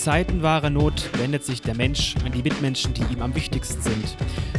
Zeiten 0.00 0.42
wahrer 0.42 0.70
Not 0.70 1.10
wendet 1.18 1.44
sich 1.44 1.60
der 1.60 1.76
Mensch 1.76 2.14
an 2.24 2.32
die 2.32 2.42
Mitmenschen, 2.42 2.94
die 2.94 3.02
ihm 3.12 3.20
am 3.20 3.34
wichtigsten 3.34 3.82
sind. 3.82 4.16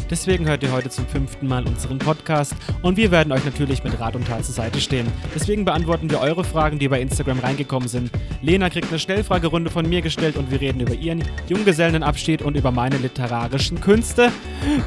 Deswegen 0.08 0.48
hört 0.48 0.62
ihr 0.62 0.72
heute 0.72 0.92
zum 0.92 1.08
fünften 1.08 1.48
Mal 1.48 1.66
unseren 1.68 1.98
Podcast 1.98 2.54
und 2.84 2.96
wir 2.96 3.10
werden 3.10 3.34
euch 3.34 3.44
natürlich 3.44 3.84
mit 3.84 4.00
Rat 4.00 4.16
und 4.16 4.28
Tat 4.28 4.46
zur 4.46 4.54
Seite 4.54 4.80
stehen. 4.80 5.12
Deswegen 5.34 5.66
beantworten 5.66 6.12
wir 6.12 6.20
eure 6.20 6.44
Fragen, 6.44 6.78
die 6.78 6.88
bei 6.88 7.02
Instagram 7.02 7.40
reingekommen 7.40 7.90
sind. 7.90 8.12
Lena 8.44 8.70
kriegt 8.70 8.90
eine 8.90 9.00
Schnellfragerunde 9.00 9.72
von 9.72 9.90
mir 9.90 10.04
gestellt 10.04 10.38
und 10.38 10.52
wir 10.52 10.62
reden 10.62 10.80
über 10.80 10.94
ihren 10.94 11.24
Junggesellenabschied 11.50 12.44
und 12.44 12.56
über 12.56 12.70
meine 12.70 12.98
literarischen 12.98 13.82
Künste. 13.82 14.32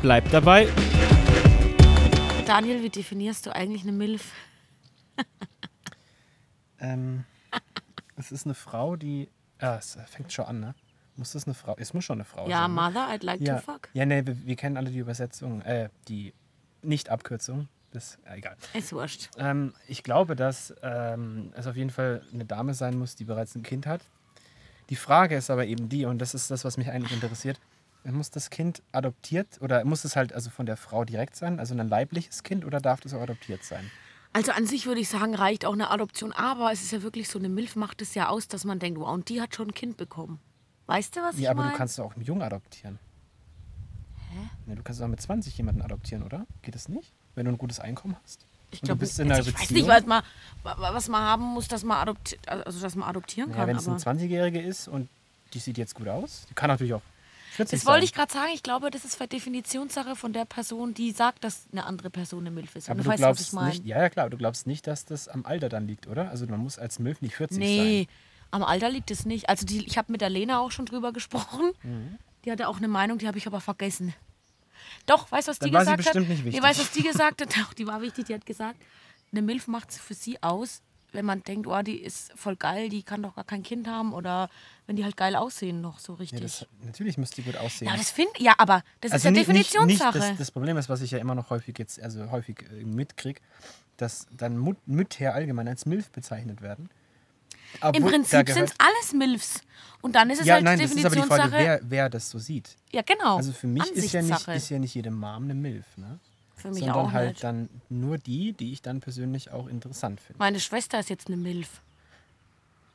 Bleibt 0.03 0.33
dabei. 0.33 0.69
Daniel, 2.47 2.81
wie 2.85 2.91
definierst 2.91 3.47
du 3.47 3.53
eigentlich 3.53 3.83
eine 3.83 3.93
Milf? 3.93 4.31
ähm, 6.79 7.25
es 8.15 8.31
ist 8.31 8.47
eine 8.47 8.55
Frau, 8.55 8.95
die. 8.95 9.29
Ah, 9.65 9.77
es 9.79 9.97
fängt 10.07 10.33
schon 10.33 10.45
an, 10.45 10.61
ne? 10.61 10.75
Muss 11.17 11.33
das 11.33 11.47
eine 11.47 11.55
Frau? 11.55 11.75
Es 11.79 11.95
muss 11.95 12.05
schon 12.05 12.17
eine 12.19 12.25
Frau 12.25 12.49
Ja, 12.49 12.63
sein. 12.63 12.75
ne? 12.75 12.81
Mother, 12.83 13.09
I'd 13.09 13.25
like 13.25 13.41
Ja, 13.41 13.57
to 13.57 13.63
fuck. 13.63 13.89
ja 13.95 14.05
nee, 14.05 14.27
wir, 14.27 14.47
wir 14.47 14.57
kennen 14.57 14.77
alle 14.77 14.91
die 14.91 14.99
Übersetzung, 14.99 15.63
äh, 15.63 15.89
die 16.09 16.35
Nicht-Abkürzung. 16.83 17.69
Das 17.93 18.19
äh, 18.27 18.37
egal. 18.39 18.57
Ist 18.75 18.93
wurscht. 18.93 19.31
Ähm, 19.39 19.73
ich 19.87 20.03
glaube, 20.03 20.35
dass 20.37 20.75
ähm, 20.83 21.53
es 21.57 21.67
auf 21.67 21.77
jeden 21.77 21.91
Fall 21.91 22.23
eine 22.33 22.45
Dame 22.45 22.75
sein 22.75 22.99
muss, 22.99 23.15
die 23.15 23.25
bereits 23.25 23.55
ein 23.55 23.63
Kind 23.63 23.87
hat. 23.87 24.03
Die 24.91 24.97
Frage 24.97 25.37
ist 25.37 25.49
aber 25.51 25.65
eben 25.67 25.89
die, 25.89 26.05
und 26.05 26.19
das 26.19 26.35
ist 26.35 26.51
das, 26.51 26.65
was 26.65 26.77
mich 26.77 26.91
eigentlich 26.91 27.13
interessiert. 27.13 27.59
Muss 28.03 28.31
das 28.31 28.51
Kind 28.51 28.83
adoptiert 28.93 29.63
oder 29.63 29.83
muss 29.87 30.05
es 30.05 30.15
halt 30.15 30.35
also 30.35 30.51
von 30.51 30.67
der 30.67 30.77
Frau 30.77 31.07
direkt 31.07 31.37
sein, 31.37 31.59
also 31.59 31.75
ein 31.75 31.89
leibliches 31.89 32.43
Kind, 32.43 32.67
oder 32.67 32.79
darf 32.81 33.01
das 33.01 33.15
auch 33.15 33.23
adoptiert 33.23 33.65
sein? 33.65 33.91
Also 34.35 34.53
an 34.53 34.67
sich 34.67 34.85
würde 34.87 35.01
ich 35.01 35.09
sagen, 35.09 35.35
reicht 35.35 35.65
auch 35.65 35.73
eine 35.73 35.91
Adoption. 35.91 36.33
Aber 36.33 36.71
es 36.73 36.83
ist 36.83 36.91
ja 36.93 37.03
wirklich 37.03 37.29
so, 37.29 37.39
eine 37.39 37.49
Milf 37.49 37.77
macht 37.77 38.03
es 38.03 38.15
ja 38.15 38.29
aus, 38.29 38.49
dass 38.49 38.65
man 38.65 38.79
denkt, 38.81 38.99
wow, 39.01 39.09
und 39.15 39.29
die 39.31 39.41
hat 39.41 39.55
schon 39.55 39.69
ein 39.69 39.75
Kind 39.75 39.97
bekommen. 39.97 40.41
Weißt 40.87 41.15
du, 41.17 41.21
was 41.23 41.37
Ja, 41.37 41.43
ich 41.43 41.49
aber 41.51 41.61
meine? 41.63 41.73
du 41.73 41.79
kannst 41.79 41.99
doch 41.99 42.05
auch 42.07 42.15
einen 42.15 42.25
Jungen 42.25 42.43
adoptieren. 42.43 42.99
Hä? 44.33 44.49
Ja, 44.67 44.75
du 44.75 44.83
kannst 44.83 45.01
doch 45.01 45.07
mit 45.09 45.21
20 45.21 45.57
jemanden 45.57 45.83
adoptieren, 45.83 46.23
oder? 46.25 46.47
Geht 46.63 46.75
das 46.75 46.89
nicht? 46.89 47.13
Wenn 47.35 47.47
du 47.47 47.53
ein 47.53 47.59
gutes 47.59 47.81
Einkommen 47.81 48.17
hast? 48.25 48.45
ich 48.73 48.83
Und 48.83 48.89
du 48.91 48.97
bist 48.97 49.19
in 49.21 49.31
einer 49.31 49.41
ich 49.41 49.47
weiß 49.47 49.61
Beziehung. 49.69 49.81
nicht, 49.83 49.89
was 49.89 50.05
man, 50.05 50.23
wa- 50.65 50.77
was 50.93 51.09
man 51.09 51.23
haben 51.23 51.45
muss, 51.45 51.69
dass 51.69 51.85
man, 51.85 51.99
adopti 51.99 52.37
also, 52.47 52.81
dass 52.81 52.97
man 52.97 53.09
adoptieren 53.09 53.51
ja, 53.51 53.57
kann. 53.57 53.69
wenn 53.69 53.77
es 53.77 53.87
aber 53.89 53.97
eine 54.05 54.19
20-Jährige 54.21 54.61
ist 54.61 54.89
und 54.89 55.09
die 55.53 55.61
sieht 55.61 55.79
jetzt 55.79 55.95
gut 55.95 56.09
aus, 56.09 56.47
die 56.51 56.55
kann 56.55 56.69
natürlich 56.69 56.93
auch 56.95 57.03
40 57.03 57.14
das 57.59 57.73
wollte 57.73 57.83
sein. 57.85 58.03
ich 58.03 58.13
gerade 58.13 58.33
sagen. 58.33 58.51
Ich 58.55 58.63
glaube, 58.63 58.91
das 58.91 59.05
ist 59.05 59.19
Definitionssache 59.33 60.17
von 60.17 60.33
der 60.33 60.45
Person, 60.45 60.95
die 60.95 61.13
sagt, 61.13 61.45
dass 61.45 61.67
eine 61.73 61.85
andere 61.87 62.11
Person 62.11 62.41
eine 62.41 62.51
Milf 62.51 62.75
ist. 62.77 62.89
Aber 62.91 62.99
du 62.99 63.05
du 63.05 63.11
weißt, 63.11 63.23
was 63.23 63.41
ich 63.41 63.51
glaubst 63.51 63.53
meine. 63.55 63.69
nicht, 63.71 63.87
ja, 63.87 63.99
ja 64.01 64.11
klar, 64.11 64.31
du 64.31 64.37
glaubst 64.37 64.67
nicht, 64.67 64.87
dass 64.87 65.05
das 65.05 65.29
am 65.29 65.45
Alter 65.47 65.69
dann 65.69 65.87
liegt, 65.87 66.07
oder? 66.07 66.31
Also 66.31 66.47
man 66.47 66.61
muss 66.61 66.79
als 66.79 66.99
Milf 66.99 67.21
nicht 67.23 67.37
40 67.37 67.59
Nee, 67.59 68.07
am 68.51 68.63
Alter 68.63 68.91
liegt 68.91 69.11
es 69.11 69.25
nicht. 69.27 69.49
Also 69.49 69.67
die, 69.67 69.85
ich 69.87 69.99
habe 69.99 70.13
mit 70.13 70.21
der 70.21 70.31
Lena 70.31 70.59
auch 70.61 70.71
schon 70.71 70.87
drüber 70.87 71.13
gesprochen. 71.13 71.73
Mhm. 71.83 72.19
Die 72.45 72.53
hatte 72.53 72.69
auch 72.69 72.77
eine 72.79 72.89
Meinung, 72.89 73.19
die 73.19 73.27
habe 73.27 73.39
ich 73.39 73.47
aber 73.47 73.61
vergessen. 73.61 74.15
Doch, 75.07 75.31
weißt 75.33 75.49
du, 75.49 75.51
was 75.51 75.59
Dann 75.59 75.71
die 75.71 75.75
war 75.75 75.85
sie 75.85 75.97
gesagt 75.97 76.15
bestimmt 76.15 76.27
hat? 76.27 76.31
nicht 76.31 76.41
Nee, 76.41 76.47
wichtig. 76.53 76.63
weißt 76.63 76.79
du, 76.79 76.83
was 76.85 76.91
die 76.93 77.03
gesagt 77.09 77.41
hat? 77.41 77.57
Doch, 77.57 77.73
die 77.75 77.87
war 77.87 78.01
wichtig. 78.03 78.27
Die 78.27 78.35
hat 78.35 78.47
gesagt, 78.47 78.77
eine 79.33 79.43
Milf 79.43 79.67
macht 79.67 79.91
es 79.91 79.99
für 79.99 80.15
sie 80.15 80.43
aus, 80.43 80.83
wenn 81.13 81.25
man 81.25 81.43
denkt, 81.43 81.67
oh, 81.67 81.83
die 81.83 81.97
ist 82.01 82.33
voll 82.37 82.57
geil, 82.57 82.89
die 82.89 83.03
kann 83.03 83.23
doch 83.23 83.35
gar 83.35 83.45
kein 83.45 83.63
Kind 83.63 83.87
haben 83.89 84.13
oder 84.13 84.51
wenn 84.87 84.97
die 84.97 85.05
halt 85.05 85.17
geil 85.17 85.35
aussehen 85.37 85.81
noch 85.81 85.99
so 85.99 86.15
richtig. 86.15 86.39
Ja, 86.41 86.45
das, 86.45 86.67
natürlich 86.83 87.17
müsste 87.19 87.37
die 87.37 87.43
gut 87.43 87.57
aussehen. 87.57 87.89
Ja, 87.89 87.97
das 87.97 88.11
finde 88.11 88.33
ja, 88.39 88.55
aber 88.59 88.83
das 89.01 89.13
ist 89.13 89.25
ja 89.25 89.31
nicht- 89.31 89.43
Definitionssache. 89.49 90.19
Nicht, 90.19 90.31
das, 90.33 90.39
das 90.39 90.51
Problem 90.51 90.77
ist, 90.77 90.89
was 90.89 91.01
ich 91.01 91.11
ja 91.11 91.19
immer 91.19 91.35
noch 91.35 91.51
häufig 91.51 91.79
jetzt, 91.79 92.01
also 92.03 92.31
häufig 92.31 92.63
äh, 92.71 92.85
mitkriege, 92.85 93.41
dass 93.97 94.27
dann 94.37 94.59
Mut, 94.59 94.77
Mütter 94.87 95.35
allgemein 95.35 95.69
als 95.69 95.87
Milf 95.87 96.11
bezeichnet 96.11 96.61
werden. 96.63 96.91
Im 97.75 97.81
Obwohl, 97.81 98.01
da 98.03 98.09
Prinzip 98.09 98.49
sind 98.51 98.65
es 98.71 98.75
alles 98.79 99.13
Milfs. 99.15 99.61
Und 100.01 100.15
dann 100.15 100.31
ist 100.31 100.41
es 100.41 100.47
Ja, 100.47 100.55
halt 100.55 100.65
nein, 100.65 100.79
das 100.79 100.93
ist 100.93 101.05
aber 101.05 101.17
die 101.17 101.23
Frage, 101.23 101.43
Definitionssache. 101.51 101.83
wer, 101.83 101.91
wer 101.91 102.11
das 102.11 102.31
so 102.31 102.39
sieht. 102.39 102.77
ja, 102.93 103.03
genau. 103.03 103.37
Also 103.37 103.53
für 103.53 103.67
mich 103.67 103.91
ist 103.91 104.13
ja, 104.13 104.23
nicht, 104.23 104.47
ist 104.49 104.69
ja 104.71 104.79
nicht 104.79 104.95
jede 104.95 105.11
Mom 105.11 105.45
eine 105.45 105.55
Milf, 105.55 105.85
ne? 105.97 106.19
Für 106.57 106.69
mich 106.69 106.81
Sondern 106.81 106.97
auch 106.97 107.13
halt 107.13 107.31
nicht. 107.31 107.45
dann 107.45 107.69
nur 107.89 108.17
die, 108.19 108.53
die 108.53 108.73
ich 108.73 108.81
dann 108.81 109.01
persönlich 109.01 109.51
auch 109.51 109.67
interessant 109.67 110.21
finde. 110.21 110.39
Meine 110.39 110.61
Schwester 110.61 111.01
ist 111.01 111.11
jetzt 111.11 111.27
eine 111.27 111.37
Milf. 111.37 111.83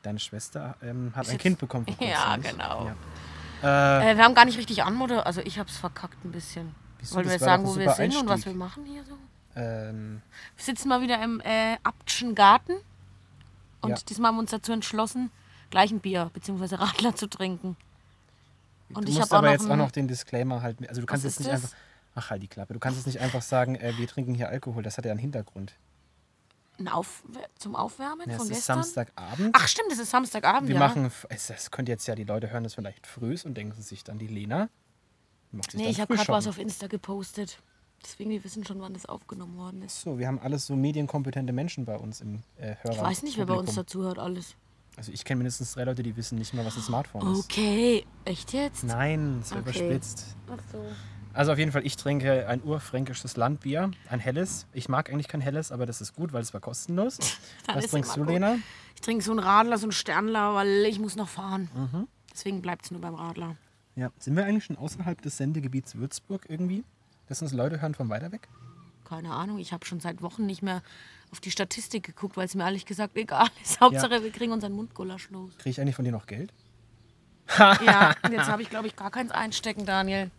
Deine 0.01 0.19
Schwester 0.19 0.75
ähm, 0.81 1.11
hat 1.15 1.29
ein 1.29 1.37
Kind 1.37 1.59
bekommen. 1.59 1.85
Ja, 1.99 2.37
nicht? 2.37 2.51
genau. 2.51 2.91
Ja. 3.61 3.99
Äh, 4.01 4.11
Äh, 4.11 4.17
wir 4.17 4.23
haben 4.23 4.33
gar 4.35 4.45
nicht 4.45 4.57
richtig 4.57 4.83
anmoder, 4.83 5.25
also 5.25 5.41
ich 5.41 5.59
habe 5.59 5.69
es 5.69 5.77
verkackt 5.77 6.23
ein 6.23 6.31
bisschen. 6.31 6.73
Wieso? 6.99 7.15
Wollen 7.15 7.25
wir 7.25 7.33
jetzt 7.33 7.43
sagen, 7.43 7.65
wo 7.65 7.75
wir 7.77 7.89
sind 7.91 8.15
und 8.15 8.25
was 8.27 8.33
Einstieg. 8.35 8.53
wir 8.53 8.57
machen 8.59 8.85
hier 8.85 9.03
so? 9.03 9.17
ähm, 9.55 10.21
Wir 10.55 10.63
sitzen 10.65 10.87
mal 10.89 11.01
wieder 11.01 11.21
im 11.23 11.41
äh, 11.41 11.77
Abtschen 11.83 12.35
Garten 12.35 12.73
und 13.81 13.89
Ja. 13.91 13.95
diesmal 14.07 14.29
haben 14.29 14.35
wir 14.37 14.41
uns 14.41 14.51
dazu 14.51 14.71
entschlossen, 14.71 15.31
gleich 15.69 15.91
ein 15.91 15.99
Bier 15.99 16.29
bzw. 16.33 16.75
Radler 16.75 17.15
zu 17.15 17.27
trinken. 17.27 17.75
Und 18.93 19.07
du 19.07 19.11
ich 19.11 19.17
musst 19.19 19.31
auch 19.33 19.37
aber 19.39 19.47
noch 19.47 19.53
jetzt 19.53 19.69
auch 19.69 19.75
noch 19.75 19.91
den 19.91 20.07
Disclaimer 20.07 20.61
halt. 20.61 20.77
Also 20.89 21.01
du 21.01 21.07
kannst 21.07 21.23
jetzt 21.25 21.39
nicht 21.39 21.51
das? 21.51 21.63
einfach. 21.63 21.75
Ach 22.15 22.29
halt 22.31 22.41
die 22.41 22.47
Klappe. 22.47 22.73
Du 22.73 22.79
kannst 22.79 22.97
jetzt 22.97 23.05
nicht 23.05 23.19
einfach 23.19 23.41
sagen, 23.41 23.75
äh, 23.75 23.93
wir 23.97 24.07
trinken 24.07 24.33
hier 24.33 24.49
Alkohol. 24.49 24.81
Das 24.83 24.97
hat 24.97 25.05
ja 25.05 25.11
einen 25.11 25.19
Hintergrund. 25.19 25.73
Ein 26.79 26.87
Auf 26.87 27.23
zum 27.57 27.75
Aufwärmen 27.75 28.29
Ja, 28.29 28.37
von 28.37 28.45
es 28.45 28.51
ist 28.51 28.57
gestern. 28.57 28.83
Samstagabend. 28.83 29.49
Ach 29.53 29.67
stimmt, 29.67 29.91
es 29.91 29.99
ist 29.99 30.09
Samstagabend, 30.09 30.67
wir 30.67 30.75
ja. 30.75 30.79
machen. 30.79 31.11
Es, 31.29 31.71
könnte 31.71 31.91
jetzt 31.91 32.07
ja 32.07 32.15
die 32.15 32.23
Leute 32.23 32.49
hören, 32.51 32.63
das 32.63 32.75
vielleicht 32.75 33.05
früh 33.07 33.33
ist 33.33 33.45
und 33.45 33.55
denken 33.55 33.81
sich 33.81 34.03
dann 34.03 34.17
die 34.17 34.27
Lena. 34.27 34.69
Macht 35.51 35.71
sich 35.71 35.79
nee, 35.81 35.89
ich 35.89 35.99
habe 35.99 36.15
gerade 36.15 36.29
was 36.29 36.47
auf 36.47 36.57
Insta 36.57 36.87
gepostet. 36.87 37.61
Deswegen, 38.03 38.29
die 38.29 38.43
wissen 38.43 38.65
schon, 38.65 38.79
wann 38.79 38.93
das 38.93 39.05
aufgenommen 39.05 39.57
worden 39.57 39.81
ist. 39.81 40.01
So, 40.01 40.17
wir 40.19 40.27
haben 40.27 40.39
alles 40.39 40.65
so 40.65 40.75
medienkompetente 40.75 41.51
Menschen 41.51 41.83
bei 41.85 41.97
uns 41.97 42.21
im 42.21 42.43
äh, 42.57 42.75
Hörer. 42.81 42.93
Ich 42.93 43.01
weiß 43.01 43.23
nicht, 43.23 43.37
wer 43.37 43.45
bei 43.45 43.55
uns 43.55 43.75
dazu 43.75 44.03
hört 44.03 44.19
alles. 44.19 44.55
Also 44.95 45.11
ich 45.11 45.23
kenne 45.25 45.39
mindestens 45.39 45.73
drei 45.73 45.83
Leute, 45.83 46.03
die 46.03 46.15
wissen 46.15 46.37
nicht 46.37 46.53
mal, 46.53 46.65
was 46.65 46.75
ein 46.77 46.81
Smartphone 46.83 47.33
ist. 47.33 47.45
Okay, 47.45 48.05
echt 48.25 48.53
jetzt? 48.53 48.83
Nein, 48.83 49.39
es 49.41 49.51
Okay. 49.51 49.59
überspitzt. 49.59 50.35
Ach 50.49 50.59
so. 50.71 50.83
Also 51.33 51.51
auf 51.51 51.59
jeden 51.59 51.71
Fall, 51.71 51.85
ich 51.85 51.95
trinke 51.95 52.47
ein 52.47 52.63
urfränkisches 52.63 53.37
Landbier, 53.37 53.91
ein 54.09 54.19
helles. 54.19 54.65
Ich 54.73 54.89
mag 54.89 55.09
eigentlich 55.09 55.27
kein 55.27 55.41
helles, 55.41 55.71
aber 55.71 55.85
das 55.85 56.01
ist 56.01 56.15
gut, 56.15 56.33
weil 56.33 56.41
es 56.41 56.53
war 56.53 56.61
kostenlos. 56.61 57.19
Was 57.67 57.87
trinkst 57.87 58.15
du, 58.15 58.21
gut. 58.21 58.29
Lena? 58.29 58.57
Ich 58.95 59.01
trinke 59.01 59.23
so 59.23 59.31
einen 59.31 59.39
Radler, 59.39 59.77
so 59.77 59.85
einen 59.85 59.91
Sternler, 59.91 60.55
weil 60.55 60.85
ich 60.85 60.99
muss 60.99 61.15
noch 61.15 61.29
fahren. 61.29 61.69
Mhm. 61.73 62.07
Deswegen 62.33 62.61
bleibt 62.61 62.85
es 62.85 62.91
nur 62.91 63.01
beim 63.01 63.15
Radler. 63.15 63.55
Ja. 63.95 64.11
Sind 64.17 64.35
wir 64.35 64.45
eigentlich 64.45 64.65
schon 64.65 64.77
außerhalb 64.77 65.21
des 65.21 65.37
Sendegebiets 65.37 65.95
Würzburg 65.95 66.45
irgendwie? 66.47 66.83
Dass 67.27 67.41
uns 67.41 67.53
Leute 67.53 67.81
hören 67.81 67.93
von 67.93 68.09
weiter 68.09 68.31
weg? 68.31 68.47
Keine 69.05 69.31
Ahnung, 69.31 69.59
ich 69.59 69.73
habe 69.73 69.85
schon 69.85 69.99
seit 69.99 70.21
Wochen 70.21 70.45
nicht 70.45 70.61
mehr 70.61 70.81
auf 71.31 71.39
die 71.39 71.51
Statistik 71.51 72.03
geguckt, 72.03 72.37
weil 72.37 72.45
es 72.45 72.55
mir 72.55 72.63
ehrlich 72.63 72.85
gesagt 72.85 73.15
egal 73.17 73.47
ist. 73.63 73.81
Hauptsache, 73.81 74.23
wir 74.23 74.31
kriegen 74.31 74.51
unseren 74.51 74.73
Mundgulasch 74.73 75.29
los. 75.29 75.51
Kriege 75.57 75.69
ich 75.69 75.81
eigentlich 75.81 75.95
von 75.95 76.05
dir 76.05 76.11
noch 76.11 76.25
Geld? 76.27 76.53
Ja, 77.57 78.15
jetzt 78.31 78.47
habe 78.47 78.61
ich, 78.61 78.69
glaube 78.69 78.87
ich, 78.87 78.95
gar 78.95 79.11
keins 79.11 79.31
einstecken, 79.31 79.85
Daniel. 79.85 80.31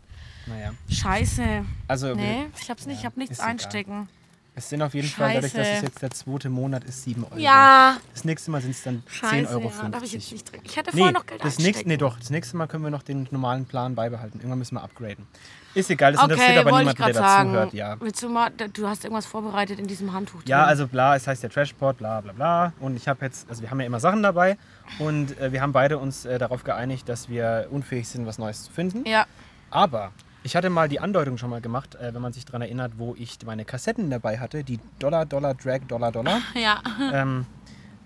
Naja. 0.50 0.72
Scheiße. 0.88 1.64
Also 1.88 2.14
Nee, 2.14 2.46
ich 2.60 2.70
hab's 2.70 2.86
nicht, 2.86 2.96
ich 2.98 3.02
ja, 3.04 3.10
habe 3.10 3.18
nichts 3.18 3.32
ist 3.34 3.38
egal. 3.40 3.50
einstecken. 3.50 4.08
es 4.54 4.68
sind 4.68 4.82
auf 4.82 4.92
jeden 4.94 5.08
Fall, 5.08 5.34
dadurch, 5.34 5.52
dass 5.52 5.62
es 5.62 5.68
Scheiße. 5.74 5.86
jetzt 5.86 6.02
der 6.02 6.10
zweite 6.10 6.50
Monat 6.50 6.84
ist, 6.84 7.04
7 7.04 7.24
Euro. 7.24 7.38
Ja, 7.38 7.96
Das 8.12 8.24
nächste 8.24 8.50
Mal 8.50 8.60
sind 8.60 8.72
es 8.72 8.82
dann 8.82 9.02
scheiße. 9.06 9.46
10,50 9.46 9.50
Euro. 9.54 9.72
ja, 9.82 9.88
darf 9.88 10.02
ich 10.02 10.12
jetzt 10.12 10.32
nicht 10.32 10.46
trinken. 10.46 10.66
Ich 10.66 10.76
hätte 10.76 10.90
Nee, 10.92 10.98
vorher 10.98 11.12
noch 11.12 11.26
Geld 11.26 11.44
das 11.44 11.58
nächste, 11.58 11.88
nee, 11.88 11.96
doch. 11.96 12.18
Das 12.18 12.30
nächste 12.30 12.56
Mal 12.56 12.66
können 12.66 12.84
wir 12.84 12.90
noch 12.90 13.02
den 13.02 13.28
normalen 13.30 13.64
Plan 13.64 13.94
beibehalten. 13.94 14.38
Irgendwann 14.38 14.58
müssen 14.58 14.74
wir 14.74 14.82
upgraden. 14.82 15.26
Ist 15.72 15.88
egal, 15.88 16.12
das 16.14 16.22
interessiert 16.24 16.48
Okay, 16.50 16.58
aber 16.58 16.70
wollte 16.72 16.90
ich 16.90 16.98
niemand, 16.98 16.98
der 16.98 17.06
gerade 17.06 17.18
dazu 17.20 17.28
sagen. 17.28 17.50
hört. 17.52 17.72
Ja. 17.74 17.96
Willst 18.00 18.22
du 18.24 18.28
mal, 18.28 18.50
du 18.50 18.88
hast 18.88 19.04
irgendwas 19.04 19.26
vorbereitet 19.26 19.78
in 19.78 19.86
diesem 19.86 20.12
Handtuch 20.12 20.42
Ja, 20.44 20.62
drin. 20.62 20.68
also 20.68 20.88
bla, 20.88 21.14
es 21.14 21.28
heißt 21.28 21.44
der 21.44 21.50
Trashpod, 21.50 21.96
bla 21.98 22.20
bla 22.20 22.32
bla. 22.32 22.72
Und 22.80 22.96
ich 22.96 23.06
habe 23.06 23.24
jetzt, 23.24 23.48
also 23.48 23.62
wir 23.62 23.70
haben 23.70 23.78
ja 23.78 23.86
immer 23.86 24.00
Sachen 24.00 24.20
dabei 24.24 24.58
und 24.98 25.38
äh, 25.38 25.52
wir 25.52 25.62
haben 25.62 25.72
beide 25.72 25.98
uns 25.98 26.24
äh, 26.24 26.38
darauf 26.40 26.64
geeinigt, 26.64 27.08
dass 27.08 27.28
wir 27.28 27.68
unfähig 27.70 28.08
sind, 28.08 28.26
was 28.26 28.36
Neues 28.38 28.64
zu 28.64 28.72
finden. 28.72 29.08
Ja, 29.08 29.26
Aber 29.70 30.10
ich 30.42 30.56
hatte 30.56 30.70
mal 30.70 30.88
die 30.88 31.00
Andeutung 31.00 31.38
schon 31.38 31.50
mal 31.50 31.60
gemacht, 31.60 31.94
äh, 31.96 32.14
wenn 32.14 32.22
man 32.22 32.32
sich 32.32 32.44
daran 32.44 32.62
erinnert, 32.62 32.92
wo 32.96 33.14
ich 33.16 33.38
meine 33.44 33.64
Kassetten 33.64 34.10
dabei 34.10 34.38
hatte, 34.38 34.64
die 34.64 34.78
Dollar, 34.98 35.26
Dollar, 35.26 35.54
Drag, 35.54 35.80
Dollar, 35.88 36.12
Dollar, 36.12 36.40
ja. 36.54 36.82
ähm, 37.12 37.47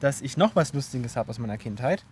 dass 0.01 0.21
ich 0.21 0.37
noch 0.37 0.57
was 0.57 0.73
Lustiges 0.73 1.17
habe 1.17 1.31
aus 1.31 1.39
meiner 1.39 1.59
Kindheit. 1.59 2.05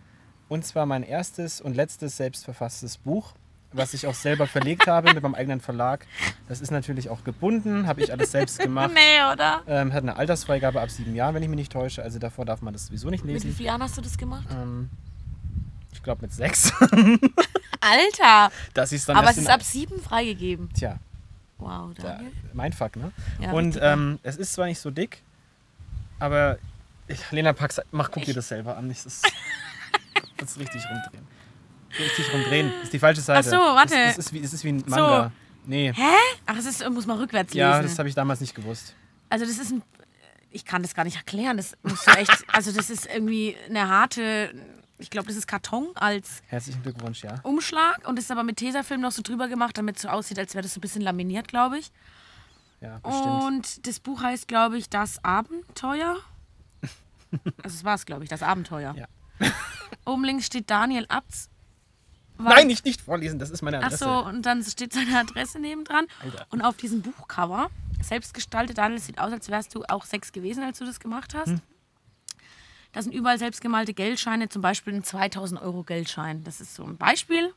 Und 0.48 0.64
zwar 0.64 0.86
mein 0.86 1.02
erstes 1.02 1.60
und 1.60 1.74
letztes 1.74 2.16
selbstverfasstes 2.16 2.98
Buch, 2.98 3.34
was 3.72 3.94
ich 3.94 4.06
auch 4.06 4.14
selber 4.14 4.46
verlegt 4.46 4.86
habe 4.86 5.14
mit 5.14 5.22
meinem 5.22 5.34
eigenen 5.34 5.60
Verlag. 5.60 6.06
Das 6.46 6.60
ist 6.60 6.70
natürlich 6.70 7.08
auch 7.08 7.24
gebunden, 7.24 7.86
habe 7.86 8.02
ich 8.02 8.12
alles 8.12 8.30
selbst 8.32 8.58
gemacht. 8.58 8.90
Nee, 8.94 9.32
oder? 9.32 9.62
Ähm, 9.66 9.92
hat 9.94 10.02
eine 10.02 10.16
Altersfreigabe 10.16 10.80
ab 10.80 10.90
sieben 10.90 11.14
Jahren, 11.14 11.34
wenn 11.34 11.42
ich 11.42 11.48
mich 11.48 11.56
nicht 11.56 11.72
täusche. 11.72 12.02
Also 12.02 12.18
davor 12.18 12.44
darf 12.44 12.60
man 12.60 12.74
das 12.74 12.86
sowieso 12.86 13.08
nicht 13.08 13.24
Mit 13.24 13.30
wie 13.30 13.34
lesen. 13.34 13.56
vielen 13.56 13.66
Jahren 13.68 13.82
hast 13.82 13.96
du 13.96 14.02
das 14.02 14.18
gemacht? 14.18 14.46
Ähm, 14.52 14.90
ich 15.92 16.02
glaube 16.02 16.22
mit 16.22 16.32
sechs. 16.34 16.72
Alter! 17.82 18.52
ich 18.84 18.92
es 18.92 19.06
dann 19.06 19.16
Aber 19.16 19.30
es 19.30 19.36
ist 19.36 19.48
ab 19.50 19.62
sieben 19.62 20.00
freigegeben. 20.00 20.72
Tja, 20.72 20.98
Wow, 21.58 21.92
da, 21.94 22.14
Daniel. 22.14 22.32
mein 22.54 22.72
Fuck, 22.72 22.96
ne? 22.96 23.12
Ja, 23.40 23.52
und 23.52 23.78
ähm, 23.80 24.18
es 24.22 24.36
ist 24.36 24.52
zwar 24.54 24.66
nicht 24.66 24.80
so 24.80 24.90
dick, 24.90 25.22
aber 26.18 26.58
ich, 27.06 27.30
Lena, 27.30 27.52
pack's, 27.52 27.80
mach, 27.90 28.10
guck 28.10 28.24
dir 28.24 28.34
das 28.34 28.48
selber 28.48 28.76
an. 28.76 28.90
Ich, 28.90 29.02
das, 29.04 29.22
das 30.38 30.58
richtig 30.58 30.82
rumdrehen. 30.84 31.26
Richtig 31.98 32.32
rumdrehen. 32.32 32.72
Das 32.72 32.84
ist 32.84 32.92
die 32.92 32.98
falsche 32.98 33.20
Seite. 33.20 33.40
Ach 33.40 33.50
so, 33.50 33.58
warte. 33.58 33.94
Das, 33.94 34.16
das, 34.16 34.26
ist, 34.26 34.32
wie, 34.32 34.40
das 34.40 34.52
ist 34.52 34.64
wie 34.64 34.70
ein 34.70 34.84
Manga. 34.86 35.32
Nee. 35.66 35.92
Hä? 35.94 36.16
Ach, 36.46 36.56
es 36.58 36.66
ist, 36.66 36.88
muss 36.90 37.06
man 37.06 37.18
rückwärts 37.18 37.54
Ja, 37.54 37.76
lesen. 37.76 37.88
das 37.90 37.98
habe 37.98 38.08
ich 38.08 38.14
damals 38.14 38.40
nicht 38.40 38.54
gewusst. 38.54 38.94
Also 39.28 39.44
das 39.44 39.58
ist 39.58 39.72
ein. 39.72 39.82
Ich 40.50 40.64
kann 40.64 40.82
das 40.82 40.94
gar 40.94 41.04
nicht 41.04 41.16
erklären. 41.16 41.56
Das 41.56 41.76
musst 41.82 42.06
du 42.06 42.10
echt. 42.12 42.44
Also 42.52 42.72
das 42.72 42.90
ist 42.90 43.06
irgendwie 43.06 43.56
eine 43.68 43.88
harte. 43.88 44.52
Ich 45.02 45.10
glaube, 45.10 45.26
das 45.28 45.36
ist 45.36 45.46
Karton 45.46 45.88
als 45.94 46.42
Herzlichen 46.46 46.82
Glückwunsch, 46.82 47.22
ja. 47.22 47.40
Umschlag 47.42 48.06
und 48.08 48.18
ist 48.18 48.30
aber 48.30 48.42
mit 48.44 48.56
Tesafilm 48.56 49.00
noch 49.00 49.12
so 49.12 49.22
drüber 49.22 49.48
gemacht, 49.48 49.76
damit 49.76 49.96
es 49.96 50.02
so 50.02 50.08
aussieht, 50.08 50.38
als 50.38 50.54
wäre 50.54 50.62
das 50.62 50.74
so 50.74 50.78
ein 50.78 50.80
bisschen 50.82 51.02
laminiert, 51.02 51.48
glaube 51.48 51.78
ich. 51.78 51.90
Ja, 52.80 52.98
bestimmt. 52.98 53.26
Und 53.44 53.86
das 53.86 54.00
Buch 54.00 54.22
heißt, 54.22 54.48
glaube 54.48 54.78
ich, 54.78 54.88
Das 54.88 55.22
Abenteuer. 55.24 56.16
Also 57.62 57.76
es 57.76 57.84
war 57.84 57.94
es, 57.94 58.04
glaube 58.06 58.24
ich, 58.24 58.30
Das 58.30 58.42
Abenteuer. 58.42 58.94
Ja. 58.96 59.06
Oben 60.04 60.24
links 60.24 60.46
steht 60.46 60.68
Daniel. 60.70 61.06
War- 61.08 62.54
Nein, 62.54 62.66
nicht, 62.66 62.84
nicht 62.84 63.00
vorlesen, 63.00 63.38
das 63.38 63.50
ist 63.50 63.62
meine 63.62 63.78
Adresse. 63.78 64.04
so, 64.04 64.10
und 64.24 64.42
dann 64.46 64.62
steht 64.64 64.92
seine 64.92 65.18
Adresse 65.18 65.58
nebendran. 65.58 66.06
Alter. 66.22 66.46
Und 66.50 66.60
auf 66.62 66.76
diesem 66.76 67.02
Buchcover, 67.02 67.70
selbst 68.02 68.34
gestaltet, 68.34 68.78
Daniel, 68.78 69.00
sieht 69.00 69.18
aus, 69.18 69.32
als 69.32 69.48
wärst 69.48 69.74
du 69.74 69.84
auch 69.84 70.04
sechs 70.04 70.32
gewesen, 70.32 70.62
als 70.64 70.78
du 70.78 70.84
das 70.84 70.98
gemacht 71.00 71.34
hast. 71.34 71.48
Hm. 71.48 71.60
Da 72.92 73.02
sind 73.02 73.12
überall 73.14 73.38
selbstgemalte 73.38 73.94
Geldscheine, 73.94 74.48
zum 74.48 74.60
Beispiel 74.62 74.94
ein 74.94 75.02
2000 75.04 75.60
Euro 75.62 75.82
Geldschein. 75.82 76.44
Das 76.44 76.60
ist 76.60 76.74
so 76.74 76.84
ein 76.84 76.96
Beispiel. 76.96 77.52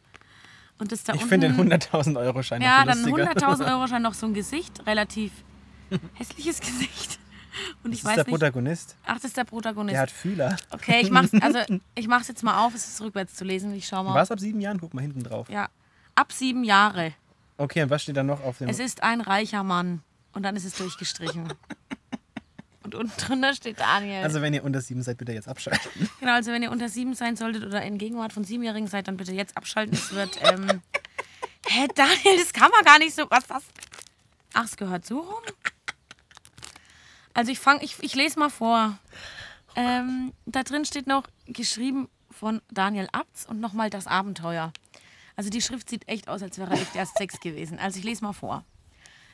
Und 0.78 0.92
das 0.92 1.04
da 1.04 1.14
Ich 1.14 1.26
finde 1.26 1.50
den 1.50 1.58
100.000 1.72 2.18
Euro 2.20 2.42
Schein 2.44 2.62
Ja, 2.62 2.80
noch 2.80 2.86
dann 2.94 3.04
viel 3.04 3.14
ein 3.14 3.28
lustiger. 3.28 3.48
100.000 3.50 3.72
Euro 3.74 3.88
Schein 3.88 4.02
noch 4.02 4.14
so 4.14 4.26
ein 4.26 4.34
Gesicht, 4.34 4.86
relativ 4.86 5.32
hässliches 6.16 6.60
Gesicht. 6.60 7.20
Und 7.84 7.94
ich 7.94 8.02
Das 8.02 8.04
ist 8.04 8.06
weiß 8.06 8.16
der 8.16 8.24
nicht. 8.26 8.32
Protagonist. 8.32 8.98
Ach, 9.06 9.16
das 9.16 9.26
ist 9.26 9.38
der 9.38 9.46
Protagonist. 9.46 9.94
Der 9.94 10.02
hat 10.02 10.12
Fühler. 10.12 10.58
Okay, 10.72 11.00
ich 11.02 11.10
mach's, 11.12 11.30
also 11.40 11.60
ich 11.96 12.08
mach's 12.10 12.28
jetzt 12.28 12.44
mal 12.44 12.66
auf, 12.66 12.74
es 12.76 12.86
ist 12.88 13.02
rückwärts 13.02 13.36
zu 13.36 13.46
lesen. 13.46 13.74
Ich 13.74 13.88
schau 13.88 14.04
mal. 14.04 14.14
Was 14.14 14.32
ab 14.32 14.40
sieben 14.42 14.60
Jahren? 14.60 14.80
Guck 14.80 14.94
mal 14.94 15.02
hinten 15.02 15.24
drauf. 15.24 15.50
Ja. 15.50 15.70
Ab 16.16 16.34
sieben 16.34 16.64
Jahre. 16.66 17.14
Okay, 17.58 17.84
und 17.84 17.90
was 17.90 18.04
steht 18.04 18.18
da 18.18 18.24
noch 18.24 18.44
auf 18.44 18.58
dem... 18.58 18.68
Es 18.68 18.80
ist 18.80 19.04
ein 19.04 19.22
reicher 19.22 19.64
Mann. 19.64 20.02
Und 20.34 20.44
dann 20.44 20.58
ist 20.58 20.66
es 20.66 20.76
durchgestrichen. 20.76 21.54
Und 22.86 22.94
unten 22.94 23.20
drunter 23.20 23.56
steht 23.56 23.80
Daniel. 23.80 24.22
Also 24.22 24.42
wenn 24.42 24.54
ihr 24.54 24.64
unter 24.64 24.80
sieben 24.80 25.02
seid, 25.02 25.18
bitte 25.18 25.34
jetzt 25.34 25.48
abschalten. 25.48 26.08
genau, 26.20 26.34
also 26.34 26.52
wenn 26.52 26.62
ihr 26.62 26.72
unter 26.72 26.88
sieben 26.88 27.16
sein 27.16 27.36
solltet 27.36 27.66
oder 27.66 27.82
in 27.82 27.98
Gegenwart 27.98 28.32
von 28.32 28.44
Siebenjährigen 28.44 28.88
seid, 28.88 29.08
dann 29.08 29.18
bitte 29.18 29.34
jetzt 29.34 29.58
abschalten. 29.58 29.96
Es 29.96 30.14
wird. 30.14 30.40
Ähm, 30.44 30.82
hä, 31.68 31.88
Daniel, 31.96 32.38
das 32.38 32.54
kann 32.54 32.70
man 32.70 32.86
gar 32.86 33.00
nicht 33.00 33.16
so. 33.16 33.26
Was, 33.30 33.50
was? 33.50 33.64
Ach, 34.54 34.66
es 34.66 34.78
gehört 34.78 35.04
so 35.04 35.20
rum? 35.20 35.42
Also 37.34 37.52
ich 37.52 37.60
fange, 37.60 37.84
ich, 37.84 37.98
ich 38.02 38.14
lese 38.14 38.38
mal 38.38 38.52
vor. 38.52 39.00
Ähm, 39.76 40.32
da 40.46 40.62
drin 40.62 40.86
steht 40.86 41.08
noch 41.08 41.24
geschrieben 41.48 42.08
von 42.30 42.62
Daniel 42.70 43.10
Abz 43.12 43.46
und 43.50 43.60
nochmal 43.60 43.90
das 43.90 44.06
Abenteuer. 44.06 44.72
Also 45.36 45.50
die 45.50 45.62
Schrift 45.62 45.90
sieht 45.90 46.08
echt 46.08 46.30
aus, 46.30 46.44
als 46.44 46.60
wäre 46.60 46.72
er 46.72 46.82
echt 46.82 46.96
erst 46.96 47.18
sechs 47.18 47.40
gewesen. 47.40 47.80
Also 47.80 47.98
ich 47.98 48.06
lese 48.06 48.24
mal 48.24 48.34
vor. 48.34 48.64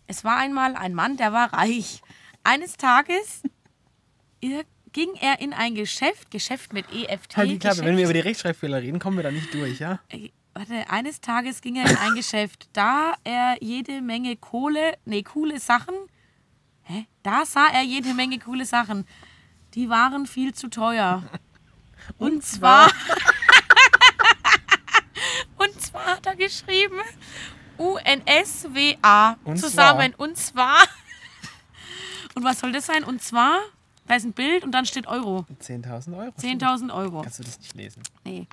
Es 0.07 0.23
war 0.23 0.37
einmal 0.37 0.75
ein 0.77 0.93
Mann, 0.93 1.17
der 1.17 1.33
war 1.33 1.53
reich. 1.53 2.01
Eines 2.43 2.77
Tages 2.77 3.43
ging 4.39 5.13
er 5.19 5.39
in 5.39 5.53
ein 5.53 5.75
Geschäft, 5.75 6.31
Geschäft 6.31 6.73
mit 6.73 6.85
EFT. 6.91 7.37
Halt 7.37 7.49
die 7.51 7.59
Klappe, 7.59 7.83
wenn 7.85 7.97
wir 7.97 8.05
über 8.05 8.13
die 8.13 8.19
Rechtschreibfehler 8.19 8.81
reden, 8.81 8.99
kommen 8.99 9.17
wir 9.17 9.23
da 9.23 9.31
nicht 9.31 9.53
durch, 9.53 9.79
ja? 9.79 9.99
äh, 10.09 10.29
Warte, 10.53 10.89
eines 10.89 11.21
Tages 11.21 11.61
ging 11.61 11.77
er 11.77 11.89
in 11.89 11.95
ein 11.95 12.13
Geschäft, 12.13 12.67
da 12.73 13.13
er 13.23 13.55
jede 13.61 14.01
Menge 14.01 14.35
Kohle, 14.35 14.97
nee, 15.05 15.23
coole 15.23 15.61
Sachen. 15.61 15.95
Hä? 16.83 17.05
Da 17.23 17.45
sah 17.45 17.67
er 17.67 17.83
jede 17.83 18.13
Menge 18.13 18.37
coole 18.37 18.65
Sachen. 18.65 19.07
Die 19.75 19.87
waren 19.89 20.25
viel 20.25 20.53
zu 20.53 20.67
teuer. 20.69 21.23
Und 22.17 22.43
zwar. 22.43 22.91
Und 25.57 25.79
zwar 25.81 26.05
hat 26.17 26.25
er 26.25 26.35
geschrieben 26.35 26.99
UNSWA 27.77 29.37
Und 29.45 29.57
zusammen. 29.57 30.13
Und 30.17 30.35
zwar. 30.37 30.83
Und 32.41 32.47
was 32.47 32.59
soll 32.59 32.71
das 32.71 32.87
sein? 32.87 33.03
Und 33.03 33.21
zwar, 33.21 33.59
da 34.07 34.15
ist 34.15 34.23
ein 34.25 34.33
Bild 34.33 34.63
und 34.63 34.71
dann 34.71 34.87
steht 34.87 35.05
Euro. 35.05 35.45
10.000 35.61 36.17
Euro. 36.17 36.33
10.000 36.39 36.91
Euro. 36.91 37.21
Kannst 37.21 37.37
du 37.37 37.43
das 37.43 37.59
nicht 37.59 37.75
lesen? 37.75 38.01
Nee. 38.23 38.47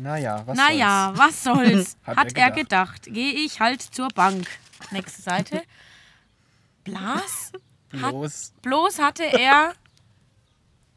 Naja, 0.00 0.42
was 0.44 0.56
Naja, 0.56 1.12
was 1.14 1.44
soll's? 1.44 1.96
Hat 2.04 2.16
Hat, 2.16 2.36
er 2.36 2.46
er 2.46 2.50
gedacht. 2.50 3.04
Gehe 3.04 3.34
ich 3.34 3.60
halt 3.60 3.82
zur 3.82 4.08
Bank. 4.08 4.48
Nächste 4.90 5.22
Seite. 5.22 5.62
Blas? 6.82 7.52
soll's? 7.52 8.02
Hat, 8.02 8.10
Bloß 8.10 8.52
bloß 8.62 8.98
hatte 8.98 9.22
er 9.22 9.74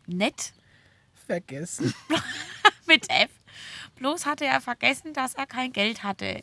nett 0.07 0.53
vergessen. 1.27 1.93
mit 2.87 3.07
F. 3.11 3.29
Bloß 3.97 4.25
hatte 4.25 4.45
er 4.45 4.59
vergessen, 4.59 5.13
dass 5.13 5.35
er 5.35 5.45
kein 5.45 5.71
Geld 5.71 6.01
hatte. 6.01 6.41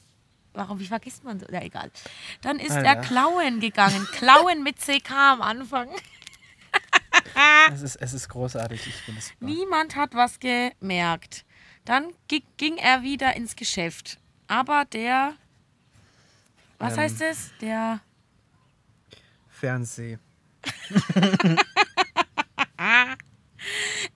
Warum, 0.55 0.79
wie 0.79 0.87
vergisst 0.87 1.25
man 1.25 1.39
so? 1.41 1.47
Ja, 1.51 1.61
egal. 1.63 1.91
Dann 2.43 2.59
ist 2.59 2.71
er 2.71 2.89
Alter. 2.97 3.01
klauen 3.03 3.61
gegangen. 3.61 4.07
Klauen 4.13 4.63
mit 4.63 4.79
CK 4.81 5.11
am 5.11 5.43
Anfang. 5.43 5.89
Es 7.73 7.81
ist, 7.83 7.97
es 7.97 8.13
ist 8.13 8.29
großartig, 8.29 8.87
ich 8.87 8.95
finde 8.95 9.21
es. 9.21 9.33
Niemand 9.41 9.97
hat 9.97 10.15
was 10.15 10.39
gemerkt. 10.41 11.45
Dann 11.85 12.13
gi- 12.29 12.45
ging 12.57 12.77
er 12.77 13.03
wieder 13.03 13.35
ins 13.37 13.57
Geschäft. 13.57 14.19
Aber 14.49 14.85
der. 14.85 15.35
Was 16.79 16.95
Ähm. 16.95 17.01
heißt 17.01 17.23
es? 17.23 17.51
Der. 17.61 18.01
Fernseh. 19.49 20.19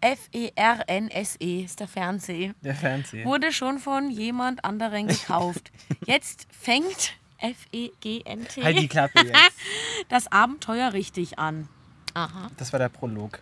F-E-R-N-S-E 0.01 1.45
E 1.45 1.65
ist 1.65 1.81
der 1.81 1.89
Fernseh. 1.89 2.53
Der 2.63 2.75
Fernseher. 2.75 3.25
Wurde 3.25 3.53
schon 3.53 3.79
von 3.79 4.11
jemand 4.11 4.65
anderen 4.65 5.09
gekauft. 5.09 5.73
Jetzt 6.07 6.47
fängt 6.51 7.17
E 7.41 7.51
F-E-G-N-T 7.51 8.63
Halt 8.63 8.79
die 8.79 8.89
Klappe 8.89 9.21
jetzt. 9.25 9.39
das 10.09 10.31
Abenteuer 10.31 10.93
richtig 10.93 11.39
an. 11.39 11.69
Aha. 12.15 12.51
Das 12.57 12.73
war 12.73 12.79
der 12.79 12.89
Prolog. 12.89 13.41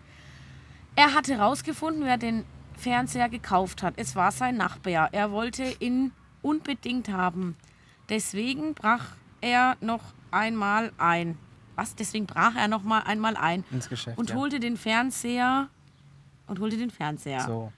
Er 0.96 1.14
hatte 1.14 1.36
herausgefunden, 1.36 2.04
wer 2.04 2.18
den 2.18 2.44
Fernseher 2.76 3.28
gekauft 3.28 3.82
hat. 3.82 3.94
Es 3.96 4.16
war 4.16 4.32
sein 4.32 4.56
Nachbar. 4.56 5.12
Er 5.12 5.30
wollte 5.30 5.74
ihn 5.80 6.12
unbedingt 6.42 7.08
haben. 7.08 7.56
Deswegen 8.08 8.74
brach 8.74 9.16
er 9.40 9.76
noch 9.80 10.02
einmal 10.30 10.92
ein. 10.98 11.38
Was? 11.74 11.94
Deswegen 11.94 12.26
brach 12.26 12.54
er 12.54 12.68
noch 12.68 12.82
mal 12.82 13.00
einmal 13.00 13.36
ein 13.36 13.64
Ins 13.70 13.88
Geschäft. 13.88 14.18
und 14.18 14.30
ja. 14.30 14.36
holte 14.36 14.60
den 14.60 14.76
Fernseher 14.76 15.68
und 16.46 16.58
holte 16.60 16.76
den 16.76 16.90
Fernseher. 16.90 17.40
So, 17.42 17.72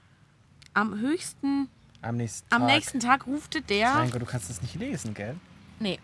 Am 0.74 0.98
höchsten, 0.98 1.68
am 2.02 2.16
nächsten 2.16 2.52
am 2.54 2.62
Tag. 2.62 2.70
nächsten 2.70 3.00
Tag 3.00 3.26
rufte 3.26 3.62
der, 3.62 3.94
Mein 3.94 4.10
Gott, 4.10 4.22
du 4.22 4.26
kannst 4.26 4.50
das 4.50 4.62
nicht 4.62 4.74
lesen, 4.76 5.14
gell? 5.14 5.36
nee, 5.80 5.98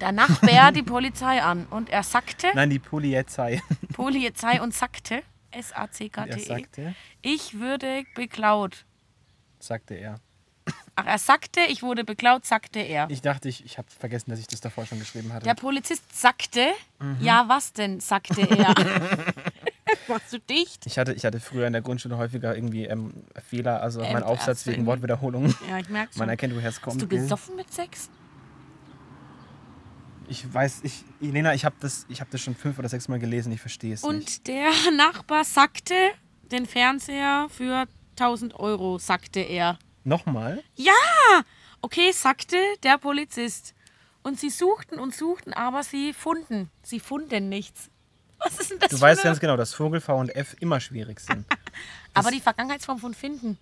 der 0.00 0.12
Nachbar 0.12 0.72
die 0.72 0.82
Polizei 0.82 1.42
an 1.42 1.66
und 1.70 1.90
er 1.90 2.02
sagte, 2.02 2.48
Nein, 2.54 2.70
die 2.70 2.78
Polizei. 2.78 3.60
Polizei 3.92 4.60
und 4.62 4.74
sagte, 4.74 5.22
Er 5.50 5.58
S-A-C-K-T-E, 5.60 6.38
sagte, 6.44 6.94
E, 7.22 7.28
ich 7.30 7.58
würde 7.58 8.04
beklaut. 8.14 8.84
sagte 9.58 9.94
er. 9.94 10.20
Ach, 10.96 11.06
er 11.06 11.18
sagte, 11.18 11.60
ich 11.68 11.82
wurde 11.82 12.04
beklaut, 12.04 12.44
sagte 12.44 12.80
er. 12.80 13.08
Ich 13.08 13.22
dachte, 13.22 13.48
ich, 13.48 13.64
ich 13.64 13.78
habe 13.78 13.88
vergessen, 13.90 14.30
dass 14.30 14.38
ich 14.40 14.46
das 14.48 14.60
davor 14.60 14.84
schon 14.84 14.98
geschrieben 14.98 15.32
hatte. 15.32 15.44
Der 15.44 15.54
Polizist 15.54 16.02
sagte, 16.14 16.66
Mhm. 17.00 17.16
ja, 17.20 17.44
was 17.48 17.72
denn, 17.72 18.00
sagte 18.00 18.42
er. 18.42 18.74
Machst 20.08 20.32
du 20.32 20.38
dicht? 20.40 20.86
Ich 20.86 20.98
hatte, 20.98 21.12
ich 21.12 21.24
hatte 21.24 21.40
früher 21.40 21.66
in 21.66 21.72
der 21.72 21.82
Grundschule 21.82 22.16
häufiger 22.16 22.54
irgendwie 22.54 22.84
ähm, 22.86 23.12
Fehler, 23.48 23.82
also 23.82 24.00
Ähm, 24.02 24.12
mein 24.12 24.22
Aufsatz 24.22 24.66
wegen 24.66 24.72
Erzählen. 24.72 24.86
Wortwiederholung. 24.86 25.54
Ja, 25.68 25.78
ich 25.78 25.88
merke 25.88 26.10
Man 26.18 26.26
schon. 26.26 26.28
erkennt, 26.30 26.54
woher 26.56 26.68
es 26.68 26.76
Hast 26.76 26.82
kommt. 26.82 27.02
du 27.02 27.06
gell? 27.08 27.20
gesoffen 27.20 27.56
mit 27.56 27.72
Sex? 27.72 28.10
Ich 30.30 30.52
weiß, 30.52 30.80
ich, 30.82 31.04
Elena, 31.22 31.54
ich 31.54 31.64
habe 31.64 31.76
das, 31.80 32.04
ich 32.08 32.20
hab 32.20 32.30
das 32.30 32.42
schon 32.42 32.54
fünf 32.54 32.78
oder 32.78 32.88
sechs 32.88 33.08
Mal 33.08 33.18
gelesen, 33.18 33.50
ich 33.52 33.60
verstehe 33.60 33.94
es 33.94 34.02
nicht. 34.02 34.10
Und 34.10 34.46
der 34.46 34.70
Nachbar 34.96 35.44
sagte, 35.44 35.94
den 36.50 36.66
Fernseher 36.66 37.46
für 37.48 37.86
1000 38.18 38.54
Euro, 38.56 38.98
sagte 38.98 39.40
er. 39.40 39.78
Nochmal? 40.04 40.62
Ja, 40.76 40.92
okay, 41.80 42.12
sagte 42.12 42.56
der 42.82 42.98
Polizist. 42.98 43.74
Und 44.22 44.38
sie 44.38 44.50
suchten 44.50 44.98
und 44.98 45.14
suchten, 45.14 45.54
aber 45.54 45.82
sie 45.82 46.12
funden. 46.12 46.70
Sie 46.82 47.00
funden 47.00 47.48
nichts. 47.48 47.88
Was 48.44 48.58
ist 48.60 48.70
denn 48.70 48.78
das 48.78 48.90
Du 48.90 49.00
weißt 49.00 49.20
eine- 49.20 49.30
ganz 49.30 49.40
genau, 49.40 49.56
dass 49.56 49.74
Vogel, 49.74 50.00
V 50.00 50.16
und 50.16 50.34
F 50.34 50.56
immer 50.60 50.80
schwierig 50.80 51.20
sind. 51.20 51.44
Aber 52.14 52.30
die 52.30 52.40
Vergangenheitsform 52.40 52.98
von 52.98 53.14
finden. 53.14 53.58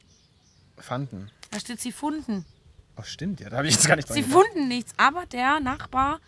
Fanden. 0.78 1.30
Da 1.50 1.60
steht 1.60 1.80
sie 1.80 1.92
funden. 1.92 2.44
Oh, 2.98 3.02
stimmt, 3.02 3.40
ja, 3.40 3.50
da 3.50 3.58
habe 3.58 3.68
ich 3.68 3.74
jetzt 3.74 3.86
gar 3.86 3.96
nicht 3.96 4.08
Sie 4.08 4.22
funden 4.22 4.68
nichts. 4.68 4.92
Aber 4.96 5.26
der 5.26 5.60
Nachbar 5.60 6.20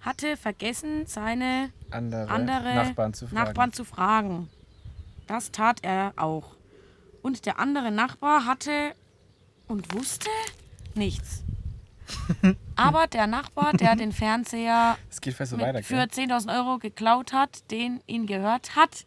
hatte 0.00 0.36
vergessen, 0.36 1.06
seine 1.06 1.70
Andere, 1.90 2.28
andere 2.30 2.74
Nachbarn 2.74 3.12
zu. 3.14 3.26
Nachbarn 3.32 3.72
zu 3.72 3.84
fragen. 3.84 4.48
Das 5.26 5.50
tat 5.50 5.80
er 5.82 6.12
auch. 6.16 6.56
Und 7.22 7.44
der 7.46 7.58
andere 7.58 7.90
Nachbar 7.90 8.44
hatte 8.46 8.94
und 9.66 9.92
wusste 9.94 10.28
nichts. 10.94 11.42
Aber 12.76 13.06
der 13.06 13.26
Nachbar, 13.26 13.72
der 13.72 13.96
den 13.96 14.12
Fernseher 14.12 14.96
so 15.10 15.58
weiter, 15.58 15.82
für 15.82 16.06
gell? 16.06 16.26
10.000 16.26 16.56
Euro 16.56 16.78
geklaut 16.78 17.32
hat, 17.32 17.70
den 17.70 18.00
ihn 18.06 18.26
gehört 18.26 18.76
hat, 18.76 19.06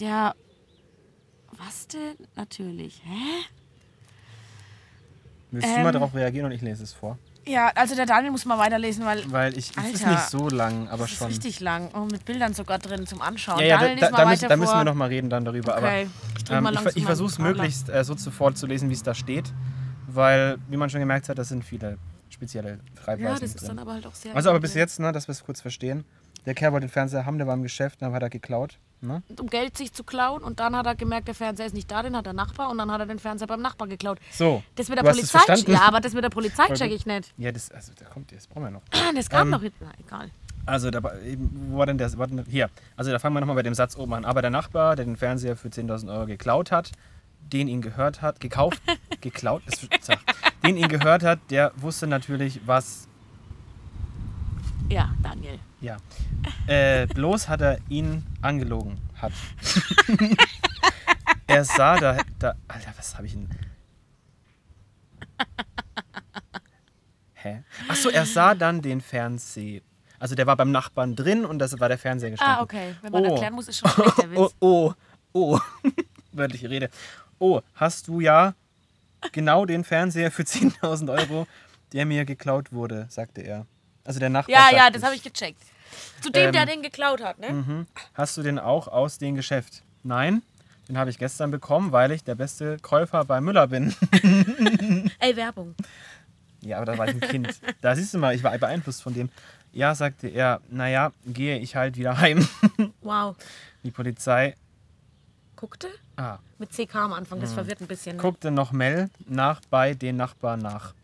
der. 0.00 0.34
Was 1.52 1.88
denn? 1.88 2.16
Natürlich. 2.34 3.02
Hä? 3.04 3.46
Willst 5.50 5.68
du 5.68 5.72
mal 5.80 5.86
ähm, 5.86 5.92
darauf 5.92 6.14
reagieren 6.14 6.46
und 6.46 6.52
ich 6.52 6.60
lese 6.60 6.82
es 6.82 6.92
vor? 6.92 7.18
Ja, 7.46 7.70
also 7.76 7.94
der 7.94 8.06
Daniel 8.06 8.32
muss 8.32 8.44
mal 8.44 8.58
weiterlesen, 8.58 9.04
weil 9.04 9.30
Weil 9.30 9.56
ich, 9.56 9.70
es 9.70 9.92
ist 9.92 10.04
Alter, 10.04 10.10
nicht 10.10 10.30
so 10.30 10.48
lang, 10.48 10.88
aber 10.88 11.04
das 11.04 11.12
ist 11.12 11.18
schon. 11.18 11.28
richtig 11.28 11.60
lang 11.60 11.88
und 11.92 12.10
mit 12.10 12.24
Bildern 12.24 12.52
sogar 12.54 12.78
drin 12.78 13.06
zum 13.06 13.22
Anschauen. 13.22 13.60
Ja, 13.60 13.66
ja, 13.66 13.76
da, 13.78 13.86
Daniel, 13.86 14.00
da, 14.00 14.10
da, 14.10 14.26
müssen, 14.26 14.48
da 14.48 14.56
müssen 14.56 14.70
vor. 14.70 14.80
wir 14.80 14.84
noch 14.84 14.94
mal 14.94 15.08
reden 15.08 15.30
dann 15.30 15.44
darüber. 15.44 15.76
Okay. 15.76 16.08
Aber 16.50 16.68
Ähm, 16.68 16.78
ich 16.88 16.96
ich 16.96 17.04
versuche 17.04 17.28
es 17.28 17.38
möglichst 17.38 17.88
äh, 17.88 18.02
so 18.02 18.16
zu 18.16 18.32
vorzulesen, 18.32 18.90
wie 18.90 18.94
es 18.94 19.02
da 19.04 19.14
steht, 19.14 19.52
weil, 20.16 20.58
wie 20.68 20.76
man 20.76 20.90
schon 20.90 21.00
gemerkt 21.00 21.28
hat, 21.28 21.38
das 21.38 21.48
sind 21.48 21.64
viele 21.64 21.98
spezielle 22.30 22.80
Schreibweisen 23.02 23.24
Ja, 23.24 23.30
das 23.32 23.38
drin. 23.40 23.48
ist 23.56 23.68
dann 23.68 23.78
aber 23.78 23.92
halt 23.94 24.06
auch 24.06 24.14
sehr. 24.14 24.34
Also 24.34 24.50
aber 24.50 24.60
bis 24.60 24.74
jetzt, 24.74 24.98
ne, 24.98 25.12
dass 25.12 25.28
wir 25.28 25.32
es 25.32 25.44
kurz 25.44 25.60
verstehen. 25.60 26.04
Der 26.44 26.54
Kerl 26.54 26.72
wollte 26.72 26.86
den 26.86 26.92
Fernseher 26.92 27.26
haben, 27.26 27.38
der 27.38 27.46
war 27.46 27.54
im 27.54 27.62
Geschäft, 27.62 28.02
dann 28.02 28.12
hat 28.12 28.22
er 28.22 28.30
geklaut. 28.30 28.78
Ne? 29.02 29.22
um 29.38 29.46
Geld 29.48 29.76
sich 29.76 29.92
zu 29.92 30.04
klauen 30.04 30.42
und 30.42 30.58
dann 30.58 30.74
hat 30.74 30.86
er 30.86 30.94
gemerkt, 30.94 31.28
der 31.28 31.34
Fernseher 31.34 31.66
ist 31.66 31.74
nicht 31.74 31.90
da, 31.90 32.02
den 32.02 32.16
hat 32.16 32.24
der 32.24 32.32
Nachbar 32.32 32.70
und 32.70 32.78
dann 32.78 32.90
hat 32.90 32.98
er 33.00 33.04
den 33.06 33.18
Fernseher 33.18 33.46
beim 33.46 33.60
Nachbar 33.60 33.88
geklaut. 33.88 34.18
So, 34.32 34.62
Das 34.74 34.88
mit 34.88 34.96
der 34.98 35.02
Polizei, 35.02 35.38
verstanden? 35.38 35.70
ja, 35.72 35.82
aber 35.82 36.00
das 36.00 36.14
mit 36.14 36.24
der 36.24 36.30
Polizei 36.30 36.66
check 36.72 36.90
ich 36.90 37.04
nicht. 37.04 37.34
Ja, 37.36 37.52
das, 37.52 37.70
also, 37.70 37.92
da 37.98 38.06
kommt, 38.06 38.32
das 38.32 38.46
brauchen 38.46 38.62
wir 38.64 38.70
noch. 38.70 38.80
Das 39.14 39.28
kam 39.28 39.48
Ähm, 39.48 39.50
noch 39.50 39.60
hinten, 39.60 39.84
egal. 40.00 40.30
Also, 40.64 40.90
da, 40.90 41.02
wo 41.02 41.76
war 41.78 41.84
denn? 41.86 42.00
War 42.00 42.26
denn, 42.26 42.42
hier. 42.48 42.70
Also, 42.96 43.10
da 43.10 43.18
fangen 43.18 43.34
wir 43.36 43.40
nochmal 43.40 43.56
bei 43.56 43.62
dem 43.62 43.74
Satz 43.74 43.96
oben 43.96 44.14
an. 44.14 44.24
Aber 44.24 44.40
der 44.40 44.50
Nachbar, 44.50 44.96
der 44.96 45.04
den 45.04 45.16
Fernseher 45.16 45.56
für 45.56 45.68
10.000 45.68 46.10
Euro 46.12 46.24
geklaut 46.26 46.72
hat, 46.72 46.90
den 47.52 47.68
ihn 47.68 47.80
gehört 47.82 48.22
hat, 48.22 48.40
gekauft, 48.40 48.82
geklaut, 49.20 49.62
ist, 49.66 49.88
sag, 50.02 50.18
den 50.64 50.76
ihn 50.76 50.88
gehört 50.88 51.22
hat, 51.22 51.38
der 51.50 51.72
wusste 51.76 52.06
natürlich, 52.06 52.60
was, 52.66 53.06
Ja, 54.90 55.14
Daniel. 55.22 55.58
ja. 55.80 55.96
Äh, 56.66 57.06
bloß 57.06 57.48
hat 57.48 57.60
er 57.60 57.78
ihn 57.88 58.24
angelogen 58.42 58.98
hat. 59.16 59.32
er 61.46 61.64
sah 61.64 61.96
da, 61.98 62.18
da, 62.38 62.54
Alter, 62.68 62.92
was 62.96 63.16
habe 63.16 63.26
ich 63.26 63.32
denn? 63.32 63.48
Hä? 67.34 67.62
Achso, 67.88 68.08
er 68.08 68.26
sah 68.26 68.54
dann 68.54 68.82
den 68.82 69.00
Fernseher. 69.00 69.82
Also 70.18 70.34
der 70.34 70.46
war 70.46 70.56
beim 70.56 70.70
Nachbarn 70.70 71.14
drin 71.14 71.44
und 71.44 71.58
das 71.58 71.78
war 71.78 71.88
der 71.88 71.98
Fernseher 71.98 72.30
gestanden. 72.30 72.56
Ah, 72.58 72.62
okay. 72.62 72.94
Wenn 73.02 73.12
man 73.12 73.24
Oh. 73.26 73.32
erklären 73.32 73.54
muss, 73.54 73.68
ist 73.68 73.78
schon 73.78 73.90
schlecht, 73.90 74.18
der 74.18 74.30
Oh, 74.38 74.44
Witz. 74.46 74.54
oh, 74.60 74.92
oh. 75.32 75.58
Wörtliche 76.32 76.70
Rede. 76.70 76.90
Oh, 77.38 77.60
hast 77.74 78.08
du 78.08 78.20
ja 78.20 78.54
genau 79.32 79.64
den 79.66 79.84
Fernseher 79.84 80.30
für 80.30 80.42
10.000 80.44 81.10
Euro, 81.12 81.46
der 81.92 82.06
mir 82.06 82.24
geklaut 82.24 82.72
wurde, 82.72 83.06
sagte 83.10 83.42
er. 83.42 83.66
Also 84.04 84.20
der 84.20 84.30
Nachbar. 84.30 84.54
Ja, 84.54 84.76
ja, 84.76 84.90
das 84.90 85.02
habe 85.02 85.14
ich 85.14 85.22
gecheckt. 85.22 85.60
Zu 86.20 86.30
dem, 86.30 86.46
Ähm, 86.46 86.52
der 86.52 86.66
den 86.66 86.82
geklaut 86.82 87.22
hat, 87.22 87.38
ne? 87.38 87.50
Mhm. 87.52 87.86
Hast 88.14 88.36
du 88.36 88.42
den 88.42 88.58
auch 88.58 88.88
aus 88.88 89.18
dem 89.18 89.34
Geschäft? 89.34 89.82
Nein, 90.02 90.42
den 90.88 90.98
habe 90.98 91.10
ich 91.10 91.18
gestern 91.18 91.50
bekommen, 91.50 91.92
weil 91.92 92.10
ich 92.12 92.22
der 92.24 92.34
beste 92.34 92.78
Käufer 92.78 93.24
bei 93.24 93.40
Müller 93.40 93.66
bin. 93.68 93.94
Ey, 95.18 95.36
Werbung. 95.36 95.74
ja, 96.60 96.76
aber 96.76 96.86
da 96.86 96.98
war 96.98 97.08
ich 97.08 97.14
ein 97.14 97.20
Kind. 97.20 97.60
Da 97.80 97.94
siehst 97.96 98.14
du 98.14 98.18
mal, 98.18 98.34
ich 98.34 98.42
war 98.42 98.56
beeinflusst 98.58 99.02
von 99.02 99.14
dem. 99.14 99.28
Ja, 99.72 99.94
sagte 99.94 100.28
er, 100.28 100.60
naja, 100.70 101.12
gehe 101.26 101.58
ich 101.58 101.76
halt 101.76 101.96
wieder 101.96 102.18
heim. 102.18 102.46
Wow. 103.02 103.36
Die 103.82 103.90
Polizei 103.90 104.54
Guckte? 105.56 105.88
ah, 106.16 106.38
Mit 106.58 106.70
CK 106.70 106.94
am 106.96 107.12
Anfang, 107.14 107.40
das 107.40 107.52
verwirrt 107.52 107.80
ein 107.80 107.86
bisschen. 107.86 108.16
Ne? 108.16 108.22
guckte 108.22 108.50
noch 108.50 108.72
Mel 108.72 109.08
nach 109.26 109.60
bei 109.70 109.94
den 109.94 110.16
Nachbarn 110.16 110.60
nach. 110.60 110.94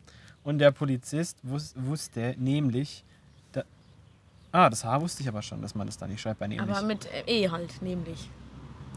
Und 0.44 0.58
der 0.58 0.70
Polizist 0.72 1.38
wus 1.42 1.72
wusste 1.76 2.34
nämlich, 2.38 3.02
da 3.52 3.62
ah, 4.52 4.68
das 4.68 4.84
H 4.84 5.00
wusste 5.00 5.22
ich 5.22 5.28
aber 5.28 5.40
schon, 5.40 5.62
dass 5.62 5.74
man 5.74 5.86
das 5.86 5.96
da 5.96 6.06
nicht 6.06 6.20
schreibt 6.20 6.40
bei 6.40 6.48
nämlich. 6.48 6.68
Aber 6.76 6.82
mit 6.86 7.06
äh, 7.06 7.44
E 7.44 7.48
halt, 7.48 7.80
nämlich. 7.80 8.28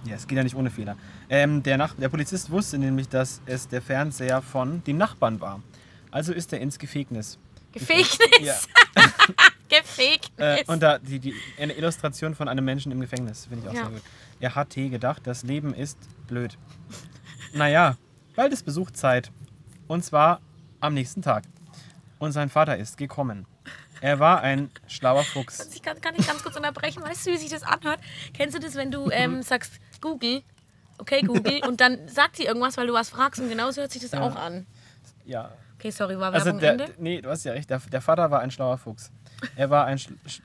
Ja, 0.06 0.16
es 0.16 0.28
geht 0.28 0.38
ja 0.38 0.44
nicht 0.44 0.56
ohne 0.56 0.70
Fehler. 0.70 0.98
Ähm, 1.30 1.64
der, 1.64 1.78
Nach 1.78 1.94
der 1.96 2.10
Polizist 2.10 2.52
wusste 2.52 2.78
nämlich, 2.78 3.10
dass 3.10 3.42
es 3.46 3.68
der 3.68 3.82
Fernseher 3.82 4.42
von 4.42 4.84
dem 4.84 4.98
Nachbarn 4.98 5.40
war. 5.40 5.62
Also 6.12 6.34
ist 6.34 6.52
er 6.54 6.60
ins 6.60 6.78
Gefängnis. 6.78 7.40
Gefängnis. 7.72 8.18
Ja. 8.42 8.56
Gefängnis. 9.70 10.30
Äh, 10.38 10.64
und 10.68 10.82
da 10.84 11.00
die, 11.00 11.20
die, 11.20 11.34
eine 11.60 11.74
Illustration 11.74 12.36
von 12.36 12.48
einem 12.48 12.66
Menschen 12.66 12.92
im 12.92 13.00
Gefängnis, 13.02 13.46
finde 13.48 13.64
ich 13.64 13.70
auch 13.70 13.74
Ja. 13.74 13.84
sehr 13.86 13.92
gut. 13.92 14.02
Er 14.40 14.56
hat 14.56 14.70
gedacht, 14.76 15.22
das 15.26 15.44
Leben 15.44 15.74
ist 15.74 15.98
blöd. 16.28 16.58
Naja, 17.54 17.98
bald 18.36 18.54
ist 18.54 18.64
Besuchzeit. 18.64 19.32
Und 19.88 20.04
zwar 20.04 20.42
am 20.80 20.94
nächsten 20.94 21.22
Tag. 21.22 21.44
Und 22.20 22.32
sein 22.32 22.50
Vater 22.50 22.78
ist 22.78 22.98
gekommen. 22.98 23.46
Er 24.02 24.20
war 24.20 24.42
ein 24.42 24.70
schlauer 24.88 25.24
Fuchs. 25.24 25.70
ich 25.74 25.82
kann, 25.82 26.00
kann 26.02 26.16
ich 26.18 26.28
ganz 26.28 26.44
kurz 26.44 26.56
unterbrechen. 26.56 27.02
Weißt 27.02 27.26
du, 27.26 27.32
wie 27.32 27.38
sich 27.38 27.50
das 27.50 27.64
anhört? 27.64 28.00
Kennst 28.34 28.56
du 28.56 28.60
das, 28.60 28.76
wenn 28.76 28.92
du 28.92 29.10
ähm, 29.10 29.42
sagst, 29.42 29.74
Google, 30.02 30.44
okay, 30.98 31.22
Google, 31.22 31.62
und 31.68 31.80
dann 31.82 32.08
sagt 32.08 32.36
sie 32.36 32.44
irgendwas, 32.44 32.78
weil 32.78 32.88
du 32.88 32.94
was 32.94 33.10
fragst 33.10 33.42
und 33.42 33.50
genauso 33.50 33.82
hört 33.82 33.92
sich 33.92 34.02
das 34.02 34.12
Ja. 34.12 34.22
auch 34.22 34.36
an. 34.36 34.68
Ja, 35.26 35.52
Okay, 35.78 35.92
sorry, 35.92 36.18
war 36.18 36.34
Also 36.34 36.46
Werbung 36.46 36.60
der, 36.62 36.72
Ende? 36.72 36.94
nee, 36.98 37.22
du 37.22 37.30
hast 37.30 37.44
ja 37.44 37.52
recht. 37.52 37.70
Der, 37.70 37.80
der 37.80 38.02
Vater 38.02 38.32
war 38.32 38.40
ein 38.40 38.50
schlauer 38.50 38.78
Fuchs. 38.78 39.12
Er 39.56 39.70
war 39.70 39.86
ein 39.86 39.98
schl 40.00 40.16
sch 40.28 40.42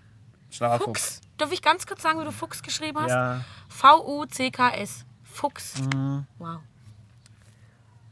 schlauer 0.50 0.78
Fuchs. 0.80 1.20
Darf 1.38 1.52
ich 1.52 1.62
ganz 1.62 1.86
kurz 1.86 2.02
sagen, 2.02 2.20
wie 2.20 2.24
du 2.24 2.32
Fuchs 2.32 2.62
geschrieben 2.62 2.98
hast? 3.00 3.10
Ja, 3.10 3.44
V-U-C-K-S. 3.68 5.04
Fuchs. 5.24 5.80
mhm. 5.94 6.26
Wow. 6.38 6.58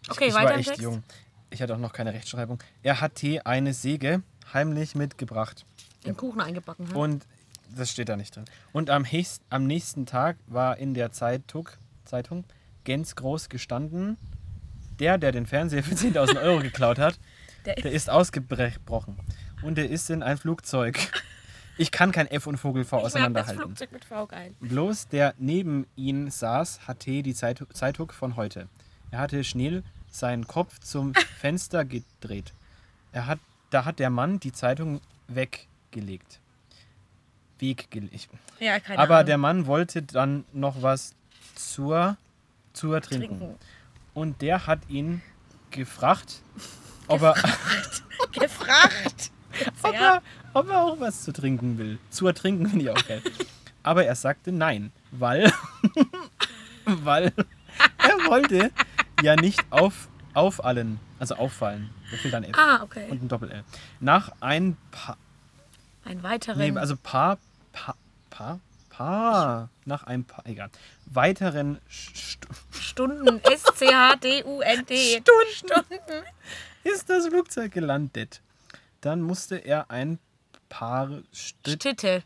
Okay, 0.08 0.28
ich 0.28 0.34
weiter 0.34 0.44
war 0.46 0.52
im 0.54 0.60
echt 0.60 0.68
Text. 0.68 0.82
jung. 0.82 1.02
Ich 1.50 1.60
hatte 1.62 1.74
auch 1.74 1.78
noch 1.78 1.92
keine 1.92 2.12
Rechtschreibung. 2.14 2.62
Er 2.82 3.00
hat 3.00 3.16
Tee 3.16 3.40
eine 3.40 3.74
Säge 3.74 4.22
heimlich 4.52 4.94
mitgebracht. 4.94 5.64
Den 6.06 6.16
Kuchen 6.16 6.40
eingebacken. 6.40 6.88
Hm? 6.90 6.96
Und 6.96 7.26
das 7.74 7.90
steht 7.90 8.08
da 8.08 8.16
nicht 8.16 8.34
drin. 8.36 8.44
Und 8.72 8.88
am, 8.90 9.04
hechst, 9.04 9.42
am 9.50 9.66
nächsten 9.66 10.06
Tag 10.06 10.36
war 10.46 10.78
in 10.78 10.94
der 10.94 11.12
Zeitung, 11.12 11.68
Zeitung 12.04 12.44
ganz 12.84 13.16
groß 13.16 13.48
gestanden, 13.48 14.16
der, 15.00 15.18
der 15.18 15.32
den 15.32 15.46
Fernseher 15.46 15.82
für 15.82 15.94
10.000 15.94 16.40
Euro 16.40 16.60
geklaut 16.60 16.98
hat, 16.98 17.18
Der- 17.66 17.74
der 17.74 17.92
ist 17.92 18.08
ausgebrochen. 18.08 19.18
Und 19.62 19.76
der 19.76 19.90
ist 19.90 20.08
in 20.10 20.22
ein 20.22 20.38
Flugzeug. 20.38 20.98
Ich 21.76 21.90
kann 21.92 22.10
kein 22.12 22.26
F 22.26 22.46
und 22.46 22.56
Vogel 22.56 22.84
V 22.84 22.96
ich 22.98 23.02
merke 23.02 23.04
das 23.04 23.14
auseinanderhalten. 23.14 23.62
Flugzeug 23.62 23.92
mit 23.92 24.04
V 24.04 24.26
geil. 24.26 24.54
Bloß 24.60 25.08
der 25.08 25.34
neben 25.38 25.86
ihn 25.96 26.30
saß, 26.30 26.88
hatte 26.88 27.22
die 27.22 27.34
Zeit 27.34 27.64
Zeitung 27.72 28.10
von 28.12 28.36
heute. 28.36 28.68
Er 29.10 29.20
hatte 29.20 29.44
schnell 29.44 29.84
seinen 30.10 30.46
Kopf 30.46 30.78
zum 30.80 31.14
Fenster 31.40 31.84
gedreht. 31.84 32.52
Er 33.12 33.26
hat, 33.26 33.38
da 33.70 33.84
hat 33.84 33.98
der 34.00 34.10
Mann 34.10 34.40
die 34.40 34.52
Zeitung 34.52 35.00
weggelegt. 35.28 36.40
Weggelegt. 37.58 38.28
Ja, 38.58 38.80
keine 38.80 38.98
Aber 38.98 39.16
Ahnung. 39.16 39.26
der 39.26 39.38
Mann 39.38 39.66
wollte 39.66 40.02
dann 40.02 40.44
noch 40.52 40.82
was 40.82 41.14
zur, 41.54 42.16
zur 42.72 43.00
trinken. 43.00 43.38
Trinken. 43.38 43.54
Und 44.14 44.42
der 44.42 44.66
hat 44.66 44.80
ihn 44.88 45.22
gefragt, 45.70 46.42
ob 47.06 47.22
er, 47.22 47.34
Gefragt. 48.32 49.30
ob, 49.82 49.94
er, 49.94 50.22
ob 50.54 50.68
er 50.68 50.82
auch 50.82 51.00
was 51.00 51.22
zu 51.24 51.32
trinken 51.32 51.78
will. 51.78 51.98
Zu 52.10 52.26
ertrinken 52.26 52.66
finde 52.68 52.84
ich 52.84 52.90
auch 52.90 53.06
geil. 53.06 53.22
Aber 53.82 54.04
er 54.04 54.14
sagte 54.14 54.52
nein, 54.52 54.92
weil, 55.12 55.52
weil 56.84 57.32
er 57.98 58.30
wollte 58.30 58.70
ja 59.22 59.36
nicht 59.36 59.64
auf, 59.70 60.08
auffallen, 60.34 61.00
also 61.18 61.36
auffallen. 61.36 61.90
Da 62.10 62.16
fehlt 62.16 62.34
ein 62.34 62.44
F 62.44 62.56
Ah, 62.58 62.82
okay. 62.82 63.06
und 63.10 63.22
ein 63.22 63.28
Doppel-L. 63.28 63.64
Nach 64.00 64.32
ein 64.40 64.76
paar, 64.90 65.16
Ein 66.04 66.22
weiterer. 66.22 66.56
nee, 66.56 66.72
also 66.76 66.96
paar, 66.96 67.38
paar, 67.72 67.96
paar, 68.30 68.60
paar, 68.90 69.68
nach 69.84 70.04
ein 70.04 70.24
paar, 70.24 70.44
egal, 70.46 70.70
weiteren 71.06 71.78
St 71.90 72.38
Stunden. 72.72 73.40
S-C-H-D-U-N-D. 73.44 75.22
Stunden 75.52 75.98
ist 76.84 77.08
das 77.10 77.26
Flugzeug 77.28 77.72
gelandet. 77.72 78.40
Dann 79.00 79.20
musste 79.22 79.56
er 79.56 79.90
ein 79.90 80.18
paar 80.68 81.08
Schritt, 81.32 81.80
Stitte. 81.82 82.22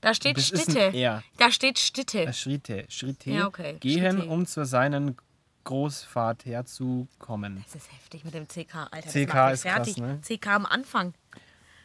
Da 0.00 0.14
steht 0.14 0.36
Das 0.36 0.46
Stitte. 0.46 0.92
Da 1.38 1.50
steht 1.50 1.78
Stitte. 1.78 2.22
äh, 2.26 2.32
Schritte, 2.32 2.84
Schritte 2.88 3.30
Ja, 3.30 3.46
okay, 3.46 3.76
gehen, 3.80 4.18
Schritte. 4.18 4.28
um 4.30 4.46
zu 4.46 4.64
seinen 4.64 5.16
Großvater 5.64 6.48
herzukommen. 6.48 7.62
Das 7.66 7.74
ist 7.74 7.92
heftig 7.92 8.24
mit 8.24 8.32
dem 8.34 8.46
CK, 8.46 8.88
Alter. 8.90 9.08
CK 9.08 9.12
ist 9.12 9.30
krass, 9.30 9.60
fertig. 9.62 9.96
ne? 9.98 10.20
CK 10.22 10.46
am 10.48 10.66
Anfang. 10.66 11.14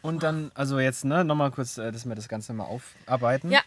Und 0.02 0.22
dann, 0.24 0.52
also 0.54 0.80
jetzt, 0.80 1.06
ne, 1.06 1.24
nochmal 1.24 1.52
kurz, 1.52 1.78
äh, 1.78 1.92
dass 1.92 2.06
wir 2.06 2.16
das 2.16 2.28
Ganze 2.30 2.54
mal 2.54 2.66
aufarbeiten. 2.66 3.52
Ja, 3.52 3.62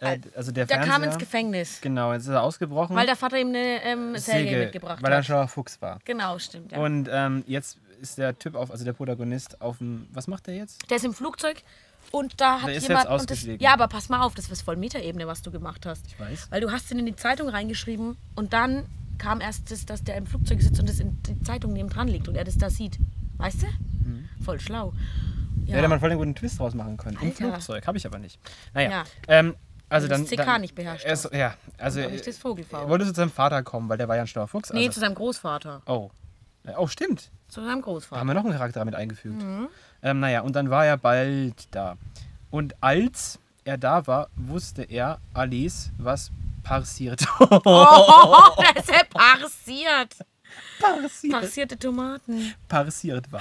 Äh, 0.00 0.20
also 0.36 0.52
der 0.52 0.66
der 0.66 0.76
Fernseher, 0.76 0.92
kam 0.94 1.02
ins 1.04 1.18
Gefängnis. 1.18 1.80
Genau, 1.80 2.12
jetzt 2.12 2.22
ist 2.22 2.28
er 2.28 2.42
ausgebrochen. 2.42 2.94
Weil 2.94 3.06
der 3.06 3.16
Vater 3.16 3.36
ihm 3.38 3.48
eine 3.48 3.82
ähm, 3.82 4.16
Säge, 4.16 4.58
mitgebracht 4.58 5.02
weil 5.02 5.10
er 5.10 5.16
ein 5.16 5.18
hat. 5.18 5.24
schlauer 5.26 5.48
Fuchs 5.48 5.80
war. 5.82 5.98
Genau, 6.04 6.38
stimmt. 6.38 6.70
Ja. 6.70 6.78
Und 6.78 7.08
ähm, 7.10 7.42
jetzt 7.48 7.78
ist 8.00 8.18
der 8.18 8.38
Typ 8.38 8.54
auf, 8.54 8.70
also 8.70 8.84
der 8.84 8.92
Protagonist 8.92 9.60
auf 9.60 9.78
dem, 9.78 10.06
was 10.12 10.26
macht 10.26 10.46
der 10.46 10.56
jetzt? 10.56 10.88
Der 10.90 10.96
ist 10.98 11.04
im 11.04 11.14
Flugzeug 11.14 11.62
und 12.10 12.40
da 12.40 12.60
hat 12.60 12.68
Der 12.68 12.76
ist 12.76 12.88
jemand. 12.88 13.04
jetzt 13.04 13.12
und 13.12 13.30
das, 13.30 13.36
ausgestiegen. 13.38 13.60
ja, 13.60 13.72
aber 13.72 13.88
pass 13.88 14.08
mal 14.08 14.22
auf, 14.22 14.34
das 14.34 14.48
ist 14.50 14.62
voll 14.62 14.76
Metaebene, 14.76 15.26
was 15.26 15.42
du 15.42 15.50
gemacht 15.50 15.84
hast. 15.86 16.06
Ich 16.06 16.18
weiß. 16.18 16.48
Weil 16.50 16.60
du 16.60 16.70
hast 16.70 16.90
ihn 16.90 16.98
in 16.98 17.06
die 17.06 17.16
Zeitung 17.16 17.48
reingeschrieben 17.48 18.16
und 18.34 18.52
dann 18.52 18.84
kam 19.18 19.40
erst 19.40 19.70
das, 19.70 19.84
dass 19.84 20.04
der 20.04 20.16
im 20.16 20.26
Flugzeug 20.26 20.62
sitzt 20.62 20.78
und 20.80 20.88
das 20.88 21.00
in 21.00 21.20
die 21.24 21.40
Zeitung 21.42 21.72
neben 21.72 21.88
dran 21.88 22.08
liegt 22.08 22.28
und 22.28 22.36
er 22.36 22.44
das 22.44 22.56
da 22.56 22.70
sieht. 22.70 22.98
Weißt 23.36 23.62
du? 23.62 23.66
Mhm. 23.66 24.28
Voll 24.44 24.60
schlau. 24.60 24.92
Ja. 25.66 25.76
Hätte 25.76 25.88
man 25.88 26.00
voll 26.00 26.10
einen 26.10 26.18
guten 26.18 26.34
Twist 26.34 26.58
draus 26.60 26.72
machen 26.74 26.96
können. 26.96 27.18
Im 27.20 27.28
Alter. 27.28 27.48
Flugzeug, 27.50 27.86
habe 27.86 27.98
ich 27.98 28.06
aber 28.06 28.18
nicht. 28.18 28.38
Naja, 28.74 28.90
Ja. 28.90 29.04
ähm, 29.26 29.54
also 29.90 30.06
dann... 30.06 30.24
du 30.24 30.30
das 30.36 30.38
CK 30.38 30.46
dann, 30.46 30.60
nicht 30.60 30.74
beherrscht 30.74 31.04
er 31.04 31.12
ist, 31.12 31.30
Ja, 31.32 31.54
also... 31.78 32.00
nicht 32.00 32.26
das 32.26 32.38
Vogelfrau. 32.38 32.82
Er 32.82 32.88
wollte 32.88 33.04
zu 33.06 33.12
seinem 33.14 33.30
Vater 33.30 33.62
kommen, 33.62 33.88
weil 33.88 33.98
der 33.98 34.06
war 34.08 34.16
ja 34.16 34.22
ein 34.22 34.28
schlauer 34.28 34.46
Fuchs. 34.48 34.72
Nee, 34.72 34.80
also, 34.86 34.92
zu 34.92 35.00
seinem 35.00 35.14
Großvater. 35.14 35.82
oh. 35.86 36.10
Oh, 36.76 36.86
stimmt. 36.86 37.30
Zu 37.48 37.62
seinem 37.64 37.80
Da 37.80 37.84
Großvater. 37.84 38.20
haben 38.20 38.26
wir 38.26 38.34
noch 38.34 38.44
einen 38.44 38.52
Charakter 38.52 38.84
mit 38.84 38.94
eingefügt. 38.94 39.42
Mhm. 39.42 39.68
Ähm, 40.02 40.20
naja, 40.20 40.42
und 40.42 40.54
dann 40.54 40.70
war 40.70 40.84
er 40.86 40.96
bald 40.98 41.68
da. 41.74 41.96
Und 42.50 42.74
als 42.82 43.38
er 43.64 43.78
da 43.78 44.06
war, 44.06 44.28
wusste 44.36 44.82
er 44.82 45.18
alles, 45.34 45.90
was 45.98 46.30
parsiert. 46.62 47.24
Oh, 47.40 48.62
das 48.74 48.84
ist 48.84 48.90
ja 48.94 49.02
parsiert. 49.10 50.16
parsiert. 50.80 51.32
Parsierte 51.32 51.78
Tomaten. 51.78 52.54
Parsiert 52.68 53.30
war. 53.32 53.40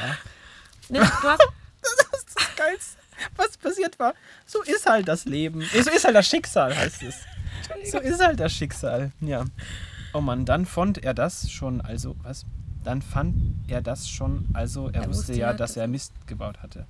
Ne, 0.90 1.00
du 1.00 1.06
hast, 1.28 1.42
Das 1.82 2.20
ist 2.20 2.36
das 2.36 2.56
Geilste. 2.56 2.98
Was 3.36 3.58
passiert 3.58 3.98
war. 4.00 4.14
So 4.46 4.62
ist 4.62 4.86
halt 4.86 5.08
das 5.08 5.26
Leben. 5.26 5.62
Eh, 5.74 5.82
So 5.82 5.90
ist 5.92 6.06
halt 6.06 6.16
das 6.16 6.28
Schicksal, 6.28 6.76
heißt 6.76 7.04
es. 7.04 7.16
So 7.92 7.98
ist 8.00 8.22
halt 8.24 8.40
das 8.40 8.54
Schicksal. 8.54 9.12
Ja. 9.22 9.46
Oh 10.14 10.22
Mann, 10.22 10.46
dann 10.46 10.66
fand 10.66 11.04
er 11.04 11.14
das 11.14 11.50
schon, 11.52 11.82
also, 11.82 12.16
was? 12.24 12.46
Dann 12.88 13.02
fand 13.02 13.36
er 13.68 13.82
das 13.82 14.08
schon, 14.10 14.48
also 14.54 14.88
er, 14.88 15.02
Er 15.02 15.10
wusste 15.10 15.34
ja, 15.34 15.48
ja, 15.48 15.54
dass 15.54 15.76
er 15.76 15.90
Mist 15.90 16.14
gebaut 16.26 16.64
hatte. 16.64 16.88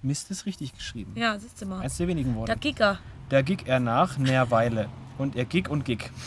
Mist 0.00 0.30
ist 0.30 0.46
richtig 0.46 0.72
geschrieben. 0.74 1.10
ja, 1.16 1.36
siehst 1.36 1.60
du 1.60 1.66
mal. 1.66 1.80
Eins 1.80 1.96
der 1.96 2.06
wenigen 2.06 2.30
Der 2.30 2.36
Worte. 2.36 2.56
Giga. 2.56 3.00
Da 3.30 3.42
gig 3.42 3.66
er 3.66 3.80
nach 3.80 4.16
ner 4.16 4.48
Weile. 4.52 4.88
Und 5.18 5.34
er 5.34 5.44
gig 5.44 5.68
und 5.68 5.84
gig. 5.84 6.08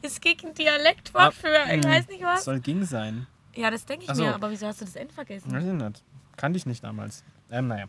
Ist 0.00 0.22
Gig 0.22 0.42
ein 0.44 0.54
Dialektwort 0.54 1.34
für, 1.34 1.48
ich 1.70 1.84
weiß 1.84 2.08
nicht 2.08 2.22
was? 2.22 2.44
Soll 2.44 2.60
ging 2.60 2.82
sein. 2.84 3.26
Ja, 3.54 3.70
das 3.70 3.84
denke 3.84 4.04
ich 4.04 4.10
Ach 4.10 4.14
so. 4.14 4.22
mir, 4.24 4.34
aber 4.34 4.50
wieso 4.50 4.66
hast 4.66 4.80
du 4.80 4.86
das 4.86 4.96
N 4.96 5.10
vergessen? 5.10 5.52
Weiß 5.52 5.64
ich 5.64 5.72
nicht. 5.72 6.02
Kannte 6.38 6.56
ich 6.56 6.64
nicht 6.64 6.82
damals. 6.82 7.22
Ähm, 7.50 7.68
naja. 7.68 7.84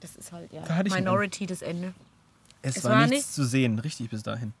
Das 0.00 0.16
ist 0.16 0.30
halt, 0.32 0.52
ja, 0.52 0.60
Da 0.62 0.82
Minority, 0.82 1.46
das 1.46 1.62
Ende. 1.62 1.94
Es, 2.60 2.76
Es 2.76 2.84
war, 2.84 2.90
war 2.92 3.00
nichts 3.06 3.12
nicht- 3.28 3.32
zu 3.32 3.44
sehen, 3.44 3.78
richtig 3.78 4.10
bis 4.10 4.22
dahin. 4.22 4.52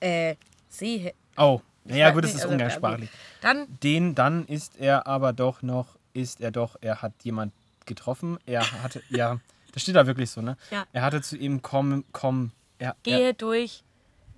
Äh, 0.00 0.34
See. 0.68 1.14
Oh, 1.38 1.62
naja 1.84 2.10
gut, 2.10 2.24
das 2.24 2.34
ist 2.34 2.42
also, 2.42 2.52
umgangssprachlich. 2.52 3.08
Dann, 3.40 3.66
Den, 3.82 4.14
dann 4.14 4.46
ist 4.46 4.76
er 4.78 5.06
aber 5.06 5.32
doch 5.32 5.62
noch, 5.62 5.96
ist 6.12 6.40
er 6.40 6.50
doch, 6.50 6.76
er 6.80 7.02
hat 7.02 7.12
jemand 7.22 7.52
getroffen. 7.86 8.38
Er 8.46 8.70
hatte, 8.82 9.02
ja, 9.10 9.40
das 9.72 9.82
steht 9.82 9.96
da 9.96 10.06
wirklich 10.06 10.30
so, 10.30 10.40
ne? 10.42 10.56
Ja. 10.70 10.84
Er 10.92 11.02
hatte 11.02 11.22
zu 11.22 11.36
ihm, 11.36 11.62
komm, 11.62 12.04
komm, 12.12 12.50
er, 12.78 12.96
gehe 13.02 13.20
er 13.20 13.32
durch, 13.32 13.82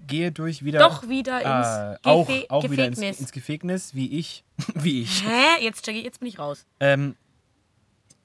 gehe 0.06 0.30
durch 0.32 0.64
wieder. 0.64 0.78
doch 0.80 1.08
wieder 1.08 1.38
ins 1.40 1.98
äh, 2.04 2.08
auch, 2.08 2.28
auch 2.48 2.70
wieder 2.70 2.86
ins, 2.86 2.96
Gefängnis. 2.96 3.20
ins 3.20 3.32
Gefängnis, 3.32 3.94
wie 3.94 4.18
ich. 4.18 4.44
wie 4.74 5.02
ich. 5.02 5.24
Hä? 5.26 5.62
Jetzt 5.64 5.84
check 5.84 5.96
ich, 5.96 6.04
jetzt 6.04 6.20
bin 6.20 6.28
ich 6.28 6.38
raus. 6.38 6.64
Ähm, 6.80 7.16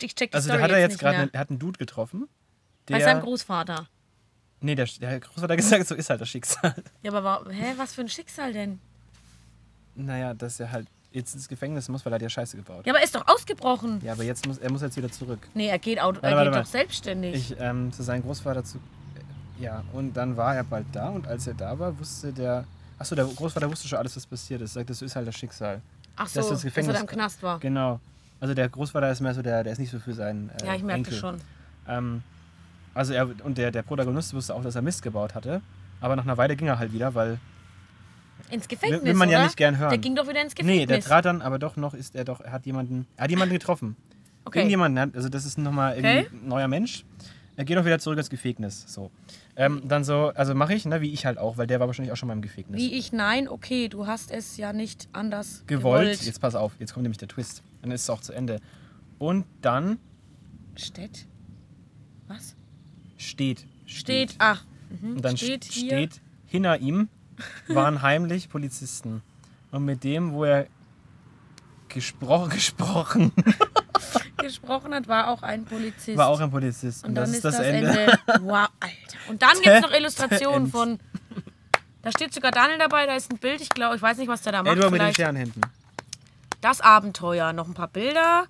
Ich 0.02 0.16
check 0.16 0.32
die 0.32 0.36
also 0.36 0.50
Story 0.50 0.60
da 0.60 0.64
hat 0.64 0.72
er 0.72 0.80
jetzt 0.80 1.00
gerade, 1.00 1.30
er 1.32 1.40
hat 1.40 1.50
einen 1.50 1.60
Dude 1.60 1.78
getroffen. 1.80 2.28
Bei 2.88 2.98
Der, 3.00 3.06
seinem 3.06 3.22
Großvater. 3.22 3.88
nee, 4.62 4.76
der, 4.76 4.86
der 5.02 5.20
Großvater 5.20 5.54
hat 5.54 5.58
gesagt, 5.58 5.88
so 5.88 5.96
ist 5.96 6.10
halt 6.10 6.22
das 6.22 6.30
Schicksal. 6.30 6.74
Ja, 7.04 7.12
aber 7.12 7.24
war, 7.24 7.52
hä, 7.52 7.74
was 7.78 7.94
für 7.96 8.02
ein 8.02 8.10
Schicksal 8.10 8.54
denn? 8.54 8.80
Naja, 9.98 10.34
dass 10.34 10.60
er 10.60 10.72
halt 10.72 10.88
jetzt 11.12 11.34
ins 11.34 11.48
Gefängnis 11.48 11.90
muss, 11.90 12.06
weil 12.06 12.14
er 12.14 12.16
hat 12.16 12.22
ja 12.22 12.30
Scheiße 12.30 12.56
gebaut. 12.58 12.86
Ja, 12.86 12.92
aber 12.94 13.00
er 13.00 13.06
ist 13.06 13.16
doch 13.16 13.28
ausgebrochen. 13.28 14.00
Ja, 14.04 14.14
aber 14.14 14.24
jetzt 14.24 14.46
muss 14.48 14.58
er 14.60 14.72
muss 14.72 14.82
jetzt 14.82 14.96
wieder 14.96 15.12
zurück. 15.12 15.40
Nee, 15.56 15.68
er 15.68 15.80
geht, 15.80 16.00
Auto, 16.00 16.22
Warte, 16.22 16.28
er 16.28 16.36
warte, 16.36 16.50
geht 16.50 16.56
warte. 16.56 16.66
doch 16.66 16.72
selbstständig. 16.72 17.36
Ich 17.36 17.56
ähm, 17.60 17.92
zu 17.92 18.04
seinem 18.04 18.22
Großvater 18.24 18.64
zu. 18.64 18.78
Ja, 19.60 19.84
und 19.94 20.14
dann 20.16 20.38
war 20.38 20.56
er 20.56 20.64
bald 20.64 20.86
da 20.94 21.10
und 21.10 21.28
als 21.28 21.48
er 21.48 21.56
da 21.56 21.78
war, 21.80 21.98
wusste 21.98 22.32
der. 22.32 22.66
Achso, 23.00 23.16
der 23.16 23.26
Großvater 23.26 23.70
wusste 23.70 23.88
schon 23.88 23.98
alles, 24.00 24.16
was 24.16 24.26
passiert 24.26 24.62
ist. 24.62 24.74
Sagt, 24.74 24.90
das 24.90 25.02
ist 25.02 25.16
halt 25.16 25.28
das 25.28 25.36
Schicksal. 25.36 25.82
Ach 26.16 26.28
so, 26.28 26.40
dass 26.40 26.50
das 26.50 26.62
dass 26.62 26.64
er 26.64 26.70
Gefängnis- 26.72 27.00
im 27.02 27.08
Knast 27.08 27.42
war. 27.44 27.60
Genau. 27.60 28.00
Also 28.40 28.54
der 28.54 28.70
Großvater 28.70 29.10
ist 29.12 29.20
mehr 29.22 29.34
so 29.34 29.42
der, 29.42 29.64
der 29.64 29.74
ist 29.74 29.80
nicht 29.80 29.90
so 29.92 29.98
für 30.00 30.14
seinen. 30.14 30.50
Äh, 30.62 30.66
Ja, 30.68 30.76
ich 30.76 30.84
merkte 30.84 31.06
Enkel. 31.10 31.14
schon. 31.18 31.42
Ähm, 31.88 32.22
also 32.94 33.14
er 33.14 33.28
und 33.44 33.58
der, 33.58 33.72
der 33.72 33.82
Protagonist 33.82 34.34
wusste 34.36 34.54
auch, 34.54 34.62
dass 34.62 34.76
er 34.76 34.82
Mist 34.84 35.02
gebaut 35.02 35.34
hatte. 35.34 35.62
Aber 36.02 36.16
nach 36.16 36.24
einer 36.24 36.38
Weile 36.38 36.56
ging 36.56 36.68
er 36.68 36.78
halt 36.78 36.94
wieder, 36.94 37.16
weil. 37.16 37.40
Ins 38.50 38.68
Gefängnis, 38.68 39.04
will 39.04 39.14
man 39.14 39.30
ja 39.30 39.38
oder? 39.40 39.46
nicht 39.46 39.58
gern 39.58 39.78
hören. 39.78 39.90
Der 39.90 39.98
ging 39.98 40.16
doch 40.16 40.28
wieder 40.28 40.42
ins 40.42 40.56
Gefängnis. 40.56 40.80
Nee, 40.82 40.86
der 40.86 41.02
trat 41.02 41.26
dann, 41.26 41.42
aber 41.42 41.60
doch 41.60 41.76
noch 41.76 41.94
ist 41.94 42.16
er 42.16 42.24
doch, 42.24 42.40
er 42.42 42.52
hat 42.52 42.66
jemanden. 42.66 43.06
Er 43.18 43.26
hat 43.26 43.30
jemanden 43.30 43.54
getroffen. 43.54 43.96
Okay. 44.46 44.60
Irgendjemanden, 44.60 45.00
hat- 45.00 45.16
also 45.16 45.28
das 45.30 45.46
ist 45.46 45.58
nochmal 45.58 45.98
Okay. 45.98 46.28
ein 46.32 46.48
neuer 46.48 46.68
Mensch. 46.68 47.04
Er 47.58 47.66
geht 47.66 47.78
auch 47.78 47.86
wieder 47.86 48.00
zurück 48.00 48.18
ins 48.20 48.30
Gefängnis. 48.30 48.86
So. 48.88 49.12
Ähm, 49.56 49.82
dann 49.86 50.04
so, 50.04 50.32
also 50.36 50.54
mache 50.54 50.76
ich, 50.76 50.86
ne, 50.86 51.02
wie 51.02 51.12
ich 51.12 51.26
halt 51.26 51.38
auch, 51.40 51.58
weil 51.58 51.66
der 51.68 51.80
war 51.80 51.88
wahrscheinlich 51.88 52.14
auch 52.14 52.16
schon 52.18 52.28
mal 52.28 52.34
im 52.34 52.42
Gefängnis. 52.44 52.80
Wie 52.80 52.94
ich, 52.94 53.12
nein, 53.12 53.48
okay, 53.50 53.90
du 53.90 54.06
hast 54.06 54.30
es 54.32 54.56
ja 54.58 54.72
nicht 54.74 55.10
anders 55.12 55.64
gewollt. 55.66 56.04
gewollt. 56.04 56.22
Jetzt 56.22 56.40
pass 56.40 56.54
auf, 56.56 56.74
jetzt 56.80 56.94
kommt 56.94 57.04
nämlich 57.04 57.18
der 57.18 57.28
Twist. 57.28 57.64
Dann 57.82 57.92
ist 57.92 58.04
es 58.04 58.10
auch 58.12 58.22
zu 58.22 58.32
Ende. 58.32 58.60
Und 59.18 59.46
dann 59.62 59.98
Steht? 60.76 61.26
Was? 62.28 62.56
steht. 63.18 63.66
Steht, 63.88 64.36
ach, 64.38 64.64
mhm. 65.02 65.16
Und 65.16 65.26
dann 65.26 65.36
steht 65.38 65.66
steht, 65.66 65.74
hier. 65.74 65.88
steht 65.92 66.22
hinter 66.46 66.78
ihm 66.80 67.10
waren 67.68 68.02
heimlich 68.02 68.50
Polizisten. 68.50 69.22
Und 69.72 69.86
mit 69.86 70.04
dem, 70.04 70.34
wo 70.34 70.44
er 70.46 70.68
gesprochen, 71.90 72.50
gesprochen, 72.54 73.32
gesprochen 74.38 74.94
hat, 74.94 75.08
war 75.08 75.28
auch 75.30 75.44
ein 75.44 75.66
Polizist. 75.66 76.18
war 76.18 76.28
auch 76.28 76.40
ein 76.40 76.52
Polizist. 76.52 77.06
Und 77.06 77.16
dann 77.16 77.24
das 77.24 77.30
ist 77.32 77.36
ist 77.38 77.46
das, 77.46 77.58
das 77.58 77.66
Ende. 77.66 77.90
Ende. 77.90 78.20
Wow, 78.42 78.70
Alter. 78.80 79.30
Und 79.30 79.42
dann 79.42 79.54
gibt 79.56 79.68
es 79.68 79.82
noch 79.82 79.92
Illustrationen 79.92 80.68
von. 80.68 81.00
Da 82.04 82.12
steht 82.12 82.34
sogar 82.34 82.52
Daniel 82.52 82.78
dabei, 82.78 83.06
da 83.06 83.16
ist 83.16 83.32
ein 83.32 83.38
Bild, 83.38 83.60
ich 83.60 83.70
glaube, 83.70 83.98
ich 83.98 84.02
weiß 84.02 84.18
nicht, 84.18 84.30
was 84.30 84.42
der 84.42 84.54
da 84.54 84.64
macht. 84.64 84.78
Edward 84.78 84.92
mit 84.92 85.02
den 85.02 85.06
Vielleicht 85.06 85.16
Sternhänden. 85.16 85.62
das 86.62 86.80
Abenteuer, 86.80 87.52
noch 87.52 87.68
ein 87.68 87.74
paar 87.74 87.90
Bilder. 87.90 88.46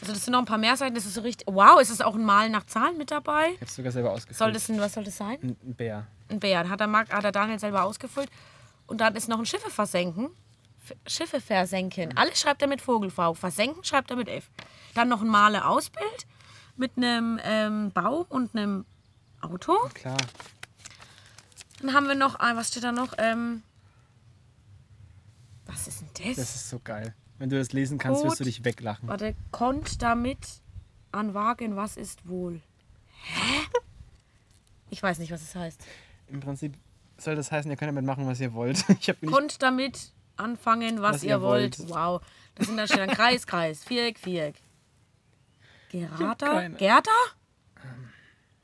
Also 0.00 0.12
das 0.12 0.24
sind 0.24 0.32
noch 0.32 0.38
ein 0.38 0.46
paar 0.46 0.58
mehr 0.58 0.76
Seiten, 0.76 0.94
das 0.94 1.04
ist 1.04 1.14
so 1.14 1.20
richtig. 1.20 1.46
Wow, 1.50 1.80
ist 1.80 1.90
es 1.90 2.00
auch 2.00 2.14
ein 2.14 2.24
Malen 2.24 2.52
nach 2.52 2.64
Zahlen 2.64 2.96
mit 2.96 3.10
dabei? 3.10 3.50
Ich 3.54 3.60
hab's 3.60 3.76
sogar 3.76 3.92
selber 3.92 4.12
ausgefüllt. 4.12 4.38
Soll 4.38 4.52
das 4.52 4.68
ein, 4.70 4.80
was 4.80 4.94
soll 4.94 5.04
das 5.04 5.16
sein? 5.16 5.38
ein 5.42 5.56
ein 5.62 5.74
Bär. 5.74 6.06
Ein 6.28 6.40
Bär. 6.40 6.68
Hat 6.68 6.80
der, 6.80 6.86
Marc, 6.86 7.12
hat 7.12 7.24
der 7.24 7.32
Daniel 7.32 7.58
selber 7.58 7.84
ausgefüllt. 7.84 8.30
Und 8.86 9.00
dann 9.00 9.14
ist 9.14 9.28
noch 9.28 9.38
ein 9.38 9.46
Schiffe 9.46 9.70
versenken. 9.70 10.30
Schiffe 11.06 11.40
versenken. 11.40 12.16
Alles 12.16 12.40
schreibt 12.40 12.62
er 12.62 12.68
mit 12.68 12.80
Vogel 12.80 13.10
V. 13.10 13.34
Versenken 13.34 13.84
schreibt 13.84 14.10
er 14.10 14.16
mit 14.16 14.28
F. 14.28 14.50
Dann 14.94 15.08
noch 15.08 15.20
ein 15.20 15.28
Male-Ausbild 15.28 16.26
mit 16.76 16.96
einem 16.96 17.38
ähm, 17.44 17.92
Baum 17.92 18.24
und 18.28 18.56
einem 18.56 18.86
Auto. 19.40 19.76
Klar. 19.94 20.16
Dann 21.80 21.94
haben 21.94 22.08
wir 22.08 22.14
noch, 22.14 22.40
ah, 22.40 22.56
was 22.56 22.68
steht 22.68 22.84
da 22.84 22.92
noch? 22.92 23.12
Ähm, 23.18 23.62
was 25.66 25.86
ist 25.86 26.00
denn 26.00 26.08
das? 26.14 26.36
Das 26.36 26.54
ist 26.56 26.70
so 26.70 26.80
geil. 26.82 27.14
Wenn 27.40 27.48
du 27.48 27.56
das 27.56 27.72
lesen 27.72 27.96
kannst, 27.96 28.22
wirst 28.22 28.38
du 28.38 28.44
dich 28.44 28.66
weglachen. 28.66 29.08
Warte, 29.08 29.34
konnt 29.50 30.02
damit 30.02 30.60
an 31.10 31.32
Wagen, 31.32 31.74
was 31.74 31.96
ist 31.96 32.28
wohl? 32.28 32.60
Hä? 33.22 33.60
Ich 34.90 35.02
weiß 35.02 35.18
nicht, 35.18 35.32
was 35.32 35.40
es 35.40 35.54
heißt. 35.54 35.82
Im 36.28 36.40
Prinzip 36.40 36.74
soll 37.16 37.36
das 37.36 37.50
heißen, 37.50 37.70
ihr 37.70 37.78
könnt 37.78 37.88
damit 37.88 38.04
machen, 38.04 38.26
was 38.26 38.40
ihr 38.40 38.52
wollt. 38.52 38.84
Ich 39.00 39.10
Konnt 39.26 39.62
damit 39.62 40.12
anfangen, 40.36 41.00
was, 41.00 41.14
Was 41.14 41.22
ihr 41.22 41.30
ihr 41.30 41.40
wollt. 41.40 41.78
wollt. 41.78 41.88
Wow. 41.88 42.22
Das 42.56 42.66
sind 42.66 42.76
dann 42.76 42.86
steht 42.86 42.98
dann 42.98 43.08
Kreis, 43.08 43.46
Kreis, 43.46 43.84
Viereck, 43.84 44.18
Viereck. 44.18 44.60
Gerata? 45.88 46.68
Gerda? 46.68 47.10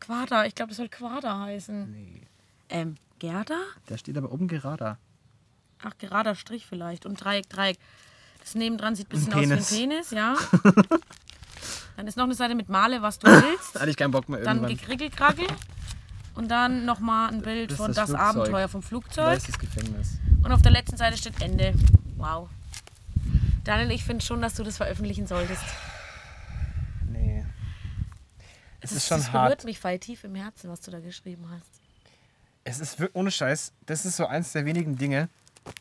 Quader, 0.01 0.47
ich 0.47 0.55
glaube, 0.55 0.69
das 0.69 0.77
soll 0.77 0.91
Quader 0.91 1.41
heißen. 1.41 1.91
Nee. 1.91 2.27
Ähm, 2.69 2.97
Gerda? 3.21 3.59
Da 3.87 3.97
steht 3.97 4.19
aber 4.19 4.33
oben 4.33 4.49
gerader. 4.49 4.99
Ach, 5.83 5.97
gerader 5.97 6.35
Strich 6.35 6.67
vielleicht. 6.67 7.07
Und 7.07 7.25
Dreieck, 7.25 7.49
Dreieck. 7.49 7.79
Das 8.47 8.55
nebendran 8.55 8.95
sieht 8.95 9.09
ein 9.09 9.11
bisschen 9.11 9.33
Ein 9.33 9.53
aus 9.59 9.73
wie 9.73 9.83
ein 9.83 9.89
Penis. 9.91 10.11
Ja. 10.13 10.37
dann 11.97 12.07
ist 12.07 12.17
noch 12.17 12.25
eine 12.25 12.35
Seite 12.35 12.55
mit 12.55 12.69
Male, 12.69 13.03
was 13.03 13.19
du 13.19 13.27
willst. 13.27 13.75
Da 13.75 13.81
hatte 13.81 13.91
ich 13.91 13.97
keinen 13.97 14.13
Bock 14.13 14.29
mehr 14.29 14.41
Dann 14.43 14.59
irgendwann. 14.59 14.77
gekrickelkrackel. 14.77 15.49
Und 16.37 16.49
dann 16.49 16.85
nochmal 16.85 17.31
ein 17.31 17.43
Bild 17.43 17.73
Das 17.73 17.81
ist 17.81 17.85
von 17.85 17.93
das 17.93 18.11
das. 18.11 18.21
Abenteuer 18.21 18.69
vom 18.69 18.83
Da 18.83 18.87
Flugzeug. 18.87 19.37
ist 19.37 19.49
das 19.49 19.59
Gefängnis. 19.59 20.19
Und 20.45 20.53
auf 20.53 20.63
der 20.63 20.71
letzten 20.71 20.97
Seite 20.97 21.17
steht 21.19 21.43
Ende. 21.43 21.75
Wow. 22.17 22.49
Daniel, 23.65 23.91
ich 23.91 24.05
finde 24.05 24.25
schon, 24.25 24.41
dass 24.41 24.55
du 24.55 24.63
das 24.63 24.77
veröffentlichen 24.77 25.27
solltest. 25.27 25.65
Nee. 27.11 27.45
Es 28.81 28.91
das, 28.91 28.99
ist 28.99 29.09
schon 29.09 29.19
das 29.19 29.27
berührt 29.33 29.51
hart. 29.51 29.65
mich 29.65 29.81
voll 29.81 29.99
tief 29.99 30.23
im 30.23 30.37
Herzen, 30.37 30.71
was 30.71 30.83
du 30.83 30.93
da 30.93 31.01
geschrieben 31.01 31.49
hast. 31.51 31.81
Es 32.63 32.79
ist 32.79 33.01
wirklich, 33.01 33.17
ohne 33.17 33.33
Scheiß, 33.33 33.73
das 33.87 34.05
ist 34.07 34.17
so 34.17 34.27
eins 34.27 34.53
der 34.53 34.65
wenigen 34.67 34.97
Dinge, 34.97 35.29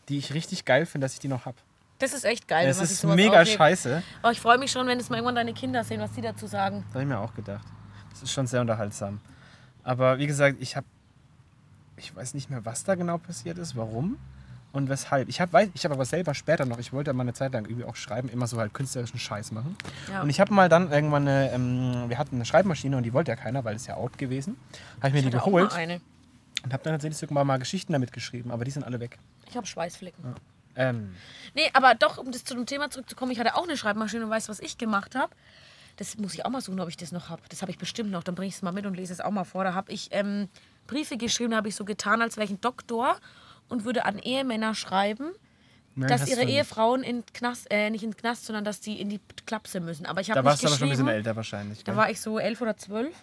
die 0.10 0.18
ich 0.18 0.34
richtig 0.34 0.66
geil 0.66 0.88
finde, 0.88 1.06
dass 1.06 1.14
ich 1.14 1.20
die 1.20 1.28
noch 1.28 1.46
hab. 1.46 1.56
Das 2.00 2.14
ist 2.14 2.26
echt 2.26 2.48
geil. 2.48 2.72
Sich 2.74 2.84
ist 2.84 3.04
mega 3.04 3.42
aufhebt. 3.42 3.58
scheiße. 3.58 4.04
Aber 4.22 4.32
ich 4.32 4.42
freue 4.42 4.58
mich 4.58 4.72
schon, 4.72 4.88
wenn 4.88 5.00
es 5.00 5.10
mal 5.10 5.18
irgendwann 5.18 5.36
deine 5.36 5.54
Kinder 5.54 5.84
sehen, 5.84 6.02
was 6.02 6.12
die 6.12 6.22
dazu 6.22 6.48
sagen. 6.48 6.84
Das 6.88 6.96
habe 6.96 7.04
ich 7.04 7.10
mir 7.10 7.20
auch 7.20 7.34
gedacht. 7.34 7.66
Das 8.12 8.24
ist 8.24 8.32
schon 8.32 8.48
sehr 8.48 8.62
unterhaltsam. 8.62 9.20
Aber 9.84 10.18
wie 10.18 10.28
gesagt, 10.28 10.58
ich 10.60 10.76
habe. 10.76 10.86
Ich 11.98 12.14
weiß 12.14 12.34
nicht 12.34 12.50
mehr, 12.50 12.66
was 12.66 12.84
da 12.84 12.96
genau 12.96 13.18
passiert 13.18 13.58
ist, 13.58 13.78
warum 13.78 14.18
und 14.76 14.90
weshalb. 14.90 15.30
Ich 15.30 15.40
habe 15.40 15.70
ich 15.74 15.86
hab 15.86 15.92
aber 15.94 16.04
selber 16.04 16.34
später 16.34 16.66
noch, 16.66 16.78
ich 16.78 16.92
wollte 16.92 17.14
mal 17.14 17.22
eine 17.24 17.34
Zeit 17.34 17.54
lang 17.54 17.66
irgendwie 17.66 17.86
auch 17.86 17.96
schreiben, 17.96 18.28
immer 18.28 18.46
so 18.46 18.58
halt 18.58 18.74
künstlerischen 18.74 19.18
Scheiß 19.18 19.54
machen. 19.54 19.78
Ja. 20.12 20.22
Und 20.22 20.30
ich 20.30 20.42
habe 20.42 20.54
mal 20.54 20.68
dann 20.68 20.92
irgendwann 20.92 21.28
eine, 21.28 21.52
ähm, 21.52 22.10
wir 22.10 22.18
hatten 22.18 22.36
eine 22.36 22.46
Schreibmaschine 22.46 22.98
und 22.98 23.04
die 23.04 23.14
wollte 23.14 23.32
ja 23.32 23.38
keiner, 23.38 23.64
weil 23.64 23.78
es 23.78 23.88
ja 23.88 23.96
out 23.96 24.18
gewesen. 24.18 24.58
Habe 24.98 25.08
ich 25.08 25.14
mir 25.14 25.20
Ich 25.20 25.26
die 25.26 25.32
geholt 25.32 25.72
und 25.72 26.74
habe 26.74 26.84
dann 26.84 26.94
tatsächlich 26.94 27.18
sogar 27.18 27.46
mal 27.46 27.58
Geschichten 27.58 27.94
damit 27.94 28.12
geschrieben, 28.12 28.52
aber 28.52 28.66
die 28.66 28.72
sind 28.72 28.84
alle 28.84 29.00
weg. 29.00 29.18
Ich 29.48 29.56
habe 29.56 29.66
Schweißflecken. 29.66 30.36
Ähm, 30.76 31.16
Nee, 31.56 31.70
aber 31.74 31.96
doch, 31.96 32.18
um 32.18 32.32
das 32.32 32.44
zu 32.44 32.54
dem 32.54 32.66
Thema 32.66 32.90
zurückzukommen, 32.90 33.32
ich 33.32 33.40
hatte 33.40 33.56
auch 33.56 33.64
eine 33.64 33.78
Schreibmaschine 33.78 34.26
und 34.26 34.30
weißt, 34.30 34.50
was 34.50 34.60
ich 34.60 34.78
gemacht 34.78 35.16
habe? 35.16 35.34
Das 35.96 36.18
muss 36.18 36.34
ich 36.34 36.46
auch 36.46 36.50
mal 36.50 36.60
suchen, 36.60 36.82
ob 36.82 36.90
ich 36.90 36.98
das 36.98 37.14
noch 37.14 37.30
habe. 37.30 37.42
Das 37.48 37.62
habe 37.62 37.72
ich 37.72 37.78
bestimmt 37.78 38.12
noch. 38.12 38.24
Dann 38.24 38.36
bringe 38.36 38.50
ich 38.50 38.56
es 38.56 38.62
mal 38.62 38.74
mit 38.74 38.86
und 38.86 38.96
lese 38.96 39.14
es 39.14 39.22
auch 39.22 39.32
mal 39.32 39.46
vor. 39.46 39.64
Da 39.64 39.74
habe 39.74 39.94
ich 39.94 40.10
ähm, 40.12 40.50
Briefe 40.88 41.16
geschrieben, 41.16 41.52
da 41.52 41.58
habe 41.58 41.70
ich 41.70 41.76
so 41.76 41.86
getan, 41.86 42.22
als 42.22 42.36
wäre 42.36 42.44
ich 42.44 42.52
ein 42.52 42.60
Doktor 42.60 43.18
und 43.70 43.86
würde 43.86 44.04
an 44.04 44.20
Ehemänner 44.20 44.76
schreiben, 44.76 45.32
nein, 45.96 46.10
dass 46.10 46.28
ihre 46.28 46.42
du 46.42 46.46
nicht. 46.48 46.56
Ehefrauen 46.56 47.04
in 47.04 47.26
Knast, 47.34 47.68
äh, 47.72 47.90
nicht 47.90 48.04
in 48.04 48.12
den 48.12 48.18
Knast, 48.18 48.46
sondern 48.46 48.66
dass 48.66 48.82
die 48.82 49.00
in 49.00 49.08
die 49.08 49.22
Klapse 49.46 49.80
müssen. 49.80 50.06
Aber 50.06 50.20
ich 50.20 50.30
habe 50.30 50.42
Da 50.42 50.46
warst 50.46 50.62
du 50.62 50.68
aber 50.68 50.76
schon 50.76 50.88
ein 50.88 50.92
bisschen 50.92 51.08
älter 51.08 51.38
wahrscheinlich. 51.38 51.86
Da 51.86 51.94
gell? 51.94 51.98
war 51.98 52.10
ich 52.10 52.20
so 52.20 52.38
elf 52.38 52.60
oder 52.62 52.76
zwölf. 52.76 53.16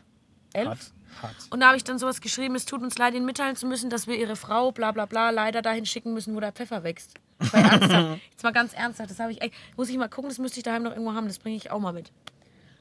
Elf. 0.54 0.68
Hart. 0.68 0.92
Hart. 1.20 1.36
Und 1.50 1.60
da 1.60 1.66
habe 1.66 1.76
ich 1.76 1.84
dann 1.84 1.98
sowas 1.98 2.22
geschrieben, 2.22 2.54
es 2.54 2.64
tut 2.64 2.80
uns 2.80 2.96
leid, 2.96 3.12
Ihnen 3.12 3.26
mitteilen 3.26 3.56
zu 3.56 3.66
müssen, 3.66 3.90
dass 3.90 4.06
wir 4.06 4.16
Ihre 4.16 4.36
Frau, 4.36 4.72
bla 4.72 4.92
bla 4.92 5.04
bla, 5.04 5.28
leider 5.28 5.60
dahin 5.60 5.84
schicken 5.84 6.14
müssen, 6.14 6.34
wo 6.34 6.40
der 6.40 6.52
Pfeffer 6.52 6.84
wächst. 6.84 7.16
Jetzt 7.42 8.42
mal 8.42 8.52
ganz 8.52 8.72
ernsthaft, 8.74 9.10
das 9.10 9.18
habe 9.18 9.32
ich, 9.32 9.42
ey, 9.42 9.50
muss 9.76 9.88
ich 9.88 9.96
mal 9.98 10.08
gucken, 10.08 10.28
das 10.30 10.38
müsste 10.38 10.58
ich 10.58 10.64
daheim 10.64 10.82
noch 10.82 10.92
irgendwo 10.92 11.12
haben, 11.14 11.26
das 11.26 11.38
bringe 11.38 11.56
ich 11.56 11.70
auch 11.70 11.80
mal 11.80 11.92
mit. 11.92 12.12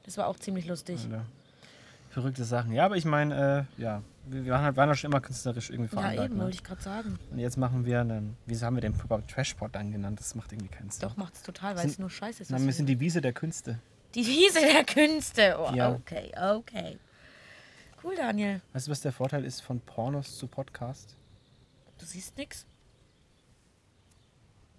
Das 0.05 0.17
war 0.17 0.27
auch 0.27 0.37
ziemlich 0.39 0.65
lustig. 0.67 0.99
Alter. 1.05 1.25
Verrückte 2.09 2.43
Sachen. 2.43 2.73
Ja, 2.73 2.85
aber 2.85 2.97
ich 2.97 3.05
meine, 3.05 3.67
äh, 3.77 3.81
ja, 3.81 4.01
wir 4.27 4.51
waren, 4.51 4.63
halt, 4.63 4.75
waren 4.75 4.89
ja 4.89 4.95
schon 4.95 5.11
immer 5.11 5.21
künstlerisch 5.21 5.69
irgendwie 5.69 5.95
Ja, 5.95 6.01
veranlagt. 6.01 6.25
eben, 6.29 6.37
ne? 6.37 6.43
wollte 6.43 6.55
ich 6.55 6.63
gerade 6.63 6.81
sagen. 6.81 7.17
Und 7.31 7.39
jetzt 7.39 7.57
machen 7.57 7.85
wir 7.85 8.01
einen, 8.01 8.35
wieso 8.45 8.65
haben 8.65 8.75
wir 8.75 8.81
den 8.81 8.93
überhaupt 8.93 9.29
Trashpot 9.31 9.73
dann 9.73 9.91
genannt? 9.91 10.19
Das 10.19 10.35
macht 10.35 10.51
irgendwie 10.51 10.67
keinen 10.69 10.89
Sinn. 10.89 11.07
Doch, 11.07 11.15
macht 11.17 11.35
es 11.35 11.43
total, 11.43 11.77
weil 11.77 11.87
es 11.87 11.99
nur 11.99 12.09
scheiße 12.09 12.43
ist. 12.43 12.51
Was 12.51 12.65
wir 12.65 12.73
sind 12.73 12.87
die 12.87 12.99
Wiese 12.99 13.21
der 13.21 13.31
Künste. 13.33 13.79
Die 14.15 14.25
Wiese 14.27 14.59
der 14.59 14.83
Künste. 14.83 15.55
Oh, 15.57 15.73
Ja. 15.73 15.91
okay, 15.91 16.31
okay. 16.37 16.97
Cool, 18.03 18.15
Daniel. 18.17 18.61
Weißt 18.73 18.87
du, 18.87 18.91
was 18.91 18.99
der 19.01 19.13
Vorteil 19.13 19.45
ist 19.45 19.61
von 19.61 19.79
Pornos 19.79 20.37
zu 20.37 20.47
Podcast? 20.47 21.15
Du 21.99 22.05
siehst 22.05 22.35
nix. 22.37 22.65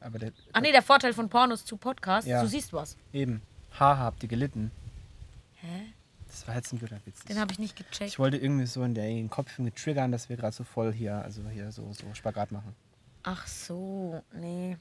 Aber 0.04 0.18
der, 0.18 0.32
Ah 0.52 0.60
nee, 0.60 0.72
der 0.72 0.82
Vorteil 0.82 1.12
von 1.12 1.28
Pornos 1.28 1.64
zu 1.64 1.76
Podcasts, 1.76 2.28
Ja. 2.28 2.42
du 2.42 2.48
siehst 2.48 2.72
was. 2.72 2.96
eben, 3.12 3.42
haha, 3.78 3.98
habt 3.98 4.22
ihr 4.22 4.28
gelitten. 4.28 4.70
Hä? 5.60 5.92
Das 6.28 6.48
war 6.48 6.54
jetzt 6.54 6.72
ein 6.72 6.78
guter 6.80 6.98
Witz. 7.04 7.24
Den 7.24 7.38
habe 7.38 7.52
ich 7.52 7.58
nicht 7.58 7.76
gecheckt. 7.76 8.10
Ich 8.10 8.18
wollte 8.18 8.36
irgendwie 8.38 8.66
so 8.66 8.82
in 8.82 8.94
den 8.94 9.28
Kopf 9.30 9.58
mit 9.58 9.76
triggern, 9.76 10.10
dass 10.12 10.28
wir 10.28 10.36
gerade 10.36 10.54
so 10.54 10.64
voll 10.64 10.92
hier, 10.92 11.16
also 11.16 11.42
hier 11.48 11.70
so, 11.72 11.92
so 11.92 12.04
Spagat 12.14 12.52
machen. 12.52 12.74
Ach 13.22 13.46
so, 13.46 14.22
nee. 14.32 14.76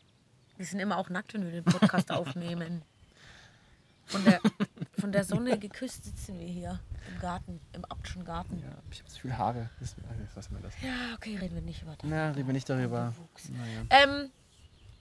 Wir 0.57 0.65
sind 0.65 0.79
immer 0.79 0.97
auch 0.97 1.09
nackt, 1.09 1.33
wenn 1.33 1.43
wir 1.43 1.51
den 1.51 1.63
Podcast 1.65 2.09
aufnehmen. 2.11 2.81
Von 4.05 4.23
der, 4.25 4.41
von 4.99 5.11
der 5.11 5.23
Sonne 5.23 5.57
geküsst 5.59 6.03
sitzen 6.05 6.39
wir 6.39 6.47
hier 6.47 6.79
im 7.13 7.19
Garten, 7.19 7.61
im 7.73 7.85
Abtschen 7.85 8.25
Garten. 8.25 8.59
Ja, 8.59 8.77
ich 8.91 8.99
habe 8.99 9.09
so 9.09 9.19
viele 9.19 9.37
Haare. 9.37 9.69
Das, 9.79 9.95
lassen 10.35 10.53
wir 10.55 10.61
das. 10.61 10.73
Ja, 10.81 11.15
okay, 11.15 11.37
reden 11.37 11.55
wir 11.55 11.61
nicht 11.61 11.81
über 11.81 11.95
das. 11.97 12.09
Na, 12.09 12.31
reden 12.31 12.47
wir 12.47 12.53
nicht 12.53 12.69
darüber. 12.69 13.13
Naja. 13.49 13.81
Ähm, 14.03 14.29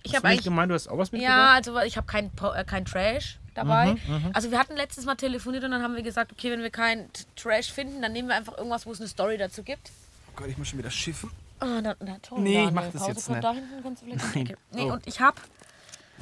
ich 0.03 0.11
Hast 0.13 0.17
habe 0.19 0.29
eigentlich. 0.29 0.45
gemeint, 0.45 0.71
du 0.71 0.75
hast 0.75 0.89
auch 0.89 0.99
was 0.99 1.11
Ja, 1.11 1.19
mitgebracht? 1.19 1.55
also 1.57 1.79
ich 1.81 1.97
habe 1.97 2.07
kein, 2.07 2.31
äh, 2.57 2.65
kein 2.65 2.85
Trash 2.85 3.39
dabei. 3.55 3.95
Mhm, 3.95 4.31
Also 4.33 4.51
wir 4.51 4.59
hatten 4.59 4.77
letztes 4.77 5.05
Mal 5.05 5.17
telefoniert 5.17 5.65
und 5.65 5.71
dann 5.73 5.83
haben 5.83 5.95
wir 5.97 6.03
gesagt, 6.03 6.33
okay, 6.33 6.51
wenn 6.51 6.63
wir 6.63 6.71
kein 6.71 7.13
T- 7.13 7.25
Trash 7.37 7.71
finden, 7.73 8.01
dann 8.03 8.13
nehmen 8.13 8.29
wir 8.29 8.35
einfach 8.37 8.57
irgendwas, 8.57 8.87
wo 8.87 8.93
es 8.93 9.01
eine 9.01 9.09
Story 9.09 9.37
dazu 9.39 9.63
gibt. 9.63 9.91
Oh 10.29 10.33
Gott, 10.37 10.49
ich 10.49 10.57
muss 10.59 10.69
schon 10.69 10.79
wieder 10.79 10.91
schiffen. 10.91 11.31
Ah, 11.59 11.81
na, 11.83 11.95
na 12.01 12.17
toll. 12.23 12.41
Nee, 12.41 12.51
ich 12.51 12.55
Daniel. 12.57 12.73
mach 12.73 12.85
das 12.85 12.93
Pause 12.95 13.11
jetzt 13.11 13.29
nicht. 13.29 13.45
Da 13.45 13.53
hinten 13.53 13.83
kannst 13.83 14.03
du 14.03 14.07
vielleicht 14.07 14.35
Nein. 14.35 14.57
Nee, 14.73 14.83
Oh. 14.91 14.93
und 14.95 15.07
ich 15.07 15.21
habe 15.21 15.37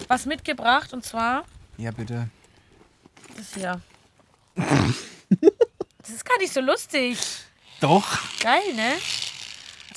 was 0.08 0.26
mitgebracht 0.26 0.92
und 0.92 1.04
zwar 1.04 1.44
Ja, 1.76 1.90
bitte. 1.92 2.28
das 3.36 3.54
hier. 3.54 3.80
das 4.56 6.10
ist 6.10 6.24
gar 6.24 6.38
nicht 6.38 6.52
so 6.52 6.60
lustig. 6.60 7.18
Doch. 7.80 8.18
Geil, 8.40 8.74
ne? 8.74 8.94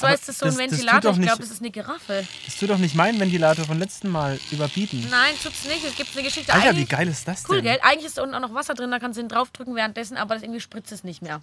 Zwar 0.02 0.14
ist 0.14 0.28
das 0.28 0.38
so 0.40 0.46
ein 0.46 0.50
das- 0.50 0.58
das 0.58 0.72
Ventilator, 0.72 1.12
ich 1.12 1.18
nicht- 1.18 1.28
glaube, 1.28 1.42
das 1.42 1.52
ist 1.52 1.62
eine 1.62 1.72
Giraffe. 1.72 2.28
Das 2.46 2.58
tut 2.58 2.70
doch 2.70 2.78
nicht 2.78 2.96
meinen 2.96 3.20
Ventilator 3.20 3.66
von 3.66 3.80
letzten 3.80 4.10
Mal 4.10 4.40
überbieten. 4.52 5.08
Nein, 5.10 5.34
tut's 5.42 5.64
nicht. 5.66 5.84
Es 5.86 5.96
gibt 5.96 6.10
eine 6.16 6.24
Geschichte. 6.24 6.52
Alter, 6.54 6.66
wie 6.66 6.70
Eigentlich- 6.70 6.90
geil 6.90 7.08
ist 7.08 7.28
das 7.28 7.44
Cool, 7.48 7.58
denn? 7.62 7.66
gell? 7.66 7.80
Eigentlich 7.84 8.06
ist 8.08 8.18
da 8.18 8.24
unten 8.24 8.36
auch 8.36 8.40
noch 8.42 8.54
Wasser 8.54 8.74
drin, 8.74 8.92
da 8.92 9.00
kannst 9.00 9.18
du 9.18 9.22
ihn 9.22 9.30
draufdrücken 9.30 9.76
währenddessen, 9.76 10.18
aber 10.18 10.34
das 10.36 10.44
irgendwie 10.44 10.60
spritzt 10.62 10.92
es 10.92 11.04
nicht 11.04 11.22
mehr. 11.22 11.40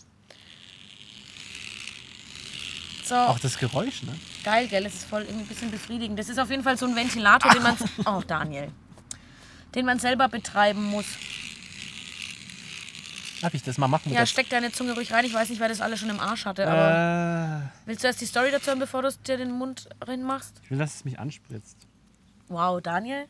So, 3.04 3.14
Auch 3.14 3.38
das 3.38 3.56
Geräusch, 3.58 4.02
ne? 4.02 4.14
geil, 4.44 4.68
gell? 4.68 4.84
Das 4.84 4.92
ist 4.94 5.04
voll 5.04 5.22
irgendwie 5.22 5.44
ein 5.44 5.46
bisschen 5.46 5.70
befriedigend. 5.70 6.18
Das 6.18 6.28
ist 6.28 6.38
auf 6.38 6.50
jeden 6.50 6.62
Fall 6.62 6.76
so 6.76 6.84
ein 6.86 6.94
Ventilator, 6.94 7.50
den 7.52 7.62
man. 7.62 7.76
Oh, 8.04 8.22
Daniel. 8.26 8.68
Den 9.74 9.86
man 9.86 9.98
selber 9.98 10.28
betreiben 10.28 10.84
muss. 10.84 11.06
Darf 13.40 13.54
ich 13.54 13.62
das 13.62 13.78
mal 13.78 13.88
machen? 13.88 14.10
Ja, 14.12 14.18
der- 14.20 14.26
steck 14.26 14.48
deine 14.50 14.72
Zunge 14.72 14.92
ruhig 14.94 15.12
rein. 15.12 15.24
Ich 15.24 15.32
weiß 15.34 15.48
nicht, 15.50 15.60
wer 15.60 15.68
das 15.68 15.80
alle 15.80 15.96
schon 15.96 16.10
im 16.10 16.20
Arsch 16.20 16.44
hatte, 16.44 16.66
aber. 16.68 17.62
äh, 17.64 17.86
Willst 17.86 18.02
du 18.02 18.08
erst 18.08 18.20
die 18.20 18.26
Story 18.26 18.50
dazu 18.50 18.66
hören, 18.68 18.78
bevor 18.80 19.02
du 19.02 19.08
es 19.08 19.20
dir 19.22 19.36
den 19.36 19.50
Mund 19.52 19.88
rein 20.04 20.22
machst? 20.22 20.60
ich 20.64 20.70
will, 20.70 20.78
dass 20.78 20.96
es 20.96 21.04
mich 21.04 21.18
anspritzt. 21.18 21.76
Wow, 22.48 22.80
Daniel. 22.82 23.26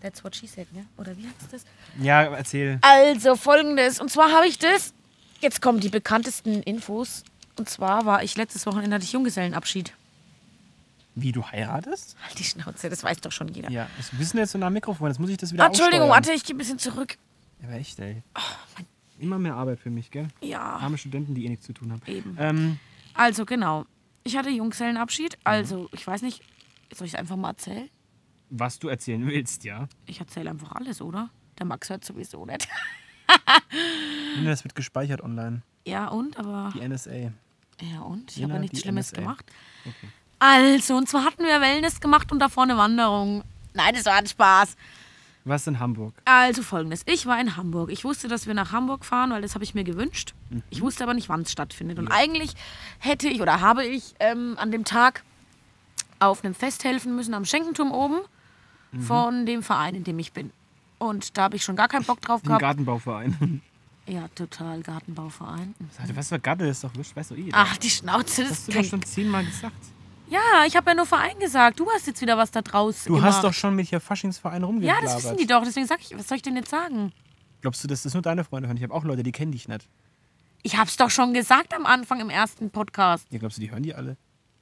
That's 0.00 0.24
what 0.24 0.34
she 0.34 0.46
said, 0.46 0.72
ne? 0.72 0.86
Oder 0.96 1.16
wie 1.18 1.26
heißt 1.26 1.52
das? 1.52 1.64
Ja, 2.00 2.22
erzähl. 2.22 2.78
Also 2.80 3.36
folgendes. 3.36 4.00
Und 4.00 4.10
zwar 4.10 4.32
habe 4.32 4.46
ich 4.46 4.58
das. 4.58 4.94
Jetzt 5.40 5.60
kommen 5.60 5.80
die 5.80 5.90
bekanntesten 5.90 6.62
Infos. 6.62 7.22
Und 7.56 7.68
zwar 7.68 8.06
war 8.06 8.22
ich 8.22 8.36
letztes 8.36 8.64
Wochenende 8.64 8.94
hatte 8.94 9.04
ich 9.04 9.12
Junggesellenabschied. 9.12 9.92
Wie, 11.16 11.32
du 11.32 11.44
heiratest? 11.44 12.16
Halt 12.24 12.38
die 12.38 12.44
Schnauze, 12.44 12.88
das 12.88 13.02
weiß 13.02 13.20
doch 13.20 13.32
schon 13.32 13.48
jeder. 13.48 13.70
Ja, 13.70 13.88
das 13.98 14.16
wissen 14.18 14.38
jetzt 14.38 14.52
so 14.52 14.58
nah 14.58 14.68
am 14.68 14.72
Mikrofon, 14.72 15.08
jetzt 15.08 15.18
muss 15.18 15.28
ich 15.28 15.36
das 15.36 15.52
wieder 15.52 15.66
Entschuldigung, 15.66 16.08
warte, 16.08 16.32
ich 16.32 16.44
gehe 16.44 16.54
ein 16.54 16.58
bisschen 16.58 16.78
zurück. 16.78 17.18
Ja, 17.60 17.68
aber 17.68 17.76
echt, 17.76 17.98
ey. 18.00 18.22
Immer 19.18 19.38
mehr 19.38 19.54
Arbeit 19.54 19.80
für 19.80 19.90
mich, 19.90 20.10
gell? 20.10 20.28
Ja, 20.40 20.60
Arme 20.60 20.96
Studenten, 20.96 21.34
die 21.34 21.44
eh 21.44 21.48
nichts 21.50 21.66
zu 21.66 21.72
tun 21.74 21.92
haben. 21.92 22.02
Eben. 22.06 22.36
Ähm, 22.38 22.78
also 23.14 23.44
genau. 23.44 23.84
Ich 24.24 24.36
hatte 24.36 24.50
Junggesellenabschied. 24.50 25.38
Also, 25.44 25.88
ich 25.92 26.06
weiß 26.06 26.22
nicht, 26.22 26.42
soll 26.94 27.06
ich 27.06 27.14
es 27.14 27.18
einfach 27.18 27.36
mal 27.36 27.50
erzählen? 27.50 27.88
was 28.52 28.80
du 28.80 28.88
erzählen 28.88 29.24
willst, 29.26 29.62
ja. 29.62 29.88
Ich 30.06 30.18
erzähle 30.18 30.50
einfach 30.50 30.72
alles, 30.72 31.00
oder? 31.00 31.30
Der 31.58 31.66
Max 31.66 31.88
hört 31.88 32.04
sowieso 32.04 32.44
nicht. 32.46 32.66
Nina, 34.36 34.50
Das 34.50 34.64
wird 34.64 34.74
gespeichert 34.74 35.20
online. 35.20 35.62
Ja, 35.86 36.08
und? 36.08 36.36
Aber. 36.36 36.72
Die 36.74 36.86
NSA. 36.86 37.32
Ja, 37.80 38.00
und? 38.04 38.36
Ich 38.36 38.42
habe 38.42 38.54
ja 38.54 38.58
nichts 38.58 38.80
Schlimmes 38.80 39.12
NSA. 39.12 39.20
gemacht. 39.20 39.46
Okay. 39.86 40.08
Also, 40.40 40.96
und 40.96 41.08
zwar 41.08 41.24
hatten 41.24 41.44
wir 41.44 41.60
Wellness 41.60 42.00
gemacht 42.00 42.32
und 42.32 42.38
davor 42.40 42.64
eine 42.64 42.76
Wanderung. 42.76 43.44
Nein, 43.72 43.94
das 43.94 44.04
war 44.06 44.14
ein 44.14 44.26
Spaß. 44.26 44.76
Was 45.44 45.66
in 45.66 45.78
Hamburg? 45.78 46.14
Also 46.26 46.62
folgendes. 46.62 47.02
Ich 47.06 47.26
war 47.26 47.40
in 47.40 47.56
Hamburg. 47.56 47.90
Ich 47.90 48.04
wusste, 48.04 48.28
dass 48.28 48.46
wir 48.46 48.54
nach 48.54 48.72
Hamburg 48.72 49.04
fahren, 49.04 49.30
weil 49.30 49.42
das 49.42 49.54
habe 49.54 49.64
ich 49.64 49.74
mir 49.74 49.84
gewünscht. 49.84 50.34
Ich 50.68 50.82
wusste 50.82 51.02
aber 51.04 51.14
nicht, 51.14 51.28
wann 51.28 51.42
es 51.42 51.52
stattfindet. 51.52 51.98
Und 51.98 52.08
eigentlich 52.08 52.52
hätte 52.98 53.28
ich 53.28 53.40
oder 53.40 53.60
habe 53.60 53.84
ich 53.84 54.14
ähm, 54.20 54.56
an 54.58 54.70
dem 54.70 54.84
Tag 54.84 55.22
auf 56.18 56.44
einem 56.44 56.54
Fest 56.54 56.84
helfen 56.84 57.16
müssen 57.16 57.32
am 57.34 57.44
Schenkenturm 57.46 57.90
oben 57.92 58.20
von 59.06 59.46
dem 59.46 59.62
Verein, 59.62 59.94
in 59.94 60.04
dem 60.04 60.18
ich 60.18 60.32
bin. 60.32 60.50
Und 60.98 61.38
da 61.38 61.44
habe 61.44 61.56
ich 61.56 61.62
schon 61.62 61.76
gar 61.76 61.88
keinen 61.88 62.04
Bock 62.04 62.20
drauf 62.20 62.42
gehabt. 62.44 62.60
Gartenbauverein. 62.60 63.62
Ja, 64.06 64.26
total 64.34 64.82
Gartenbauverein. 64.82 65.74
Alter, 66.00 66.16
was 66.16 66.30
für 66.30 66.40
Gatte 66.40 66.64
ist 66.66 66.82
doch 66.82 66.92
wurscht, 66.96 67.14
weißt 67.14 67.30
du 67.30 67.34
eh. 67.36 67.50
Ach, 67.52 67.76
die 67.76 67.90
Schnauze, 67.90 68.42
das 68.42 68.50
Hast 68.52 68.68
du 68.68 68.72
doch 68.72 68.84
schon 68.84 69.02
zehnmal 69.04 69.44
gesagt. 69.44 69.76
Ja, 70.30 70.64
ich 70.66 70.76
habe 70.76 70.90
ja 70.90 70.94
nur 70.94 71.06
Verein 71.06 71.38
gesagt. 71.38 71.80
Du 71.80 71.90
hast 71.90 72.06
jetzt 72.06 72.20
wieder 72.22 72.36
was 72.38 72.50
da 72.50 72.62
draus 72.62 73.04
Du 73.04 73.14
gemacht. 73.14 73.24
hast 73.34 73.44
doch 73.44 73.52
schon 73.52 73.74
mit 73.74 73.88
hier 73.88 74.00
Faschingsverein 74.00 74.62
Ja, 74.62 74.66
rumgeblabert. 74.66 75.04
das 75.04 75.16
wissen 75.24 75.36
die 75.36 75.46
doch. 75.46 75.64
Deswegen 75.64 75.86
sag 75.86 76.00
ich, 76.00 76.16
was 76.16 76.28
soll 76.28 76.36
ich 76.36 76.42
denn 76.42 76.56
jetzt 76.56 76.70
sagen? 76.70 77.12
Glaubst 77.60 77.82
du, 77.84 77.88
dass 77.88 78.02
das 78.04 78.14
nur 78.14 78.22
deine 78.22 78.44
Freunde 78.44 78.68
hören? 78.68 78.76
Ich 78.76 78.82
habe 78.82 78.94
auch 78.94 79.04
Leute, 79.04 79.22
die 79.22 79.32
kennen 79.32 79.52
dich 79.52 79.68
nicht. 79.68 79.88
Ich 80.62 80.76
hab's 80.76 80.96
doch 80.96 81.10
schon 81.10 81.34
gesagt 81.34 81.74
am 81.74 81.84
Anfang 81.84 82.20
im 82.20 82.30
ersten 82.30 82.70
Podcast. 82.70 83.26
Ja, 83.30 83.38
glaubst 83.38 83.56
du, 83.58 83.60
die 83.62 83.70
hören 83.70 83.82
die 83.82 83.94
alle? 83.94 84.16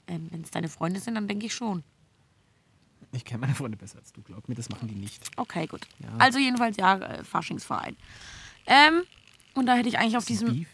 Ähm, 0.07 0.28
Wenn 0.31 0.42
es 0.42 0.50
deine 0.50 0.68
Freunde 0.68 1.00
sind, 1.00 1.14
dann 1.16 1.28
denke 1.28 1.46
ich 1.46 1.54
schon. 1.54 1.85
Ich 3.12 3.24
kenne 3.24 3.40
meine 3.40 3.54
Freunde 3.54 3.76
besser 3.76 3.98
als 3.98 4.12
du, 4.12 4.22
glaub 4.22 4.48
mir, 4.48 4.54
das 4.54 4.68
machen 4.68 4.87
die 4.88 4.94
nicht. 4.94 5.22
Okay, 5.37 5.66
gut. 5.66 5.87
Ja. 5.98 6.09
Also 6.18 6.38
jedenfalls 6.38 6.76
ja, 6.76 6.96
äh, 6.98 7.24
Faschingsverein. 7.24 7.96
Ähm, 8.66 9.02
und 9.54 9.66
da 9.66 9.74
hätte 9.74 9.88
ich 9.88 9.98
eigentlich 9.98 10.16
auf 10.16 10.24
diesem... 10.24 10.52
Beef? 10.52 10.68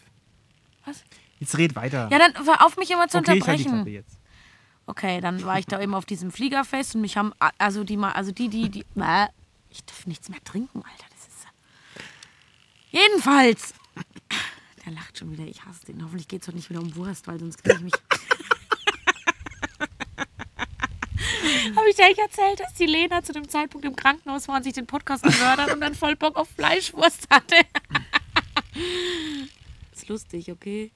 Was? 0.85 1.03
Jetzt 1.39 1.57
red 1.57 1.75
weiter. 1.75 2.07
Ja, 2.11 2.19
dann 2.19 2.33
hör 2.45 2.65
auf 2.65 2.77
mich 2.77 2.91
immer 2.91 3.07
zu 3.07 3.17
okay, 3.17 3.37
ich 3.37 3.47
halt 3.47 3.59
die 3.59 3.63
unterbrechen. 3.65 3.71
Klappe 3.71 3.89
jetzt. 3.89 4.14
Okay, 4.87 5.19
dann 5.19 5.43
war 5.43 5.57
ich 5.57 5.65
da 5.65 5.81
eben 5.81 5.95
auf 5.95 6.05
diesem 6.05 6.31
Fliegerfest 6.31 6.93
und 6.95 7.01
mich 7.01 7.17
haben, 7.17 7.33
also 7.57 7.83
die 7.83 7.97
also 7.97 8.31
die, 8.31 8.49
die, 8.49 8.69
die, 8.69 8.85
Bäh, 8.93 9.25
ich 9.69 9.83
darf 9.83 10.05
nichts 10.05 10.29
mehr 10.29 10.43
trinken, 10.43 10.83
Alter, 10.83 11.05
das 11.09 11.27
ist, 11.27 11.47
jedenfalls, 12.91 13.73
der 14.85 14.93
lacht 14.93 15.17
schon 15.17 15.31
wieder, 15.31 15.45
ich 15.45 15.65
hasse 15.65 15.87
den, 15.87 16.03
hoffentlich 16.03 16.27
geht 16.27 16.43
es 16.43 16.47
heute 16.47 16.57
nicht 16.57 16.69
wieder 16.69 16.81
um 16.81 16.95
Wurst, 16.95 17.25
weil 17.27 17.39
sonst 17.39 17.63
kriege 17.63 17.77
ich 17.77 17.81
mich, 17.81 17.93
habe 21.75 21.89
ich 21.89 21.95
dir 21.95 22.05
eigentlich 22.05 22.19
erzählt, 22.19 22.59
dass 22.59 22.75
die 22.75 22.85
Lena 22.85 23.23
zu 23.23 23.33
dem 23.33 23.49
Zeitpunkt 23.49 23.87
im 23.87 23.95
Krankenhaus 23.95 24.47
war 24.47 24.57
und 24.57 24.63
sich 24.63 24.73
den 24.73 24.85
Podcast 24.85 25.23
gehört 25.23 25.57
hat 25.57 25.73
und 25.73 25.81
dann 25.81 25.95
voll 25.95 26.15
Bock 26.15 26.35
auf 26.35 26.47
Fleischwurst 26.49 27.27
hatte. 27.31 27.55
ist 29.93 30.07
lustig, 30.07 30.51
okay? 30.51 30.91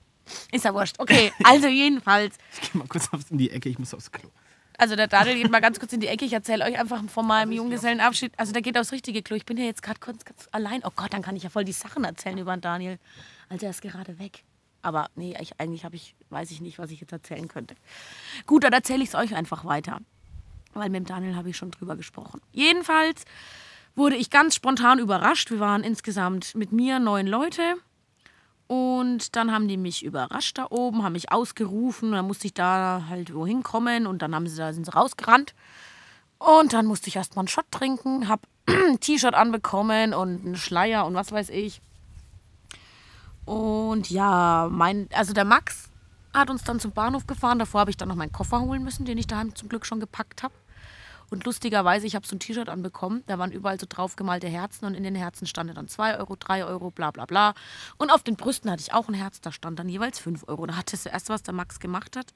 Ist 0.52 0.66
ja 0.66 0.74
wurscht. 0.74 0.96
Okay, 1.00 1.32
also 1.44 1.68
jedenfalls. 1.68 2.36
Ich 2.62 2.72
geh 2.72 2.78
mal 2.78 2.88
kurz 2.88 3.10
in 3.30 3.38
die 3.38 3.52
Ecke, 3.52 3.70
ich 3.70 3.80
muss 3.80 3.94
aufs 3.94 4.12
Klo. 4.12 4.30
Also 4.80 4.96
der 4.96 5.08
Daniel 5.08 5.36
geht 5.36 5.52
mal 5.52 5.60
ganz 5.60 5.78
kurz 5.78 5.92
in 5.92 6.00
die 6.00 6.08
Ecke. 6.08 6.24
Ich 6.24 6.32
erzähle 6.32 6.64
euch 6.64 6.80
einfach 6.80 7.04
von 7.10 7.28
meinem 7.28 7.52
Junggesellenabschied. 7.52 8.32
Also 8.38 8.54
der 8.54 8.62
geht 8.62 8.78
aufs 8.78 8.94
richtige 8.94 9.22
Klo. 9.22 9.36
Ich 9.36 9.46
bin 9.46 9.58
ja 9.58 9.66
jetzt 9.66 9.84
gerade 9.84 10.00
kurz, 10.00 10.24
kurz 10.24 10.48
allein. 10.54 10.82
Oh 10.86 10.92
Gott, 10.96 11.12
dann 11.12 11.22
kann 11.22 11.36
ich 11.36 11.44
ja 11.44 11.50
voll 11.50 11.66
die 11.66 11.74
Sachen 11.74 12.06
erzählen 12.06 12.38
über 12.38 12.56
den 12.56 12.62
Daniel. 12.62 12.98
Also 13.50 13.66
er 13.66 13.72
ist 13.72 13.82
gerade 13.82 14.20
weg. 14.20 14.44
Aber 14.82 15.10
nee, 15.16 15.36
ich, 15.42 15.60
eigentlich 15.60 15.84
habe 15.84 15.98
ich, 15.98 16.16
weiß 16.30 16.52
ich 16.52 16.62
nicht, 16.62 16.80
was 16.80 16.92
ich 16.92 17.02
jetzt 17.02 17.12
erzählen 17.12 17.50
könnte. 17.50 17.76
Gut, 18.46 18.64
dann 18.64 18.72
erzähle 18.72 19.04
ich 19.04 19.10
es 19.10 19.16
euch 19.16 19.36
einfach 19.36 19.66
weiter. 19.66 20.00
Weil 20.74 20.90
mit 20.90 21.02
dem 21.02 21.06
Daniel 21.06 21.36
habe 21.36 21.50
ich 21.50 21.58
schon 21.58 21.72
drüber 21.72 21.98
gesprochen. 21.98 22.40
Jedenfalls 22.54 23.26
wurde 23.96 24.16
ich 24.16 24.30
ganz 24.30 24.56
spontan 24.56 25.00
überrascht. 25.00 25.52
Wir 25.52 25.60
waren 25.60 25.84
insgesamt 25.84 26.56
mit 26.56 26.72
mir 26.72 27.00
neun 27.00 27.28
Leute. 27.28 27.76
Und 28.70 29.36
dann 29.36 29.52
haben 29.52 29.68
die 29.68 29.78
mich 29.78 30.06
überrascht 30.06 30.60
da 30.60 30.68
oben, 30.70 31.02
haben 31.04 31.14
mich 31.14 31.32
ausgerufen. 31.32 32.12
Dann 32.12 32.28
musste 32.28 32.46
ich 32.46 32.54
da 32.54 33.06
halt 33.10 33.34
wohin 33.34 33.64
kommen 33.64 34.06
und 34.06 34.22
dann 34.22 34.36
haben 34.36 34.46
sie, 34.46 34.58
da 34.58 34.72
sind 34.74 34.86
sie 34.86 34.94
rausgerannt. 34.94 35.56
Und 36.38 36.74
dann 36.74 36.86
musste 36.86 37.08
ich 37.08 37.16
erstmal 37.16 37.42
einen 37.42 37.48
Shot 37.48 37.66
trinken, 37.72 38.30
hab 38.30 38.42
ein 38.68 39.00
T-Shirt 39.00 39.34
anbekommen 39.34 40.14
und 40.14 40.46
einen 40.46 40.56
Schleier 40.56 41.08
und 41.08 41.16
was 41.16 41.32
weiß 41.32 41.50
ich. 41.50 41.82
Und 43.44 44.12
ja, 44.12 44.70
mein, 44.70 45.10
also 45.14 45.34
der 45.34 45.46
Max 45.46 45.90
hat 46.32 46.52
uns 46.52 46.64
dann 46.64 46.80
zum 46.80 46.92
Bahnhof 46.92 47.26
gefahren. 47.26 47.58
Davor 47.58 47.82
habe 47.82 47.90
ich 47.90 47.98
dann 47.98 48.10
noch 48.10 48.16
meinen 48.16 48.32
Koffer 48.32 48.62
holen 48.62 48.84
müssen, 48.84 49.04
den 49.04 49.18
ich 49.18 49.26
daheim 49.26 49.56
zum 49.56 49.68
Glück 49.68 49.88
schon 49.88 50.00
gepackt 50.00 50.44
habe. 50.44 50.54
Und 51.30 51.46
lustigerweise, 51.46 52.08
ich 52.08 52.16
habe 52.16 52.26
so 52.26 52.36
ein 52.36 52.40
T-Shirt 52.40 52.70
anbekommen, 52.70 53.24
da 53.28 53.38
waren 53.38 53.52
überall 53.52 53.80
so 53.80 53.86
draufgemalte 53.88 54.48
Herzen 54.48 54.86
und 54.86 54.96
in 54.96 55.04
den 55.04 55.16
Herzen 55.16 55.46
stand 55.46 55.76
dann 55.76 55.88
2 55.88 56.18
Euro, 56.18 56.36
3 56.36 56.66
Euro, 56.66 56.92
bla 56.92 57.12
bla 57.12 57.26
bla. 57.26 57.54
Und 57.98 58.10
auf 58.10 58.24
den 58.24 58.36
Brüsten 58.36 58.70
hatte 58.72 58.82
ich 58.82 58.94
auch 58.94 59.08
ein 59.08 59.14
Herz, 59.14 59.40
da 59.42 59.52
stand 59.52 59.80
dann 59.80 59.90
jeweils 59.90 60.20
5 60.20 60.48
Euro. 60.48 60.66
Da 60.66 60.76
hat 60.76 60.92
das 60.92 61.06
erste, 61.06 61.34
was 61.34 61.44
der 61.44 61.54
Max 61.54 61.80
gemacht 61.80 62.16
hat, 62.16 62.34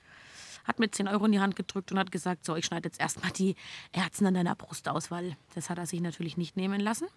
hat 0.66 0.80
mir 0.80 0.90
10 0.90 1.08
Euro 1.08 1.26
in 1.26 1.32
die 1.32 1.40
Hand 1.40 1.56
gedrückt 1.56 1.92
und 1.92 2.00
hat 2.00 2.12
gesagt, 2.12 2.46
so, 2.46 2.56
ich 2.56 2.66
schneide 2.66 2.88
jetzt 2.88 3.00
erstmal 3.00 3.32
die 3.32 3.56
Herzen 3.92 4.28
an 4.28 4.36
deiner 4.36 4.56
Brust 4.56 4.88
aus, 4.88 5.12
weil 5.12 5.36
das 5.56 5.70
hat 5.70 5.78
er 5.78 5.88
sich 5.88 6.02
natürlich 6.02 6.38
nicht 6.38 6.56
nehmen 6.56 6.80
lassen. 6.80 7.08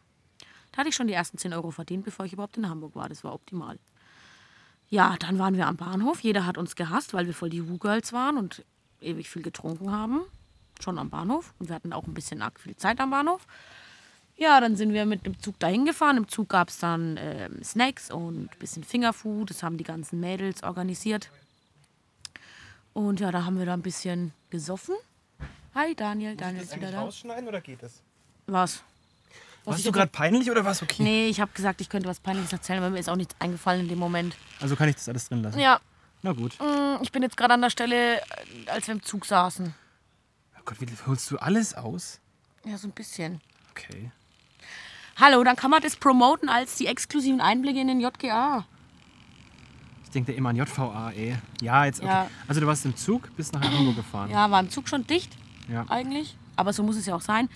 Da 0.73 0.79
hatte 0.79 0.89
ich 0.89 0.95
schon 0.95 1.07
die 1.07 1.15
ersten 1.15 1.39
10 1.39 1.53
Euro 1.53 1.71
verdient, 1.71 2.05
bevor 2.05 2.27
ich 2.27 2.33
überhaupt 2.33 2.57
in 2.57 2.69
Hamburg 2.69 2.95
war. 2.97 3.09
Das 3.09 3.23
war 3.23 3.35
optimal. 3.35 3.79
Ja, 4.89 5.17
dann 5.19 5.39
waren 5.39 5.57
wir 5.57 5.67
am 5.67 5.77
Bahnhof. 5.77 6.21
Jeder 6.21 6.47
hat 6.47 6.59
uns 6.59 6.77
gehasst, 6.77 7.13
weil 7.13 7.27
wir 7.27 7.35
voll 7.35 7.51
die 7.51 7.69
Woo-Girls 7.69 8.13
waren 8.13 8.37
und 8.37 8.65
ewig 9.01 9.29
viel 9.29 9.43
getrunken 9.43 9.91
haben. 9.91 10.23
Schon 10.83 10.99
am 10.99 11.11
Bahnhof. 11.11 11.55
Und 11.59 11.69
wir 11.69 11.75
hatten 11.75 11.93
auch 11.93 12.07
ein 12.07 12.15
bisschen 12.15 12.43
arg 12.43 12.61
viel 12.61 12.77
Zeit 12.77 13.01
am 13.01 13.11
Bahnhof. 13.11 13.47
Ja, 14.37 14.61
dann 14.61 14.77
sind 14.77 14.93
wir 14.93 15.07
mit 15.07 15.25
dem 15.25 15.41
Zug 15.41 15.59
dahin 15.59 15.87
gefahren. 15.87 16.19
Im 16.19 16.29
Zug 16.29 16.51
gab 16.51 16.69
es 16.69 16.79
dann 16.79 17.17
ähm, 17.19 17.63
Snacks 17.65 18.11
und 18.11 18.45
ein 18.53 18.59
bisschen 18.59 18.85
Fingerfood. 18.85 19.49
Das 19.51 19.63
haben 19.63 19.79
die 19.79 19.85
ganzen 19.85 20.21
Mädels 20.21 20.63
organisiert. 20.63 21.31
Und 22.93 23.21
ja, 23.21 23.31
da 23.31 23.45
haben 23.45 23.59
wir 23.59 23.67
da 23.67 23.75
ein 23.75 23.83
bisschen 23.83 24.33
gesoffen. 24.51 24.95
Hi 25.75 25.95
Daniel, 25.95 26.37
Daniel 26.37 26.63
ist 26.65 26.75
wieder 26.75 26.91
da. 26.91 27.01
rausschneiden 27.01 27.47
oder 27.49 27.61
geht 27.61 27.83
es? 27.83 28.01
Was? 28.47 28.83
Was 29.65 29.75
Warst 29.75 29.87
du 29.87 29.93
gerade 29.93 30.11
peinlich 30.11 30.51
oder 30.51 30.65
was 30.65 30.83
okay? 30.83 31.03
Nee, 31.03 31.29
ich 31.29 31.41
habe 31.41 31.51
gesagt, 31.53 31.81
ich 31.81 31.89
könnte 31.91 32.09
was 32.09 32.21
Peinliches 32.21 32.53
erzählen, 32.53 32.79
aber 32.79 32.91
mir 32.91 33.01
ist 33.01 33.09
auch 33.11 33.17
nichts 33.17 33.35
eingefallen 33.41 33.83
in 33.83 33.89
dem 33.89 33.99
Moment. 33.99 34.37
Also 34.61 34.77
kann 34.77 34.89
ich 34.89 34.95
das 34.95 35.09
alles 35.09 35.29
drin 35.29 35.43
lassen? 35.43 35.59
Ja, 35.59 35.81
Na 36.23 36.33
gut. 36.33 36.59
mm, 36.61 37.03
ich 37.03 37.11
bin 37.13 37.23
jetzt 37.23 37.37
gerade 37.37 37.55
an 37.55 37.61
der 37.63 37.71
Stelle, 37.71 38.19
äh, 38.19 38.23
als 38.69 38.87
wir 38.87 38.95
im 38.95 39.03
Zug 39.03 39.27
saßen. 39.27 39.75
Oh 40.67 40.71
Gott, 40.71 40.81
wie 40.81 40.87
holst 41.07 41.31
du 41.31 41.39
alles 41.39 41.75
aus? 41.75 42.19
Ja, 42.65 42.77
so 42.77 42.89
ein 42.89 42.93
bisschen. 42.93 43.41
Okay. 43.71 44.11
Hallo, 45.17 45.45
dann 45.45 45.55
kann 45.55 45.71
man 45.71 45.81
das 45.81 45.95
promoten 45.95 46.49
als 46.49 46.75
die 46.75 46.89
exklusiven 46.89 47.41
Einblicke 47.41 47.81
in 47.81 47.87
den 47.87 48.01
JGA. 48.01 48.67
Ich 50.03 50.11
denke 50.11 50.33
immer 50.33 50.49
an 50.49 50.57
JVA, 50.57 51.11
ey. 51.13 51.37
Ja, 51.61 51.85
jetzt 51.85 52.01
okay. 52.01 52.09
Ja. 52.09 52.31
Also 52.49 52.61
du 52.61 52.67
warst 52.67 52.85
im 52.85 52.97
Zug, 52.97 53.35
bist 53.37 53.53
nach 53.55 53.63
Hamburg 53.63 53.95
gefahren. 53.95 54.29
Ja, 54.31 54.51
war 54.51 54.59
im 54.59 54.69
Zug 54.69 54.89
schon 54.89 55.07
dicht 55.07 55.31
Ja. 55.69 55.85
eigentlich, 55.89 56.37
aber 56.57 56.73
so 56.73 56.83
muss 56.83 56.97
es 56.97 57.07
ja 57.07 57.15
auch 57.15 57.21
sein. 57.21 57.49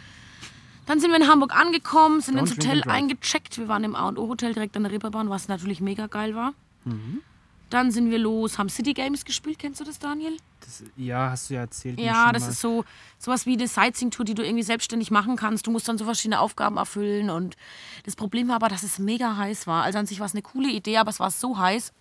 Dann 0.87 1.01
sind 1.01 1.11
wir 1.11 1.17
in 1.21 1.27
Hamburg 1.27 1.55
angekommen, 1.55 2.21
sind 2.21 2.37
Don't 2.37 2.41
ins 2.43 2.51
Hotel 2.53 2.85
eingecheckt. 2.85 3.59
Wir 3.59 3.67
waren 3.67 3.83
im 3.83 3.97
A&O-Hotel 3.97 4.55
direkt 4.55 4.77
an 4.77 4.85
der 4.85 4.93
Reeperbahn, 4.93 5.31
was 5.31 5.49
natürlich 5.49 5.81
mega 5.81 6.07
geil 6.07 6.37
war. 6.37 6.53
Mhm. 6.85 7.23
Dann 7.71 7.91
sind 7.93 8.11
wir 8.11 8.19
los, 8.19 8.59
haben 8.59 8.69
City 8.69 8.93
Games 8.95 9.25
gespielt. 9.25 9.59
Kennst 9.59 9.81
du 9.81 9.85
das, 9.85 9.99
Daniel? 9.99 10.37
Das, 10.61 10.83
ja, 10.97 11.31
hast 11.31 11.49
du 11.49 11.55
ja 11.55 11.61
erzählt. 11.61 11.99
Ja, 12.01 12.33
das 12.33 12.43
mal. 12.43 12.49
ist 12.51 12.61
so 12.61 12.85
sowas 13.19 13.47
wie 13.47 13.53
eine 13.55 13.69
Sightseeing-Tour, 13.69 14.25
die 14.25 14.35
du 14.35 14.45
irgendwie 14.45 14.65
selbstständig 14.65 15.11
machen 15.13 15.37
kannst. 15.37 15.67
Du 15.67 15.71
musst 15.71 15.89
dann 15.89 15.97
so 15.97 16.05
verschiedene 16.05 16.41
Aufgaben 16.41 16.77
erfüllen. 16.77 17.31
Und 17.31 17.57
das 18.05 18.17
Problem 18.17 18.49
war 18.49 18.57
aber, 18.57 18.69
dass 18.69 18.83
es 18.83 18.99
mega 18.99 19.37
heiß 19.37 19.67
war. 19.69 19.85
Also 19.85 19.99
an 19.99 20.07
sich 20.07 20.19
war 20.19 20.27
es 20.27 20.33
eine 20.35 20.43
coole 20.43 20.69
Idee, 20.71 20.97
aber 20.99 21.11
es 21.11 21.21
war 21.21 21.31
so 21.31 21.59
heiß, 21.59 21.93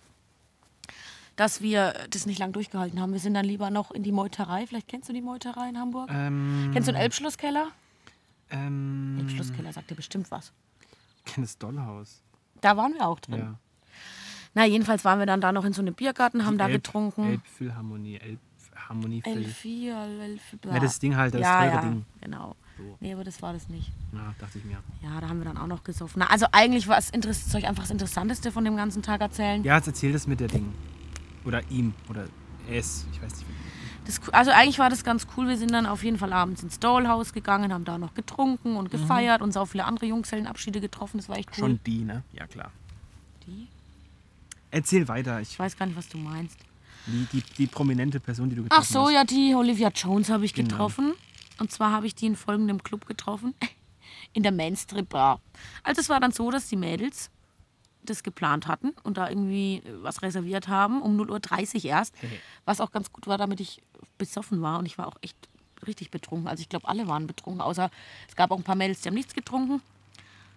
dass 1.36 1.62
wir 1.62 1.94
das 2.10 2.26
nicht 2.26 2.38
lang 2.38 2.52
durchgehalten 2.52 3.00
haben. 3.00 3.12
Wir 3.12 3.20
sind 3.20 3.34
dann 3.34 3.44
lieber 3.44 3.70
noch 3.70 3.92
in 3.92 4.02
die 4.02 4.12
Meuterei. 4.12 4.66
Vielleicht 4.66 4.88
kennst 4.88 5.08
du 5.08 5.12
die 5.12 5.22
Meuterei 5.22 5.68
in 5.68 5.78
Hamburg? 5.78 6.10
Ähm, 6.12 6.70
Kennst 6.72 6.88
du 6.88 6.92
den 6.92 7.00
Elbschlusskeller? 7.00 7.68
ähm, 8.50 9.18
Elbschlusskeller 9.20 9.72
sagt 9.72 9.90
dir 9.90 9.94
bestimmt 9.94 10.30
was. 10.32 10.52
kenn 11.24 11.44
das 11.44 11.56
Dollhaus. 11.56 12.22
Da 12.60 12.76
waren 12.76 12.92
wir 12.94 13.06
auch 13.06 13.20
drin. 13.20 13.38
Ja. 13.38 13.58
Na, 14.54 14.64
jedenfalls 14.66 15.04
waren 15.04 15.18
wir 15.18 15.26
dann 15.26 15.40
da 15.40 15.52
noch 15.52 15.64
in 15.64 15.72
so 15.72 15.80
einem 15.82 15.94
Biergarten, 15.94 16.44
haben 16.44 16.58
da 16.58 16.66
Elb- 16.66 16.72
getrunken. 16.84 17.24
Elbphilharmonie, 17.24 18.18
Elbharmonie 18.18 19.22
Phil. 19.22 19.46
L4, 19.46 19.92
L4, 19.94 20.38
bla. 20.60 20.74
Ja, 20.74 20.80
das 20.80 20.98
Ding 20.98 21.16
halt, 21.16 21.34
das 21.34 21.40
ja, 21.42 21.64
ja, 21.66 21.80
Ding. 21.82 22.04
genau. 22.20 22.56
So. 22.76 22.96
Nee, 23.00 23.12
aber 23.12 23.24
das 23.24 23.40
war 23.42 23.52
das 23.52 23.68
nicht. 23.68 23.92
Ja, 24.12 24.34
dachte 24.38 24.58
ich 24.58 24.64
mir. 24.64 24.78
Ja, 25.02 25.20
da 25.20 25.28
haben 25.28 25.38
wir 25.38 25.44
dann 25.44 25.58
auch 25.58 25.66
noch 25.66 25.84
gesoffen. 25.84 26.20
Na, 26.20 26.26
also 26.30 26.46
eigentlich 26.52 26.88
war 26.88 26.98
es 26.98 27.08
soll 27.08 27.60
ich 27.60 27.68
einfach 27.68 27.82
das 27.82 27.90
Interessanteste 27.90 28.50
von 28.52 28.64
dem 28.64 28.76
ganzen 28.76 29.02
Tag 29.02 29.20
erzählen. 29.20 29.62
Ja, 29.62 29.76
jetzt 29.76 29.86
erzähl 29.86 30.12
das 30.12 30.26
mit 30.26 30.40
der 30.40 30.48
Ding. 30.48 30.72
Oder 31.44 31.62
ihm. 31.70 31.94
Oder 32.08 32.26
es. 32.70 33.06
Ich 33.12 33.22
weiß 33.22 33.32
nicht. 33.36 33.46
wie- 33.48 34.06
Das, 34.06 34.20
also 34.32 34.50
eigentlich 34.50 34.78
war 34.78 34.88
das 34.90 35.04
ganz 35.04 35.26
cool. 35.36 35.46
Wir 35.46 35.58
sind 35.58 35.72
dann 35.72 35.84
auf 35.86 36.02
jeden 36.02 36.16
Fall 36.18 36.32
abends 36.32 36.62
ins 36.62 36.78
Dollhaus 36.80 37.32
gegangen, 37.34 37.72
haben 37.72 37.84
da 37.84 37.98
noch 37.98 38.14
getrunken 38.14 38.76
und 38.76 38.90
gefeiert 38.90 39.42
und 39.42 39.52
so 39.52 39.64
viele 39.66 39.84
andere 39.84 40.06
Junggesellenabschiede 40.06 40.80
getroffen. 40.80 41.18
Das 41.18 41.28
war 41.28 41.36
echt 41.36 41.50
cool. 41.50 41.68
Mhm. 41.68 41.72
Schon 41.76 41.80
die, 41.86 42.04
ne? 42.04 42.22
Ja, 42.32 42.46
klar. 42.46 42.72
Die? 43.46 43.68
Erzähl 44.70 45.08
weiter. 45.08 45.40
Ich, 45.40 45.50
Ich 45.52 45.58
weiß 45.58 45.76
gar 45.76 45.86
nicht, 45.86 45.96
was 45.96 46.08
du 46.08 46.18
meinst. 46.18 46.58
die, 47.06 47.26
die, 47.32 47.42
die 47.58 47.66
prominente 47.66 48.20
Person, 48.20 48.50
die 48.50 48.56
du 48.56 48.62
getroffen 48.64 48.82
Ach 48.82 48.88
so, 48.90 49.06
hast. 49.06 49.12
ja, 49.12 49.24
die 49.24 49.54
Olivia 49.54 49.88
Jones 49.94 50.28
habe 50.30 50.44
ich 50.44 50.54
Genau. 50.54 50.68
getroffen. 50.68 51.14
Und 51.58 51.70
zwar 51.72 51.92
habe 51.92 52.06
ich 52.06 52.14
die 52.14 52.26
in 52.26 52.36
folgendem 52.36 52.82
Club 52.82 53.06
getroffen. 53.06 53.54
In 54.32 54.42
der 54.44 54.52
Mainstrip 54.52 55.08
Bar. 55.08 55.40
Also 55.82 56.00
es 56.00 56.08
war 56.08 56.20
dann 56.20 56.30
so, 56.30 56.50
dass 56.52 56.68
die 56.68 56.76
Mädels 56.76 57.30
das 58.04 58.22
geplant 58.22 58.66
hatten 58.68 58.92
und 59.02 59.16
da 59.16 59.28
irgendwie 59.28 59.76
äh, 59.84 60.02
was 60.02 60.22
reserviert 60.22 60.68
haben, 60.68 61.02
um 61.02 61.20
0.30 61.20 61.76
Uhr 61.76 61.84
erst. 61.90 62.14
Was 62.64 62.80
auch 62.80 62.92
ganz 62.92 63.12
gut 63.12 63.26
war, 63.26 63.38
damit 63.38 63.60
ich 63.60 63.82
besoffen 64.18 64.62
war. 64.62 64.78
Und 64.78 64.86
ich 64.86 64.98
war 64.98 65.06
auch 65.08 65.16
echt 65.20 65.36
richtig 65.86 66.10
betrunken. 66.10 66.46
Also 66.48 66.60
ich 66.62 66.68
glaube, 66.68 66.86
alle 66.88 67.08
waren 67.08 67.26
betrunken, 67.26 67.60
außer 67.60 67.90
es 68.28 68.36
gab 68.36 68.50
auch 68.52 68.56
ein 68.58 68.62
paar 68.62 68.76
Mädels, 68.76 69.00
die 69.00 69.08
haben 69.08 69.14
nichts 69.16 69.34
getrunken. 69.34 69.80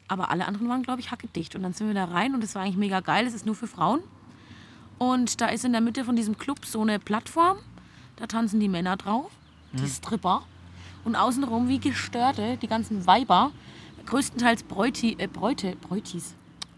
Aber 0.08 0.32
alle 0.32 0.46
anderen 0.46 0.70
waren, 0.70 0.84
glaube 0.84 1.00
ich, 1.00 1.12
hackedicht. 1.12 1.56
Und 1.56 1.64
dann 1.64 1.74
sind 1.74 1.88
wir 1.88 1.94
da 1.94 2.06
rein 2.06 2.36
und 2.36 2.44
es 2.44 2.56
war 2.56 2.64
eigentlich 2.64 2.78
mega 2.78 3.00
geil. 3.00 3.26
Es 3.26 3.34
ist 3.34 3.46
nur 3.46 3.56
für 3.56 3.68
Frauen. 3.68 4.02
Und 4.98 5.42
da 5.42 5.48
ist 5.48 5.66
in 5.66 5.72
der 5.72 5.82
Mitte 5.82 6.06
von 6.06 6.16
diesem 6.16 6.38
Club 6.38 6.66
so 6.66 6.82
eine 6.82 7.00
Plattform. 7.00 7.58
Da 8.18 8.28
tanzen 8.28 8.60
die 8.60 8.70
Männer 8.70 8.96
drauf, 8.96 9.32
die 9.74 9.88
Stripper. 9.88 10.44
Und 11.04 11.16
außenrum 11.16 11.68
wie 11.68 11.80
Gestörte, 11.80 12.58
die 12.58 12.68
ganzen 12.68 13.06
Weiber. 13.08 13.52
Größtenteils 14.06 14.64
Bräuti, 14.64 15.16
äh, 15.18 15.28
Bräute, 15.28 15.76
Bräutis. 15.78 16.36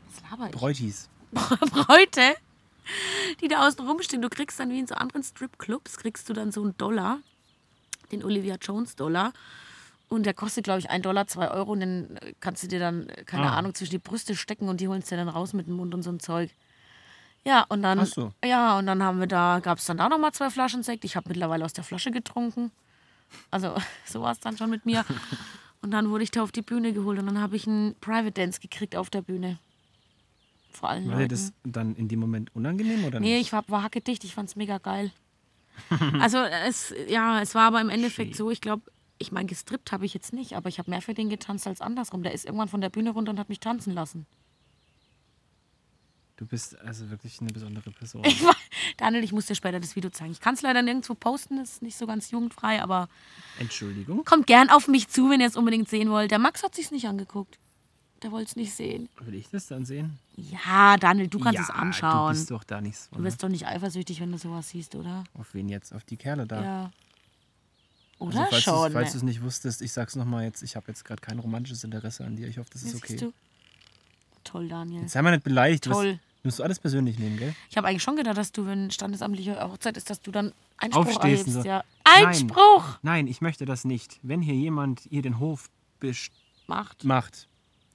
Was 0.07 0.31
laber 0.31 0.49
ich? 0.49 0.55
Bräutis. 0.55 1.09
Bräute, 1.31 2.35
die 3.41 3.47
da 3.47 3.67
außen 3.67 3.85
rumstehen. 3.85 4.21
Du 4.21 4.29
kriegst 4.29 4.59
dann 4.59 4.69
wie 4.69 4.79
in 4.79 4.87
so 4.87 4.95
anderen 4.95 5.23
Stripclubs, 5.23 5.97
kriegst 5.97 6.29
du 6.29 6.33
dann 6.33 6.51
so 6.51 6.61
einen 6.61 6.77
Dollar, 6.77 7.19
den 8.11 8.23
Olivia 8.23 8.55
Jones 8.61 8.95
Dollar. 8.95 9.33
Und 10.07 10.25
der 10.25 10.33
kostet, 10.33 10.63
glaube 10.65 10.79
ich, 10.79 10.89
1 10.89 11.03
Dollar, 11.03 11.27
2 11.27 11.49
Euro. 11.51 11.71
Und 11.71 11.79
den 11.79 12.17
äh, 12.17 12.33
kannst 12.39 12.63
du 12.63 12.67
dir 12.67 12.79
dann, 12.79 13.09
äh, 13.09 13.23
keine 13.23 13.51
Ah. 13.51 13.57
Ahnung, 13.57 13.73
zwischen 13.73 13.91
die 13.91 13.99
Brüste 13.99 14.35
stecken 14.35 14.69
und 14.69 14.79
die 14.81 14.87
holst 14.87 15.11
du 15.11 15.15
dann 15.15 15.29
raus 15.29 15.53
mit 15.53 15.67
dem 15.67 15.75
Mund 15.75 15.93
und 15.93 16.03
so 16.03 16.11
ein 16.11 16.19
Zeug. 16.19 16.51
Ja, 17.43 17.63
und 17.69 17.81
dann, 17.83 17.99
Ach 17.99 18.05
so. 18.05 18.31
ja, 18.43 18.77
und 18.77 18.85
dann 18.87 19.03
haben 19.03 19.19
wir 19.19 19.27
da, 19.27 19.59
gab 19.61 19.77
es 19.77 19.85
dann 19.85 19.97
da 19.97 20.09
nochmal 20.09 20.31
zwei 20.31 20.49
Flaschen 20.49 20.83
Sekt. 20.83 21.05
Ich 21.05 21.15
habe 21.15 21.29
mittlerweile 21.29 21.63
aus 21.65 21.73
der 21.73 21.83
Flasche 21.83 22.11
getrunken. 22.11 22.71
Also, 23.51 23.75
so 24.05 24.21
war 24.21 24.31
es 24.31 24.39
dann 24.39 24.57
schon 24.57 24.69
mit 24.69 24.85
mir. 24.85 25.05
Und 25.81 25.91
dann 25.91 26.09
wurde 26.09 26.23
ich 26.23 26.31
da 26.31 26.41
auf 26.41 26.51
die 26.51 26.63
Bühne 26.63 26.93
geholt 26.93 27.19
und 27.19 27.27
dann 27.27 27.39
habe 27.39 27.55
ich 27.55 27.67
einen 27.67 27.93
Private 28.01 28.31
Dance 28.31 28.59
gekriegt 28.59 28.95
auf 28.95 29.11
der 29.11 29.21
Bühne. 29.21 29.59
Vor 30.71 30.89
allen 30.89 31.07
War 31.11 31.19
dir 31.19 31.27
das 31.27 31.53
dann 31.63 31.95
in 31.95 32.07
dem 32.07 32.19
Moment 32.19 32.55
unangenehm 32.55 33.05
oder 33.05 33.19
Nee, 33.19 33.35
nicht? 33.37 33.47
ich 33.47 33.53
war, 33.53 33.63
war 33.67 33.83
hackedicht, 33.83 34.23
ich 34.23 34.33
fand's 34.33 34.55
mega 34.55 34.79
geil. 34.79 35.11
also 36.19 36.39
es, 36.39 36.91
ja, 37.07 37.39
es 37.39 37.53
war 37.53 37.67
aber 37.67 37.81
im 37.81 37.89
Endeffekt 37.89 38.31
Schön. 38.31 38.37
so, 38.37 38.49
ich 38.49 38.61
glaube, 38.61 38.81
ich 39.17 39.31
meine, 39.31 39.47
gestrippt 39.47 39.91
habe 39.91 40.05
ich 40.05 40.13
jetzt 40.13 40.33
nicht, 40.33 40.53
aber 40.53 40.69
ich 40.69 40.77
habe 40.79 40.89
mehr 40.89 41.01
für 41.01 41.13
den 41.13 41.29
getanzt 41.29 41.67
als 41.67 41.81
andersrum. 41.81 42.23
Der 42.23 42.33
ist 42.33 42.45
irgendwann 42.45 42.67
von 42.67 42.81
der 42.81 42.89
Bühne 42.89 43.11
runter 43.11 43.31
und 43.31 43.39
hat 43.39 43.49
mich 43.49 43.59
tanzen 43.59 43.93
lassen. 43.93 44.25
Du 46.37 46.45
bist 46.45 46.77
also 46.81 47.09
wirklich 47.09 47.39
eine 47.39 47.53
besondere 47.53 47.91
Person. 47.91 48.25
Ich 48.25 48.43
war, 48.43 48.55
Daniel, 48.97 49.23
ich 49.23 49.31
muss 49.31 49.45
dir 49.45 49.55
später 49.55 49.79
das 49.79 49.95
Video 49.95 50.09
zeigen. 50.09 50.31
Ich 50.33 50.41
kann 50.41 50.53
es 50.55 50.61
leider 50.61 50.81
nirgendwo 50.81 51.13
posten, 51.13 51.59
ist 51.59 51.81
nicht 51.81 51.95
so 51.97 52.05
ganz 52.07 52.29
jugendfrei, 52.29 52.81
aber 52.81 53.07
Entschuldigung. 53.57 54.25
kommt 54.25 54.45
gern 54.45 54.69
auf 54.69 54.89
mich 54.89 55.07
zu, 55.07 55.29
wenn 55.29 55.39
ihr 55.39 55.47
es 55.47 55.55
unbedingt 55.55 55.87
sehen 55.87 56.09
wollt. 56.09 56.31
Der 56.31 56.39
Max 56.39 56.61
hat 56.61 56.75
sich's 56.75 56.91
nicht 56.91 57.07
angeguckt. 57.07 57.57
Der 58.21 58.31
wollte 58.31 58.49
es 58.49 58.55
nicht 58.57 58.73
sehen. 58.73 59.07
Will 59.21 59.35
ich 59.35 59.49
das 59.49 59.67
dann 59.67 59.85
sehen? 59.85 60.19
Ja, 60.35 60.97
Daniel, 60.97 61.27
du 61.29 61.39
kannst 61.39 61.55
ja, 61.55 61.63
es 61.63 61.69
anschauen. 61.69 62.33
Du 62.33 62.39
bist 62.39 62.51
doch 62.51 62.63
da 62.65 62.81
nicht 62.81 62.97
so. 62.97 63.15
Du 63.15 63.19
Ne? 63.21 63.27
wirst 63.27 63.41
doch 63.41 63.49
nicht 63.49 63.65
eifersüchtig, 63.67 64.19
wenn 64.19 64.31
du 64.31 64.37
sowas 64.37 64.69
siehst, 64.69 64.95
oder? 64.95 65.23
Auf 65.35 65.53
wen 65.53 65.69
jetzt? 65.69 65.93
Auf 65.93 66.03
die 66.03 66.17
Kerle 66.17 66.45
da. 66.45 66.61
Ja. 66.63 66.91
Also, 68.19 68.37
Oder 68.37 68.47
falls 68.49 68.63
schon? 68.63 68.73
du's- 68.85 68.93
Falls 68.93 69.11
du 69.11 69.17
es 69.17 69.23
nicht 69.23 69.41
wusstest, 69.43 69.81
ich 69.81 69.91
sag's 69.91 70.15
nochmal 70.15 70.43
jetzt, 70.45 70.61
ich 70.63 70.75
habe 70.75 70.85
jetzt 70.87 71.03
gerade 71.05 71.21
kein 71.21 71.39
romantisches 71.39 71.83
Interesse 71.83 72.23
an 72.25 72.35
dir. 72.35 72.47
Ich 72.47 72.57
hoffe, 72.57 72.69
das 72.71 72.83
ist 72.83 72.95
okay. 72.95 73.17
du? 73.17 73.33
Toll, 74.43 74.67
Daniel. 74.69 75.01
Jetzt 75.01 75.13
sei 75.13 75.21
mal 75.21 75.31
nicht 75.31 75.43
beleidigt. 75.43 75.85
Du 75.85 75.91
Toll. 75.91 76.13
Du 76.43 76.47
musst 76.49 76.59
du 76.59 76.63
alles 76.63 76.77
persönlich 76.79 77.17
nehmen, 77.17 77.37
gell? 77.37 77.55
Ich 77.71 77.75
habe 77.77 77.87
eigentlich 77.87 78.03
schon 78.03 78.15
gedacht, 78.15 78.37
dass 78.37 78.51
du, 78.51 78.67
wenn 78.67 78.91
standesamtliche 78.91 79.59
Hochzeit 79.59 79.97
ist, 79.97 80.09
dass 80.11 80.21
du 80.21 80.31
dann 80.31 80.53
Einspruch 80.77 81.01
Aufstehst 81.07 81.23
erhebst. 81.47 81.53
so. 81.53 81.61
Ja. 81.63 81.83
Nein. 82.05 82.25
Einspruch 82.27 82.99
Nein, 83.01 83.25
ich 83.27 83.41
möchte 83.41 83.65
das 83.65 83.83
nicht. 83.83 84.19
Wenn 84.21 84.41
hier 84.41 84.53
jemand 84.53 85.01
hier 85.09 85.23
den 85.23 85.39
Hof 85.39 85.69
macht. 86.67 87.03
macht, 87.03 87.47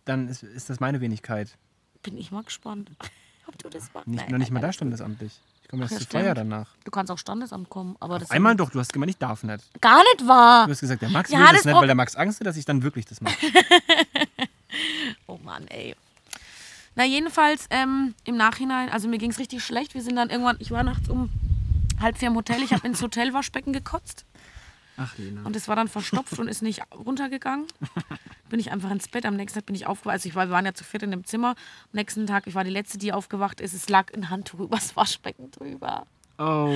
dann 0.04 0.28
ist, 0.28 0.42
ist 0.42 0.68
das 0.68 0.80
meine 0.80 1.00
Wenigkeit. 1.00 1.56
Bin 2.02 2.16
ich 2.16 2.32
mal 2.32 2.42
gespannt, 2.42 2.90
ob 3.46 3.56
du 3.58 3.68
das 3.68 3.92
machst. 3.94 4.08
Nicht, 4.08 4.22
Nein, 4.22 4.30
noch 4.32 4.38
nicht 4.38 4.48
nein, 4.50 4.60
mal 4.62 4.66
da 4.66 4.72
standesamtlich. 4.72 5.38
Komme 5.70 5.82
erst 5.84 5.94
Ach 5.94 6.00
ja, 6.00 6.08
zur 6.08 6.10
Feier 6.20 6.32
stimmt. 6.34 6.52
danach. 6.52 6.68
Du 6.84 6.90
kannst 6.90 7.12
auch 7.12 7.18
Standesamt 7.18 7.70
kommen, 7.70 7.96
aber 8.00 8.18
das 8.18 8.30
einmal 8.30 8.56
doch, 8.56 8.70
du 8.70 8.80
hast 8.80 8.92
gemeint, 8.92 9.10
ich 9.10 9.18
darf 9.18 9.44
nicht. 9.44 9.64
gar 9.80 9.98
nicht 10.02 10.26
wahr. 10.26 10.66
Du 10.66 10.72
hast 10.72 10.80
gesagt, 10.80 11.00
der 11.00 11.10
Max 11.10 11.30
Ja, 11.30 11.38
will 11.38 11.46
das 11.46 11.56
das 11.58 11.64
nicht, 11.66 11.74
weil 11.76 11.86
der 11.86 11.94
Max 11.94 12.16
Angst 12.16 12.40
hat, 12.40 12.46
dass 12.46 12.56
ich 12.56 12.64
dann 12.64 12.82
wirklich 12.82 13.06
das 13.06 13.20
mache. 13.20 13.36
Oh 15.26 15.38
Mann, 15.42 15.66
ey. 15.68 15.94
Na, 16.94 17.04
jedenfalls 17.04 17.66
ähm, 17.70 18.14
im 18.24 18.36
Nachhinein, 18.36 18.88
also 18.88 19.08
mir 19.08 19.18
ging 19.18 19.30
es 19.30 19.38
richtig 19.38 19.64
schlecht. 19.64 19.94
Wir 19.94 20.02
sind 20.02 20.16
dann 20.16 20.28
irgendwann, 20.30 20.56
ich 20.58 20.70
war 20.70 20.82
nachts 20.82 21.08
um 21.08 21.30
halb 22.00 22.18
vier 22.18 22.28
im 22.28 22.34
Hotel, 22.36 22.62
ich 22.62 22.72
habe 22.72 22.86
ins 22.86 23.02
Hotelwaschbecken 23.02 23.72
gekotzt 23.72 24.24
Ach, 25.02 25.16
Lena. 25.16 25.42
und 25.44 25.56
es 25.56 25.66
war 25.66 25.76
dann 25.76 25.88
verstopft 25.88 26.38
und 26.38 26.46
ist 26.48 26.60
nicht 26.62 26.82
runtergegangen. 26.94 27.66
Bin 28.50 28.60
ich 28.60 28.70
einfach 28.72 28.90
ins 28.90 29.08
Bett. 29.08 29.24
Am 29.24 29.36
nächsten 29.36 29.58
Tag 29.60 29.66
bin 29.66 29.76
ich 29.76 29.86
aufgewacht. 29.86 30.12
Also 30.14 30.28
ich 30.28 30.34
war, 30.34 30.46
wir 30.48 30.52
waren 30.52 30.66
ja 30.66 30.74
zu 30.74 30.84
viert 30.84 31.02
in 31.04 31.10
dem 31.12 31.24
Zimmer. 31.24 31.50
Am 31.50 31.56
nächsten 31.92 32.26
Tag, 32.26 32.46
ich 32.48 32.54
war 32.54 32.64
die 32.64 32.70
Letzte, 32.70 32.98
die 32.98 33.12
aufgewacht 33.12 33.60
ist. 33.60 33.72
Es 33.74 33.88
lag 33.88 34.12
ein 34.12 34.28
Handtuch 34.28 34.58
übers 34.60 34.96
Waschbecken 34.96 35.50
drüber. 35.52 36.04
Oh. 36.38 36.72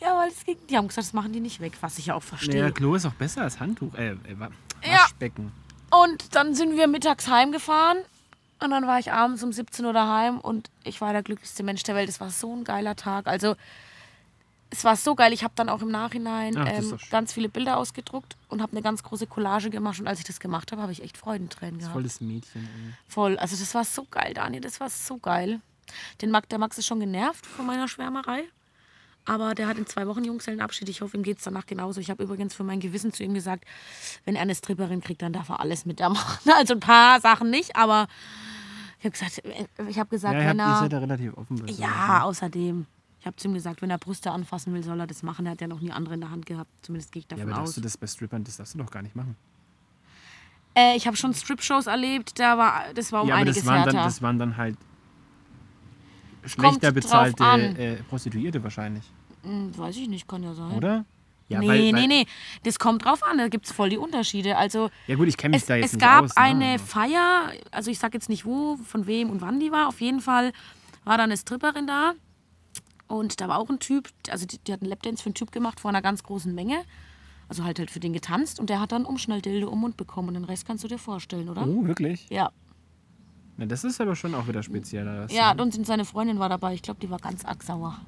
Ja, 0.00 0.16
weil 0.18 0.28
es 0.30 0.44
ging. 0.44 0.56
Die 0.70 0.76
haben 0.76 0.86
gesagt, 0.88 1.06
das 1.08 1.12
machen 1.14 1.32
die 1.32 1.40
nicht 1.40 1.60
weg, 1.60 1.72
was 1.80 1.98
ich 1.98 2.06
ja 2.06 2.14
auch 2.14 2.22
verstehe. 2.22 2.60
Ja, 2.60 2.70
Klo 2.70 2.94
ist 2.94 3.06
auch 3.06 3.14
besser 3.14 3.42
als 3.42 3.58
Handtuch. 3.60 3.94
Äh, 3.94 4.10
äh 4.12 4.18
Wa- 4.38 4.50
Ja. 4.84 5.02
Waschbecken. 5.02 5.52
Und 5.90 6.34
dann 6.36 6.54
sind 6.54 6.76
wir 6.76 6.86
mittags 6.86 7.28
heimgefahren. 7.28 7.98
Und 8.62 8.70
dann 8.70 8.86
war 8.86 8.98
ich 8.98 9.12
abends 9.12 9.42
um 9.42 9.52
17 9.52 9.84
Uhr 9.84 9.92
daheim 9.92 10.38
und 10.38 10.70
ich 10.84 11.00
war 11.02 11.12
der 11.12 11.22
glücklichste 11.22 11.62
Mensch 11.62 11.82
der 11.82 11.94
Welt. 11.94 12.08
Es 12.08 12.20
war 12.20 12.30
so 12.30 12.54
ein 12.54 12.64
geiler 12.64 12.96
Tag. 12.96 13.26
Also, 13.26 13.54
es 14.76 14.84
war 14.84 14.96
so 14.96 15.14
geil. 15.14 15.32
Ich 15.32 15.42
habe 15.42 15.54
dann 15.56 15.68
auch 15.68 15.80
im 15.80 15.90
Nachhinein 15.90 16.56
Ach, 16.56 16.70
ist 16.78 16.92
ähm, 16.92 16.98
ganz 17.10 17.32
viele 17.32 17.48
Bilder 17.48 17.78
ausgedruckt 17.78 18.36
und 18.48 18.60
habe 18.60 18.72
eine 18.72 18.82
ganz 18.82 19.02
große 19.02 19.26
Collage 19.26 19.70
gemacht. 19.70 19.98
Und 20.00 20.06
als 20.06 20.18
ich 20.18 20.24
das 20.26 20.38
gemacht 20.38 20.70
habe, 20.72 20.82
habe 20.82 20.92
ich 20.92 21.02
echt 21.02 21.16
Freudentränen 21.16 21.78
gehabt. 21.78 21.94
Voll 21.94 22.02
das 22.02 22.20
Mädchen. 22.20 22.62
Ey. 22.62 22.92
Voll. 23.08 23.38
Also, 23.38 23.56
das 23.56 23.74
war 23.74 23.84
so 23.84 24.06
geil, 24.10 24.34
Daniel. 24.34 24.60
Das 24.60 24.78
war 24.80 24.90
so 24.90 25.16
geil. 25.18 25.60
Den 26.20 26.30
Max, 26.30 26.48
der 26.48 26.58
Max 26.58 26.76
ist 26.78 26.86
schon 26.86 27.00
genervt 27.00 27.46
von 27.46 27.64
meiner 27.66 27.88
Schwärmerei. 27.88 28.44
Aber 29.24 29.54
der 29.54 29.66
hat 29.66 29.76
in 29.78 29.86
zwei 29.86 30.06
Wochen 30.06 30.24
Junggesellenabschied. 30.24 30.88
Ich 30.88 31.00
hoffe, 31.00 31.16
ihm 31.16 31.22
geht 31.24 31.38
es 31.38 31.44
danach 31.44 31.66
genauso. 31.66 32.00
Ich 32.00 32.10
habe 32.10 32.22
übrigens 32.22 32.54
für 32.54 32.62
mein 32.62 32.78
Gewissen 32.78 33.12
zu 33.12 33.24
ihm 33.24 33.34
gesagt, 33.34 33.64
wenn 34.24 34.36
er 34.36 34.42
eine 34.42 34.54
Stripperin 34.54 35.00
kriegt, 35.00 35.22
dann 35.22 35.32
darf 35.32 35.48
er 35.48 35.60
alles 35.60 35.84
mit 35.84 35.98
der 35.98 36.10
machen. 36.10 36.50
Also 36.54 36.74
ein 36.74 36.80
paar 36.80 37.20
Sachen 37.20 37.50
nicht, 37.50 37.74
aber 37.74 38.06
ich 39.00 39.04
habe 39.06 39.10
gesagt, 39.10 39.42
ich 39.88 39.98
habe 39.98 40.10
gesagt, 40.10 40.34
Ja, 40.34 40.46
wenn 40.48 40.58
er. 40.60 40.78
seid 40.78 40.92
ja 40.92 40.98
relativ 40.98 41.34
offen. 41.36 41.66
Ja, 41.66 42.18
ne? 42.18 42.24
außerdem. 42.24 42.86
Ich 43.26 43.28
habe 43.28 43.36
zu 43.38 43.48
ihm 43.48 43.54
gesagt, 43.54 43.82
wenn 43.82 43.90
er 43.90 43.98
Brüste 43.98 44.30
anfassen 44.30 44.72
will, 44.72 44.84
soll 44.84 45.00
er 45.00 45.08
das 45.08 45.24
machen. 45.24 45.46
Er 45.46 45.50
hat 45.52 45.60
ja 45.60 45.66
noch 45.66 45.80
nie 45.80 45.90
andere 45.90 46.14
in 46.14 46.20
der 46.20 46.30
Hand 46.30 46.46
gehabt. 46.46 46.70
Zumindest 46.82 47.10
gehe 47.10 47.18
ich 47.18 47.26
Ja, 47.28 47.30
davon 47.38 47.50
aber 47.52 47.60
aus. 47.60 47.64
darfst 47.64 47.76
du 47.78 47.80
das 47.80 47.96
bei 47.96 48.06
Strippern, 48.06 48.44
das 48.44 48.56
darfst 48.58 48.74
du 48.74 48.78
doch 48.78 48.88
gar 48.88 49.02
nicht 49.02 49.16
machen. 49.16 49.34
Äh, 50.76 50.96
ich 50.96 51.08
habe 51.08 51.16
schon 51.16 51.34
Strip-Shows 51.34 51.88
erlebt, 51.88 52.38
da 52.38 52.56
war, 52.56 52.84
das 52.94 53.10
war 53.10 53.22
um 53.22 53.28
ja, 53.28 53.34
aber 53.34 53.40
einiges 53.40 53.56
das 53.56 53.66
waren, 53.66 53.78
härter. 53.78 53.92
dann, 53.94 54.04
das 54.04 54.22
waren 54.22 54.38
dann 54.38 54.56
halt 54.56 54.76
kommt 56.38 56.50
schlechter 56.52 56.92
drauf 56.92 56.94
bezahlte 56.94 57.42
an. 57.42 57.74
äh, 57.74 57.96
Prostituierte 58.04 58.62
wahrscheinlich, 58.62 59.02
Hm, 59.42 59.76
weiß 59.76 59.96
ich 59.96 60.06
nicht, 60.06 60.28
kann 60.28 60.44
ja 60.44 60.54
sein. 60.54 60.76
oder? 60.76 61.04
Ja, 61.48 61.58
nee, 61.58 61.66
weil, 61.66 61.78
nee, 61.80 61.92
weil, 61.94 62.06
nee. 62.06 62.26
Das 62.62 62.78
kommt 62.78 63.04
drauf 63.04 63.24
an, 63.24 63.38
da 63.38 63.48
gibt 63.48 63.66
es 63.66 63.72
voll 63.72 63.90
die 63.90 63.98
Unterschiede. 63.98 64.56
Also 64.56 64.88
Ja 65.08 65.16
gut, 65.16 65.26
ich 65.26 65.36
kenne 65.36 65.54
mich 65.56 65.62
es, 65.62 65.66
da 65.66 65.74
jetzt 65.74 65.86
es 65.86 65.92
nicht 65.94 66.02
gab 66.02 66.22
aus. 66.26 66.36
ne, 66.36 66.42
eine 66.42 66.78
Feier, 66.78 67.50
also 67.72 67.90
ich 67.90 67.98
sag 67.98 68.14
jetzt 68.14 68.28
nicht 68.28 68.44
wo, 68.44 68.76
von 68.76 69.08
wem 69.08 69.30
und 69.30 69.40
wann 69.40 69.58
die 69.58 69.72
war. 69.72 69.88
Auf 69.88 70.00
jeden 70.00 70.20
Fall 70.20 70.52
war 71.02 71.18
da 71.18 71.24
eine 71.24 71.36
Stripperin 71.36 71.88
da. 71.88 72.14
Und 73.08 73.40
da 73.40 73.48
war 73.48 73.58
auch 73.58 73.68
ein 73.70 73.78
Typ, 73.78 74.10
also 74.30 74.46
die, 74.46 74.58
die 74.58 74.72
hat 74.72 74.82
einen 74.82 74.90
Lapdance 74.90 75.22
für 75.22 75.28
einen 75.28 75.34
Typ 75.34 75.52
gemacht 75.52 75.80
vor 75.80 75.90
einer 75.90 76.02
ganz 76.02 76.22
großen 76.22 76.54
Menge. 76.54 76.82
Also 77.48 77.64
halt 77.64 77.78
halt 77.78 77.90
für 77.90 78.00
den 78.00 78.12
getanzt 78.12 78.58
und 78.58 78.70
der 78.70 78.80
hat 78.80 78.90
dann 78.90 79.04
Umschnalldilde 79.04 79.68
um 79.68 79.80
Mund 79.80 79.96
bekommen. 79.96 80.28
Und 80.28 80.34
den 80.34 80.44
Rest 80.44 80.66
kannst 80.66 80.82
du 80.82 80.88
dir 80.88 80.98
vorstellen, 80.98 81.48
oder? 81.48 81.66
Oh, 81.66 81.86
wirklich? 81.86 82.28
Ja. 82.28 82.50
Na, 83.56 83.66
das 83.66 83.84
ist 83.84 84.00
aber 84.00 84.16
schon 84.16 84.34
auch 84.34 84.48
wieder 84.48 84.62
spezieller. 84.62 85.22
Das, 85.22 85.32
Ja, 85.32 85.52
und 85.52 85.86
seine 85.86 86.04
Freundin 86.04 86.38
war 86.38 86.48
dabei. 86.48 86.74
Ich 86.74 86.82
glaube, 86.82 87.00
die 87.00 87.08
war 87.08 87.18
ganz 87.18 87.44
arg 87.44 87.62
sauer. 87.62 87.98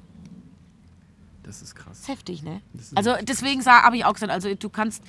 das 1.43 1.61
ist 1.61 1.75
krass. 1.75 2.01
ist 2.01 2.07
heftig, 2.09 2.43
ne? 2.43 2.61
Das 2.73 2.91
Also 2.95 3.15
deswegen 3.23 3.65
habe 3.65 3.95
ich 3.97 4.05
auch 4.05 4.13
gesagt, 4.13 4.31
also 4.31 4.53
du 4.53 4.69
kannst 4.69 5.03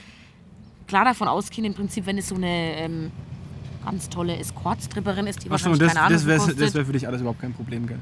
klar 0.86 1.04
davon 1.04 1.28
ausgehen, 1.28 1.64
im 1.64 1.74
Prinzip, 1.74 2.06
wenn 2.06 2.16
es 2.16 2.28
so 2.28 2.36
eine 2.36 2.76
ähm, 2.76 3.10
ganz 3.84 4.08
tolle 4.08 4.36
Escort-Stripperin 4.36 5.26
ist, 5.26 5.44
die 5.44 5.50
Achso, 5.50 5.70
wahrscheinlich 5.70 5.80
das, 5.80 5.88
keine 5.88 6.00
Ahnung 6.06 6.12
das 6.14 6.26
wäre 6.26 6.54
das 6.54 6.74
wär 6.74 6.86
für 6.86 6.92
dich 6.92 7.06
alles 7.06 7.20
überhaupt 7.20 7.40
kein 7.40 7.52
Problem, 7.52 7.86
gell? 7.86 7.98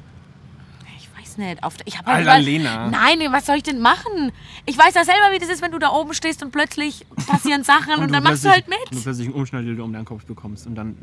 Nicht. 1.38 1.62
Auf, 1.62 1.76
ich 1.84 1.96
hab 1.98 2.06
halt 2.06 2.26
Alter, 2.26 2.40
Lena. 2.44 2.88
Nein, 2.90 3.20
was 3.30 3.46
soll 3.46 3.56
ich 3.56 3.62
denn 3.62 3.80
machen? 3.80 4.32
Ich 4.66 4.76
weiß 4.76 4.94
ja 4.94 5.04
selber, 5.04 5.32
wie 5.32 5.38
das 5.38 5.48
ist, 5.48 5.62
wenn 5.62 5.70
du 5.72 5.78
da 5.78 5.90
oben 5.90 6.12
stehst 6.12 6.42
und 6.42 6.50
plötzlich 6.50 7.06
passieren 7.26 7.62
Sachen 7.62 7.94
und, 8.02 8.12
dann 8.12 8.22
machst 8.22 8.44
du 8.44 8.50
halt 8.50 8.66
plötzlich- 8.66 8.80
Und 8.86 8.90
du 8.90 8.94
mit. 8.96 9.04
plötzlich 9.04 9.26
einen 9.28 9.36
Umschnalldildo 9.36 9.84
um 9.84 9.92
deinen 9.92 10.04
Kopf 10.04 10.24
bekommst 10.26 10.66
und 10.66 10.74
dann... 10.74 10.96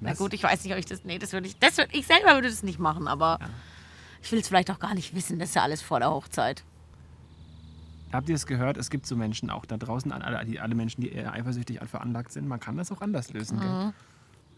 Na 0.00 0.10
Was? 0.10 0.18
gut, 0.18 0.32
ich 0.34 0.42
weiß 0.42 0.64
nicht, 0.64 0.72
ob 0.72 0.78
ich 0.78 0.86
das. 0.86 1.04
Nee, 1.04 1.18
das 1.18 1.32
würde 1.32 1.46
ich. 1.46 1.58
Das 1.58 1.78
würd, 1.78 1.88
ich 1.92 2.06
selber 2.06 2.34
würde 2.34 2.48
das 2.48 2.62
nicht 2.62 2.78
machen, 2.78 3.08
aber 3.08 3.38
ich 4.22 4.30
will 4.32 4.40
es 4.40 4.48
vielleicht 4.48 4.70
auch 4.70 4.78
gar 4.78 4.94
nicht 4.94 5.14
wissen. 5.14 5.38
Das 5.38 5.50
ist 5.50 5.54
ja 5.54 5.62
alles 5.62 5.80
vor 5.82 6.00
der 6.00 6.10
Hochzeit. 6.10 6.64
Habt 8.12 8.28
ihr 8.28 8.34
es 8.34 8.46
gehört? 8.46 8.76
Es 8.76 8.90
gibt 8.90 9.06
so 9.06 9.16
Menschen 9.16 9.50
auch 9.50 9.64
da 9.66 9.76
draußen, 9.76 10.12
alle, 10.12 10.38
alle 10.62 10.74
Menschen, 10.74 11.00
die 11.00 11.12
eher 11.12 11.32
eifersüchtig 11.32 11.80
veranlagt 11.86 12.32
sind. 12.32 12.46
Man 12.46 12.60
kann 12.60 12.76
das 12.76 12.92
auch 12.92 13.00
anders 13.00 13.32
lösen, 13.32 13.58
gell? 13.60 13.92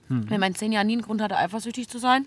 Mhm. 0.09 0.31
Wenn 0.31 0.41
mein 0.41 0.55
zehn 0.55 0.73
Jahren 0.73 0.87
nie 0.87 0.95
einen 0.95 1.03
Grund 1.03 1.21
hatte, 1.21 1.37
eifersüchtig 1.37 1.89
zu 1.89 1.99
sein, 1.99 2.27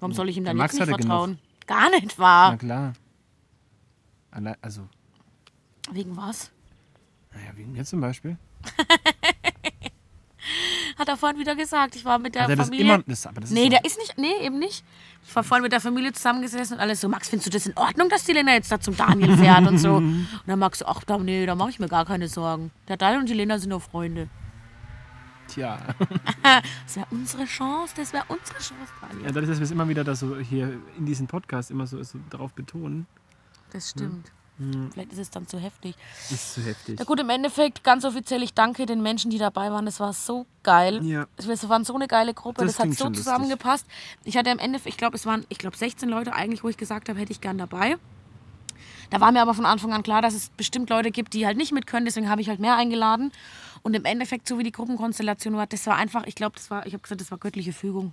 warum 0.00 0.12
soll 0.12 0.28
ich 0.28 0.36
ihm 0.36 0.44
dann 0.44 0.58
jetzt 0.58 0.74
nicht 0.74 0.84
vertrauen? 0.88 1.38
Gar 1.66 1.90
nicht 1.90 2.18
wahr. 2.18 2.50
Na 2.52 2.56
klar. 2.56 2.92
Alle, 4.32 4.56
also, 4.60 4.88
Wegen 5.92 6.16
was? 6.16 6.50
naja, 7.32 7.50
wegen 7.54 7.72
mir 7.72 7.84
zum 7.84 8.00
Beispiel. 8.00 8.36
Hat 10.98 11.08
er 11.08 11.16
vorhin 11.16 11.38
wieder 11.38 11.56
gesagt. 11.56 11.96
Ich 11.96 12.04
war 12.04 12.18
mit 12.18 12.34
der 12.34 12.42
Hat 12.42 12.50
er 12.50 12.56
das 12.56 12.68
Familie. 12.68 12.94
immer... 12.94 13.02
Das, 13.06 13.26
aber 13.26 13.40
das 13.40 13.50
nee, 13.50 13.64
ist 13.64 13.72
der 13.72 13.84
ist 13.84 13.98
nicht. 13.98 14.18
Nee, 14.18 14.44
eben 14.44 14.58
nicht. 14.58 14.84
Ich 15.26 15.34
war 15.34 15.42
vorhin 15.42 15.62
mit 15.62 15.72
der 15.72 15.80
Familie 15.80 16.12
zusammengesessen 16.12 16.76
und 16.76 16.80
alles 16.80 17.00
so, 17.00 17.08
Max, 17.08 17.28
findest 17.28 17.46
du 17.46 17.50
das 17.50 17.66
in 17.66 17.76
Ordnung, 17.76 18.08
dass 18.08 18.24
die 18.24 18.32
Lena 18.32 18.52
jetzt 18.52 18.70
da 18.70 18.80
zum 18.80 18.96
Daniel 18.96 19.36
fährt 19.36 19.66
und 19.66 19.78
so? 19.78 19.96
Und 19.96 20.28
dann 20.46 20.58
Max 20.58 20.82
ach 20.82 21.04
da, 21.04 21.18
nee, 21.18 21.46
da 21.46 21.54
mache 21.54 21.70
ich 21.70 21.78
mir 21.78 21.88
gar 21.88 22.04
keine 22.04 22.28
Sorgen. 22.28 22.70
Der 22.88 22.96
Daniel 22.96 23.20
und 23.20 23.28
die 23.28 23.34
Lena 23.34 23.58
sind 23.58 23.70
nur 23.70 23.80
Freunde. 23.80 24.28
Tja. 25.52 25.78
Das 26.86 26.96
wäre 26.96 27.06
unsere 27.10 27.44
Chance, 27.44 27.94
das 27.96 28.12
wäre 28.12 28.24
unsere 28.28 28.58
Chance, 28.58 28.92
Daniel. 29.00 29.26
Ja, 29.26 29.32
dadurch, 29.32 29.48
dass 29.48 29.58
wir 29.58 29.64
es 29.64 29.70
immer 29.70 29.88
wieder 29.88 30.02
da 30.04 30.14
so 30.14 30.36
hier 30.38 30.78
in 30.98 31.06
diesem 31.06 31.26
Podcast 31.26 31.70
immer 31.70 31.86
so, 31.86 32.02
so 32.02 32.18
drauf 32.30 32.52
betonen, 32.52 33.06
Das 33.72 33.90
stimmt. 33.90 34.30
Vielleicht 34.92 35.12
ist 35.12 35.18
es 35.18 35.30
dann 35.30 35.46
zu 35.46 35.58
heftig. 35.58 35.94
ist 36.30 36.52
zu 36.54 36.60
heftig. 36.60 36.98
Ja 36.98 37.06
gut, 37.06 37.18
im 37.18 37.30
Endeffekt, 37.30 37.82
ganz 37.82 38.04
offiziell, 38.04 38.42
ich 38.42 38.52
danke 38.52 38.84
den 38.84 39.02
Menschen, 39.02 39.30
die 39.30 39.38
dabei 39.38 39.72
waren. 39.72 39.86
Das 39.86 40.00
war 40.00 40.12
so 40.12 40.44
geil. 40.62 41.02
Ja. 41.02 41.26
Es 41.38 41.66
waren 41.66 41.82
so 41.84 41.94
eine 41.94 42.06
geile 42.08 42.34
Gruppe. 42.34 42.66
Das 42.66 42.76
Das, 42.76 42.80
hat 42.84 42.92
so 42.92 43.04
schon 43.04 43.06
lustig. 43.14 43.24
zusammengepasst. 43.24 43.86
Ich 44.24 44.36
hatte 44.36 44.50
im 44.50 44.58
Endeffekt, 44.58 44.92
ich 44.92 44.98
glaube, 44.98 45.16
es 45.16 45.24
waren, 45.24 45.46
ich 45.48 45.56
glaube, 45.56 45.78
16 45.78 46.10
Leute 46.10 46.34
eigentlich, 46.34 46.62
wo 46.62 46.68
ich 46.68 46.76
gesagt 46.76 47.08
habe, 47.08 47.18
hätte 47.18 47.32
ich 47.32 47.40
gern 47.40 47.56
dabei. 47.56 47.96
Da 49.08 49.18
war 49.20 49.32
mir 49.32 49.40
aber 49.40 49.54
von 49.54 49.64
Anfang 49.64 49.94
an 49.94 50.02
klar, 50.02 50.20
dass 50.20 50.34
es 50.34 50.50
bestimmt 50.50 50.90
Leute 50.90 51.10
gibt, 51.10 51.32
die 51.32 51.46
halt 51.46 51.56
nicht 51.56 51.72
mit 51.72 51.86
können. 51.86 52.04
Deswegen 52.04 52.28
habe 52.28 52.42
ich 52.42 52.48
halt 52.50 52.60
mehr 52.60 52.76
eingeladen. 52.76 53.32
Und 53.82 53.94
im 53.94 54.04
Endeffekt, 54.04 54.46
so 54.46 54.58
wie 54.58 54.62
die 54.62 54.72
Gruppenkonstellation 54.72 55.56
war, 55.56 55.66
das 55.66 55.86
war 55.86 55.96
einfach, 55.96 56.26
ich 56.26 56.34
glaube, 56.34 56.56
das 56.56 56.70
war, 56.70 56.86
ich 56.86 56.92
habe 56.92 57.02
gesagt, 57.02 57.20
das 57.20 57.30
war 57.30 57.38
göttliche 57.38 57.72
Fügung. 57.72 58.12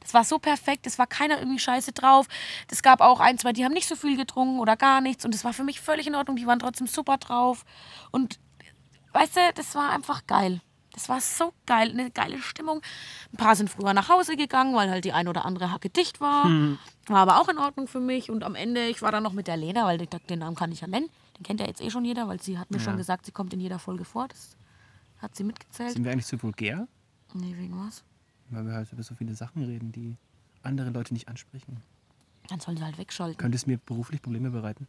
Das 0.00 0.14
war 0.14 0.24
so 0.24 0.38
perfekt, 0.38 0.86
es 0.86 0.98
war 0.98 1.06
keiner 1.06 1.38
irgendwie 1.38 1.58
scheiße 1.58 1.92
drauf. 1.92 2.26
Es 2.70 2.82
gab 2.82 3.00
auch 3.00 3.20
ein, 3.20 3.38
zwei, 3.38 3.52
die 3.52 3.64
haben 3.64 3.72
nicht 3.72 3.86
so 3.86 3.96
viel 3.96 4.16
getrunken 4.16 4.58
oder 4.58 4.76
gar 4.76 5.00
nichts. 5.00 5.24
Und 5.24 5.34
das 5.34 5.44
war 5.44 5.52
für 5.52 5.62
mich 5.62 5.80
völlig 5.80 6.06
in 6.06 6.14
Ordnung. 6.14 6.36
Die 6.36 6.46
waren 6.46 6.58
trotzdem 6.58 6.86
super 6.86 7.18
drauf. 7.18 7.64
Und 8.10 8.40
weißt 9.12 9.36
du, 9.36 9.40
das 9.54 9.74
war 9.74 9.90
einfach 9.90 10.26
geil. 10.26 10.60
Das 10.92 11.08
war 11.08 11.20
so 11.20 11.52
geil, 11.66 11.90
eine 11.90 12.10
geile 12.10 12.38
Stimmung. 12.38 12.80
Ein 13.32 13.36
paar 13.36 13.54
sind 13.54 13.70
früher 13.70 13.94
nach 13.94 14.08
Hause 14.08 14.36
gegangen, 14.36 14.74
weil 14.74 14.90
halt 14.90 15.04
die 15.04 15.12
ein 15.12 15.28
oder 15.28 15.44
andere 15.44 15.70
Hacke 15.70 15.88
dicht 15.90 16.20
war. 16.20 16.46
War 17.06 17.18
aber 17.18 17.40
auch 17.40 17.48
in 17.48 17.58
Ordnung 17.58 17.86
für 17.86 18.00
mich. 18.00 18.30
Und 18.30 18.42
am 18.42 18.54
Ende, 18.54 18.88
ich 18.88 19.02
war 19.02 19.12
dann 19.12 19.22
noch 19.22 19.32
mit 19.32 19.46
der 19.46 19.56
Lena, 19.56 19.84
weil 19.84 19.98
den 19.98 20.38
Namen 20.38 20.56
kann 20.56 20.72
ich 20.72 20.80
ja 20.80 20.88
nennen. 20.88 21.08
Den 21.38 21.42
kennt 21.44 21.60
ja 21.60 21.66
jetzt 21.66 21.80
eh 21.80 21.90
schon 21.90 22.04
jeder, 22.04 22.26
weil 22.26 22.40
sie 22.42 22.58
hat 22.58 22.70
mir 22.70 22.80
schon 22.80 22.96
gesagt, 22.96 23.26
sie 23.26 23.32
kommt 23.32 23.52
in 23.52 23.60
jeder 23.60 23.78
Folge 23.78 24.04
vor. 24.04 24.28
Das 24.28 24.56
hat 25.20 25.36
sie 25.36 25.44
mitgezählt. 25.44 25.92
Sind 25.92 26.04
wir 26.04 26.12
eigentlich 26.12 26.26
zu 26.26 26.42
vulgär? 26.42 26.88
Nee, 27.34 27.54
wegen 27.56 27.78
was? 27.86 28.02
Weil 28.48 28.66
wir 28.66 28.72
halt 28.74 28.92
über 28.92 29.02
so 29.02 29.14
viele 29.14 29.34
Sachen 29.34 29.64
reden, 29.64 29.92
die 29.92 30.16
andere 30.62 30.90
Leute 30.90 31.12
nicht 31.14 31.28
ansprechen. 31.28 31.82
Dann 32.48 32.60
sollen 32.60 32.76
sie 32.76 32.84
halt 32.84 32.98
wegschalten. 32.98 33.36
Könnte 33.38 33.56
es 33.56 33.66
mir 33.66 33.78
beruflich 33.78 34.20
Probleme 34.20 34.50
bereiten? 34.50 34.88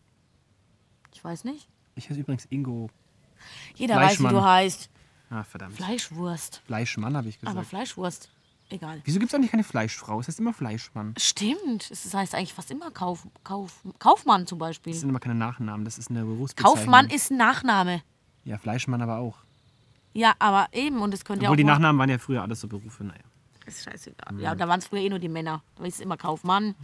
Ich 1.14 1.24
weiß 1.24 1.44
nicht. 1.44 1.68
Ich 1.96 2.10
heiße 2.10 2.20
übrigens 2.20 2.46
Ingo. 2.50 2.90
Jeder 3.76 3.98
weiß, 3.98 4.20
wie 4.20 4.28
du 4.28 4.42
heißt. 4.42 4.90
Ah, 5.30 5.44
verdammt. 5.44 5.76
Fleischwurst. 5.76 6.62
Fleischmann 6.66 7.16
habe 7.16 7.30
ich 7.30 7.38
Aber 7.42 7.52
gesagt. 7.52 7.68
Fleischwurst. 7.68 8.30
Egal. 8.70 9.02
Wieso 9.04 9.20
gibt 9.20 9.32
es 9.32 9.36
eigentlich 9.36 9.52
keine 9.52 9.66
Fleischfrau? 9.66 10.20
Es 10.22 10.28
heißt 10.30 10.40
immer 10.40 10.54
Fleischmann. 10.54 11.14
Stimmt. 11.18 11.92
Es 11.92 12.14
heißt 12.14 12.34
eigentlich 12.34 12.54
fast 12.54 12.72
immer 12.72 12.90
Kauf, 12.90 13.28
Kauf, 13.44 13.84
Kaufmann 14.00 14.48
zum 14.48 14.60
Beispiel. 14.60 14.94
Das 14.94 15.02
sind 15.02 15.10
immer 15.10 15.20
keine 15.20 15.36
Nachnamen, 15.36 15.84
das 15.84 15.98
ist 15.98 16.10
eine 16.10 16.24
Berufsbezeichnung. 16.24 16.78
Kaufmann 16.78 17.10
ist 17.10 17.32
ein 17.32 17.38
Nachname. 17.38 18.02
Ja, 18.46 18.58
Fleischmann 18.58 19.02
aber 19.02 19.18
auch. 19.18 19.40
Ja, 20.14 20.34
aber 20.40 20.68
eben. 20.74 21.00
Und 21.02 21.14
es 21.14 21.24
könnte 21.24 21.44
ja 21.46 21.50
Obwohl 21.50 21.56
auch 21.56 21.58
die 21.58 21.64
mal- 21.64 21.74
Nachnamen 21.74 22.00
waren 22.00 22.10
ja 22.10 22.18
früher 22.18 22.42
alles 22.42 22.60
so 22.62 22.68
Berufe, 22.68 23.04
naja. 23.04 23.22
Ist 23.66 23.84
scheißegal. 23.84 24.40
Ja, 24.40 24.52
und 24.54 24.58
da 24.60 24.68
waren 24.68 24.80
es 24.80 24.88
früher 24.88 25.02
eh 25.02 25.10
nur 25.10 25.20
die 25.20 25.30
Männer. 25.30 25.62
Da 25.78 25.86
ist 25.86 25.96
es 25.96 26.00
immer 26.02 26.18
Kaufmann, 26.18 26.76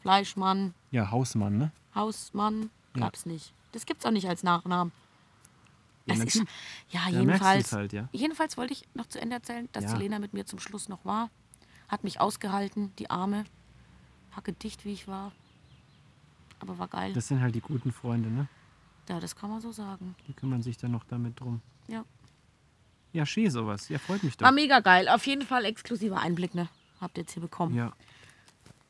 Fleischmann, 0.00 0.74
Ja, 0.90 1.10
Hausmann, 1.10 1.58
ne? 1.58 1.72
Hausmann. 1.94 2.70
Gab's 2.94 3.26
nicht. 3.26 3.52
Das 3.72 3.84
gibt's 3.86 4.04
auch 4.06 4.10
nicht 4.10 4.28
als 4.28 4.42
Nachnamen. 4.42 4.92
Ja, 6.06 6.14
ist, 6.14 6.34
ja, 6.36 7.00
merkst 7.02 7.12
jedenfalls. 7.18 7.62
du's 7.70 7.72
halt, 7.78 7.92
ja. 7.92 8.08
Jedenfalls 8.12 8.56
wollte 8.56 8.72
ich 8.72 8.84
noch 8.94 9.06
zu 9.06 9.20
Ende 9.20 9.36
erzählen, 9.36 9.68
dass 9.72 9.84
Ja. 9.84 9.92
die 9.94 9.98
Lena 10.02 10.18
mit 10.18 10.32
mir 10.32 10.46
zum 10.46 10.58
Schluss 10.58 10.88
noch 10.88 11.04
war. 11.04 11.30
Hat 11.88 12.02
mich 12.04 12.20
ausgehalten, 12.20 12.92
die 12.98 13.10
Arme. 13.10 13.44
Hacke 14.32 14.52
dicht, 14.52 14.84
wie 14.84 14.92
ich 14.92 15.06
war. 15.06 15.32
Aber 16.60 16.78
war 16.78 16.88
geil. 16.88 17.12
Das 17.12 17.28
sind 17.28 17.40
halt 17.40 17.54
die 17.54 17.60
guten 17.60 17.92
Freunde, 17.92 18.28
ne? 18.30 18.48
ja, 19.08 19.18
das 19.18 19.34
kann 19.34 19.50
man 19.50 19.60
so 19.60 19.72
sagen. 19.72 20.14
Die 20.28 20.32
kümmern 20.32 20.62
sich 20.62 20.76
dann 20.78 20.92
noch 20.92 21.02
damit 21.04 21.38
drum. 21.40 21.60
Ja. 21.88 22.04
Ja, 23.12 23.26
schön 23.26 23.50
sowas. 23.50 23.88
Ja, 23.88 23.98
freut 23.98 24.22
mich 24.22 24.36
doch. 24.36 24.44
War 24.44 24.52
mega 24.52 24.80
geil. 24.80 25.08
Auf 25.08 25.26
jeden 25.26 25.42
Fall 25.42 25.64
exklusiver 25.64 26.20
Einblick, 26.20 26.54
ne? 26.54 26.68
habt 27.00 27.16
ihr 27.16 27.22
jetzt 27.22 27.32
hier 27.32 27.42
bekommen. 27.42 27.74
Ja. 27.74 27.92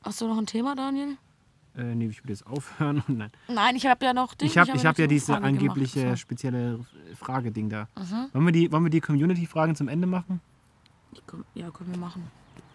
Hast 0.04 0.20
du 0.20 0.26
noch 0.26 0.38
ein 0.38 0.46
Thema, 0.46 0.74
Daniel? 0.74 1.16
Äh, 1.76 1.94
nee, 1.94 2.06
ich 2.08 2.22
würde 2.22 2.32
jetzt 2.32 2.46
aufhören. 2.46 3.02
Nein. 3.06 3.30
Nein, 3.48 3.76
ich 3.76 3.86
habe 3.86 4.04
ja 4.04 4.12
noch 4.12 4.34
Ding, 4.34 4.48
Ich 4.48 4.58
habe 4.58 4.70
hab 4.70 4.76
ich 4.76 4.84
hab 4.84 4.98
ja 4.98 5.06
diese 5.06 5.34
gemacht. 5.34 5.44
angebliche 5.44 6.00
So. 6.00 6.06
Mhm. 6.06 6.16
spezielle 6.16 6.80
Frage-Ding 7.16 7.68
da. 7.70 7.88
Wollen 8.32 8.46
wir 8.46 8.52
die, 8.52 8.72
wollen 8.72 8.82
wir 8.84 8.90
die 8.90 9.00
Community-Fragen 9.00 9.76
zum 9.76 9.88
Ende 9.88 10.06
machen? 10.06 10.40
Ja, 11.54 11.70
können 11.70 11.92
wir 11.92 11.98
machen. 11.98 12.30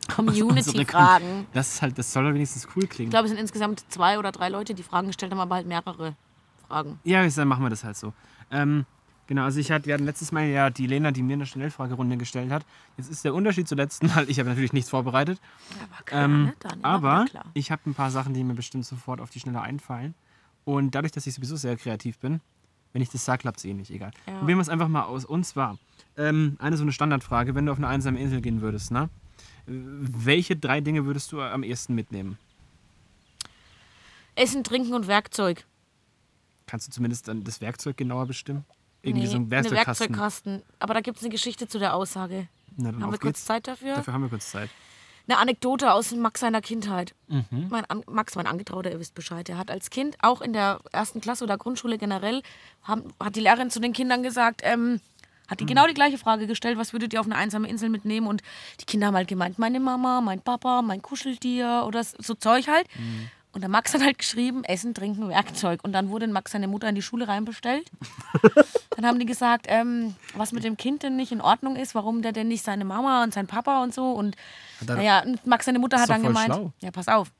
Unsere 0.17 0.45
Community-Fragen. 0.47 1.47
Das 1.53 1.73
ist 1.73 1.81
halt, 1.81 1.97
das 1.97 2.13
soll 2.13 2.23
doch 2.25 2.33
wenigstens 2.33 2.67
cool 2.75 2.87
klingen. 2.87 3.09
Ich 3.09 3.11
glaube, 3.11 3.25
es 3.25 3.31
sind 3.31 3.39
insgesamt 3.39 3.83
zwei 3.91 4.17
oder 4.19 4.31
drei 4.31 4.49
Leute, 4.49 4.73
die 4.73 4.83
Fragen 4.83 5.07
gestellt 5.07 5.31
haben, 5.31 5.39
aber 5.39 5.55
halt 5.55 5.67
mehrere 5.67 6.15
Fragen. 6.67 6.99
Ja, 7.03 7.27
dann 7.27 7.47
machen 7.47 7.63
wir 7.63 7.69
das 7.69 7.83
halt 7.83 7.97
so. 7.97 8.13
Ähm, 8.51 8.85
genau, 9.27 9.43
also 9.43 9.59
ich 9.59 9.71
hatte, 9.71 9.85
wir 9.87 9.93
hatten 9.93 10.05
letztes 10.05 10.31
Mal 10.31 10.45
ja 10.47 10.69
die 10.69 10.87
Lena, 10.87 11.11
die 11.11 11.23
mir 11.23 11.33
eine 11.33 11.45
Schnellfragerunde 11.45 12.17
gestellt 12.17 12.51
hat. 12.51 12.65
Jetzt 12.97 13.09
ist 13.09 13.23
der 13.25 13.33
Unterschied 13.33 13.67
zum 13.67 13.77
letzten 13.77 14.07
Mal, 14.07 14.29
ich 14.29 14.39
habe 14.39 14.49
natürlich 14.49 14.73
nichts 14.73 14.89
vorbereitet. 14.89 15.39
Ja, 15.79 16.03
klar, 16.03 16.23
Ähm, 16.23 16.43
ne, 16.45 16.53
aber 16.83 17.25
klar. 17.25 17.45
ich 17.53 17.71
habe 17.71 17.81
ein 17.89 17.93
paar 17.93 18.11
Sachen, 18.11 18.33
die 18.33 18.43
mir 18.43 18.53
bestimmt 18.55 18.85
sofort 18.85 19.21
auf 19.21 19.29
die 19.29 19.39
Schnelle 19.39 19.61
einfallen. 19.61 20.13
Und 20.63 20.95
dadurch, 20.95 21.11
dass 21.11 21.27
ich 21.27 21.33
sowieso 21.35 21.55
sehr 21.55 21.77
kreativ 21.77 22.17
bin, 22.19 22.41
wenn 22.93 23.01
ich 23.01 23.09
das 23.09 23.25
sage, 23.25 23.41
klappt 23.41 23.57
es 23.59 23.65
eh 23.65 23.73
nicht, 23.73 23.91
egal. 23.91 24.11
Ja. 24.25 24.37
Probieren 24.39 24.57
wir 24.57 24.61
es 24.61 24.69
einfach 24.69 24.87
mal 24.87 25.03
aus. 25.03 25.25
Und 25.25 25.45
zwar, 25.45 25.77
ähm, 26.17 26.55
eine 26.59 26.77
so 26.77 26.83
eine 26.83 26.91
Standardfrage, 26.93 27.53
wenn 27.53 27.65
du 27.65 27.71
auf 27.71 27.77
eine 27.77 27.87
einsame 27.87 28.19
Insel 28.19 28.41
gehen 28.41 28.61
würdest, 28.61 28.91
ne? 28.91 29.09
Welche 29.67 30.55
drei 30.55 30.79
Dinge 30.79 31.05
würdest 31.05 31.31
du 31.31 31.41
am 31.41 31.63
ehesten 31.63 31.93
mitnehmen? 31.93 32.37
Essen, 34.35 34.63
Trinken 34.63 34.93
und 34.93 35.07
Werkzeug. 35.07 35.65
Kannst 36.67 36.87
du 36.87 36.91
zumindest 36.91 37.27
dann 37.27 37.43
das 37.43 37.61
Werkzeug 37.61 37.97
genauer 37.97 38.25
bestimmen? 38.27 38.65
Irgendwie 39.05 39.25
Nee, 39.25 39.31
so 39.31 39.37
ein 39.37 39.51
Werkzeugkasten. 39.51 40.07
Werkzeugkasten. 40.09 40.61
Aber 40.79 40.93
da 40.93 41.01
gibt 41.01 41.17
es 41.17 41.23
eine 41.23 41.31
Geschichte 41.31 41.67
zu 41.67 41.79
der 41.79 41.93
Aussage. 41.95 42.47
Na, 42.77 42.89
Haben 42.89 42.99
wir 42.99 43.07
kurz 43.11 43.21
geht's. 43.21 43.45
Zeit 43.45 43.67
dafür? 43.67 43.95
Dafür 43.95 44.13
haben 44.13 44.23
wir 44.23 44.29
kurz 44.29 44.49
Zeit. 44.51 44.69
Eine 45.27 45.37
Anekdote 45.39 45.91
aus 45.91 46.11
Max 46.11 46.39
seiner 46.41 46.61
Kindheit. 46.61 47.15
Mhm. 47.27 47.67
Mein 47.69 47.85
An 47.85 48.03
Max, 48.07 48.35
mein 48.35 48.45
Angetrauter, 48.45 48.91
ihr 48.91 48.99
wisst 48.99 49.15
Bescheid. 49.15 49.47
Er 49.49 49.57
hat 49.57 49.71
als 49.71 49.89
Kind, 49.89 50.17
auch 50.21 50.41
in 50.41 50.53
der 50.53 50.79
ersten 50.91 51.19
Klasse 51.21 51.43
oder 51.45 51.57
Grundschule 51.57 51.97
generell, 51.97 52.43
haben, 52.83 53.05
hat 53.19 53.35
die 53.35 53.39
Lehrerin 53.39 53.71
zu 53.71 53.79
den 53.79 53.93
Kindern 53.93 54.21
gesagt, 54.21 54.61
ähm, 54.63 54.99
hat 55.47 55.59
Mhm. 55.61 55.65
die 55.65 55.65
genau 55.73 55.87
die 55.87 55.93
gleiche 55.95 56.17
Frage 56.19 56.45
gestellt, 56.47 56.77
was 56.77 56.93
würdet 56.93 57.13
ihr 57.13 57.19
auf 57.19 57.25
eine 57.25 57.35
einsame 57.37 57.67
Insel 57.67 57.89
mitnehmen? 57.89 58.27
Und 58.27 58.43
die 58.81 58.85
Kinder 58.85 59.07
haben 59.07 59.15
halt 59.15 59.27
gemeint, 59.27 59.57
meine 59.57 59.79
Mama, 59.79 60.21
mein 60.21 60.41
Papa, 60.41 60.81
mein 60.83 61.01
Kuscheltier 61.01 61.85
oder 61.87 62.03
so 62.03 62.33
Zeug 62.35 62.67
halt. 62.67 62.87
Mhm. 62.97 63.29
Und 63.55 63.61
der 63.61 63.69
Max 63.69 63.93
hat 63.93 64.01
halt 64.03 64.17
geschrieben, 64.17 64.65
Essen, 64.65 64.93
Trinken, 64.93 65.29
Werkzeug. 65.29 65.79
Und 65.83 65.93
dann 65.93 66.09
wurde 66.09 66.27
Max 66.27 66.51
seine 66.51 66.67
Mutter 66.67 66.89
in 66.89 66.95
die 66.95 67.01
Schule 67.01 67.27
reinbestellt. 67.29 67.89
dann 68.97 69.05
haben 69.05 69.17
die 69.17 69.25
gesagt, 69.25 69.65
ähm, 69.69 70.13
was 70.35 70.51
mit 70.51 70.65
dem 70.65 70.75
Kind 70.75 71.03
denn 71.03 71.15
nicht 71.15 71.31
in 71.31 71.39
Ordnung 71.39 71.77
ist, 71.77 71.95
warum 71.95 72.21
der 72.21 72.33
denn 72.33 72.49
nicht 72.49 72.63
seine 72.65 72.83
Mama 72.83 73.23
und 73.23 73.33
sein 73.33 73.47
Papa 73.47 73.81
und 73.81 73.93
so. 73.93 74.11
Und 74.11 74.35
naja, 74.85 75.23
und 75.23 75.47
Max 75.47 75.65
seine 75.65 75.79
Mutter 75.79 75.99
hat 75.99 76.09
dann 76.09 76.21
gemeint, 76.21 76.53
schlau. 76.53 76.73
ja, 76.81 76.91
pass 76.91 77.07
auf. 77.07 77.31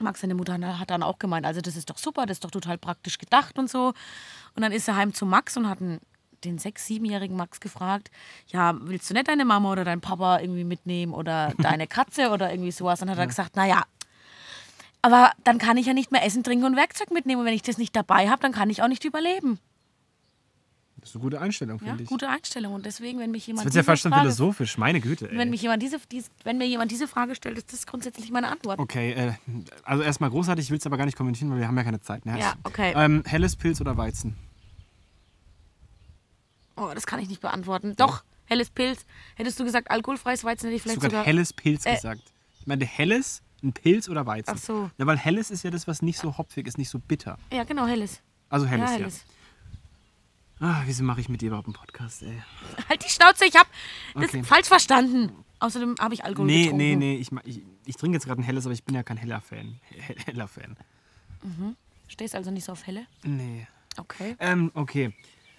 Max, 0.00 0.22
seine 0.22 0.34
Mutter 0.34 0.58
hat 0.80 0.90
dann 0.90 1.04
auch 1.04 1.20
gemeint, 1.20 1.46
also 1.46 1.60
das 1.60 1.76
ist 1.76 1.88
doch 1.88 1.98
super, 1.98 2.26
das 2.26 2.38
ist 2.38 2.44
doch 2.44 2.50
total 2.50 2.76
praktisch 2.76 3.16
gedacht 3.18 3.56
und 3.56 3.70
so. 3.70 3.94
Und 4.56 4.62
dann 4.62 4.72
ist 4.72 4.88
er 4.88 4.96
heim 4.96 5.14
zu 5.14 5.24
Max 5.24 5.56
und 5.56 5.68
hat 5.68 5.80
einen- 5.80 6.00
den 6.42 6.58
sechs-, 6.58 6.86
siebenjährigen 6.86 7.36
Max 7.36 7.60
gefragt, 7.60 8.10
ja, 8.48 8.74
willst 8.80 9.08
du 9.08 9.14
nicht 9.14 9.28
deine 9.28 9.44
Mama 9.44 9.70
oder 9.70 9.84
deinen 9.84 10.00
Papa 10.00 10.40
irgendwie 10.40 10.64
mitnehmen 10.64 11.14
oder 11.14 11.54
deine 11.58 11.86
Katze 11.86 12.30
oder 12.30 12.50
irgendwie 12.52 12.72
sowas? 12.72 12.98
Dann 13.00 13.08
hat 13.08 13.18
er 13.18 13.26
gesagt, 13.28 13.56
naja, 13.56 13.84
aber 15.04 15.32
dann 15.44 15.58
kann 15.58 15.76
ich 15.76 15.84
ja 15.84 15.92
nicht 15.92 16.12
mehr 16.12 16.24
Essen, 16.24 16.42
Trinken 16.42 16.64
und 16.64 16.76
Werkzeug 16.76 17.10
mitnehmen. 17.10 17.40
Und 17.40 17.46
wenn 17.46 17.52
ich 17.52 17.60
das 17.60 17.76
nicht 17.76 17.94
dabei 17.94 18.30
habe, 18.30 18.40
dann 18.40 18.52
kann 18.52 18.70
ich 18.70 18.82
auch 18.82 18.88
nicht 18.88 19.04
überleben. 19.04 19.58
Das 20.96 21.10
ist 21.10 21.16
eine 21.16 21.22
gute 21.24 21.38
Einstellung, 21.42 21.78
Ja, 21.80 21.88
finde 21.88 22.04
ich. 22.04 22.08
gute 22.08 22.30
Einstellung. 22.30 22.72
Und 22.72 22.86
deswegen, 22.86 23.18
wenn 23.18 23.30
mich 23.30 23.42
Das 23.42 23.46
jemand 23.48 23.64
wird 23.66 23.74
ja 23.74 23.82
fast 23.82 24.00
schon 24.00 24.14
philosophisch, 24.14 24.78
meine 24.78 25.02
Güte. 25.02 25.30
Ey. 25.30 25.36
wenn, 25.36 25.50
mich 25.50 25.60
jemand 25.60 25.82
diese, 25.82 25.98
dies, 26.10 26.30
wenn 26.44 26.56
mir 26.56 26.66
jemand 26.66 26.90
diese 26.90 27.06
Frage 27.06 27.34
stellt, 27.34 27.58
ist 27.58 27.70
das 27.74 27.86
grundsätzlich 27.86 28.30
meine 28.30 28.48
Antwort. 28.48 28.78
Okay, 28.78 29.12
äh, 29.12 29.32
also 29.82 30.02
erstmal 30.02 30.30
großartig, 30.30 30.64
ich 30.64 30.70
will 30.70 30.78
es 30.78 30.86
aber 30.86 30.96
gar 30.96 31.04
nicht 31.04 31.18
kommentieren, 31.18 31.50
weil 31.50 31.58
wir 31.58 31.68
haben 31.68 31.76
ja 31.76 31.84
keine 31.84 32.00
Zeit. 32.00 32.24
Ne? 32.24 32.40
Ja, 32.40 32.54
okay. 32.64 32.94
Ähm, 32.96 33.22
helles 33.26 33.54
Pilz 33.56 33.82
oder 33.82 33.98
Weizen? 33.98 34.34
Oh, 36.76 36.90
das 36.94 37.06
kann 37.06 37.20
ich 37.20 37.28
nicht 37.28 37.42
beantworten. 37.42 37.94
Doch, 37.96 38.24
helles 38.46 38.70
Pilz. 38.70 39.04
Hättest 39.36 39.60
du 39.60 39.64
gesagt, 39.64 39.90
alkoholfreies 39.90 40.42
Weizen, 40.44 40.66
hätte 40.68 40.76
ich 40.76 40.82
vielleicht 40.82 41.00
gerade 41.00 41.12
sogar. 41.16 41.26
helles 41.26 41.52
Pilz 41.52 41.84
Äh. 41.84 41.94
gesagt? 41.96 42.22
Ich 42.60 42.66
meine, 42.66 42.86
helles, 42.86 43.42
ein 43.64 43.72
Pilz 43.72 44.08
oder 44.08 44.26
Weizen? 44.26 44.54
Ach 44.54 44.58
so. 44.60 44.90
Ja, 44.98 45.06
weil 45.06 45.16
helles 45.18 45.50
ist 45.50 45.64
ja 45.64 45.70
das, 45.70 45.86
was 45.88 46.02
nicht 46.02 46.18
so 46.18 46.36
hopfig 46.38 46.66
ist, 46.66 46.78
nicht 46.78 46.90
so 46.90 46.98
bitter. 46.98 47.38
Ja, 47.52 47.64
genau, 47.64 47.86
helles. 47.86 48.20
Also 48.50 48.66
helles, 48.66 48.90
ja, 48.90 48.92
ja. 48.96 48.98
helles. 49.02 49.24
Ah, 50.60 50.82
wieso 50.86 51.02
mache 51.02 51.20
ich 51.20 51.28
mit 51.28 51.40
dir 51.42 51.46
überhaupt 51.48 51.66
einen 51.66 51.74
Podcast, 51.74 52.22
ey? 52.22 52.40
Halt 52.88 53.04
die 53.04 53.08
Schnauze, 53.10 53.44
ich 53.44 53.56
hab 53.56 53.66
das 54.14 54.24
Okay. 54.24 54.42
falsch 54.44 54.68
verstanden. 54.68 55.32
Außerdem 55.58 55.96
habe 55.98 56.14
ich 56.14 56.24
Alkohol 56.24 56.46
Nee, 56.46 56.64
getrunken. 56.64 56.76
nee, 56.84 56.96
nee, 56.96 57.16
ich, 57.16 57.30
ich, 57.44 57.62
ich 57.86 57.96
trinke 57.96 58.16
jetzt 58.16 58.26
gerade 58.26 58.40
ein 58.40 58.44
helles, 58.44 58.64
aber 58.66 58.72
ich 58.74 58.84
bin 58.84 58.94
ja 58.94 59.02
kein 59.02 59.16
heller 59.16 59.40
Fan. 59.40 59.80
He- 59.90 60.14
Heller 60.26 60.46
Fan. 60.48 60.76
Stehst 62.08 62.34
also 62.34 62.50
nicht 62.50 62.64
so 62.64 62.72
auf 62.72 62.86
helle? 62.86 63.06
Nee. 63.24 63.66
Okay. 63.96 64.36
Ähm, 64.40 64.70
okay. 64.74 65.12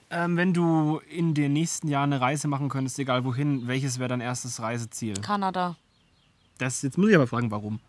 Ähm, 0.09 0.37
wenn 0.37 0.53
du 0.53 0.99
in 1.09 1.33
den 1.33 1.53
nächsten 1.53 1.87
Jahren 1.87 2.13
eine 2.13 2.21
Reise 2.21 2.47
machen 2.47 2.69
könntest, 2.69 2.97
egal 2.99 3.25
wohin, 3.25 3.67
welches 3.67 3.97
wäre 3.99 4.09
dein 4.09 4.21
erstes 4.21 4.61
Reiseziel? 4.61 5.15
Kanada. 5.21 5.75
Das, 6.57 6.81
jetzt 6.83 6.97
muss 6.97 7.09
ich 7.09 7.15
aber 7.15 7.27
fragen, 7.27 7.51
warum. 7.51 7.79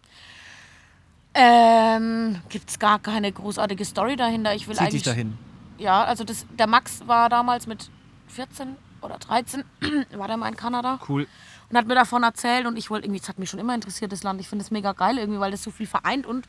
Ähm, 1.37 2.41
gibt's 2.49 2.79
gar 2.79 2.99
keine 2.99 3.31
großartige 3.31 3.85
Story 3.85 4.17
dahinter. 4.17 4.55
Ich 4.55 4.67
will 4.67 4.75
Zieht 4.75 4.83
eigentlich. 4.83 5.03
dich 5.03 5.13
dahin. 5.13 5.37
Ja, 5.79 6.05
also 6.05 6.25
das, 6.25 6.47
der 6.59 6.67
Max 6.67 7.07
war 7.07 7.29
damals 7.29 7.67
mit 7.67 7.91
14 8.29 8.77
oder 9.03 9.19
13, 9.19 9.63
war 10.17 10.27
der 10.27 10.37
mal 10.39 10.49
in 10.49 10.57
Kanada 10.57 10.99
Cool. 11.09 11.27
und 11.69 11.77
hat 11.77 11.87
mir 11.87 11.95
davon 11.95 12.23
erzählt 12.23 12.67
und 12.67 12.77
ich 12.79 12.89
wollte 12.91 13.07
irgendwie, 13.07 13.21
es 13.21 13.29
hat 13.29 13.39
mich 13.39 13.51
schon 13.51 13.61
immer 13.61 13.75
interessiert, 13.75 14.11
das 14.13 14.23
Land. 14.23 14.41
Ich 14.41 14.49
finde 14.49 14.65
es 14.65 14.71
mega 14.71 14.93
geil 14.93 15.19
irgendwie, 15.19 15.39
weil 15.39 15.51
das 15.51 15.63
so 15.63 15.71
viel 15.71 15.87
vereint 15.87 16.25
und 16.27 16.49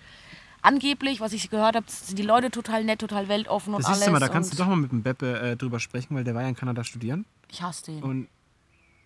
angeblich, 0.61 1.19
was 1.19 1.33
ich 1.33 1.49
gehört 1.49 1.75
habe, 1.75 1.85
sind 1.89 2.17
die 2.17 2.23
Leute 2.23 2.49
total 2.49 2.83
nett, 2.85 2.99
total 2.99 3.27
weltoffen 3.27 3.73
und 3.73 3.83
Das 3.83 3.91
alles. 4.01 4.09
mal, 4.09 4.19
da 4.19 4.29
kannst 4.29 4.53
du 4.53 4.57
doch 4.57 4.67
mal 4.67 4.77
mit 4.77 4.91
dem 4.91 5.03
Beppe 5.03 5.39
äh, 5.39 5.55
drüber 5.57 5.79
sprechen, 5.81 6.15
weil 6.15 6.23
der 6.23 6.33
war 6.33 6.41
ja 6.43 6.47
in 6.49 6.55
Kanada 6.55 6.83
studieren. 6.85 7.25
Ich 7.51 7.61
hasse 7.61 7.85
den. 7.91 8.01
Und 8.03 8.27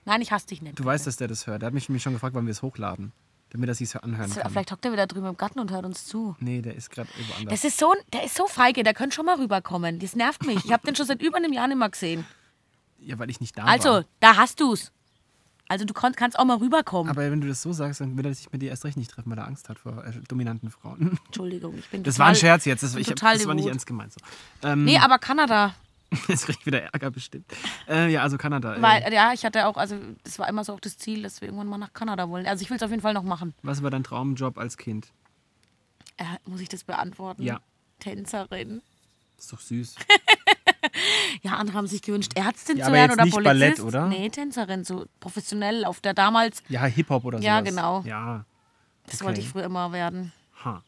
Nein, 0.06 0.22
ich 0.22 0.32
hasse 0.32 0.48
dich 0.48 0.62
nicht. 0.62 0.80
du 0.80 0.86
weißt, 0.86 1.06
dass 1.08 1.18
der 1.18 1.28
das 1.28 1.46
hört. 1.48 1.62
Der 1.62 1.68
hat 1.68 1.74
mich 1.74 1.88
nämlich 1.90 2.02
schon 2.04 2.14
gefragt, 2.14 2.36
wann 2.36 2.46
wir 2.46 2.52
es 2.52 2.62
hochladen. 2.62 3.12
Damit 3.52 3.68
er 3.70 3.76
sich 3.76 3.94
anhören 4.02 4.30
Das- 4.30 4.40
kann. 4.40 4.52
Vielleicht 4.52 4.72
hockt 4.72 4.86
er 4.86 4.92
wieder 4.94 5.08
drüben 5.08 5.28
im 5.28 5.36
Garten 5.38 5.60
und 5.60 5.72
hört 5.72 5.86
uns 5.86 6.06
zu. 6.06 6.36
Nee, 6.40 6.62
der 6.62 6.76
ist 6.76 6.90
gerade 6.90 7.10
irgendwo 7.18 7.34
anders. 7.38 7.62
Das 7.62 7.64
ist 7.70 7.78
so, 7.78 7.94
der 8.14 8.24
ist 8.24 8.36
so 8.36 8.48
feige, 8.48 8.84
der 8.84 8.94
könnte 8.94 9.16
schon 9.16 9.26
mal 9.26 9.36
rüberkommen. 9.38 10.00
Das 10.00 10.16
nervt 10.16 10.46
mich. 10.46 10.64
Ich 10.66 10.72
habe 10.72 10.86
den 10.86 10.96
schon 10.96 11.06
seit 11.06 11.22
über 11.22 11.38
einem 11.38 11.52
Jahr 11.52 11.68
nicht 11.68 11.78
mehr 11.78 11.90
gesehen. 11.90 12.26
Ja, 13.00 13.20
weil 13.20 13.30
ich 13.30 13.42
nicht 13.42 13.58
da 13.58 13.64
Also, 13.66 13.90
war. 13.90 14.06
da 14.22 14.38
hast 14.38 14.60
du's. 14.62 14.92
Also 15.68 15.86
du 15.86 15.94
kannst 15.94 16.38
auch 16.38 16.44
mal 16.46 16.58
rüberkommen. 16.58 17.10
Aber 17.10 17.22
wenn 17.32 17.40
du 17.42 17.48
das 17.48 17.62
so 17.62 17.72
sagst, 17.74 18.02
dann 18.02 18.18
will 18.18 18.26
er 18.26 18.34
sich 18.34 18.52
mit 18.52 18.62
dir 18.62 18.70
erst 18.70 18.84
recht 18.86 18.98
nicht 18.98 19.10
treffen, 19.12 19.32
weil 19.32 19.38
er 19.38 19.48
Angst 19.48 19.70
hat 19.70 19.80
vor 19.80 20.04
äh, 20.06 20.12
dominanten 20.28 20.70
Frauen. 20.70 21.18
Entschuldigung, 21.28 21.78
ich 21.78 21.90
bin 21.90 22.04
Das 22.04 22.16
total, 22.16 22.26
war 22.26 22.30
ein 22.32 22.36
Scherz 22.36 22.66
jetzt. 22.66 22.84
Das, 22.84 22.96
ich 22.96 23.08
hab, 23.08 23.16
total 23.16 23.38
das 23.38 23.48
war 23.48 23.54
nicht 23.54 23.68
ernst 23.68 23.86
gemeint. 23.86 24.14
So. 24.14 24.20
Ähm, 24.68 24.84
Nee, 24.86 24.98
aber 24.98 25.18
Kanada. 25.18 25.74
Jetzt 26.28 26.46
krieg 26.46 26.58
ich 26.60 26.66
wieder 26.66 26.82
Ärger 26.82 27.10
bestimmt. 27.12 27.46
Äh, 27.88 28.12
ja, 28.12 28.22
also 28.22 28.38
Kanada. 28.38 28.76
Äh, 28.76 28.82
Weil, 28.82 29.14
ja, 29.14 29.32
ich 29.34 29.46
hatte 29.46 29.66
auch, 29.68 29.78
also 29.78 29.98
das 30.24 30.38
war 30.40 30.50
immer 30.50 30.64
so 30.66 30.74
auch 30.74 30.80
das 30.80 30.98
Ziel, 30.98 31.24
dass 31.24 31.40
wir 31.42 31.48
irgendwann 31.48 31.68
mal 31.68 31.78
nach 31.78 31.94
Kanada 31.94 32.28
wollen. 32.30 32.46
Also 32.48 32.62
ich 32.64 32.70
will 32.70 32.78
es 32.78 32.84
auf 32.84 32.90
jeden 32.90 33.02
Fall 33.02 33.14
noch 33.14 33.24
machen. 33.24 33.54
was 33.64 33.82
war 33.82 33.90
dein 33.92 34.04
Traumjob 34.04 34.58
als 34.58 34.78
Kind? 34.78 35.08
Äh, 36.18 36.24
muss 36.46 36.60
ich 36.62 36.70
das 36.70 36.84
beantworten? 36.84 37.44
Ja. 37.44 37.62
Tänzerin. 38.00 38.82
ist 39.38 39.52
doch 39.54 39.60
süß. 39.60 39.96
Ja, 41.44 41.54
andere 41.54 41.78
haben 41.78 41.88
sich 41.88 42.02
gewünscht, 42.02 42.34
Ärztin 42.36 42.78
Ja, 42.78 42.86
zu 42.88 42.92
werden 42.92 43.14
oder 43.14 43.24
nicht 43.24 43.34
Polizist. 43.34 43.60
Ballett, 43.60 43.80
oder? 43.80 44.08
Nee, 44.08 44.30
Tänzerin, 44.30 44.84
so 44.84 45.06
professionell 45.20 45.86
auf 45.86 46.00
der 46.02 46.14
damals. 46.14 46.62
Ja, 46.70 46.84
Hip-Hop 46.86 47.24
oder 47.24 47.38
so. 47.38 47.44
Ja, 47.44 47.62
genau. 47.62 48.02
Ja. 48.02 48.46
Das 49.06 49.16
Okay. 49.16 49.26
wollte 49.26 49.42
ich 49.42 49.48
früher 49.50 49.64
immer 49.64 49.92
werden. 49.92 50.32
Ha. 50.66 50.84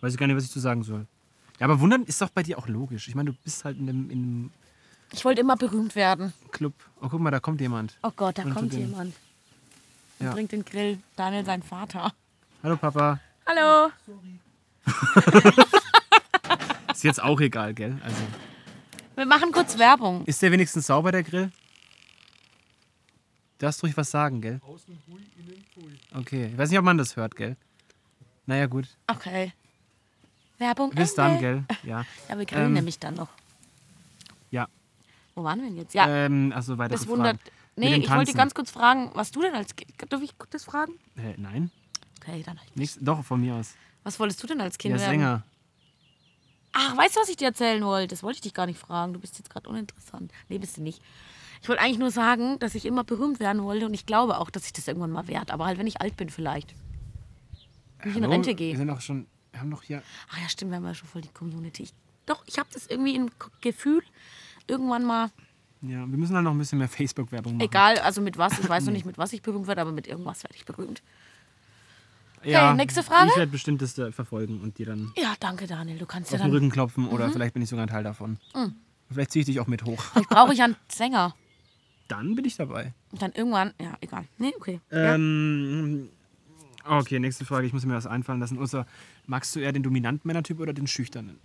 Weiß 0.00 0.12
ich 0.12 0.18
gar 0.18 0.26
nicht, 0.26 0.36
was 0.36 0.44
ich 0.44 0.50
zu 0.50 0.60
sagen 0.60 0.82
soll. 0.82 1.06
Ja, 1.62 1.68
aber 1.68 1.78
wundern 1.78 2.02
ist 2.02 2.20
doch 2.20 2.30
bei 2.30 2.42
dir 2.42 2.58
auch 2.58 2.66
logisch. 2.66 3.06
Ich 3.06 3.14
meine, 3.14 3.30
du 3.30 3.36
bist 3.44 3.64
halt 3.64 3.78
in 3.78 3.88
einem, 3.88 4.10
in 4.10 4.18
einem 4.18 4.50
Ich 5.12 5.24
wollte 5.24 5.42
immer 5.42 5.54
berühmt 5.56 5.94
werden. 5.94 6.32
Club. 6.50 6.74
Oh, 7.00 7.06
guck 7.08 7.20
mal, 7.20 7.30
da 7.30 7.38
kommt 7.38 7.60
jemand. 7.60 7.96
Oh 8.02 8.10
Gott, 8.16 8.36
da 8.38 8.42
Und 8.42 8.52
kommt 8.52 8.72
den- 8.72 8.80
jemand. 8.90 9.14
Und 10.18 10.26
Ja. 10.26 10.32
bringt 10.32 10.50
den 10.50 10.64
Grill. 10.64 10.98
Daniel, 11.14 11.44
sein 11.44 11.62
Vater. 11.62 12.12
Hallo 12.64 12.76
Papa. 12.76 13.20
Hallo. 13.46 13.92
Ist 16.92 17.04
jetzt 17.04 17.22
auch 17.22 17.40
egal, 17.40 17.74
gell? 17.74 17.96
Also, 18.02 18.22
Wir 19.14 19.26
machen 19.26 19.52
kurz 19.52 19.78
Werbung. 19.78 20.24
ist 20.26 20.42
der 20.42 20.50
wenigstens 20.50 20.88
sauber, 20.88 21.12
der 21.12 21.22
Grill? 21.22 21.52
Du 23.58 23.66
darfst 23.66 23.84
ruhig 23.84 23.96
was 23.96 24.10
sagen, 24.10 24.40
gell? 24.40 24.60
Okay, 26.12 26.46
ich 26.46 26.58
weiß 26.58 26.70
nicht, 26.70 26.78
ob 26.80 26.84
man 26.84 26.98
das 26.98 27.14
hört, 27.14 27.36
gell? 27.36 27.56
Naja, 28.46 28.66
gut. 28.66 28.88
Okay. 29.06 29.52
Werbung. 30.62 30.90
Bis 30.90 31.10
Ende. 31.10 31.22
dann, 31.22 31.38
gell? 31.40 31.64
Ja. 31.82 32.04
Ja, 32.28 32.38
wir 32.38 32.46
grillen 32.46 32.66
Ähm, 32.66 32.72
nämlich 32.74 32.98
dann 32.98 33.14
noch. 33.14 33.28
Ja. 34.50 34.68
Wo 35.34 35.44
waren 35.44 35.60
wir 35.60 35.68
denn 35.68 35.76
jetzt? 35.78 35.94
Ja, 35.94 36.06
Ähm, 36.08 36.52
also 36.54 36.78
weitere 36.78 36.98
das 36.98 37.06
wundert. 37.08 37.38
Fragen. 37.40 37.56
Nee, 37.76 37.94
ich 37.96 38.10
wollte 38.10 38.32
ganz 38.34 38.52
kurz 38.54 38.70
fragen, 38.70 39.10
was 39.14 39.30
du 39.30 39.40
denn 39.42 39.54
als 39.54 39.74
Kind. 39.74 39.90
Darf 40.10 40.20
ich 40.22 40.32
das 40.50 40.64
fragen? 40.64 40.92
Äh, 41.16 41.34
nein, 41.38 41.70
Okay, 42.20 42.42
dann 42.44 42.54
nicht. 42.56 42.76
nichts. 42.76 42.98
Doch, 43.00 43.24
von 43.24 43.40
mir 43.40 43.54
aus. 43.54 43.74
Was 44.04 44.20
wolltest 44.20 44.42
du 44.42 44.46
denn 44.46 44.60
als 44.60 44.76
Kind 44.78 44.94
Ja, 44.94 45.00
werden? 45.00 45.10
Sänger. 45.10 45.42
Ach, 46.72 46.96
weißt 46.96 47.16
du, 47.16 47.20
was 47.20 47.28
ich 47.28 47.36
dir 47.36 47.46
erzählen 47.48 47.82
wollte? 47.84 48.08
Das 48.08 48.22
wollte 48.22 48.36
ich 48.36 48.40
dich 48.42 48.54
gar 48.54 48.66
nicht 48.66 48.78
fragen. 48.78 49.12
Du 49.12 49.20
bist 49.20 49.38
jetzt 49.38 49.50
gerade 49.50 49.68
uninteressant. 49.68 50.30
Nee, 50.48 50.58
bist 50.58 50.76
du 50.76 50.82
nicht. 50.82 51.02
Ich 51.62 51.68
wollte 51.68 51.82
eigentlich 51.82 51.98
nur 51.98 52.10
sagen, 52.10 52.58
dass 52.58 52.74
ich 52.74 52.84
immer 52.86 53.04
berühmt 53.04 53.40
werden 53.40 53.62
wollte 53.62 53.86
und 53.86 53.94
ich 53.94 54.04
glaube 54.06 54.38
auch, 54.38 54.50
dass 54.50 54.66
ich 54.66 54.72
das 54.72 54.88
irgendwann 54.88 55.10
mal 55.12 55.28
werde. 55.28 55.52
Aber 55.52 55.64
halt, 55.66 55.78
wenn 55.78 55.86
ich 55.86 56.00
alt 56.00 56.16
bin 56.16 56.28
vielleicht. 56.30 56.74
Wenn 58.00 58.10
ich 58.12 58.16
in 58.16 58.24
Rente 58.24 58.48
Wir 58.48 58.54
gehe. 58.54 58.76
sind 58.76 58.90
auch 58.90 59.00
schon, 59.00 59.26
wir 59.52 59.60
haben 59.60 59.70
doch 59.70 59.82
hier. 59.82 60.02
Ach 60.30 60.38
ja, 60.40 60.48
stimmt, 60.48 60.70
wir 60.72 60.76
haben 60.76 60.84
ja 60.84 60.94
schon 60.94 61.08
voll 61.08 61.22
die 61.22 61.28
Community. 61.28 61.84
Ich, 61.84 61.94
doch, 62.26 62.42
ich 62.46 62.58
habe 62.58 62.68
das 62.72 62.86
irgendwie 62.86 63.14
im 63.14 63.30
Gefühl, 63.60 64.02
irgendwann 64.66 65.04
mal, 65.04 65.30
Ja, 65.82 66.00
wir 66.08 66.18
müssen 66.18 66.34
halt 66.34 66.44
noch 66.44 66.52
ein 66.52 66.58
bisschen 66.58 66.78
mehr 66.78 66.88
Facebook-Werbung 66.88 67.54
machen. 67.56 67.66
egal, 67.66 67.98
also 67.98 68.20
mit 68.20 68.38
was, 68.38 68.58
ich 68.58 68.68
weiß 68.68 68.84
noch 68.84 68.92
nicht, 68.92 69.04
mit 69.06 69.18
was 69.18 69.32
ich 69.32 69.42
berühmt 69.42 69.66
werde, 69.66 69.80
aber 69.82 69.92
mit 69.92 70.06
irgendwas 70.06 70.42
werde 70.44 70.56
ich 70.56 70.64
berühmt. 70.64 71.02
Ja, 72.44 72.74
nächste 72.74 73.04
Frage? 73.04 73.28
Ich 73.30 73.36
werde 73.36 73.52
bestimmt 73.52 73.82
das 73.82 73.94
da 73.94 74.10
verfolgen 74.10 74.60
und 74.62 74.78
dir 74.78 74.86
dann 74.86 75.12
Ja, 75.16 75.34
danke, 75.38 75.68
Daniel. 75.68 75.98
Du 75.98 76.06
kannst 76.06 76.32
ja 76.32 76.36
auf 76.36 76.42
den 76.42 76.50
dann. 76.50 76.56
Rücken 76.56 76.70
klopfen 76.70 77.06
oder 77.08 77.28
Mhm. 77.28 77.32
vielleicht 77.34 77.54
bin 77.54 77.62
ich 77.62 77.68
sogar 77.68 77.86
ein 77.86 77.88
Teil 77.88 78.02
davon. 78.02 78.36
Vielleicht 79.10 79.30
ziehe 79.30 79.40
ich 79.42 79.46
dich 79.46 79.60
auch 79.60 79.68
mit 79.68 79.84
hoch. 79.84 80.02
Vielleicht 80.12 80.28
brauche 80.28 80.52
ich 80.52 80.58
ja 80.58 80.64
einen 80.64 80.76
Sänger. 80.88 81.36
Dann 82.08 82.34
bin 82.34 82.44
ich 82.44 82.56
dabei. 82.56 82.92
Und 83.12 83.22
dann 83.22 83.32
irgendwann, 83.32 83.72
ja, 83.80 83.96
egal. 84.00 84.24
Nee, 84.38 84.52
okay. 84.58 84.80
ja. 84.90 85.14
Ähm, 85.14 86.08
okay, 86.84 87.18
nächste 87.20 87.44
Frage. 87.44 87.66
Ich 87.66 87.72
muss 87.72 87.86
mir 87.86 87.94
was 87.94 88.06
einfallen 88.08 88.40
lassen. 88.40 88.58
Außer, 88.58 88.86
magst 89.26 89.54
du 89.54 89.60
eher 89.60 89.72
den 89.72 89.82
dominanten 89.82 90.26
Männertyp 90.26 90.60
oder 90.60 90.72
den 90.72 90.86
schüchternen? 90.86 91.38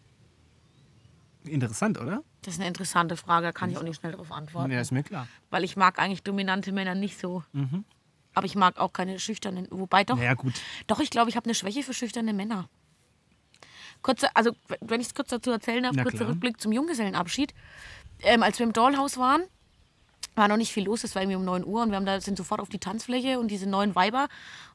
Interessant, 1.44 2.00
oder? 2.00 2.24
Das 2.42 2.56
ist 2.56 2.60
eine 2.60 2.68
interessante 2.68 3.16
Frage, 3.16 3.48
da 3.48 3.52
kann 3.52 3.70
ich 3.70 3.78
auch 3.78 3.84
nicht 3.84 4.00
schnell 4.00 4.12
darauf 4.12 4.32
antworten. 4.32 4.72
Ja, 4.72 4.82
ist 4.82 4.92
mir 4.92 5.04
klar. 5.04 5.28
Weil 5.50 5.64
ich 5.64 5.78
mag 5.78 6.00
eigentlich 6.00 6.24
dominante 6.24 6.72
Männer 6.72 6.96
nicht 6.96 7.20
so. 7.20 7.44
Aber 8.34 8.46
ich 8.46 8.56
mag 8.56 8.78
auch 8.78 8.94
keine 8.94 9.20
schüchternen. 9.20 9.68
Wobei 9.72 10.04
doch. 10.04 10.18
Naja, 10.18 10.34
gut. 10.34 10.54
Doch, 10.86 11.00
ich 11.00 11.10
glaube, 11.10 11.30
ich 11.30 11.36
habe 11.36 11.46
eine 11.46 11.56
Schwäche 11.56 11.84
für 11.84 11.94
schüchterne 11.94 12.34
Männer. 12.34 12.70
Kurzer, 14.02 14.30
also 14.36 14.52
wenn 14.82 15.02
ich 15.02 15.08
es 15.08 15.16
kurz 15.16 15.30
dazu 15.30 15.50
erzählen 15.50 15.84
darf, 15.84 15.96
kurzer. 15.98 16.28
Rückblick 16.28 16.62
zum 16.62 16.72
Junggesellenabschied. 16.72 17.54
Ähm, 18.20 18.44
als 18.44 18.60
wir 18.60 18.66
im 18.66 18.74
Dollhaus 18.74 19.18
waren, 19.18 19.42
war 20.38 20.48
noch 20.48 20.58
nicht 20.58 20.72
viel 20.72 20.86
los, 20.86 21.04
es 21.04 21.16
war 21.16 21.22
irgendwie 21.22 21.38
um 21.38 21.46
9 21.46 21.66
Uhr 21.66 21.82
und 21.82 21.90
wir 21.90 21.98
haben 21.98 22.06
da, 22.06 22.22
sind 22.22 22.38
sofort 22.38 22.62
auf 22.62 22.70
die 22.70 22.80
Tanzfläche 22.80 23.40
und 23.40 23.50
diese 23.50 23.68
neuen 23.68 23.96
Weiber. 23.96 24.28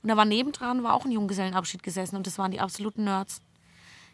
Und 0.03 0.09
da 0.09 0.17
war 0.17 0.25
nebendran 0.25 0.83
war 0.83 0.95
auch 0.95 1.05
ein 1.05 1.13
Junggesellenabschied 1.13 1.83
gesessen 1.83 2.17
und 2.17 2.27
das 2.27 2.39
waren 2.39 2.51
die 2.51 2.61
absoluten 2.61 3.05
Nerds. 3.05 3.41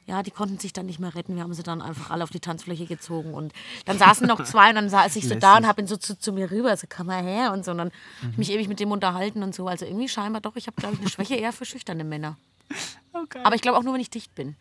Ja, 0.06 0.22
die 0.22 0.30
konnten 0.30 0.58
sich 0.58 0.72
dann 0.72 0.86
nicht 0.86 0.98
mehr 0.98 1.14
retten. 1.14 1.36
Wir 1.36 1.42
haben 1.42 1.52
sie 1.52 1.62
dann 1.62 1.82
einfach 1.82 2.10
alle 2.10 2.24
auf 2.24 2.30
die 2.30 2.40
Tanzfläche 2.40 2.86
gezogen. 2.86 3.34
Und 3.34 3.52
dann 3.84 3.98
saßen 3.98 4.26
noch 4.26 4.42
zwei 4.42 4.70
und 4.70 4.76
dann 4.76 4.88
saß 4.88 5.14
ich 5.16 5.28
so 5.28 5.34
da 5.34 5.50
und 5.50 5.56
Lässig. 5.56 5.68
habe 5.68 5.82
ihn 5.82 5.86
so 5.86 5.98
zu, 5.98 6.18
zu 6.18 6.32
mir 6.32 6.50
rüber, 6.50 6.74
so 6.78 6.86
komm 6.88 7.08
mal 7.08 7.22
her 7.22 7.52
und 7.52 7.62
so. 7.62 7.72
Und 7.72 7.78
dann 7.78 7.90
ich 8.30 8.38
mich 8.38 8.50
ewig 8.50 8.68
mit 8.68 8.80
dem 8.80 8.90
unterhalten 8.90 9.42
und 9.42 9.54
so. 9.54 9.68
Also 9.68 9.84
irgendwie 9.84 10.08
scheinbar 10.08 10.40
doch, 10.40 10.56
ich 10.56 10.66
habe, 10.66 10.76
glaube 10.80 10.94
ich, 10.94 11.00
eine 11.00 11.10
Schwäche 11.10 11.34
eher 11.34 11.52
für 11.52 11.66
schüchterne 11.66 12.04
Männer. 12.04 12.36
Okay. 13.14 13.40
Aber 13.42 13.56
ich 13.56 13.62
glaube 13.62 13.76
auch 13.78 13.82
nur, 13.82 13.94
wenn 13.94 14.00
ich 14.02 14.10
dicht 14.10 14.34
bin. 14.36 14.54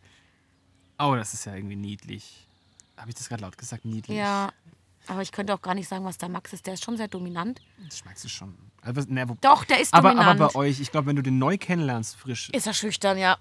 Oh, 0.97 1.13
das 1.15 1.33
ist 1.35 1.45
ja 1.45 1.53
irgendwie 1.53 1.75
niedlich. 1.75 2.47
Habe 2.95 3.09
ich 3.09 3.15
das 3.15 3.29
gerade 3.29 3.43
laut 3.43 3.57
gesagt? 3.57 3.85
Niedlich. 3.85 4.17
Ja, 4.17 4.51
aber 5.07 5.21
ich 5.21 5.31
könnte 5.31 5.53
auch 5.53 5.61
gar 5.61 5.73
nicht 5.75 5.87
sagen, 5.87 6.05
was 6.05 6.17
der 6.17 6.29
Max 6.29 6.53
ist. 6.53 6.65
Der 6.67 6.73
ist 6.75 6.83
schon 6.83 6.97
sehr 6.97 7.07
dominant. 7.07 7.61
Das 7.85 7.99
schmeckst 7.99 8.23
du 8.23 8.29
schon. 8.29 8.57
Also, 8.81 9.01
ne, 9.07 9.27
wo, 9.27 9.35
Doch, 9.41 9.65
der 9.65 9.79
ist 9.81 9.93
aber, 9.93 10.09
dominant. 10.11 10.39
aber 10.39 10.49
bei 10.53 10.55
euch, 10.59 10.79
ich 10.79 10.91
glaube, 10.91 11.07
wenn 11.07 11.15
du 11.15 11.23
den 11.23 11.37
neu 11.39 11.57
kennenlernst, 11.57 12.15
frisch. 12.15 12.49
ist 12.51 12.67
er 12.67 12.73
schüchtern, 12.73 13.17
ja. 13.17 13.37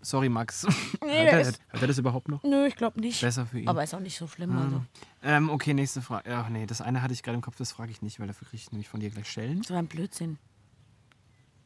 Sorry, 0.00 0.28
Max. 0.28 0.66
Nee, 1.04 1.24
hört, 1.24 1.32
er, 1.32 1.40
ist- 1.42 1.60
hört 1.68 1.82
er 1.82 1.88
das 1.88 1.98
überhaupt 1.98 2.28
noch? 2.28 2.42
Nö, 2.42 2.66
ich 2.66 2.74
glaube 2.76 3.00
nicht. 3.00 3.20
Besser 3.20 3.46
für 3.46 3.60
ihn. 3.60 3.68
Aber 3.68 3.84
ist 3.84 3.94
auch 3.94 4.00
nicht 4.00 4.16
so 4.18 4.26
schlimm. 4.26 4.56
Also. 4.56 4.82
Ähm, 5.22 5.50
okay, 5.50 5.74
nächste 5.74 6.02
Frage. 6.02 6.34
Ach 6.36 6.48
nee, 6.48 6.66
das 6.66 6.80
eine 6.80 7.02
hatte 7.02 7.12
ich 7.14 7.22
gerade 7.22 7.36
im 7.36 7.42
Kopf, 7.42 7.56
das 7.56 7.70
frage 7.70 7.92
ich 7.92 8.02
nicht, 8.02 8.18
weil 8.18 8.26
dafür 8.26 8.48
kriege 8.48 8.60
ich 8.62 8.72
nämlich 8.72 8.88
von 8.88 8.98
dir 9.00 9.10
gleich 9.10 9.30
Schellen. 9.30 9.62
So 9.62 9.74
ein 9.74 9.86
Blödsinn. 9.86 10.38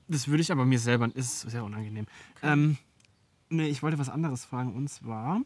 Das 0.08 0.28
würde 0.28 0.42
ich 0.42 0.52
aber 0.52 0.64
mir 0.66 0.78
selber, 0.78 1.08
ist 1.14 1.40
sehr 1.40 1.64
unangenehm. 1.64 2.06
Ähm, 2.42 2.76
nee, 3.48 3.68
ich 3.68 3.82
wollte 3.82 3.98
was 3.98 4.08
anderes 4.08 4.44
fragen 4.44 4.74
und 4.74 4.88
zwar 4.88 5.40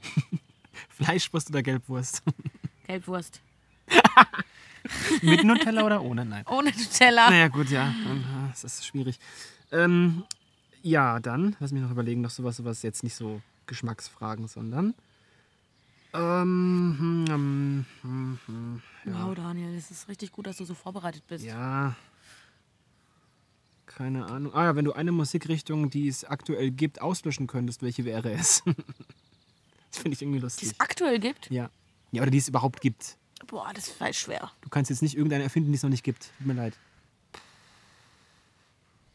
Fleischwurst 0.88 1.50
oder 1.50 1.62
Gelbwurst? 1.62 2.22
Gelbwurst. 2.86 3.40
Mit 5.22 5.44
Nutella 5.44 5.84
oder 5.84 6.02
ohne? 6.02 6.24
Nein. 6.24 6.44
Ohne 6.48 6.70
Nutella. 6.70 7.30
Naja, 7.30 7.48
gut, 7.48 7.70
ja. 7.70 7.88
äh, 7.88 8.50
Das 8.52 8.62
ist 8.64 8.86
schwierig. 8.86 9.18
Ähm, 9.72 10.22
ja, 10.82 11.18
dann, 11.18 11.56
lass 11.58 11.72
mich 11.72 11.82
noch 11.82 11.90
überlegen, 11.90 12.20
noch 12.20 12.30
sowas, 12.30 12.56
sowas 12.56 12.82
jetzt 12.82 13.02
nicht 13.02 13.16
so 13.16 13.40
Geschmacksfragen, 13.66 14.46
sondern. 14.46 14.94
Ähm, 16.14 16.96
hm, 16.98 17.24
hm, 17.28 17.84
hm, 18.02 18.38
hm, 18.46 18.82
Wow, 19.12 19.34
Daniel, 19.34 19.74
es 19.76 19.90
ist 19.90 20.08
richtig 20.08 20.30
gut, 20.32 20.46
dass 20.46 20.56
du 20.58 20.64
so 20.64 20.74
vorbereitet 20.74 21.22
bist. 21.26 21.44
ja. 21.44 21.94
Keine 23.86 24.26
Ahnung. 24.26 24.52
Ah 24.54 24.64
ja, 24.64 24.76
wenn 24.76 24.84
du 24.84 24.92
eine 24.92 25.10
Musikrichtung, 25.10 25.88
die 25.90 26.06
es 26.08 26.24
aktuell 26.24 26.70
gibt, 26.70 27.00
auslöschen 27.00 27.46
könntest, 27.46 27.80
welche 27.82 28.04
wäre 28.04 28.30
es? 28.32 28.62
das 29.90 30.02
finde 30.02 30.10
ich 30.14 30.20
irgendwie 30.22 30.38
Die 30.40 30.42
lustig. 30.44 30.68
es 30.72 30.80
aktuell 30.80 31.18
gibt? 31.18 31.50
Ja. 31.50 31.70
Ja, 32.16 32.22
oder 32.22 32.30
die 32.30 32.38
es 32.38 32.48
überhaupt 32.48 32.80
gibt. 32.80 33.16
Boah, 33.46 33.70
das 33.74 33.88
ist 33.88 33.96
voll 33.98 34.12
schwer. 34.12 34.50
Du 34.62 34.68
kannst 34.68 34.90
jetzt 34.90 35.02
nicht 35.02 35.16
irgendeine 35.16 35.44
erfinden, 35.44 35.70
die 35.70 35.76
es 35.76 35.82
noch 35.82 35.90
nicht 35.90 36.02
gibt. 36.04 36.30
Tut 36.38 36.46
mir 36.46 36.54
leid. 36.54 36.74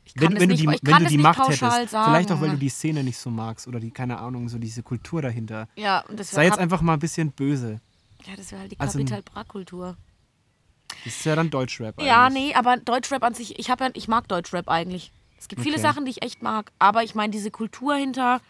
Ich 0.05 0.15
kann 0.15 0.23
wenn, 0.29 0.33
es 0.37 0.41
wenn 0.41 0.49
nicht, 0.49 0.63
du 0.63 0.67
die, 0.69 0.75
ich 0.75 0.81
wenn 0.83 0.91
kann 0.93 1.01
du 1.01 1.05
es 1.05 1.11
die 1.11 1.17
nicht 1.17 1.23
Macht 1.23 1.39
hättest. 1.47 1.59
sagen. 1.91 2.11
Vielleicht 2.11 2.31
auch, 2.31 2.41
weil 2.41 2.49
du 2.51 2.57
die 2.57 2.69
Szene 2.69 3.03
nicht 3.03 3.17
so 3.17 3.29
magst 3.29 3.67
oder 3.67 3.79
die, 3.79 3.91
keine 3.91 4.17
Ahnung, 4.19 4.49
so 4.49 4.57
diese 4.57 4.83
Kultur 4.83 5.21
dahinter. 5.21 5.67
Ja, 5.75 6.01
und 6.07 6.19
das 6.19 6.31
Sei 6.31 6.37
wäre 6.43 6.47
jetzt 6.51 6.59
einfach 6.59 6.81
mal 6.81 6.93
ein 6.93 6.99
bisschen 6.99 7.31
böse. 7.31 7.79
ja, 8.25 8.35
das 8.35 8.51
wär 8.51 8.59
halt 8.59 8.71
die 8.71 8.79
also- 8.79 8.97
Kapital 8.99 9.21
Bra-Kultur. 9.21 9.97
Das 11.05 11.15
ist 11.15 11.25
ja 11.25 11.35
dann 11.35 11.49
Deutschrap 11.49 11.97
eigentlich. 11.97 12.07
Ja, 12.09 12.29
nee, 12.29 12.53
aber 12.53 12.75
Deutschrap 12.77 13.23
an 13.23 13.33
sich, 13.33 13.57
ich, 13.57 13.69
hab 13.69 13.79
ja, 13.79 13.89
ich 13.93 14.07
mag 14.09 14.27
Deutschrap 14.27 14.67
eigentlich. 14.67 15.11
Es 15.39 15.47
gibt 15.47 15.61
viele 15.61 15.75
Okay. 15.75 15.81
Sachen, 15.81 16.03
die 16.05 16.11
ich 16.11 16.21
echt 16.21 16.43
mag, 16.43 16.71
aber 16.77 17.03
ich 17.03 17.15
meine, 17.15 17.31
diese 17.31 17.49
Kultur 17.49 17.95
hinter. 17.95 18.41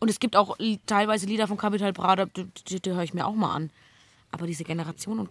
Und 0.00 0.08
es 0.08 0.18
gibt 0.18 0.34
auch 0.34 0.56
teilweise 0.86 1.26
Lieder 1.26 1.46
von 1.46 1.56
Capital 1.58 1.92
Bra, 1.92 2.16
die, 2.16 2.46
die, 2.68 2.80
die 2.80 2.90
höre 2.90 3.02
ich 3.02 3.14
mir 3.14 3.26
auch 3.26 3.34
mal 3.34 3.54
an. 3.54 3.70
Aber 4.34 4.46
diese 4.48 4.64
Generation 4.64 5.20
und 5.20 5.30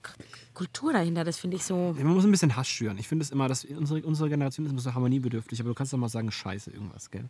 Kultur 0.54 0.93
dahinter, 0.93 1.24
das 1.26 1.38
finde 1.38 1.58
ich 1.58 1.64
so. 1.66 1.93
Man 1.97 2.08
muss 2.14 2.24
ein 2.24 2.32
bisschen 2.32 2.56
Hass 2.56 2.68
schüren. 2.70 2.97
Ich 2.97 3.08
finde 3.08 3.24
es 3.24 3.32
immer, 3.32 3.47
dass 3.49 3.66
unsere, 3.66 4.01
unsere 4.04 4.30
Generation 4.30 4.66
ist 4.66 4.72
immer 4.72 4.82
so 4.82 4.93
harmoniebedürftig, 4.93 5.60
aber 5.60 5.70
du 5.70 5.76
kannst 5.76 5.91
doch 5.91 5.97
mal 5.97 6.08
sagen, 6.10 6.32
scheiße, 6.32 6.72
irgendwas, 6.72 7.12
gell? 7.12 7.26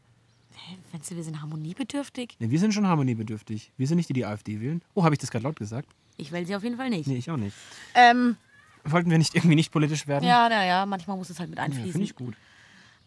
Findest 0.92 1.12
du, 1.12 1.16
wir 1.16 1.24
sind 1.24 1.42
harmoniebedürftig? 1.42 2.36
Nee, 2.40 2.50
wir 2.52 2.60
sind 2.60 2.74
schon 2.74 2.88
harmoniebedürftig. 2.88 3.72
Wir 3.76 3.88
sind 3.88 3.98
nicht 3.98 4.08
die, 4.10 4.14
die 4.14 4.26
AfD 4.26 4.62
wählen. 4.62 4.84
Oh, 4.94 5.04
habe 5.04 5.16
ich 5.16 5.20
das 5.20 5.32
gerade 5.32 5.44
laut 5.44 5.56
gesagt? 5.58 5.90
Ich 6.18 6.32
wähle 6.32 6.46
sie 6.46 6.56
auf 6.56 6.64
jeden 6.64 6.78
Fall 6.78 6.92
nicht. 6.92 7.08
Nee, 7.08 7.18
ich 7.18 7.30
auch 7.32 7.38
nicht. 7.38 7.56
Ähm, 7.96 8.38
Wollten 8.86 9.10
wir 9.10 9.18
nicht 9.18 9.34
irgendwie 9.34 9.56
nicht 9.56 9.72
politisch 9.72 10.08
werden? 10.08 10.26
ja, 10.26 10.48
naja, 10.48 10.86
manchmal 10.86 11.18
muss 11.18 11.30
es 11.32 11.40
halt 11.40 11.50
mit 11.50 11.58
Ja, 11.58 11.66
einfließen. 11.66 11.92
finde 11.92 12.06
ich 12.06 12.16
gut. 12.16 12.36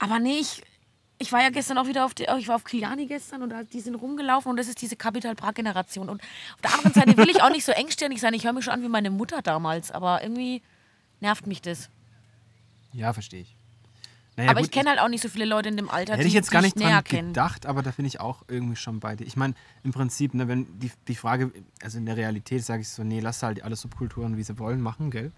Aber 0.00 0.18
nee, 0.18 0.38
ich, 0.40 0.62
ich 1.18 1.32
war 1.32 1.42
ja 1.42 1.50
gestern 1.50 1.78
auch 1.78 1.86
wieder 1.86 2.04
auf, 2.04 2.14
die, 2.14 2.26
ich 2.38 2.48
war 2.48 2.56
auf 2.56 2.64
Kiliani 2.64 3.06
gestern 3.06 3.42
und 3.42 3.54
die 3.72 3.80
sind 3.80 3.94
rumgelaufen 3.94 4.50
und 4.50 4.56
das 4.56 4.68
ist 4.68 4.80
diese 4.82 4.96
Capital 4.96 5.34
Bra 5.34 5.52
Generation. 5.52 6.08
Und 6.08 6.22
auf 6.22 6.60
der 6.62 6.74
anderen 6.74 6.92
Seite 6.92 7.16
will 7.16 7.30
ich 7.30 7.42
auch 7.42 7.50
nicht 7.50 7.64
so 7.64 7.72
engstirnig 7.72 8.20
sein. 8.20 8.34
Ich 8.34 8.44
höre 8.44 8.52
mich 8.52 8.64
schon 8.64 8.74
an 8.74 8.82
wie 8.82 8.88
meine 8.88 9.10
Mutter 9.10 9.40
damals, 9.40 9.90
aber 9.90 10.22
irgendwie 10.22 10.62
nervt 11.20 11.46
mich 11.46 11.62
das. 11.62 11.88
Ja, 12.92 13.12
verstehe 13.12 13.42
ich. 13.42 13.56
Naja, 14.36 14.50
aber 14.50 14.60
gut, 14.60 14.66
ich 14.66 14.72
kenne 14.72 14.90
halt 14.90 15.00
auch 15.00 15.08
nicht 15.08 15.22
so 15.22 15.30
viele 15.30 15.46
Leute 15.46 15.70
in 15.70 15.78
dem 15.78 15.88
Alter, 15.88 16.12
Hätte 16.12 16.22
die, 16.24 16.28
ich 16.28 16.34
jetzt 16.34 16.50
gar 16.50 16.60
nicht 16.60 16.78
dran 16.78 17.02
gedacht, 17.04 17.64
aber 17.64 17.82
da 17.82 17.90
bin 17.90 18.04
ich 18.04 18.20
auch 18.20 18.42
irgendwie 18.48 18.76
schon 18.76 19.00
bei 19.00 19.16
dir. 19.16 19.26
Ich 19.26 19.36
meine, 19.36 19.54
im 19.82 19.92
Prinzip, 19.92 20.34
ne, 20.34 20.46
wenn 20.46 20.78
die, 20.78 20.90
die 21.08 21.14
Frage, 21.14 21.50
also 21.82 21.96
in 21.96 22.04
der 22.04 22.18
Realität 22.18 22.62
sage 22.62 22.82
ich 22.82 22.90
so, 22.90 23.02
nee, 23.02 23.20
lass 23.20 23.42
halt 23.42 23.62
alle 23.62 23.76
Subkulturen, 23.76 24.36
wie 24.36 24.42
sie 24.42 24.58
wollen, 24.58 24.82
machen, 24.82 25.10
gell? 25.10 25.32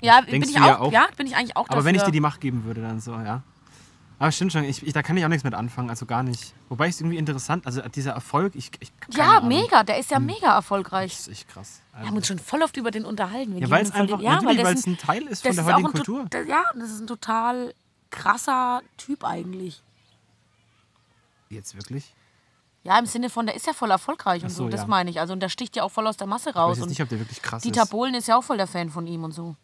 Ja, 0.00 0.22
bin 0.22 0.42
ich 0.42 0.54
du 0.54 0.58
ja 0.58 0.76
auch, 0.76 0.80
auch? 0.80 0.92
ja, 0.92 1.08
bin 1.16 1.26
ich 1.26 1.36
eigentlich 1.36 1.56
auch 1.56 1.68
Aber 1.68 1.84
wenn 1.84 1.94
ich 1.94 2.00
dir 2.00 2.06
dafür. 2.06 2.12
die 2.12 2.20
Macht 2.20 2.40
geben 2.40 2.64
würde, 2.64 2.80
dann 2.80 3.00
so, 3.00 3.12
ja. 3.12 3.42
Aber 4.22 4.30
stimmt 4.30 4.52
schon, 4.52 4.62
ich, 4.62 4.86
ich, 4.86 4.92
da 4.92 5.02
kann 5.02 5.16
ich 5.16 5.24
auch 5.24 5.28
nichts 5.28 5.42
mit 5.42 5.52
anfangen, 5.52 5.90
also 5.90 6.06
gar 6.06 6.22
nicht. 6.22 6.54
Wobei 6.68 6.86
ich 6.86 6.94
es 6.94 7.00
irgendwie 7.00 7.16
interessant, 7.18 7.66
also 7.66 7.80
dieser 7.88 8.12
Erfolg, 8.12 8.54
ich, 8.54 8.70
ich 8.78 8.92
Ja, 9.10 9.38
Ahnung, 9.38 9.48
mega, 9.48 9.82
der 9.82 9.98
ist 9.98 10.12
ja 10.12 10.20
mega 10.20 10.54
erfolgreich. 10.54 11.10
Das 11.10 11.20
ist 11.26 11.28
echt 11.32 11.48
krass. 11.48 11.80
Wir 11.90 11.96
Also, 11.98 12.08
haben 12.08 12.16
uns 12.18 12.26
schon 12.28 12.38
voll 12.38 12.62
oft 12.62 12.76
über 12.76 12.92
den 12.92 13.04
unterhalten. 13.04 13.54
Wir 13.54 13.62
ja, 13.62 13.70
weil 13.70 13.82
es 13.82 13.90
einfach, 13.90 14.18
in- 14.20 14.24
ja, 14.24 14.34
natürlich, 14.40 14.64
weil 14.64 14.74
es 14.76 14.86
ein 14.86 14.96
Teil 14.96 15.22
ist 15.24 15.44
von 15.44 15.56
der 15.56 15.64
heutigen 15.64 15.86
ein, 15.88 15.92
Kultur. 15.92 16.26
Ja, 16.46 16.62
das 16.76 16.90
ist 16.92 17.00
ein 17.00 17.08
total 17.08 17.74
krasser 18.10 18.82
Typ 18.96 19.24
eigentlich. 19.24 19.82
Jetzt 21.48 21.74
wirklich? 21.74 22.14
Ja, 22.84 22.98
im 22.98 23.06
Sinne 23.06 23.28
von, 23.28 23.46
der 23.46 23.54
ist 23.56 23.66
ja 23.66 23.72
voll 23.72 23.90
erfolgreich 23.90 24.44
und 24.44 24.50
so, 24.50 24.64
so, 24.64 24.68
das 24.68 24.82
ja. 24.82 24.86
meine 24.86 25.10
ich. 25.10 25.18
Also, 25.20 25.32
und 25.32 25.40
der 25.40 25.48
sticht 25.48 25.74
ja 25.76 25.82
auch 25.82 25.90
voll 25.90 26.06
aus 26.06 26.16
der 26.16 26.26
Masse 26.28 26.50
Ich 26.50 26.56
raus. 26.56 26.70
weiß 26.70 26.76
jetzt 26.76 26.82
Und 26.84 26.88
nicht, 26.90 27.02
ob 27.02 27.08
der 27.08 27.18
wirklich 27.18 27.42
krass 27.42 27.62
Dieter 27.62 27.82
ist. 27.82 27.90
Bohlen 27.90 28.14
ist 28.14 28.28
ja 28.28 28.36
auch 28.36 28.42
voll 28.44 28.56
der 28.56 28.66
Fan 28.68 28.88
von 28.90 29.06
ihm 29.06 29.24
und 29.24 29.32
so. 29.32 29.56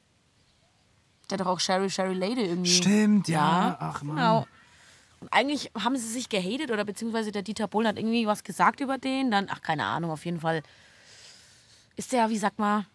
Der 1.30 1.38
hat 1.38 1.46
doch 1.46 1.50
auch 1.50 1.60
Sherry 1.60 1.90
Sherry 1.90 2.14
Lady 2.14 2.42
irgendwie. 2.42 2.70
Stimmt, 2.70 3.28
ja. 3.28 3.68
Ja, 3.68 3.76
Ach 3.80 4.02
man. 4.02 4.16
Genau. 4.16 4.46
Und 5.20 5.32
eigentlich 5.32 5.70
haben 5.78 5.96
sie 5.96 6.06
sich 6.06 6.28
gehatet 6.28 6.70
oder 6.70 6.84
beziehungsweise 6.84 7.32
der 7.32 7.42
Dieter 7.42 7.66
Bohlen 7.66 7.88
hat 7.88 7.98
irgendwie 7.98 8.26
was 8.26 8.44
gesagt 8.44 8.80
über 8.80 8.98
den. 8.98 9.30
Dann, 9.30 9.48
ach, 9.50 9.62
keine 9.62 9.84
Ahnung, 9.84 10.10
auf 10.10 10.24
jeden 10.24 10.40
Fall 10.40 10.62
ist 11.96 12.12
der, 12.12 12.30
wie 12.30 12.38
sagt 12.38 12.58
man, 12.58 12.86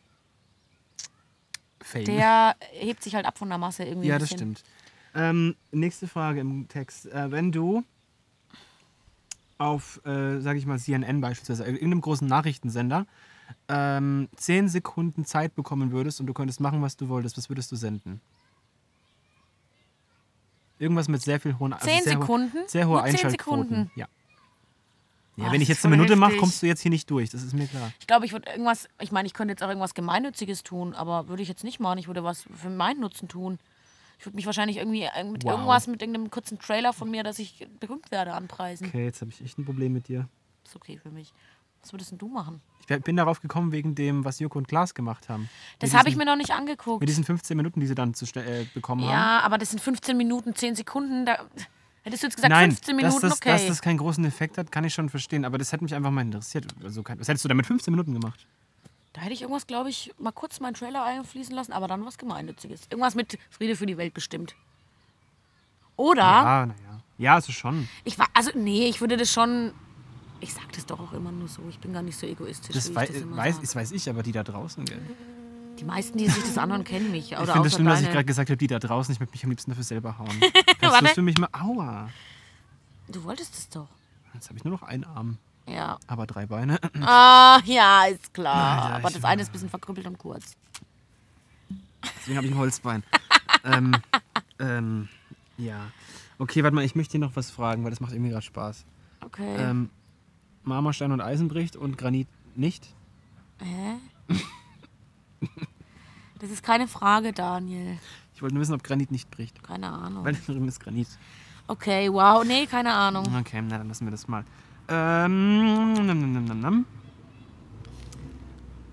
Fame. 1.81 2.05
der 2.05 2.55
hebt 2.71 3.03
sich 3.03 3.13
halt 3.15 3.25
ab 3.25 3.37
von 3.37 3.49
der 3.49 3.57
Masse 3.57 3.83
irgendwie. 3.83 4.07
Ja, 4.07 4.15
ein 4.15 4.19
das 4.21 4.29
stimmt. 4.29 4.63
Ähm, 5.15 5.55
nächste 5.71 6.07
Frage 6.07 6.39
im 6.39 6.67
Text. 6.69 7.05
Äh, 7.07 7.29
wenn 7.31 7.51
du 7.51 7.83
auf, 9.57 10.03
äh, 10.05 10.39
sage 10.39 10.57
ich 10.57 10.65
mal, 10.65 10.79
CNN 10.79 11.21
beispielsweise, 11.21 11.65
irgendeinem 11.65 12.01
großen 12.01 12.27
Nachrichtensender, 12.27 13.05
ähm, 13.67 14.29
10 14.35 14.67
Sekunden 14.69 15.25
Zeit 15.25 15.55
bekommen 15.55 15.91
würdest 15.91 16.19
und 16.19 16.27
du 16.27 16.33
könntest 16.33 16.59
machen, 16.59 16.81
was 16.81 16.97
du 16.97 17.09
wolltest, 17.09 17.37
was 17.37 17.49
würdest 17.49 17.71
du 17.71 17.75
senden? 17.75 18.21
Irgendwas 20.79 21.07
mit 21.07 21.21
sehr 21.21 21.39
viel 21.39 21.57
hohen 21.59 21.73
also 21.73 21.85
Zehn 21.87 22.03
sehr 22.03 22.17
ho- 22.17 22.21
Sekunden? 22.21 22.57
Sehr 22.67 22.87
hohe 22.87 22.95
Nur 22.95 23.03
zehn 23.05 23.11
Einschaltquoten. 23.15 23.63
Sekunden? 23.63 23.91
Ja. 23.95 24.07
Ja, 25.35 25.47
Oh, 25.47 25.51
wenn 25.51 25.61
ich 25.61 25.67
jetzt 25.67 25.83
eine 25.83 25.95
Minute 25.95 26.15
mache, 26.15 26.37
kommst 26.37 26.61
du 26.61 26.67
jetzt 26.67 26.81
hier 26.81 26.91
nicht 26.91 27.09
durch. 27.09 27.29
Das 27.31 27.41
ist 27.41 27.53
mir 27.53 27.65
klar. 27.67 27.91
Ich 27.99 28.05
glaube, 28.05 28.25
ich 28.25 28.33
würde 28.33 28.51
irgendwas, 28.51 28.87
ich 28.99 29.11
meine, 29.11 29.25
ich 29.25 29.33
könnte 29.33 29.51
jetzt 29.53 29.63
auch 29.63 29.67
irgendwas 29.69 29.95
Gemeinnütziges 29.95 30.61
tun, 30.61 30.93
aber 30.93 31.27
würde 31.27 31.41
ich 31.41 31.49
jetzt 31.49 31.63
nicht 31.63 31.79
machen. 31.79 31.97
Ich 31.97 32.05
würde 32.07 32.23
was 32.23 32.45
für 32.55 32.69
meinen 32.69 32.99
Nutzen 32.99 33.27
tun. 33.27 33.57
Ich 34.19 34.25
würde 34.27 34.35
mich 34.35 34.45
wahrscheinlich 34.45 34.77
irgendwie 34.77 35.03
äh, 35.03 35.23
mit 35.23 35.43
Wow. 35.43 35.53
irgendwas, 35.53 35.87
mit 35.87 36.01
irgendeinem 36.03 36.29
kurzen 36.29 36.59
Trailer 36.59 36.93
von 36.93 37.09
mir, 37.09 37.23
dass 37.23 37.39
ich 37.39 37.67
berühmt 37.79 38.11
werde, 38.11 38.33
anpreisen. 38.33 38.87
Okay, 38.87 39.05
jetzt 39.05 39.21
habe 39.21 39.31
ich 39.31 39.41
echt 39.41 39.57
ein 39.57 39.65
Problem 39.65 39.91
mit 39.93 40.07
dir. 40.07 40.27
Ist 40.65 40.75
okay 40.75 40.99
für 41.01 41.09
mich. 41.09 41.33
Was 41.83 41.93
würdest 41.93 42.11
denn 42.11 42.17
du 42.17 42.27
machen? 42.29 42.61
Ich 42.87 43.03
bin 43.03 43.15
darauf 43.15 43.41
gekommen 43.41 43.71
wegen 43.71 43.93
dem, 43.93 44.25
was 44.25 44.39
Joko 44.39 44.57
und 44.57 44.67
Klaas 44.67 44.93
gemacht 44.93 45.29
haben. 45.29 45.49
Das 45.79 45.93
habe 45.93 46.09
ich 46.09 46.15
mir 46.15 46.25
noch 46.25 46.35
nicht 46.35 46.51
angeguckt. 46.51 47.01
Mit 47.01 47.09
diesen 47.09 47.23
15 47.23 47.55
Minuten, 47.55 47.79
die 47.79 47.87
sie 47.87 47.95
dann 47.95 48.13
zu, 48.13 48.25
äh, 48.35 48.65
bekommen 48.73 49.03
haben. 49.03 49.11
Ja, 49.11 49.41
aber 49.41 49.57
das 49.57 49.69
sind 49.69 49.79
15 49.79 50.17
Minuten, 50.17 50.55
10 50.55 50.75
Sekunden. 50.75 51.25
Da 51.25 51.37
hättest 52.03 52.23
du 52.23 52.27
jetzt 52.27 52.35
gesagt, 52.35 52.51
Nein, 52.51 52.71
15 52.71 52.95
Minuten, 52.95 53.13
dass, 53.13 53.21
das, 53.21 53.37
okay. 53.37 53.51
dass 53.51 53.67
das 53.67 53.81
keinen 53.81 53.97
großen 53.97 54.23
Effekt 54.25 54.57
hat, 54.57 54.71
kann 54.71 54.83
ich 54.83 54.93
schon 54.93 55.09
verstehen. 55.09 55.45
Aber 55.45 55.57
das 55.57 55.71
hätte 55.71 55.83
mich 55.83 55.93
einfach 55.93 56.11
mal 56.11 56.21
interessiert. 56.21 56.67
Also, 56.83 57.03
was 57.05 57.27
hättest 57.27 57.43
du 57.45 57.49
da 57.49 57.55
mit 57.55 57.65
15 57.65 57.91
Minuten 57.91 58.13
gemacht? 58.13 58.47
Da 59.13 59.21
hätte 59.21 59.33
ich 59.33 59.41
irgendwas, 59.41 59.67
glaube 59.67 59.89
ich, 59.89 60.11
mal 60.17 60.31
kurz 60.31 60.59
meinen 60.59 60.73
Trailer 60.73 61.03
einfließen 61.03 61.53
lassen, 61.53 61.71
aber 61.71 61.87
dann 61.87 62.03
was 62.05 62.17
Gemeinnütziges. 62.17 62.81
Irgendwas 62.89 63.13
mit 63.13 63.37
Friede 63.49 63.75
für 63.75 63.85
die 63.85 63.97
Welt 63.97 64.13
bestimmt. 64.13 64.55
Oder, 65.95 66.21
Ja, 66.21 66.65
naja. 66.65 67.01
Ja, 67.19 67.35
also 67.35 67.51
schon. 67.51 67.87
ich 68.03 68.17
war, 68.17 68.27
also 68.33 68.51
nee, 68.55 68.87
ich 68.87 68.99
würde 69.01 69.17
das 69.17 69.31
schon, 69.31 69.71
ich 70.43 70.53
sag 70.53 70.71
das 70.73 70.85
doch 70.85 70.99
auch 70.99 71.13
immer 71.13 71.31
nur 71.31 71.47
so, 71.47 71.61
ich 71.69 71.79
bin 71.79 71.93
gar 71.93 72.01
nicht 72.01 72.17
so 72.17 72.27
egoistisch, 72.27 72.73
Das, 72.75 72.93
wei 72.93 73.05
das 73.07 73.15
weiß, 73.29 73.61
das 73.61 73.75
weiß 73.75 73.91
ich, 73.93 74.09
aber 74.09 74.21
die 74.23 74.31
da 74.31 74.43
draußen, 74.43 74.85
gell? 74.85 75.01
Die 75.79 75.85
meisten, 75.85 76.17
die 76.19 76.29
sich 76.29 76.43
das 76.43 76.57
anhören, 76.57 76.83
kennen 76.83 77.09
mich. 77.11 77.31
Oder 77.33 77.43
Ich 77.45 77.51
finde 77.51 77.67
es 77.67 77.73
schlimm, 77.73 77.87
dass 77.87 77.99
ich 77.99 78.05
deine. 78.05 78.13
gerade 78.13 78.25
gesagt 78.25 78.49
habe, 78.49 78.57
die 78.57 78.67
da 78.67 78.77
draußen, 78.79 79.11
ich 79.11 79.19
möchte 79.19 79.33
mich 79.33 79.43
am 79.43 79.49
liebsten 79.49 79.71
dafür 79.71 79.83
selber 79.83 80.17
hauen. 80.19 80.29
Kannst 80.79 81.01
du 81.01 81.07
für 81.15 81.21
mich 81.23 81.37
mal. 81.39 81.49
Aua. 81.51 82.09
Du 83.07 83.23
wolltest 83.23 83.53
es 83.57 83.69
doch. 83.69 83.87
Jetzt 84.35 84.49
habe 84.49 84.57
ich 84.59 84.63
nur 84.63 84.71
noch 84.73 84.83
einen 84.83 85.03
Arm, 85.03 85.37
Ja. 85.67 85.97
aber 86.07 86.27
drei 86.27 86.45
Beine. 86.45 86.79
Ah, 87.01 87.59
ja, 87.65 88.05
ist 88.05 88.33
klar. 88.33 88.83
Alter, 88.83 88.95
aber 88.97 89.09
das 89.09 89.23
eine 89.23 89.41
ist 89.41 89.49
ein 89.49 89.51
bisschen 89.53 89.69
verkrüppelt 89.69 90.05
und 90.07 90.17
kurz. 90.19 90.53
Deswegen 92.17 92.37
habe 92.37 92.47
ich 92.47 92.53
ein 92.53 92.57
Holzbein. 92.59 93.03
ähm, 93.63 93.95
ähm, 94.59 95.09
ja. 95.57 95.87
Okay, 96.37 96.63
warte 96.63 96.75
mal, 96.75 96.83
ich 96.83 96.95
möchte 96.95 97.13
dir 97.13 97.19
noch 97.25 97.35
was 97.35 97.49
fragen, 97.51 97.83
weil 97.83 97.91
das 97.91 97.99
macht 97.99 98.13
irgendwie 98.13 98.31
gerade 98.31 98.45
Spaß. 98.45 98.85
Okay. 99.21 99.55
Ähm, 99.57 99.89
Marmorstein 100.63 101.11
und 101.11 101.21
Eisen 101.21 101.47
bricht 101.47 101.75
und 101.75 101.97
Granit 101.97 102.27
nicht? 102.55 102.93
Hä? 103.59 103.95
Das 106.39 106.51
ist 106.51 106.63
keine 106.63 106.87
Frage, 106.87 107.31
Daniel. 107.31 107.97
Ich 108.35 108.41
wollte 108.41 108.55
nur 108.55 108.61
wissen, 108.61 108.73
ob 108.73 108.83
Granit 108.83 109.11
nicht 109.11 109.31
bricht. 109.31 109.63
Keine 109.63 109.89
Ahnung. 109.89 110.25
Weil 110.25 110.35
drin 110.35 110.67
ist 110.67 110.79
Granit. 110.79 111.07
Okay, 111.67 112.11
wow. 112.11 112.43
Nee, 112.45 112.65
keine 112.65 112.93
Ahnung. 112.93 113.25
Okay, 113.39 113.61
na 113.61 113.77
dann 113.77 113.87
lassen 113.87 114.05
wir 114.05 114.11
das 114.11 114.27
mal. 114.27 114.43
Ähm, 114.89 115.93
nam, 115.93 116.05
nam, 116.05 116.45
nam, 116.45 116.59
nam. 116.59 116.85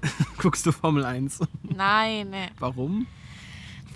Guckst 0.39 0.65
du 0.67 0.73
Formel 0.73 1.05
1? 1.05 1.41
Nein. 1.63 2.31
nee. 2.31 2.49
Warum? 2.59 3.07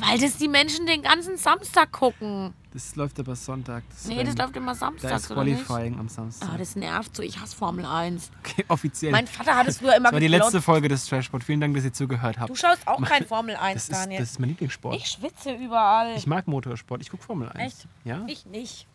Weil 0.07 0.18
das 0.18 0.36
die 0.36 0.48
Menschen 0.48 0.86
den 0.86 1.02
ganzen 1.02 1.36
Samstag 1.36 1.92
gucken. 1.92 2.55
Das 2.72 2.96
läuft 2.96 3.20
aber 3.20 3.36
Sonntag. 3.36 3.84
Das 3.88 4.07
Nee, 4.07 4.24
das 4.24 4.36
läuft 4.36 4.57
immer 4.57 4.72
Da 4.72 4.78
samstags, 4.78 5.24
ist 5.24 5.30
oder 5.30 5.44
nicht? 5.44 5.64
Qualifying 5.64 5.98
am 5.98 6.09
Samstag. 6.09 6.48
Ah, 6.52 6.59
das 6.59 6.74
nervt 6.74 7.14
so. 7.14 7.22
Ich 7.22 7.38
hasse 7.38 7.55
Formel 7.55 7.86
1. 7.86 8.30
okay, 8.40 8.64
offiziell. 8.68 9.12
Mein 9.12 9.28
Vater 9.28 9.55
hat 9.55 9.68
es 9.68 9.78
früher 9.78 9.94
immer 9.94 10.09
das 10.09 10.12
war 10.14 10.20
die 10.20 10.28
letzte 10.28 10.61
Folge 10.61 10.88
des 10.88 11.07
Trashpod. 11.07 11.44
Vielen 11.44 11.61
Dank, 11.61 11.74
dass 11.76 11.84
ihr 11.84 11.92
zugehört 11.92 12.38
habt. 12.38 12.50
Du 12.50 12.57
schaust 12.57 12.86
auch 12.88 13.00
kein 13.02 13.24
Formel 13.26 13.55
1, 13.55 13.74
das, 13.74 13.96
ist, 13.96 14.02
Daniel. 14.05 14.20
das 14.20 14.30
ist 14.32 14.40
mein 14.40 14.48
Lieblingssport. 14.50 14.96
ich 14.96 15.07
schwitze 15.07 15.52
überall. 15.52 16.16
Ich 16.16 16.26
mag 16.26 16.48
Motorsport. 16.48 17.00
Ich 17.00 17.11
gucke 17.11 17.22
Formel 17.22 17.48
1. 17.48 17.72
Echt? 17.74 17.86
Ja? 18.05 18.24
Ich 18.26 18.44
nicht. 18.46 18.88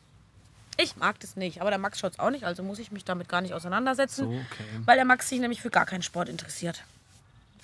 Ich 0.81 0.95
mag 0.97 1.19
das 1.19 1.35
nicht. 1.35 1.61
Aber 1.61 1.69
der 1.69 1.79
Max 1.79 1.99
schaut 1.99 2.13
es 2.13 2.19
auch 2.19 2.31
nicht, 2.31 2.45
also 2.45 2.63
muss 2.63 2.79
ich 2.79 2.91
mich 2.91 3.05
damit 3.05 3.29
gar 3.29 3.41
nicht 3.41 3.53
auseinandersetzen. 3.53 4.25
So, 4.25 4.29
okay. 4.31 4.63
Weil 4.85 4.95
der 4.95 5.05
Max 5.05 5.29
sich 5.29 5.39
nämlich 5.39 5.61
für 5.61 5.69
gar 5.69 5.85
keinen 5.85 6.03
Sport 6.03 6.29
interessiert. 6.29 6.83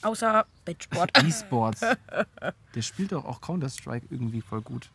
Außer 0.02 0.46
Bettsport. 0.66 1.12
E-Sports. 1.24 1.82
Der 2.76 2.82
spielt 2.82 3.12
doch 3.12 3.26
auch 3.26 3.42
Counter-Strike 3.42 4.08
irgendwie 4.10 4.42
voll 4.42 4.62
gut. 4.62 4.90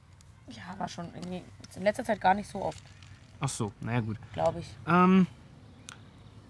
ja, 0.48 0.78
war 0.78 0.88
schon 0.88 1.06
irgendwie 1.14 1.42
in 1.76 1.82
letzter 1.82 2.04
Zeit 2.04 2.20
gar 2.20 2.34
nicht 2.34 2.50
so 2.50 2.62
oft, 2.62 2.82
Ach 3.40 3.48
so, 3.48 3.72
naja 3.80 4.00
gut. 4.00 4.18
glaube 4.34 4.60
ich. 4.60 4.66
Ähm, 4.86 5.26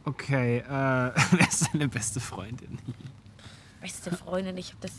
okay, 0.04 0.58
äh, 0.58 0.62
wer 1.30 1.48
ist 1.48 1.68
deine 1.72 1.88
beste 1.88 2.20
Freundin? 2.20 2.78
Beste 3.80 4.14
Freundin, 4.16 4.56
ich 4.56 4.72
hab 4.72 4.80
das 4.80 4.92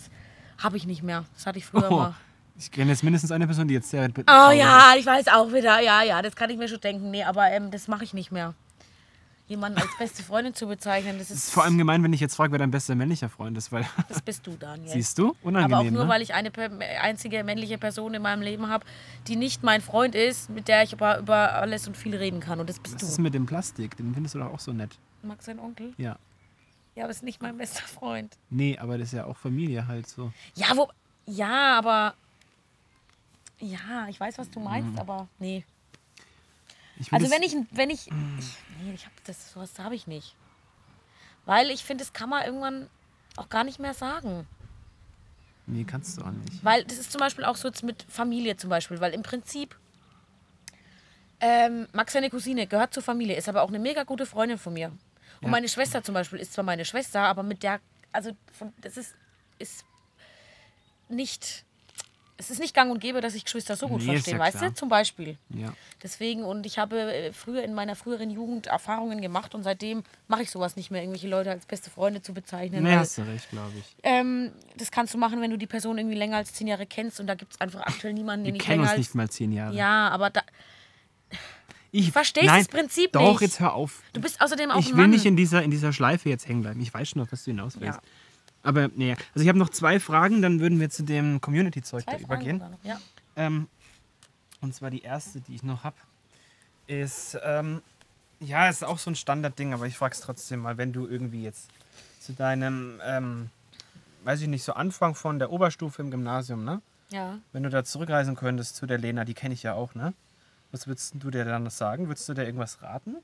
habe 0.58 0.78
ich 0.78 0.86
nicht 0.86 1.02
mehr. 1.04 1.26
Das 1.34 1.46
hatte 1.48 1.58
ich 1.58 1.66
früher 1.66 1.92
Oh, 1.92 1.96
mal. 1.98 2.16
ich 2.58 2.72
kenne 2.72 2.92
jetzt 2.92 3.04
mindestens 3.04 3.32
eine 3.32 3.46
Person, 3.48 3.68
die 3.68 3.74
jetzt 3.74 3.90
sehr 3.90 4.08
Oh 4.28 4.52
ja, 4.52 4.94
ich 4.98 5.06
weiß 5.06 5.28
auch 5.30 5.52
wieder. 5.52 5.80
Ja, 5.82 6.04
ja, 6.04 6.22
das 6.22 6.36
kann 6.36 6.50
ich 6.52 6.58
mir 6.58 6.68
schon 6.68 6.80
denken. 6.82 7.10
Nee, 7.10 7.24
aber 7.24 7.50
ähm, 7.52 7.72
das 7.72 7.88
mache 7.88 8.04
ich 8.04 8.14
nicht 8.14 8.32
mehr. 8.32 8.54
Jemanden 9.52 9.80
als 9.80 9.98
beste 9.98 10.24
Freundin 10.24 10.54
zu 10.54 10.66
bezeichnen, 10.66 11.18
das 11.18 11.30
ist. 11.30 11.38
ist, 11.38 11.44
ist 11.48 11.54
vor 11.54 11.66
allem 11.66 11.78
gemein, 11.78 12.02
wenn 12.04 12.14
ich 12.14 12.22
jetzt 12.22 12.36
frage, 12.36 12.54
wer 12.54 12.60
dein 12.60 12.72
bester 12.72 12.96
männlicher 12.96 13.28
Freund 13.28 13.58
ist, 13.58 13.70
weil, 13.74 13.86
das 14.08 14.22
bist 14.22 14.48
du, 14.48 14.56
Daniel. 14.56 14.88
siehst 14.88 15.18
du, 15.20 15.36
unangenehm, 15.44 15.74
Aber 15.74 15.86
auch 15.88 15.92
nur, 15.92 16.04
ne? 16.06 16.10
weil 16.10 16.22
ich 16.22 16.34
eine 16.34 16.52
einzige 17.02 17.44
männliche 17.44 17.78
Person 17.78 18.14
in 18.14 18.22
meinem 18.22 18.42
Leben 18.42 18.70
habe, 18.70 18.86
die 19.28 19.36
nicht 19.36 19.62
mein 19.62 19.82
Freund 19.82 20.16
ist, 20.16 20.50
mit 20.50 20.70
der 20.70 20.84
ich 20.84 20.94
aber 20.94 21.20
über 21.20 21.54
alles 21.56 21.86
und 21.86 21.98
viel 21.98 22.16
reden 22.16 22.40
kann. 22.40 22.62
Und 22.62 22.70
das 22.70 22.80
bist 22.80 22.96
Was 22.96 23.04
ist 23.04 23.18
du. 23.18 23.22
mit 23.24 23.34
dem 23.34 23.46
Plastik? 23.46 23.98
Den 23.98 24.14
findest 24.14 24.36
du 24.36 24.40
doch 24.40 24.54
auch 24.54 24.60
so 24.60 24.72
nett. 24.72 24.98
Mag 25.22 25.44
sein 25.44 25.60
Onkel? 25.60 25.94
Ja. 25.98 26.18
Ja, 26.96 27.04
aber 27.04 27.12
ist 27.12 27.22
nicht 27.24 27.42
mein 27.42 27.58
bester 27.58 27.84
Freund. 27.84 28.38
Nee, 28.50 28.78
aber 28.78 28.98
das 28.98 29.10
ist 29.10 29.14
ja 29.14 29.26
auch 29.26 29.36
Familie 29.38 29.86
halt 29.86 30.08
so. 30.08 30.32
Ja, 30.56 30.68
wo. 30.76 30.90
Ja, 31.26 31.78
aber. 31.78 32.14
Ja, 33.60 34.08
ich 34.10 34.20
weiß, 34.20 34.38
was 34.38 34.50
du 34.50 34.60
meinst, 34.62 34.98
aber 34.98 35.28
nee. 35.40 35.64
Also 37.12 37.30
wenn 37.32 37.44
ich, 37.44 37.56
wenn 37.72 37.90
ich, 37.90 38.08
ich 38.08 38.56
nee, 38.80 38.94
ich 38.94 39.06
habe 39.06 39.16
das, 39.26 39.52
sowas 39.52 39.78
habe 39.80 39.96
ich 39.96 40.08
nicht, 40.08 40.36
weil 41.46 41.70
ich 41.72 41.84
finde, 41.84 42.04
das 42.04 42.14
kann 42.14 42.30
man 42.30 42.46
irgendwann 42.46 42.90
auch 43.38 43.50
gar 43.50 43.64
nicht 43.64 43.80
mehr 43.80 43.94
sagen, 43.94 44.48
Nee, 45.68 45.84
kannst 45.86 46.18
du 46.18 46.22
auch 46.24 46.32
nicht. 46.32 46.64
weil 46.64 46.84
das 46.84 46.98
ist 46.98 47.12
zum 47.12 47.20
Beispiel 47.20 47.46
auch 47.46 47.56
so 47.56 47.68
jetzt 47.68 47.84
mit 47.84 48.04
Familie 48.10 48.58
zum 48.58 48.70
Beispiel, 48.70 49.00
weil 49.00 49.14
im 49.14 49.24
Prinzip 49.24 49.78
ähm, 51.40 51.88
Max 51.94 52.14
seine 52.14 52.30
Cousine 52.30 52.68
gehört 52.68 52.94
zur 52.94 53.04
Familie, 53.04 53.36
ist 53.36 53.50
aber 53.50 53.62
auch 53.64 53.70
eine 53.70 53.80
mega 53.80 54.04
gute 54.04 54.26
Freundin 54.26 54.58
von 54.58 54.74
mir 54.74 54.88
und 54.88 55.00
Ja. 55.44 55.50
meine 55.50 55.70
Schwester 55.70 56.04
zum 56.04 56.14
Beispiel 56.14 56.40
ist 56.40 56.54
zwar 56.54 56.64
meine 56.64 56.86
Schwester, 56.86 57.22
aber 57.22 57.42
mit 57.44 57.64
der, 57.64 57.80
also 58.12 58.32
von, 58.52 58.74
das 58.82 58.98
ist 58.98 59.16
ist 59.60 59.86
nicht 61.10 61.66
es 62.42 62.50
ist 62.50 62.60
nicht 62.60 62.74
gang 62.74 62.92
und 62.92 63.00
gäbe, 63.00 63.22
dass 63.22 63.36
ich 63.36 63.46
Geschwister 63.46 63.76
so 63.76 63.88
gut 63.88 64.00
Nee, 64.02 64.14
verstehe, 64.14 64.34
ja 64.34 64.40
weißt 64.40 64.58
klar. 64.58 64.70
du? 64.72 64.76
Zum 64.76 64.90
Beispiel. 64.90 65.38
Ja. 65.50 65.74
Deswegen, 66.02 66.44
und 66.44 66.66
ich 66.66 66.80
habe 66.80 67.00
äh, 67.00 67.32
früher 67.34 67.64
in 67.64 67.74
meiner 67.74 67.96
früheren 67.96 68.30
Jugend 68.32 68.68
Erfahrungen 68.68 69.22
gemacht 69.22 69.54
und 69.56 69.64
seitdem 69.64 70.04
mache 70.28 70.42
ich 70.42 70.50
sowas 70.52 70.76
nicht 70.76 70.90
mehr, 70.92 71.02
irgendwelche 71.02 71.28
Leute 71.28 71.52
als 71.52 71.66
beste 71.66 71.90
Freunde 71.90 72.22
zu 72.22 72.34
bezeichnen. 72.34 72.84
Nee, 72.84 72.90
weil, 72.90 72.98
hast 73.00 73.18
du 73.18 73.22
recht, 73.22 73.50
glaube 73.52 73.72
ich. 73.78 73.86
ähm, 74.04 74.52
das 74.78 74.90
kannst 74.92 75.14
du 75.14 75.18
machen, 75.18 75.40
wenn 75.42 75.52
du 75.52 75.58
die 75.58 75.68
Person 75.68 75.98
irgendwie 75.98 76.18
länger 76.18 76.38
als 76.38 76.54
zehn 76.54 76.68
Jahre 76.68 76.86
kennst 76.88 77.20
und 77.20 77.28
da 77.28 77.36
gibt 77.36 77.54
es 77.54 77.62
einfach 77.62 77.82
aktuell 77.82 78.14
niemanden, 78.14 78.46
den 78.46 78.56
Wir 78.56 78.60
ich 78.60 78.66
kennen 78.66 78.80
länger 78.80 78.84
uns 78.84 78.92
als. 78.92 78.98
nicht 79.00 79.16
mal 79.16 79.30
zehn 79.30 79.52
Jahre. 79.52 79.76
Ja, 79.76 80.10
aber 80.10 80.32
da, 80.32 80.42
ich 81.92 82.12
verstehst 82.12 82.46
nein, 82.48 82.60
das 82.66 82.68
Prinzip 82.70 83.12
Doch, 83.14 83.34
nicht. 83.34 83.42
jetzt 83.42 83.60
hör 83.60 83.74
auf. 83.74 84.02
du 84.14 84.22
bist 84.22 84.42
außerdem 84.42 84.72
auch 84.72 84.80
Ich 84.80 84.90
will 84.90 84.96
Mann. 84.96 85.10
nicht 85.12 85.26
in 85.26 85.36
dieser, 85.36 85.62
in 85.62 85.72
dieser 85.72 85.94
Schleife 85.94 86.30
jetzt 86.30 86.48
hängen 86.48 86.62
bleiben. 86.62 86.80
Ich 86.82 86.94
weiß 86.94 87.10
schon, 87.10 87.22
auf 87.22 87.32
was 87.32 87.44
du 87.44 87.52
hinaus 87.52 87.80
willst. 87.80 87.98
Ja. 87.98 88.02
Aber 88.64 88.90
nee, 88.96 89.12
also 89.34 89.42
ich 89.44 89.48
habe 89.48 89.58
noch 89.58 89.70
zwei 89.70 90.00
Fragen, 90.00 90.42
dann 90.42 90.60
würden 90.60 90.80
wir 90.80 90.90
zu 90.90 91.04
dem 91.04 91.42
Community-Zeug 91.42 92.06
da 92.06 92.12
Fragen 92.12 92.24
übergehen. 92.24 92.58
sogar 92.58 92.70
noch, 92.70 92.84
Ja. 92.84 93.00
Ähm, 93.36 93.68
und 94.62 94.76
zwar 94.76 94.90
die 94.92 95.02
erste, 95.02 95.42
die 95.42 95.56
ich 95.56 95.64
noch 95.64 95.84
habe, 95.84 95.96
ist, 96.88 97.38
ähm, 97.44 97.82
ja, 98.40 98.70
ist 98.70 98.84
auch 98.84 98.98
so 99.00 99.10
ein 99.12 99.16
Standardding, 99.16 99.74
aber 99.74 99.88
ich 99.88 99.98
frage 99.98 100.14
es 100.14 100.20
trotzdem 100.22 100.60
mal, 100.60 100.78
wenn 100.78 100.94
du 100.94 101.08
irgendwie 101.08 101.44
jetzt 101.44 101.70
zu 102.20 102.34
deinem, 102.34 103.00
ähm, 103.04 103.50
weiß 104.24 104.42
ich 104.42 104.48
nicht, 104.48 104.64
so 104.64 104.74
Anfang 104.74 105.16
von 105.16 105.40
der 105.40 105.52
Oberstufe 105.52 106.02
im 106.02 106.12
Gymnasium, 106.12 106.64
ne? 106.64 106.82
ja. 107.10 107.40
Wenn 107.54 107.64
du 107.64 107.70
da 107.70 107.84
zurückreisen 107.84 108.36
könntest 108.36 108.76
zu 108.76 108.86
der 108.86 108.98
Lena, 108.98 109.26
die 109.26 109.34
kenne 109.34 109.54
ich 109.54 109.64
ja 109.64 109.74
auch, 109.74 109.96
ne? 109.96 110.14
Was 110.72 110.88
würdest 110.88 111.16
du 111.18 111.30
dir 111.32 111.44
dann 111.44 111.70
sagen? 111.70 112.08
Würdest 112.08 112.30
du 112.30 112.34
dir 112.34 112.46
irgendwas 112.46 112.82
raten? 112.82 113.18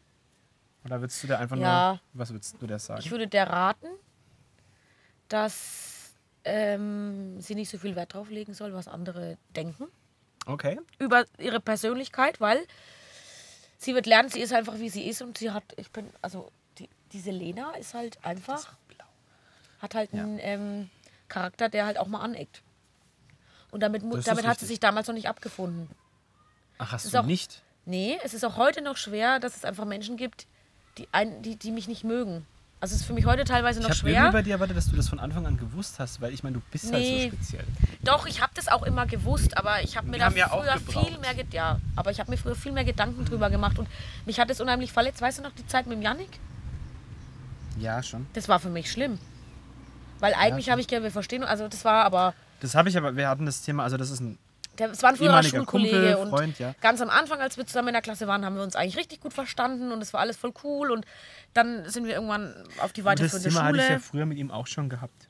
Oder 0.83 0.99
würdest 0.99 1.23
du 1.23 1.27
dir 1.27 1.39
einfach 1.39 1.55
Ja. 1.55 1.91
nur, 1.93 1.99
was 2.13 2.31
würdest 2.31 2.55
du 2.59 2.67
dir 2.67 2.77
sagen? 2.79 2.99
Ich 3.01 3.09
würde 3.11 3.27
der 3.27 3.49
raten, 3.49 3.87
dass 5.29 6.11
ähm, 6.43 7.39
sie 7.41 7.55
nicht 7.55 7.69
so 7.69 7.77
viel 7.77 7.95
Wert 7.95 8.13
drauf 8.13 8.29
legen 8.29 8.53
soll, 8.53 8.73
was 8.73 8.87
andere 8.87 9.37
denken. 9.55 9.87
Okay. 10.45 10.79
über 10.97 11.25
ihre 11.39 11.59
Persönlichkeit, 11.59 12.39
weil 12.39 12.65
sie 13.77 13.93
wird 13.93 14.05
lernen, 14.05 14.29
sie 14.29 14.39
ist 14.39 14.53
einfach 14.53 14.79
wie 14.79 14.87
sie 14.89 15.05
ist 15.05 15.21
und 15.21 15.37
sie 15.37 15.51
hat, 15.51 15.63
ich 15.75 15.91
bin, 15.91 16.09
also 16.21 16.49
die, 16.79 16.87
diese 17.11 17.31
Lena 17.31 17.71
ist 17.75 17.93
halt 17.93 18.17
einfach, 18.23 18.73
hat 19.79 19.93
halt 19.93 20.13
Ja. 20.13 20.23
einen 20.23 20.39
ähm, 20.41 20.89
Charakter, 21.27 21.67
der 21.67 21.85
halt 21.85 21.97
auch 21.97 22.07
mal 22.07 22.21
aneckt. 22.21 22.61
Und 23.71 23.81
damit, 23.81 24.01
damit 24.25 24.47
hat 24.47 24.59
sie 24.59 24.65
sich 24.65 24.79
damals 24.79 25.07
noch 25.07 25.15
nicht 25.15 25.27
abgefunden. 25.27 25.89
Ach, 26.77 26.93
hast 26.93 27.13
du 27.13 27.19
auch- 27.19 27.25
nicht? 27.25 27.61
Nee, 27.85 28.17
es 28.23 28.33
ist 28.33 28.45
auch 28.45 28.55
heute 28.55 28.81
noch 28.81 28.95
schwer, 28.97 29.39
dass 29.41 29.55
es 29.57 29.65
einfach 29.65 29.83
Menschen 29.85 30.15
gibt, 30.15 30.47
die, 30.97 31.07
ein, 31.11 31.41
die, 31.41 31.57
die 31.57 31.71
mich 31.71 31.87
nicht 31.89 32.03
mögen. 32.05 32.47
Also 32.79 32.93
es 32.93 33.01
ist 33.01 33.07
für 33.07 33.13
mich 33.13 33.25
heute 33.25 33.43
teilweise 33.43 33.79
noch 33.81 33.89
ich 33.89 33.97
habe 33.99 34.09
irgendwie 34.09 34.21
schwer. 34.21 34.31
bei 34.31 34.41
dir 34.43 34.51
erwartet, 34.53 34.77
dass 34.77 34.87
du 34.87 34.95
das 34.95 35.09
von 35.09 35.19
Anfang 35.19 35.47
an 35.47 35.57
gewusst 35.57 35.97
hast, 35.97 36.21
weil 36.21 36.31
ich 36.31 36.43
meine, 36.43 36.57
du 36.57 36.61
bist 36.71 36.91
Nee. 36.91 37.21
halt 37.23 37.31
so 37.31 37.37
speziell. 37.37 37.63
Doch, 38.03 38.27
ich 38.27 38.39
habe 38.41 38.51
das 38.53 38.67
auch 38.67 38.83
immer 38.83 39.07
gewusst, 39.07 39.57
aber 39.57 39.81
ich 39.81 39.97
habe 39.97 40.07
mir 40.07 40.19
da 40.19 40.29
ja 40.29 40.47
früher 40.47 40.77
viel 40.77 41.17
mehr, 41.17 41.33
ja, 41.51 41.79
aber 41.95 42.11
ich 42.11 42.19
habe 42.19 42.29
mir 42.29 42.37
früher 42.37 42.53
viel 42.55 42.71
mehr 42.71 42.83
Gedanken 42.85 43.25
drüber 43.25 43.49
gemacht 43.49 43.79
und 43.79 43.87
mich 44.27 44.39
hat 44.39 44.51
es 44.51 44.61
unheimlich 44.61 44.91
verletzt. 44.91 45.21
Weißt 45.21 45.39
du 45.39 45.43
noch 45.43 45.53
die 45.53 45.65
Zeit 45.65 45.87
mit 45.87 45.97
dem 45.97 46.03
Yannick? 46.03 46.29
Ja, 47.79 48.01
schon. 48.03 48.27
Das 48.33 48.47
war 48.47 48.59
für 48.59 48.69
mich 48.69 48.91
schlimm. 48.91 49.17
Weil 50.19 50.33
eigentlich 50.35 50.65
schon. 50.65 50.71
habe 50.73 50.81
ich 50.81 50.87
gerne, 50.87 51.03
wir 51.03 51.11
verstehen, 51.11 51.43
also 51.43 51.67
das 51.67 51.83
war 51.83 52.05
aber, 52.05 52.35
Das 52.59 52.75
habe 52.75 52.89
ich 52.89 52.97
aber, 52.97 53.15
wir 53.15 53.27
hatten 53.27 53.45
das 53.47 53.61
Thema, 53.63 53.83
also 53.83 53.97
das 53.97 54.11
ist 54.11 54.19
ein 54.19 54.37
der, 54.77 54.91
es 54.91 55.01
war 55.03 55.09
ein 55.11 55.15
früherer 55.15 55.43
Schulkollege 55.43 55.95
Kumpel, 55.95 56.15
und 56.15 56.29
Freund, 56.29 56.59
ja. 56.59 56.73
ganz 56.81 57.01
am 57.01 57.09
Anfang, 57.09 57.39
als 57.41 57.57
wir 57.57 57.65
zusammen 57.65 57.89
in 57.89 57.93
der 57.93 58.01
Klasse 58.01 58.27
waren, 58.27 58.45
haben 58.45 58.55
wir 58.55 58.63
uns 58.63 58.75
eigentlich 58.75 58.97
richtig 58.97 59.19
gut 59.21 59.33
verstanden 59.33 59.91
und 59.91 60.01
es 60.01 60.13
war 60.13 60.21
alles 60.21 60.37
voll 60.37 60.53
cool 60.63 60.91
und 60.91 61.05
dann 61.53 61.89
sind 61.89 62.05
wir 62.05 62.13
irgendwann 62.13 62.53
auf 62.81 62.93
die 62.93 63.01
Und 63.01 63.07
das 63.07 63.19
weiterführende 63.21 63.49
Thema 63.49 63.63
hatte 63.63 63.77
ich 63.77 63.81
ja 63.83 63.87
Schule. 63.89 63.99
früher 63.99 64.25
mit 64.25 64.37
ihm 64.37 64.51
auch 64.51 64.67
schon 64.67 64.89
gehabt. 64.89 65.29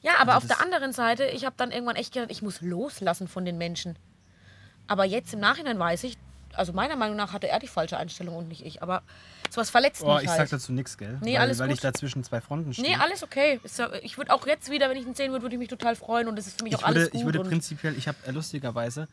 Ja, 0.00 0.12
aber 0.20 0.34
Also 0.34 0.44
auf 0.44 0.48
das- 0.48 0.56
der 0.58 0.64
anderen 0.64 0.92
Seite, 0.92 1.24
ich 1.24 1.44
habe 1.44 1.54
dann 1.56 1.70
irgendwann 1.72 1.96
echt 1.96 2.12
gedacht, 2.14 2.30
ich 2.30 2.42
muss 2.42 2.60
loslassen 2.60 3.28
von 3.28 3.44
den 3.44 3.58
Menschen. 3.58 3.96
Aber 4.86 5.04
jetzt 5.04 5.34
im 5.34 5.40
Nachhinein 5.40 5.78
weiß 5.78 6.04
ich, 6.04 6.16
also 6.58 6.72
meiner 6.72 6.96
Meinung 6.96 7.16
nach 7.16 7.32
hatte 7.32 7.48
er 7.48 7.58
die 7.58 7.68
falsche 7.68 7.96
Einstellung 7.96 8.36
und 8.36 8.48
nicht 8.48 8.64
ich. 8.66 8.82
Aber 8.82 9.02
sowas 9.50 9.70
verletzt 9.70 10.02
Oh, 10.04 10.14
mich 10.14 10.24
ich 10.24 10.28
halt. 10.28 10.38
sag 10.40 10.50
dazu 10.50 10.72
nichts, 10.72 10.98
gell? 10.98 11.18
Nee, 11.22 11.34
weil, 11.34 11.40
alles 11.42 11.58
weil 11.58 11.70
ich 11.70 11.76
gut. 11.76 11.84
da 11.84 11.92
zwischen 11.94 12.22
zwei 12.24 12.40
Fronten 12.40 12.72
stehe. 12.74 12.88
Nee, 12.88 12.96
alles 12.96 13.22
okay. 13.22 13.60
Ich 14.02 14.18
würde 14.18 14.32
auch 14.32 14.46
jetzt 14.46 14.70
wieder, 14.70 14.90
wenn 14.90 14.96
ich 14.98 15.06
ihn 15.06 15.14
sehen 15.14 15.30
würde, 15.32 15.42
würde 15.44 15.54
ich 15.54 15.60
mich 15.60 15.68
total 15.68 15.96
freuen 15.96 16.28
und 16.28 16.36
das 16.36 16.46
ist 16.46 16.58
für 16.58 16.64
mich 16.64 16.74
ich 16.74 16.78
auch 16.78 16.82
alles 16.84 17.04
würde, 17.04 17.10
gut. 17.10 17.20
ich 17.20 17.24
würde 17.24 17.40
prinzipiell, 17.48 17.96
ich 17.96 18.08
habe 18.08 18.18
äh, 18.26 18.30
lustigerweise, 18.30 19.08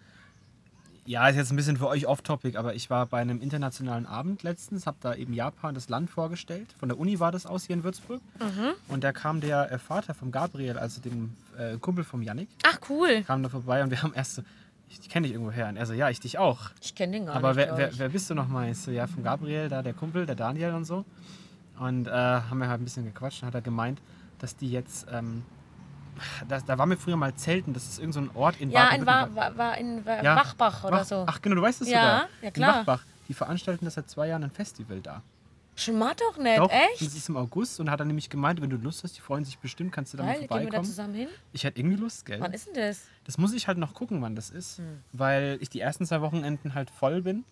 ja, 1.07 1.27
ist 1.29 1.35
jetzt 1.35 1.51
ein 1.51 1.55
bisschen 1.55 1.77
für 1.77 1.87
euch 1.87 2.07
off-topic, 2.07 2.57
aber 2.57 2.73
ich 2.73 2.89
war 2.89 3.05
bei 3.05 3.19
einem 3.19 3.39
internationalen 3.39 4.07
Abend 4.07 4.41
letztens, 4.41 4.87
habe 4.87 4.97
da 5.01 5.13
eben 5.13 5.33
Japan 5.33 5.75
das 5.75 5.87
Land 5.87 6.09
vorgestellt. 6.09 6.67
Von 6.79 6.89
der 6.89 6.97
Uni 6.97 7.19
war 7.19 7.31
das 7.31 7.45
aus 7.45 7.65
hier 7.67 7.75
in 7.75 7.83
Würzburg. 7.83 8.21
Mhm. 8.39 8.71
Und 8.87 9.03
da 9.03 9.11
kam 9.11 9.39
der 9.39 9.71
äh, 9.71 9.77
Vater 9.77 10.15
von 10.15 10.31
Gabriel, 10.31 10.79
also 10.79 11.01
dem 11.01 11.35
äh, 11.59 11.77
Kumpel 11.77 12.03
vom 12.03 12.23
Yannick, 12.23 12.49
Ach, 12.63 12.79
cool. 12.89 13.21
kam 13.21 13.43
da 13.43 13.49
vorbei 13.49 13.83
und 13.83 13.91
wir 13.91 14.01
haben 14.01 14.15
erst 14.15 14.35
so, 14.35 14.41
ich, 14.89 15.09
kenne 15.09 15.27
dich 15.27 15.33
irgendwo 15.33 15.51
her. 15.51 15.67
Und 15.69 15.77
er 15.77 15.85
so, 15.85 15.93
ja, 15.93 16.09
ich 16.09 16.19
dich 16.19 16.37
auch. 16.37 16.59
Ich 16.81 16.95
kenne 16.95 17.13
den 17.13 17.25
gar 17.25 17.35
Aber 17.35 17.49
nicht. 17.49 17.57
wer, 17.57 17.65
glaub 17.67 17.77
wer, 17.77 17.89
ich. 17.91 17.99
wer 17.99 18.09
bist 18.09 18.29
du 18.29 18.33
nochmal? 18.35 18.69
Ich 18.71 18.77
so, 18.79 18.91
ja, 18.91 19.07
von 19.07 19.23
Gabriel, 19.23 19.69
da 19.69 19.81
der 19.81 19.93
Kumpel, 19.93 20.25
der 20.25 20.35
Daniel 20.35 20.73
und 20.73 20.85
so. 20.85 21.05
Und 21.79 22.07
äh, 22.07 22.11
haben 22.11 22.57
wir 22.59 22.67
halt 22.69 22.81
ein 22.81 22.83
bisschen 22.85 23.05
gequatscht 23.05 23.41
und 23.43 23.47
hat 23.47 23.55
er 23.55 23.61
gemeint, 23.61 24.01
dass 24.39 24.55
die 24.55 24.71
jetzt, 24.71 25.07
ähm, 25.11 25.43
das, 26.47 26.63
da 26.65 26.77
waren 26.77 26.89
wir 26.89 26.97
früher 26.97 27.17
mal 27.17 27.33
zelten, 27.35 27.73
das 27.73 27.83
ist 27.83 27.99
irgendein 27.99 28.25
so 28.25 28.31
ein 28.31 28.35
Ort 28.37 28.61
in 28.61 28.69
ja, 28.71 28.89
in 28.91 29.05
war, 29.05 29.35
war, 29.35 29.77
in 29.77 30.05
Wa- 30.05 30.23
Ja, 30.23 30.35
Wachbach 30.37 30.83
oder 30.85 30.97
Wach- 30.97 31.03
so. 31.05 31.25
Ach 31.27 31.41
genau, 31.41 31.55
du 31.55 31.61
weißt 31.61 31.81
es 31.81 31.89
Ja, 31.89 32.01
sogar. 32.01 32.21
ja, 32.41 32.47
In 32.47 32.53
klar. 32.53 32.75
Wachbach. 32.79 33.03
Die 33.27 33.33
veranstalten 33.33 33.83
das 33.85 33.95
seit 33.95 34.09
zwei 34.09 34.27
Jahren 34.27 34.43
ein 34.43 34.51
Festival 34.51 35.01
da. 35.01 35.21
Schon 35.77 35.97
mal 35.99 36.13
doch 36.15 36.37
nicht, 36.37 36.57
Doch, 36.57 36.71
echt? 36.71 37.01
das 37.01 37.13
ist 37.15 37.27
im 37.27 37.35
August 37.35 37.79
und 37.81 37.89
hat 37.91 37.99
er 37.99 38.05
nämlich 38.05 38.29
gemeint, 38.29 38.61
wenn 38.61 38.69
du 38.69 38.77
Lust 38.77 39.03
hast, 39.03 39.17
die 39.17 39.21
freuen 39.21 39.43
sich 39.43 39.57
bestimmt, 39.59 39.91
kannst 39.91 40.13
du 40.13 40.17
da 40.17 40.23
mal 40.23 40.29
Geil, 40.31 40.39
gehen 40.41 40.49
wir 40.49 40.55
da 40.57 40.61
vorbeikommen. 40.63 40.85
zusammen 40.85 41.13
hin? 41.15 41.27
Ich 41.51 41.65
hätte 41.65 41.79
irgendwie 41.79 41.97
Lust, 41.97 42.25
gell? 42.25 42.39
Wann 42.39 42.53
ist 42.53 42.67
denn 42.67 42.75
das? 42.75 43.01
Das 43.25 43.37
muss 43.37 43.51
ich 43.53 43.67
halt 43.67 43.77
noch 43.77 43.93
gucken, 43.93 44.21
wann 44.21 44.35
das 44.37 44.49
ist, 44.51 44.77
Hm. 44.77 45.01
weil 45.11 45.57
ich 45.59 45.69
die 45.69 45.81
ersten 45.81 46.05
zwei 46.05 46.21
Wochenenden 46.21 46.73
halt 46.75 46.89
voll 46.89 47.21
bin. 47.21 47.43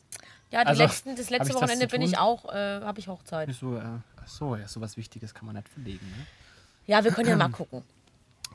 Ja, 0.51 0.61
die 0.61 0.67
Also, 0.67 0.84
letzten, 0.84 1.15
das 1.17 1.30
letzte 1.32 1.49
das 1.53 1.55
Wochenende 1.61 1.88
zu 1.88 1.91
bin 1.91 2.01
ich 2.01 2.17
auch, 2.17 2.45
äh, 2.53 2.82
habe 2.82 2.99
ich 2.99 3.07
Hochzeit. 3.09 3.49
Ich 3.49 3.57
so, 3.57 3.76
äh, 3.76 3.82
ach 3.82 4.28
so, 4.28 4.55
ja, 4.55 4.67
sowas 4.69 4.95
Wichtiges 4.95 5.34
kann 5.34 5.45
man 5.45 5.55
nicht 5.55 5.67
verlegen. 5.67 6.05
Ne? 6.17 6.26
Ja, 6.88 7.03
wir 7.03 7.11
können 7.11 7.28
ja 7.28 7.36
mal 7.36 7.49
gucken. 7.51 7.84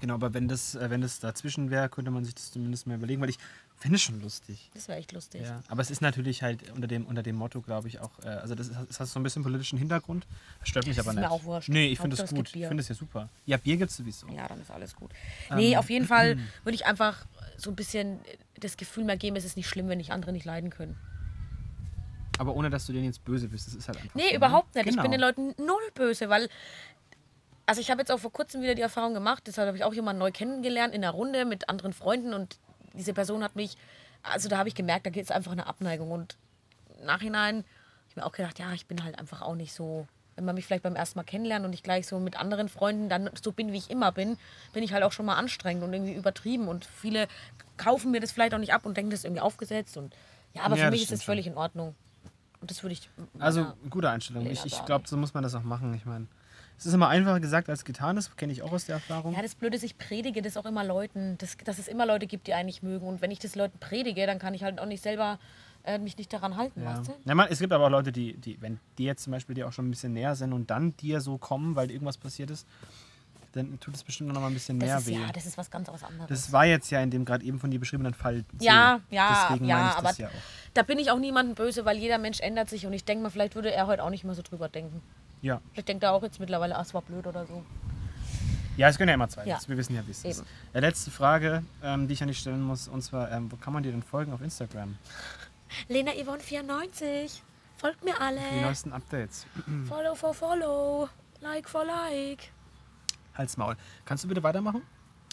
Genau, 0.01 0.15
aber 0.15 0.33
wenn 0.33 0.47
das, 0.49 0.77
äh, 0.77 0.89
wenn 0.91 1.01
das 1.01 1.19
dazwischen 1.21 1.71
wäre, 1.71 1.89
könnte 1.89 2.11
man 2.13 2.25
sich 2.25 2.35
das 2.37 2.53
zumindest 2.53 2.87
mal 2.87 2.95
überlegen, 2.95 3.21
weil 3.21 3.31
ich 3.31 3.39
finde 3.79 3.97
es 3.97 4.03
schon 4.03 4.21
lustig. 4.21 4.71
Das 4.75 4.89
wäre 4.89 4.99
echt 4.99 5.13
lustig. 5.13 5.43
Ja, 5.43 5.63
aber 5.69 5.83
es 5.83 5.91
ist 5.91 6.01
natürlich 6.01 6.43
halt 6.43 6.71
unter 6.73 6.87
dem, 6.89 7.07
unter 7.07 7.23
dem 7.23 7.37
Motto, 7.37 7.61
glaube 7.61 7.89
ich, 7.89 8.01
auch, 8.01 8.11
äh, 8.25 8.29
also 8.29 8.55
das, 8.55 8.69
ist, 8.69 8.77
das 8.89 9.01
hat 9.01 9.09
so 9.09 9.19
ein 9.21 9.23
bisschen 9.23 9.43
politischen 9.43 9.79
Hintergrund. 9.79 10.27
Das 10.61 10.69
stört 10.69 10.87
mich 10.87 10.97
Das 10.97 11.07
aber 11.07 11.13
ist 11.13 11.21
nicht. 11.21 11.29
mir 11.29 11.35
auch 11.35 11.45
wurscht. 11.45 11.69
Nee, 11.69 11.87
ich 11.89 11.99
finde 11.99 12.21
es 12.23 12.31
gut. 12.31 12.55
Ich 12.55 12.67
finde 12.67 12.81
es 12.83 12.89
ja 12.89 12.95
super. 12.95 13.29
Ja, 13.47 13.57
Bier 13.57 13.77
gibt 13.77 13.91
es 13.91 13.97
sowieso. 13.97 14.27
Ja, 14.29 14.49
dann 14.49 14.61
ist 14.61 14.71
alles 14.71 14.95
gut. 14.97 15.11
Nee, 15.55 15.73
Ähm, 15.73 15.79
auf 15.79 15.91
jeden 15.91 16.07
Fall 16.07 16.39
würde 16.65 16.75
ich 16.75 16.87
einfach 16.87 17.25
so 17.57 17.71
ein 17.71 17.77
bisschen 17.77 18.19
das 18.61 18.77
Gefühl 18.77 19.05
mehr 19.05 19.17
geben, 19.17 19.37
es 19.37 19.45
ist 19.45 19.57
nicht 19.57 19.69
schlimm, 19.69 19.89
wenn 19.89 20.01
ich 20.01 20.13
andere 20.13 20.33
nicht 20.33 20.45
leiden 20.45 20.71
können. 20.71 20.97
Aber 22.39 22.55
ohne, 22.55 22.71
dass 22.71 22.87
du 22.87 22.93
denen 22.93 23.05
jetzt 23.07 23.25
böse 23.25 23.49
bist. 23.49 23.67
Das 23.67 23.75
ist 23.75 23.89
halt 23.89 23.99
einfach 23.99 24.15
Nee, 24.15 24.23
so, 24.23 24.29
ne? 24.31 24.37
überhaupt 24.37 24.75
nicht. 24.75 24.87
Ich 24.87 24.91
Genau. 24.93 25.03
bin 25.03 25.11
den 25.13 25.21
Leuten 25.21 25.55
null 25.59 25.83
böse, 25.95 26.29
weil. 26.29 26.49
Also 27.67 27.81
ich 27.83 27.91
habe 27.91 28.01
jetzt 28.01 28.11
auch 28.11 28.19
vor 28.21 28.33
kurzem 28.33 28.63
wieder 28.63 28.75
die 28.75 28.81
Erfahrung 28.81 29.13
gemacht, 29.13 29.43
deshalb 29.47 29.67
habe 29.67 29.77
ich 29.77 29.85
auch 29.85 29.93
jemanden 29.93 30.21
neu 30.21 30.31
kennengelernt 30.33 30.95
in 30.95 31.05
einer 31.05 31.13
Runde 31.13 31.45
mit 31.45 31.69
anderen 31.69 31.93
Freunden 31.93 32.33
und 32.33 32.59
diese 32.99 33.15
Person 33.15 33.43
hat 33.43 33.57
mich, 33.57 33.77
also 34.23 34.49
da 34.49 34.59
habe 34.59 34.69
ich 34.69 34.75
gemerkt, 34.75 35.07
da 35.07 35.11
geht 35.11 35.25
es 35.25 35.31
einfach 35.31 35.53
eine 35.53 35.67
Abneigung 35.67 36.11
und 36.11 36.37
im 36.99 37.07
Nachhinein 37.07 37.57
habe 37.57 37.65
ich 38.11 38.17
mir 38.17 38.27
auch 38.27 38.33
gedacht, 38.33 38.59
ja, 38.59 38.73
ich 38.73 38.87
bin 38.87 39.05
halt 39.05 39.19
einfach 39.19 39.41
auch 39.41 39.55
nicht 39.55 39.73
so, 39.73 40.07
wenn 40.37 40.45
man 40.45 40.55
mich 40.55 40.67
vielleicht 40.67 40.83
beim 40.83 40.97
ersten 40.97 41.19
Mal 41.19 41.25
kennenlernt 41.25 41.65
und 41.65 41.73
ich 41.73 41.83
gleich 41.83 42.07
so 42.07 42.19
mit 42.19 42.39
anderen 42.39 42.69
Freunden 42.69 43.09
dann 43.09 43.31
so 43.43 43.53
bin, 43.53 43.73
wie 43.73 43.79
ich 43.79 43.91
immer 43.91 44.13
bin, 44.13 44.37
bin 44.73 44.83
ich 44.83 44.93
halt 44.93 45.05
auch 45.05 45.13
schon 45.13 45.27
mal 45.27 45.37
anstrengend 45.37 45.83
und 45.83 45.93
irgendwie 45.93 46.13
übertrieben 46.13 46.69
und 46.69 46.85
viele 46.85 47.29
kaufen 47.77 48.11
mir 48.11 48.21
das 48.21 48.33
vielleicht 48.33 48.55
auch 48.55 48.59
nicht 48.59 48.75
ab 48.75 48.85
und 48.85 48.97
denken, 48.97 49.11
das 49.11 49.21
ist 49.21 49.25
irgendwie 49.25 49.43
aufgesetzt 49.43 49.97
und 49.97 50.15
ja, 50.55 50.63
aber 50.63 50.77
Ja, 50.77 50.87
für 50.87 50.91
mich 50.91 51.03
ist 51.03 51.13
das 51.13 51.23
völlig 51.23 51.47
in 51.47 51.57
Ordnung. 51.57 51.95
Und 52.61 52.71
das 52.71 52.83
würde 52.83 52.93
ich. 52.95 53.09
Also, 53.39 53.73
gute 53.89 54.11
Einstellung. 54.11 54.43
Lena 54.43 54.53
Ich, 54.53 54.65
ich 54.65 54.85
glaube, 54.85 55.07
so 55.07 55.17
muss 55.17 55.35
man 55.35 55.43
das 55.43 55.55
auch 55.55 55.63
machen. 55.63 55.95
Ich 55.95 56.05
meine, 56.05 56.27
es 56.79 56.87
ist 56.87 56.95
immer 56.95 57.09
einfacher 57.09 57.41
gesagt 57.41 57.69
als 57.69 57.85
getan. 57.85 58.17
Das 58.17 58.35
kenne 58.37 58.53
ich 58.53 58.63
auch 58.63 58.73
aus 58.73 58.87
der 58.87 58.95
Erfahrung. 58.97 59.35
Ja, 59.35 59.43
das 59.43 59.55
Blöde 59.55 59.77
ist, 59.77 59.83
ich 59.83 59.99
predige 59.99 60.41
das 60.43 60.57
auch 60.57 60.65
immer 60.65 60.85
Leuten, 60.85 61.37
dass, 61.39 61.57
dass 61.59 61.79
es 61.79 61.89
immer 61.89 62.07
Leute 62.07 62.27
gibt, 62.27 62.47
die 62.47 62.55
einen 62.55 62.67
nicht 62.67 62.83
mögen. 62.83 63.07
Und 63.07 63.21
wenn 63.21 63.31
ich 63.31 63.39
das 63.41 63.55
Leuten 63.57 63.79
predige, 63.79 64.27
dann 64.27 64.39
kann 64.39 64.55
ich 64.55 64.63
halt 64.63 64.81
auch 64.81 64.87
nicht 64.87 65.03
selber 65.03 65.39
äh, 65.85 65.99
mich 65.99 66.17
nicht 66.19 66.33
daran 66.33 66.57
halten, 66.57 66.83
Ja. 66.83 66.99
weißt 66.99 67.09
du? 67.09 67.15
Ja, 67.25 67.35
man, 67.35 67.49
es 67.51 67.59
gibt 67.59 67.73
aber 67.73 67.87
auch 67.87 67.91
Leute, 67.91 68.13
die, 68.13 68.35
die, 68.37 68.61
wenn 68.63 68.79
die 68.99 69.05
jetzt 69.05 69.25
zum 69.25 69.33
Beispiel 69.33 69.55
dir 69.55 69.67
auch 69.69 69.73
schon 69.73 69.89
ein 69.89 69.91
bisschen 69.91 70.13
näher 70.13 70.35
sind 70.37 70.53
und 70.53 70.71
dann 70.71 70.97
dir 70.97 71.21
so 71.21 71.37
kommen, 71.39 71.77
weil 71.77 71.91
irgendwas 71.91 72.17
passiert 72.19 72.51
ist, 72.51 72.67
dann 73.53 73.81
tut 73.81 73.95
es 73.95 74.05
bestimmt 74.05 74.33
noch 74.33 74.41
mal 74.41 74.49
ein 74.49 74.53
bisschen 74.55 74.77
mehr 74.77 74.95
Das 74.97 75.03
ist, 75.03 75.09
weh. 75.09 75.15
ja, 75.15 75.33
das 75.33 75.47
ist 75.47 75.57
was 75.57 75.71
ganz 75.71 75.89
was 75.89 76.05
anderes. 76.05 76.29
Das 76.29 76.53
war 76.53 76.67
jetzt 76.67 76.91
ja 76.91 77.01
in 77.01 77.11
dem 77.11 77.25
gerade 77.25 77.45
eben 77.45 77.59
von 77.59 77.71
dir 77.71 77.81
beschriebenen 77.81 78.13
Fall. 78.13 78.45
so. 78.59 78.65
ja, 78.65 79.01
ja, 79.11 79.47
Deswegen 79.49 79.65
ja, 79.67 79.95
aber 79.97 80.13
ja 80.13 80.29
da 80.75 80.83
bin 80.83 80.99
ich 80.99 81.11
auch 81.11 81.19
niemandem 81.19 81.55
böse, 81.55 81.85
weil 81.87 81.97
jeder 81.97 82.19
Mensch 82.19 82.41
ändert 82.41 82.69
sich 82.69 82.87
und 82.87 82.93
ich 82.93 83.05
denke 83.05 83.23
mal, 83.23 83.31
vielleicht 83.31 83.55
würde 83.55 83.73
er 83.73 83.87
heute 83.87 84.05
auch 84.05 84.11
nicht 84.11 84.25
mehr 84.25 84.35
so 84.35 84.43
drüber 84.43 84.69
denken. 84.69 85.01
Ja. 85.43 85.61
Vielleicht 85.73 85.89
denkt 85.89 86.03
er 86.03 86.13
auch 86.13 86.23
jetzt 86.23 86.41
mittlerweile, 86.41 86.77
ach, 86.77 86.83
es 86.83 86.95
war 86.95 87.03
blöd 87.03 87.27
oder 87.27 87.47
so. 87.47 87.65
ja, 88.77 88.89
es 88.89 88.99
können 88.99 89.09
ja 89.09 89.15
immer 89.15 89.29
zwei. 89.29 89.47
Ja. 89.47 89.59
Wir 89.67 89.77
wissen 89.77 89.95
ja, 89.95 90.07
wie 90.07 90.11
es 90.11 90.25
ist. 90.25 90.45
Äh, 90.73 90.81
letzte 90.81 91.11
Frage, 91.11 91.63
ähm, 91.83 92.09
die 92.09 92.15
ich 92.15 92.23
an 92.23 92.29
dich 92.29 92.39
stellen 92.39 92.63
muss, 92.63 92.89
und 92.89 93.03
zwar, 93.03 93.31
ähm, 93.31 93.51
wo 93.51 93.57
kann 93.57 93.73
man 93.73 93.83
dir 93.83 93.93
denn 93.93 94.03
folgen 94.03 94.33
auf 94.33 94.41
Instagram? 94.41 94.97
Lena 95.89 96.13
Yvonne 96.13 96.41
94, 96.41 97.43
folgt 97.77 98.05
mir 98.05 98.21
alle. 98.21 98.41
Die 98.55 98.61
neuesten 98.61 98.93
Updates. 98.93 99.47
Follow 99.89 100.15
for 100.15 100.35
follow, 100.35 101.09
like 101.41 101.69
for 101.69 101.85
like. 101.85 102.51
Halt's 103.35 103.57
Maul. 103.57 103.77
Kannst 104.05 104.25
du 104.25 104.29
bitte 104.29 104.43
weitermachen? 104.43 104.83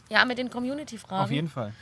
Ja, 0.10 0.24
mit 0.26 0.38
den 0.38 0.50
Community-Fragen. 0.52 1.24
Auf 1.24 1.32
jeden 1.32 1.50
Fall. 1.50 1.74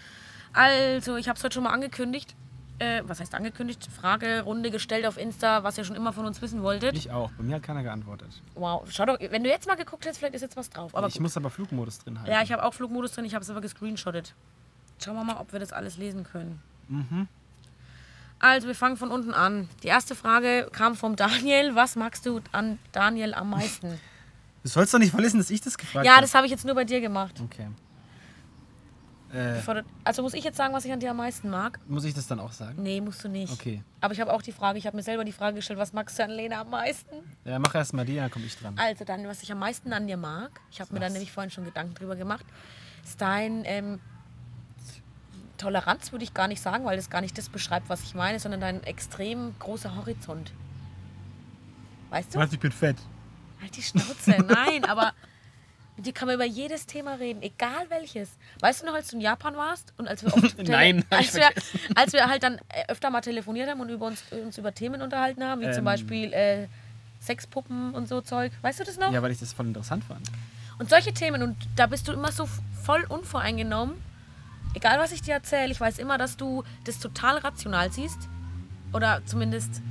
Also, 0.54 1.18
ich 1.18 1.28
habe 1.28 1.38
es 1.38 1.44
heute 1.44 1.56
schon 1.56 1.64
mal 1.64 1.72
angekündigt. 1.72 2.36
Äh, 2.80 3.04
was 3.06 3.20
heißt 3.20 3.36
angekündigt? 3.36 3.88
Fragerunde 3.96 4.72
gestellt 4.72 5.06
auf 5.06 5.18
Insta, 5.18 5.64
was 5.64 5.78
ihr 5.78 5.84
schon 5.84 5.96
immer 5.96 6.12
von 6.12 6.26
uns 6.26 6.42
wissen 6.42 6.64
wolltet. 6.64 6.96
Ich 6.96 7.12
auch. 7.12 7.32
Bei 7.38 7.44
mir 7.44 7.56
hat 7.56 7.64
keiner 7.64 7.84
geantwortet. 7.84 8.30
wow, 8.56 8.84
schau 8.90 9.06
doch, 9.06 9.20
wenn 9.20 9.44
du 9.44 9.50
jetzt 9.50 9.68
mal 9.68 9.76
geguckt 9.76 10.06
hättest, 10.06 10.20
vielleicht 10.20 10.36
ist 10.36 10.42
jetzt 10.42 10.58
was 10.58 10.70
drauf. 10.70 10.96
Aber 10.96 11.08
ich 11.08 11.14
gut. 11.14 11.22
muss 11.22 11.38
aber 11.38 11.50
Flugmodus 11.50 12.00
drin 12.00 12.20
halten. 12.20 12.32
Ja, 12.32 12.42
ich 12.42 12.52
habe 12.52 12.64
auch 12.64 12.74
Flugmodus 12.74 13.12
drin, 13.12 13.26
ich 13.26 13.36
habe 13.36 13.44
es 13.44 13.50
aber 13.50 13.62
gescreenshottet. 13.62 14.34
Schauen 15.04 15.16
wir 15.16 15.24
mal, 15.24 15.38
ob 15.38 15.54
wir 15.54 15.60
das 15.60 15.72
alles 15.72 15.98
lesen 15.98 16.24
können. 16.24 16.62
Mhm. 16.88 17.28
Also, 18.40 18.68
wir 18.68 18.76
fangen 18.76 18.98
von 18.98 19.10
unten 19.10 19.34
an. 19.34 19.70
Die 19.84 19.88
erste 19.88 20.16
Frage 20.16 20.68
kam 20.72 20.96
vom 20.96 21.16
Daniel. 21.16 21.76
Was 21.76 21.96
magst 21.96 22.26
du 22.26 22.42
an 22.52 22.78
Daniel 22.92 23.34
am 23.34 23.50
meisten? 23.50 24.00
Du 24.64 24.70
sollst 24.70 24.94
doch 24.94 25.00
nicht 25.00 25.12
verlesen, 25.12 25.40
dass 25.40 25.50
ich 25.50 25.60
das 25.60 25.78
gefragt 25.78 26.06
ja, 26.06 26.14
habe. 26.14 26.22
das 26.22 26.34
habe 26.34 26.46
ich 26.46 26.52
jetzt 26.52 26.64
nur 26.64 26.74
bei 26.74 26.86
dir 26.86 27.02
gemacht. 27.02 27.36
Okay. 27.44 27.68
Äh, 29.34 29.62
du- 29.62 29.84
Also 30.04 30.22
muss 30.22 30.34
ich 30.36 30.44
jetzt 30.44 30.58
sagen, 30.58 30.74
was 30.74 30.86
ich 30.86 30.92
an 30.94 31.00
dir 31.00 31.10
am 31.12 31.18
meisten 31.18 31.50
mag? 31.50 31.80
muss 31.88 32.04
ich 32.06 32.14
das 32.14 32.28
dann 32.28 32.40
auch 32.40 32.52
sagen? 32.52 32.82
Nee, 32.84 33.02
musst 33.02 33.24
du 33.24 33.30
nicht. 33.30 33.52
Okay. 33.52 33.82
Aber 34.00 34.14
ich 34.14 34.22
habe 34.22 34.32
auch 34.32 34.42
die 34.44 34.52
Frage, 34.52 34.78
ich 34.78 34.86
habe 34.86 34.96
mir 34.96 35.02
selber 35.04 35.24
die 35.26 35.32
Frage 35.32 35.56
gestellt, 35.56 35.80
was 35.80 35.92
magst 35.92 36.20
du 36.20 36.24
an 36.24 36.30
Lena 36.30 36.62
am 36.62 36.70
meisten? 36.70 37.16
Ja, 37.44 37.58
mach 37.58 37.74
erst 37.74 37.94
mal 37.94 38.06
die, 38.06 38.16
dann 38.16 38.30
komme 38.30 38.46
ich 38.46 38.56
dran. 38.58 38.76
Also 38.78 39.06
dann, 39.06 39.28
was 39.28 39.42
ich 39.42 39.52
am 39.52 39.60
meisten 39.60 39.92
an 39.92 40.06
dir 40.08 40.18
mag, 40.18 40.52
ich 40.72 40.80
habe 40.82 40.94
mir 40.94 41.00
da 41.00 41.08
Was? 41.08 41.14
nämlich 41.14 41.32
vorhin 41.32 41.50
schon 41.52 41.66
Gedanken 41.66 41.96
drüber 41.96 42.16
gemacht, 42.16 42.46
ist 43.04 43.20
dein 43.20 43.64
ähm, 43.66 44.00
Toleranz 45.58 46.12
würde 46.12 46.24
ich 46.26 46.34
gar 46.34 46.48
nicht 46.48 46.62
sagen, 46.62 46.86
weil 46.86 46.98
das 46.98 47.10
gar 47.10 47.22
nicht 47.22 47.38
das 47.38 47.50
beschreibt, 47.50 47.90
was 47.90 48.04
ich 48.04 48.16
meine, 48.16 48.40
sondern 48.40 48.60
dein 48.62 48.84
extrem 48.84 49.54
großer 49.60 49.96
Horizont. 49.96 50.52
Weißt 52.10 52.36
du? 52.36 52.40
Was, 52.40 52.52
ich 52.54 52.60
bin 52.60 52.72
fett. 52.72 52.98
Halt 53.62 53.76
die 53.78 53.82
Schnauze. 53.82 54.32
Nein, 54.46 54.84
aber 54.86 55.14
mit 55.96 56.06
dir 56.06 56.14
kann 56.14 56.28
man 56.28 56.36
über 56.36 56.46
jedes 56.46 56.86
Thema 56.86 57.14
reden, 57.16 57.42
egal 57.42 57.90
welches. 57.90 58.38
Weißt 58.60 58.82
du 58.82 58.86
noch, 58.86 58.94
als 58.94 59.10
du 59.10 59.16
in 59.18 59.22
Japan 59.22 59.56
warst 59.56 59.94
und 59.98 60.08
als 60.08 60.24
wir 60.24 60.34
oft 60.34 60.58
Nein, 60.58 61.06
als 61.10 61.36
wir, 61.36 61.50
als 61.96 62.14
wir 62.14 62.28
halt 62.28 62.44
dann 62.44 62.56
äh, 62.70 62.86
öfter 62.88 63.10
mal 63.10 63.22
telefoniert 63.22 63.70
haben 63.70 63.80
und 63.80 63.90
über 63.90 64.08
uns, 64.08 64.24
uns 64.32 64.58
über 64.58 64.74
Themen 64.74 65.02
unterhalten 65.02 65.44
haben, 65.44 65.62
wie 65.62 65.72
zum 65.72 65.80
Ähm. 65.80 65.86
Beispiel 65.86 66.34
äh, 66.34 66.68
Sexpuppen 67.22 67.94
und 67.94 68.08
so 68.08 68.22
Zeug. 68.22 68.52
Weißt 68.62 68.80
du 68.80 68.84
das 68.84 68.98
noch? 68.98 69.12
Ja, 69.12 69.22
weil 69.22 69.32
ich 69.32 69.40
das 69.40 69.54
voll 69.54 69.68
interessant 69.68 70.04
fand. 70.04 70.30
Und 70.80 70.90
solche 70.90 71.14
Themen, 71.14 71.42
und 71.44 71.56
da 71.76 71.88
bist 71.88 72.08
du 72.08 72.12
immer 72.12 72.32
so 72.32 72.48
voll 72.84 73.04
unvoreingenommen. 73.08 73.96
Egal, 74.74 75.00
was 75.00 75.12
ich 75.12 75.22
dir 75.22 75.34
erzähle, 75.36 75.72
ich 75.72 75.80
weiß 75.80 76.00
immer, 76.00 76.18
dass 76.18 76.36
du 76.36 76.64
das 76.84 77.00
total 77.00 77.38
rational 77.38 77.92
siehst. 77.92 78.18
Oder 78.92 79.22
zumindest 79.26 79.82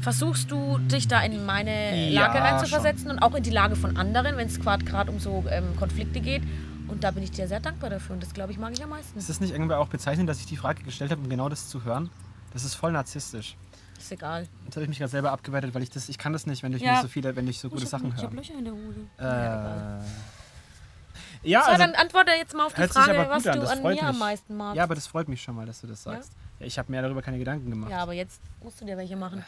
Versuchst 0.00 0.50
du 0.50 0.78
dich 0.78 1.08
da 1.08 1.20
in 1.20 1.44
meine 1.44 2.10
Ja, 2.10 2.26
Lage 2.26 2.38
reinzuversetzen 2.40 3.10
und 3.10 3.18
auch 3.18 3.34
in 3.34 3.42
die 3.42 3.50
Lage 3.50 3.76
von 3.76 3.96
anderen, 3.96 4.36
wenn 4.36 4.46
es 4.46 4.60
gerade 4.60 5.10
um 5.10 5.18
so 5.18 5.44
ähm, 5.50 5.76
Konflikte 5.76 6.20
geht? 6.20 6.42
Und 6.88 7.04
da 7.04 7.10
bin 7.10 7.22
ich 7.22 7.30
dir 7.32 7.48
sehr 7.48 7.60
dankbar 7.60 7.90
dafür 7.90 8.14
und 8.14 8.22
das, 8.22 8.32
glaube 8.32 8.52
ich, 8.52 8.58
mag 8.58 8.72
ich 8.72 8.82
am 8.82 8.90
meisten. 8.90 9.18
Ist 9.18 9.28
das 9.28 9.40
nicht 9.40 9.52
irgendwie 9.52 9.74
auch 9.74 9.88
bezeichnend, 9.88 10.28
dass 10.28 10.40
ich 10.40 10.46
die 10.46 10.56
Frage 10.56 10.82
gestellt 10.84 11.10
habe, 11.10 11.20
um 11.20 11.28
genau 11.28 11.48
das 11.48 11.68
zu 11.68 11.84
hören? 11.84 12.10
Das 12.52 12.64
ist 12.64 12.74
voll 12.74 12.92
narzisstisch. 12.92 13.56
Ist 13.98 14.12
egal. 14.12 14.46
Jetzt 14.64 14.76
habe 14.76 14.84
ich 14.84 14.88
mich 14.88 14.98
gerade 14.98 15.10
selber 15.10 15.32
abgewertet, 15.32 15.74
weil 15.74 15.82
ich 15.82 15.90
das, 15.90 16.08
ich 16.08 16.16
kann 16.16 16.32
das 16.32 16.46
nicht, 16.46 16.62
wenn 16.62 16.72
ich 16.72 16.80
Ja. 16.82 16.92
nicht 16.92 17.02
so 17.02 17.08
viele, 17.08 17.34
wenn 17.36 17.48
ich 17.48 17.58
so 17.58 17.68
gute 17.68 17.82
ich 17.82 17.88
Sachen 17.88 18.12
hab, 18.12 18.18
ich 18.18 18.24
hab 18.24 18.30
höre. 18.30 18.36
Löcher 18.38 18.54
in 18.58 18.64
der 18.64 18.72
Hose. 18.72 19.00
Äh, 19.18 20.04
ja, 21.42 21.62
so, 21.62 21.70
also, 21.70 21.82
dann 21.82 21.94
antworte 21.94 22.30
jetzt 22.32 22.54
mal 22.54 22.66
auf 22.66 22.74
die 22.74 22.86
Frage, 22.86 23.20
aber 23.20 23.30
was 23.30 23.46
an, 23.46 23.60
du 23.60 23.68
an 23.68 23.82
mir 23.82 24.02
am 24.02 24.18
meisten 24.18 24.56
magst. 24.56 24.76
ja, 24.76 24.84
aber 24.84 24.94
das 24.94 25.06
freut 25.06 25.28
mich 25.28 25.42
schon 25.42 25.56
mal, 25.56 25.66
dass 25.66 25.80
du 25.80 25.86
das 25.86 26.02
sagst. 26.02 26.32
Ja? 26.60 26.66
ich 26.66 26.78
habe 26.78 26.90
mir 26.90 27.02
darüber 27.02 27.22
keine 27.22 27.38
Gedanken 27.38 27.70
gemacht. 27.70 27.90
Ja, 27.90 27.98
aber 27.98 28.12
jetzt 28.14 28.40
musst 28.62 28.80
du 28.80 28.84
dir 28.84 28.96
welche 28.96 29.16
machen. 29.16 29.44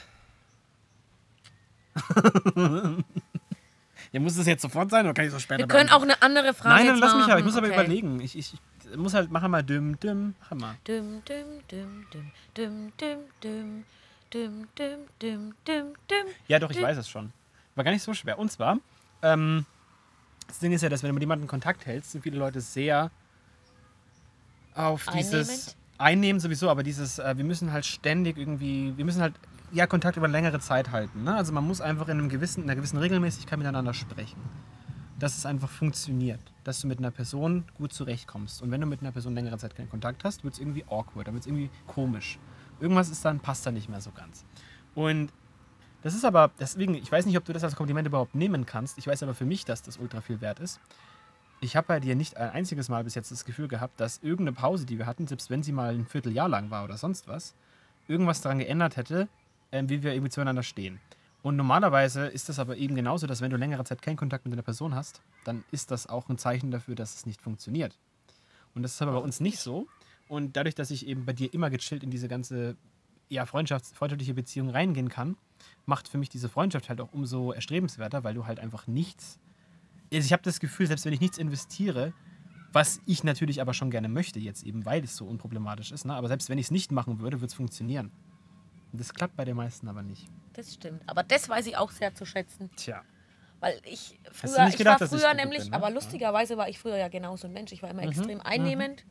Ja, 4.13 4.19
muss 4.19 4.37
das 4.37 4.47
jetzt 4.47 4.63
sofort 4.63 4.91
sein 4.91 5.05
oder 5.07 5.15
kann 5.15 5.25
ich 5.25 5.31
so 5.31 5.39
später 5.39 5.61
Wir 5.61 5.69
können 5.69 5.91
auch 5.91 6.03
eine 6.03 6.21
andere 6.21 6.53
Frage 6.53 6.75
Nein, 6.75 6.87
dann 6.87 6.99
lass 6.99 7.15
mich 7.15 7.25
aber. 7.25 7.39
Ich 7.39 7.45
muss 7.45 7.57
aber 7.57 7.69
Okay. 7.69 7.75
überlegen. 7.75 8.21
Ich, 8.21 8.37
ich, 8.37 8.55
ich 8.91 8.97
muss 8.97 9.15
halt, 9.15 9.31
mach 9.31 9.47
mal 9.47 9.63
düm, 9.63 10.01
düm, 10.01 10.35
mach 10.41 10.59
mal. 10.59 10.77
Düm, 10.87 11.23
düm, 11.25 11.47
düm, 11.71 12.07
düm, 12.13 12.33
düm, 12.57 12.93
düm, 12.99 13.19
düm, 13.43 13.85
düm, 14.33 14.69
düm, 14.77 15.07
düm, 15.21 15.55
düm, 15.67 15.95
düm. 16.11 16.27
Ja, 16.49 16.59
doch, 16.59 16.71
ich 16.71 16.83
weiß 16.83 16.99
es 16.99 17.09
schon. 17.09 17.33
War 17.77 17.85
gar 17.85 17.93
nicht 17.93 18.03
so 18.03 18.13
schwer. 18.15 18.39
Und 18.41 18.51
zwar, 18.51 18.79
ähm, 19.23 19.65
das 20.49 20.59
Ding 20.59 20.73
ist 20.73 20.83
ja, 20.83 20.89
dass 20.89 21.05
wenn 21.05 21.11
du 21.11 21.15
mit 21.15 21.23
jemandem 21.23 21.47
Kontakt 21.47 21.87
hältst, 21.87 22.11
sind 22.11 22.23
viele 22.23 22.39
Leute 22.39 22.61
sehr 22.61 23.13
auf 24.75 25.07
dieses 25.15 25.49
Einnehmend? 25.49 25.77
Einnehmen 25.99 26.41
sowieso, 26.41 26.69
aber 26.69 26.83
dieses, 26.83 27.19
äh, 27.21 27.37
wir 27.37 27.45
müssen 27.45 27.73
halt 27.73 27.85
ständig 27.87 28.39
irgendwie, 28.39 28.97
wir 28.97 29.05
müssen 29.05 29.21
halt 29.21 29.35
ja 29.73 29.87
Kontakt 29.87 30.17
über 30.17 30.29
längere 30.29 30.61
Zeit 30.61 30.91
halten. 30.91 31.25
Ne? 31.25 31.35
Also 31.35 31.53
man 31.53 31.67
muss 31.67 31.81
einfach 31.81 32.09
in, 32.09 32.19
einem 32.19 32.29
gewissen, 32.29 32.63
in 32.65 32.71
einer 32.71 32.77
gewissen 32.77 32.99
Regelmäßigkeit 32.99 33.59
miteinander 33.59 33.95
sprechen. 33.95 34.41
Dass 35.19 35.37
es 35.37 35.45
einfach 35.45 35.69
funktioniert, 35.69 36.41
dass 36.65 36.81
du 36.81 36.87
mit 36.87 36.99
einer 36.99 37.11
Person 37.11 37.65
gut 37.77 37.93
zurechtkommst. 37.93 38.63
Und 38.63 38.71
wenn 38.71 38.81
du 38.81 38.87
mit 38.87 39.01
einer 39.01 39.13
Person 39.13 39.35
längere 39.35 39.59
Zeit 39.59 39.77
keinen 39.77 39.91
Kontakt 39.91 40.25
hast, 40.25 40.45
wird 40.45 40.55
es 40.55 40.61
irgendwie 40.61 40.85
awkward, 40.85 41.27
dann 41.27 41.35
wird 41.35 41.43
es 41.43 41.47
irgendwie 41.47 41.71
komisch. 41.87 42.39
Irgendwas 42.81 43.11
ist 43.11 43.23
dann, 43.25 43.39
passt 43.39 43.67
dann 43.67 43.75
nicht 43.75 43.91
mehr 43.91 44.01
so 44.01 44.13
ganz. 44.13 44.45
Und 44.95 45.31
das 46.03 46.15
ist 46.15 46.25
aber, 46.25 46.51
deswegen, 46.59 46.95
ich 46.95 47.13
weiß 47.13 47.27
nicht, 47.27 47.37
ob 47.37 47.45
du 47.45 47.53
das 47.53 47.63
als 47.63 47.77
Kompliment 47.77 48.09
überhaupt 48.09 48.35
nehmen 48.35 48.65
kannst. 48.65 48.97
Ich 48.97 49.07
weiß 49.07 49.23
aber 49.23 49.35
für 49.35 49.45
mich, 49.45 49.67
dass 49.67 49.83
das 49.83 49.99
ultra 49.99 50.23
viel 50.23 50.41
wert 50.41 50.59
ist. 50.59 50.81
Ich 51.61 51.77
habe 51.77 51.87
bei 51.87 52.01
dir 52.01 52.17
nicht 52.17 52.39
ein 52.39 52.51
einziges 52.51 52.89
Mal 52.89 53.05
bis 53.05 53.15
jetzt 53.15 53.31
das 53.31 53.45
Gefühl 53.45 53.69
gehabt, 53.69 54.01
dass 54.01 54.19
irgendeine 54.23 54.55
Pause, 54.55 54.87
die 54.87 54.97
wir 54.97 55.05
hatten, 55.05 55.27
selbst 55.27 55.51
wenn 55.51 55.63
sie 55.63 55.73
mal 55.73 55.95
ein 55.95 56.07
Vierteljahr 56.07 56.49
lang 56.49 56.71
war 56.71 56.85
oder 56.85 56.97
sonst 56.97 57.29
was, 57.29 57.55
irgendwas 58.09 58.41
daran 58.41 58.61
geändert 58.61 58.97
hätte, 58.97 59.29
ähm, 59.73 59.89
wie 59.89 60.03
wir 60.03 60.13
irgendwie 60.13 60.31
zueinander 60.31 60.63
stehen. 60.63 61.01
Und 61.43 61.57
normalerweise 61.57 62.27
ist 62.27 62.49
das 62.49 62.59
aber 62.59 62.77
eben 62.77 62.95
genauso, 62.95 63.27
dass 63.27 63.41
wenn 63.41 63.51
du 63.51 63.57
längere 63.57 63.85
Zeit 63.85 64.03
keinen 64.03 64.17
Kontakt 64.17 64.45
mit 64.45 64.53
einer 64.53 64.63
Person 64.63 64.95
hast, 64.95 65.23
dann 65.45 65.65
ist 65.71 65.91
das 65.91 66.07
auch 66.07 66.29
ein 66.29 66.37
Zeichen 66.37 66.71
dafür, 66.71 66.95
dass 66.95 67.15
es 67.15 67.27
nicht 67.27 67.41
funktioniert. 67.41 67.99
Und 68.75 68.83
das 68.83 68.93
ist 68.93 69.03
aber 69.03 69.13
bei 69.13 69.19
uns 69.19 69.41
nicht 69.41 69.59
so. 69.59 69.87
Und 70.29 70.57
dadurch, 70.57 70.75
dass 70.75 70.91
ich 70.91 71.07
eben 71.07 71.25
bei 71.25 71.33
dir 71.33 71.53
immer 71.53 71.71
gechillt 71.71 72.03
in 72.03 72.11
diese 72.11 72.29
ganze 72.29 72.77
ja, 73.29 73.47
Freundschafts 73.47 73.93
freundschaftliche 73.93 74.35
Beziehung 74.35 74.69
reingehen 74.69 75.09
kann, 75.09 75.37
macht 75.87 76.09
für 76.09 76.19
mich 76.19 76.29
diese 76.29 76.49
Freundschaft 76.49 76.89
halt 76.89 77.01
auch 77.01 77.13
umso 77.13 77.53
erstrebenswerter, 77.53 78.23
weil 78.23 78.35
du 78.35 78.47
halt 78.47 78.61
einfach 78.61 78.87
nichts. 78.87 79.39
Also 80.13 80.27
ich 80.27 80.33
habe 80.33 80.43
das 80.43 80.61
Gefühl, 80.61 80.87
selbst 80.87 81.05
wenn 81.05 81.13
ich 81.13 81.21
nichts 81.21 81.39
investiere, 81.39 82.13
was 82.73 83.01
ich 83.07 83.25
natürlich 83.25 83.61
aber 83.61 83.75
schon 83.75 83.91
gerne 83.91 84.09
möchte, 84.09 84.39
jetzt 84.39 84.65
eben, 84.65 84.85
weil 84.85 85.03
es 85.03 85.17
so 85.17 85.25
unproblematisch 85.25 85.91
ist, 85.93 86.05
ne? 86.05 86.15
aber 86.15 86.29
selbst 86.29 86.49
wenn 86.49 86.59
ich 86.59 86.67
es 86.67 86.71
nicht 86.71 86.93
machen 86.93 87.21
würde, 87.21 87.39
würde 87.41 87.47
es 87.47 87.55
funktionieren. 87.55 88.11
Und 88.93 89.01
das 89.01 89.13
klappt 89.15 89.37
bei 89.37 89.45
den 89.45 89.57
meisten 89.57 89.89
aber 89.89 90.03
nicht. 90.03 90.27
Das 90.55 90.75
stimmt. 90.75 91.03
Aber 91.07 91.23
das 91.23 91.49
weiß 91.49 91.67
ich 91.67 91.77
auch 91.77 91.91
sehr 91.91 92.15
zu 92.15 92.25
schätzen. 92.27 92.71
Tja. 92.77 93.03
Weil 93.61 93.79
ich 93.85 94.19
früher, 94.33 94.67
ich 94.69 94.77
gedacht, 94.79 95.01
war 95.01 95.09
früher 95.09 95.35
nämlich, 95.35 95.63
bin, 95.63 95.71
ne? 95.71 95.77
aber 95.77 95.91
lustigerweise 95.91 96.57
war 96.57 96.69
ich 96.69 96.79
früher 96.79 96.97
ja 96.97 97.09
genauso 97.09 97.47
ein 97.47 97.53
Mensch. 97.53 97.73
Ich 97.73 97.83
war 97.83 97.91
immer 97.91 98.03
extrem 98.03 98.41
einnehmend. 98.41 99.05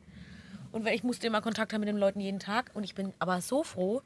Und 0.72 0.84
weil 0.84 0.94
ich 0.94 1.02
musste 1.04 1.26
immer 1.26 1.40
Kontakt 1.40 1.72
haben 1.72 1.80
mit 1.80 1.88
den 1.88 1.96
Leuten 1.96 2.20
jeden 2.20 2.40
Tag. 2.40 2.70
Und 2.74 2.84
ich 2.84 2.94
bin 2.94 3.12
aber 3.18 3.40
so 3.40 3.62
froh, 3.64 4.02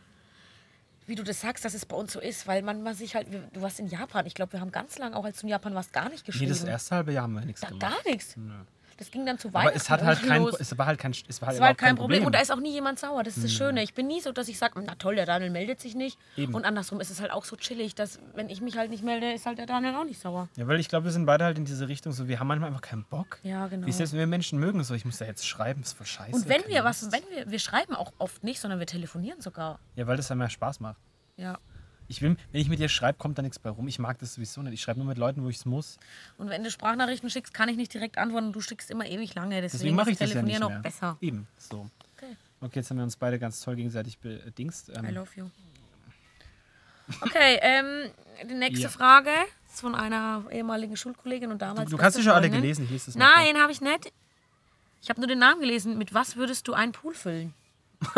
wie 1.06 1.14
du 1.14 1.22
das 1.22 1.40
sagst, 1.40 1.64
dass 1.64 1.74
es 1.74 1.84
bei 1.86 1.96
uns 1.96 2.12
so 2.12 2.20
ist, 2.20 2.46
weil 2.46 2.62
man, 2.62 2.82
man 2.82 2.94
sich 2.94 3.14
halt, 3.14 3.26
du 3.52 3.60
warst 3.60 3.80
in 3.80 3.86
Japan. 3.88 4.26
Ich 4.26 4.34
glaube, 4.34 4.52
wir 4.54 4.60
haben 4.60 4.70
ganz 4.72 4.98
lange, 4.98 5.16
auch 5.16 5.24
als 5.24 5.40
du 5.40 5.46
in 5.46 5.50
Japan 5.50 5.74
warst, 5.74 5.92
gar 5.92 6.08
nicht 6.08 6.22
Nee, 6.26 6.32
geschrieben. 6.32 6.50
das 6.50 6.64
erste 6.64 6.94
halbe 6.96 7.12
Jahr 7.12 7.24
haben 7.24 7.34
wir 7.34 7.44
nichts 7.44 7.60
da, 7.60 7.68
gemacht. 7.68 7.80
gar 7.82 8.10
nichts. 8.12 8.36
Nö. 8.36 8.54
Das 8.98 9.10
ging 9.10 9.26
dann 9.26 9.38
zu 9.38 9.52
weit. 9.52 9.66
Aber 9.66 9.76
es 9.76 9.90
hat 9.90 10.02
halt 10.02 10.22
kein, 10.22 10.42
es 10.46 10.76
war 10.78 10.86
halt 10.86 10.98
kein, 10.98 11.12
es 11.12 11.18
war 11.18 11.26
halt 11.26 11.28
Es 11.28 11.40
war 11.40 11.48
halt 11.48 11.56
überhaupt 11.58 11.78
kein 11.78 11.96
Problem. 11.96 12.24
Und 12.24 12.34
da 12.34 12.40
ist 12.40 12.50
auch 12.52 12.60
nie 12.60 12.72
jemand 12.72 12.98
sauer. 12.98 13.22
Das 13.22 13.36
ist 13.36 13.44
das 13.44 13.52
Mhm. 13.52 13.56
Schöne. 13.56 13.82
Ich 13.82 13.94
bin 13.94 14.06
nie 14.06 14.20
so, 14.20 14.32
dass 14.32 14.48
ich 14.48 14.58
sage, 14.58 14.80
na 14.84 14.94
toll, 14.94 15.16
der 15.16 15.26
Daniel 15.26 15.50
meldet 15.50 15.80
sich 15.80 15.94
nicht. 15.94 16.18
Eben. 16.36 16.54
Und 16.54 16.64
andersrum 16.64 17.00
ist 17.00 17.10
es 17.10 17.20
halt 17.20 17.30
auch 17.30 17.44
so 17.44 17.56
chillig, 17.56 17.94
dass 17.94 18.18
wenn 18.34 18.48
ich 18.48 18.60
mich 18.60 18.76
halt 18.76 18.90
nicht 18.90 19.02
melde, 19.04 19.32
ist 19.32 19.46
halt 19.46 19.58
der 19.58 19.66
Daniel 19.66 19.94
auch 19.96 20.04
nicht 20.04 20.20
sauer. 20.20 20.48
Ja, 20.56 20.66
weil 20.66 20.78
ich 20.80 20.88
glaube, 20.88 21.04
wir 21.06 21.12
sind 21.12 21.26
beide 21.26 21.44
halt 21.44 21.58
in 21.58 21.64
diese 21.64 21.88
Richtung 21.88 22.12
so, 22.12 22.28
wir 22.28 22.38
haben 22.40 22.46
manchmal 22.46 22.68
einfach 22.68 22.82
keinen 22.82 23.04
Bock. 23.04 23.38
Ja, 23.42 23.66
genau. 23.66 23.86
Wie 23.86 23.92
selbst 23.92 24.12
wenn 24.12 24.20
wir 24.20 24.26
Menschen 24.26 24.58
mögen, 24.58 24.82
so, 24.84 24.94
ich 24.94 25.04
muss 25.04 25.18
da 25.18 25.24
jetzt 25.24 25.46
schreiben, 25.46 25.82
ist 25.82 25.92
voll 25.96 26.06
scheiße. 26.06 26.34
Und 26.36 26.48
wenn 26.48 26.66
wir 26.68 26.84
was, 26.84 27.10
wenn 27.12 27.22
wir, 27.30 27.50
wir 27.50 27.58
schreiben 27.58 27.94
auch 27.94 28.12
oft 28.18 28.44
nicht, 28.44 28.60
sondern 28.60 28.78
wir 28.78 28.86
telefonieren 28.86 29.40
sogar. 29.40 29.78
Ja, 29.96 30.06
weil 30.06 30.16
das 30.16 30.28
dann 30.28 30.38
mehr 30.38 30.50
Spaß 30.50 30.80
macht. 30.80 30.98
Ja. 31.36 31.58
Ich 32.08 32.20
will, 32.22 32.36
wenn 32.52 32.60
ich 32.60 32.68
mit 32.68 32.78
dir 32.78 32.88
schreibe, 32.88 33.18
kommt 33.18 33.38
da 33.38 33.42
nichts 33.42 33.58
bei 33.58 33.70
rum. 33.70 33.88
Ich 33.88 33.98
mag 33.98 34.18
das 34.18 34.34
sowieso 34.34 34.60
nicht. 34.62 34.74
Ich 34.74 34.82
schreibe 34.82 34.98
nur 35.00 35.08
mit 35.08 35.16
Leuten, 35.18 35.42
wo 35.42 35.48
ich 35.48 35.56
es 35.56 35.64
muss. 35.64 35.98
Und 36.36 36.50
wenn 36.50 36.62
du 36.62 36.70
Sprachnachrichten 36.70 37.30
schickst, 37.30 37.54
kann 37.54 37.68
ich 37.68 37.76
nicht 37.76 37.94
direkt 37.94 38.18
antworten. 38.18 38.52
Du 38.52 38.60
schickst 38.60 38.90
immer 38.90 39.06
ewig 39.06 39.34
lange. 39.34 39.60
Deswegen, 39.62 39.78
Deswegen 39.78 39.96
mache 39.96 40.10
ich 40.10 40.18
das 40.18 40.30
ja 40.32 40.42
nicht 40.42 40.54
Telefonieren 40.56 40.68
mehr. 40.68 40.76
noch 40.78 40.82
besser. 40.82 41.16
Eben, 41.20 41.46
so. 41.58 41.88
Okay. 42.16 42.36
Okay, 42.60 42.78
jetzt 42.80 42.90
haben 42.90 42.98
wir 42.98 43.04
uns 43.04 43.16
beide 43.16 43.38
ganz 43.38 43.60
toll 43.60 43.76
gegenseitig 43.76 44.18
bedingst. 44.18 44.88
I 44.90 44.92
Ähm, 44.96 45.14
love 45.14 45.30
you. 45.36 45.50
Okay, 47.20 47.58
ähm, 47.60 48.10
die 48.48 48.54
nächste 48.54 48.84
Ja. 48.84 48.88
Frage 48.88 49.30
ist 49.70 49.80
von 49.80 49.94
einer 49.94 50.44
ehemaligen 50.50 50.96
Schulkollegin 50.96 51.50
und 51.52 51.60
damals. 51.60 51.90
du 51.90 51.96
hast 51.98 52.02
beste 52.04 52.18
sie 52.20 52.24
schon 52.24 52.32
alle 52.32 52.48
gelesen, 52.48 52.84
ich 52.84 52.90
lese 52.90 53.06
das 53.06 53.14
mal. 53.16 53.28
Nein, 53.36 53.58
habe 53.60 53.72
ich 53.72 53.80
nicht. 53.82 54.12
Ich 55.02 55.10
habe 55.10 55.20
nur 55.20 55.28
den 55.28 55.38
Namen 55.38 55.60
gelesen. 55.60 55.98
Mit 55.98 56.14
was 56.14 56.36
würdest 56.36 56.66
du 56.68 56.72
einen 56.74 56.92
Pool 56.92 57.14
füllen? 57.14 57.52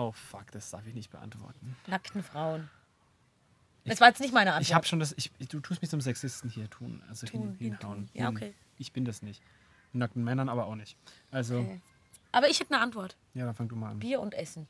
Oh 0.00 0.12
fuck, 0.12 0.50
das 0.52 0.70
darf 0.70 0.86
ich 0.86 0.94
nicht 0.94 1.10
beantworten. 1.10 1.76
Nackten 1.86 2.22
Frauen. 2.22 2.70
Das 3.84 4.00
war 4.00 4.08
jetzt 4.08 4.20
nicht 4.20 4.32
meine 4.32 4.52
Antwort. 4.52 4.62
Ich 4.68 4.74
habe 4.74 4.86
schon 4.86 4.98
das. 4.98 5.12
Ich, 5.18 5.30
du 5.48 5.60
tust 5.60 5.82
mich 5.82 5.90
zum 5.90 6.00
Sexisten 6.00 6.48
hier 6.48 6.70
tun. 6.70 7.02
Also 7.08 7.26
Tun, 7.26 7.56
hin, 7.58 7.76
hinhauen. 7.76 7.98
hintun. 7.98 8.10
Ja, 8.14 8.28
Hin. 8.28 8.36
okay. 8.36 8.54
Ich 8.78 8.92
bin 8.92 9.04
das 9.04 9.20
nicht. 9.20 9.42
Nackten 9.92 10.24
Männern 10.24 10.48
aber 10.48 10.66
auch 10.66 10.74
nicht. 10.74 10.96
Also, 11.30 11.58
Okay. 11.58 11.80
Aber 12.32 12.48
ich 12.48 12.60
hätte 12.60 12.72
eine 12.72 12.82
Antwort. 12.82 13.16
ja, 13.34 13.44
dann 13.44 13.54
fang 13.54 13.68
du 13.68 13.76
mal 13.76 13.90
an. 13.90 13.98
Bier 13.98 14.20
und 14.20 14.32
Essen. 14.34 14.68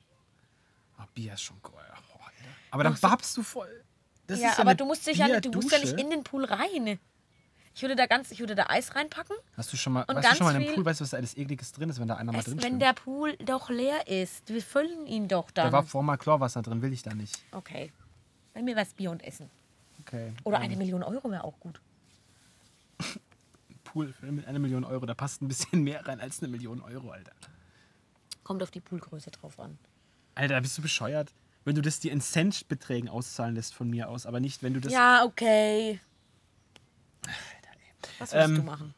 Oh, 0.98 1.04
Bier 1.14 1.34
ist 1.34 1.42
schon 1.42 1.60
geil. 1.62 1.72
Oh, 2.14 2.18
aber 2.72 2.84
dann 2.84 2.98
babst 3.00 3.36
du 3.36 3.42
voll. 3.42 3.84
Das 4.26 4.40
ja, 4.40 4.50
ist 4.50 4.58
aber 4.60 4.74
du 4.74 4.84
musst 4.84 5.06
dich 5.06 5.18
ja 5.18 5.40
du 5.40 5.50
musst 5.50 5.70
ja 5.70 5.78
nicht 5.78 5.98
in 5.98 6.10
den 6.10 6.24
Pool 6.24 6.44
rein. 6.44 6.98
Ich 7.74 7.82
würde 7.82 7.94
da 7.96 8.06
ganz, 8.06 8.30
ich 8.32 8.40
würde 8.40 8.54
da 8.54 8.66
Eis 8.68 8.94
reinpacken. 8.94 9.36
Hast 9.56 9.72
du 9.72 9.76
schon 9.76 9.92
mal, 9.92 10.02
Und 10.04 10.16
weißt 10.16 10.32
du 10.32 10.36
schon 10.36 10.46
mal 10.46 10.56
in 10.56 10.66
einem 10.66 10.74
Pool, 10.74 10.84
weißt 10.84 11.00
du, 11.00 11.04
was 11.04 11.10
da 11.10 11.16
alles 11.18 11.36
ekliges 11.36 11.72
drin 11.72 11.88
ist, 11.88 12.00
wenn 12.00 12.08
da 12.08 12.16
einer 12.16 12.32
mal 12.32 12.42
drin 12.42 12.54
wenn 12.56 12.62
schwimmt? 12.62 12.82
der 12.82 12.92
Pool 12.94 13.36
doch 13.36 13.70
leer 13.70 14.06
ist. 14.08 14.48
Wir 14.48 14.60
füllen 14.62 15.06
ihn 15.06 15.28
doch 15.28 15.50
Da 15.50 15.64
dann. 15.64 15.72
war 15.72 15.84
vor 15.84 16.02
mal 16.02 16.16
Chlorwasser 16.16 16.62
drin, 16.62 16.82
will 16.82 16.92
ich 16.92 17.02
da 17.02 17.14
nicht. 17.14 17.38
okay. 17.52 17.92
Bei 18.52 18.62
mir 18.62 18.74
wäre 18.74 18.84
es 18.84 18.92
Bier 18.92 19.12
und 19.12 19.22
Essen. 19.22 19.48
Okay. 20.00 20.32
Oder 20.42 20.58
eine 20.58 20.76
Million 20.76 21.04
Euro 21.04 21.30
wäre 21.30 21.44
auch 21.44 21.58
gut. 21.60 21.80
Pool 23.84 24.12
mit 24.22 24.46
einer 24.46 24.58
Million 24.58 24.84
Euro, 24.84 25.06
da 25.06 25.14
passt 25.14 25.40
ein 25.40 25.48
bisschen 25.48 25.82
mehr 25.84 26.04
rein 26.06 26.20
als 26.20 26.40
eine 26.42 26.48
Million 26.50 26.80
Euro, 26.82 27.10
Alter. 27.10 27.32
Kommt 28.42 28.62
auf 28.62 28.70
die 28.72 28.80
Poolgröße 28.80 29.30
drauf 29.30 29.58
an. 29.60 29.78
Alter, 30.34 30.60
bist 30.60 30.76
du 30.78 30.82
bescheuert? 30.82 31.32
Wenn 31.64 31.76
du 31.76 31.82
das 31.82 32.00
dir 32.00 32.10
in 32.10 32.20
Centbeträgen 32.20 33.08
auszahlen 33.08 33.54
lässt 33.54 33.74
von 33.74 33.88
mir 33.88 34.08
aus, 34.08 34.26
aber 34.26 34.40
nicht, 34.40 34.62
wenn 34.64 34.74
du 34.74 34.80
das. 34.80 34.92
Ja, 34.92 35.24
okay. 35.24 36.00
Was 38.18 38.32
willst 38.32 38.48
Ähm, 38.48 38.56
du 38.56 38.62
machen? 38.62 38.94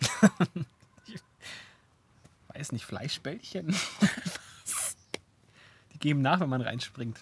Weiß 2.48 2.72
nicht, 2.72 2.84
Fleischbällchen? 2.84 3.68
Die 5.92 5.98
geben 5.98 6.22
nach, 6.22 6.40
wenn 6.40 6.48
man 6.48 6.60
reinspringt. 6.60 7.20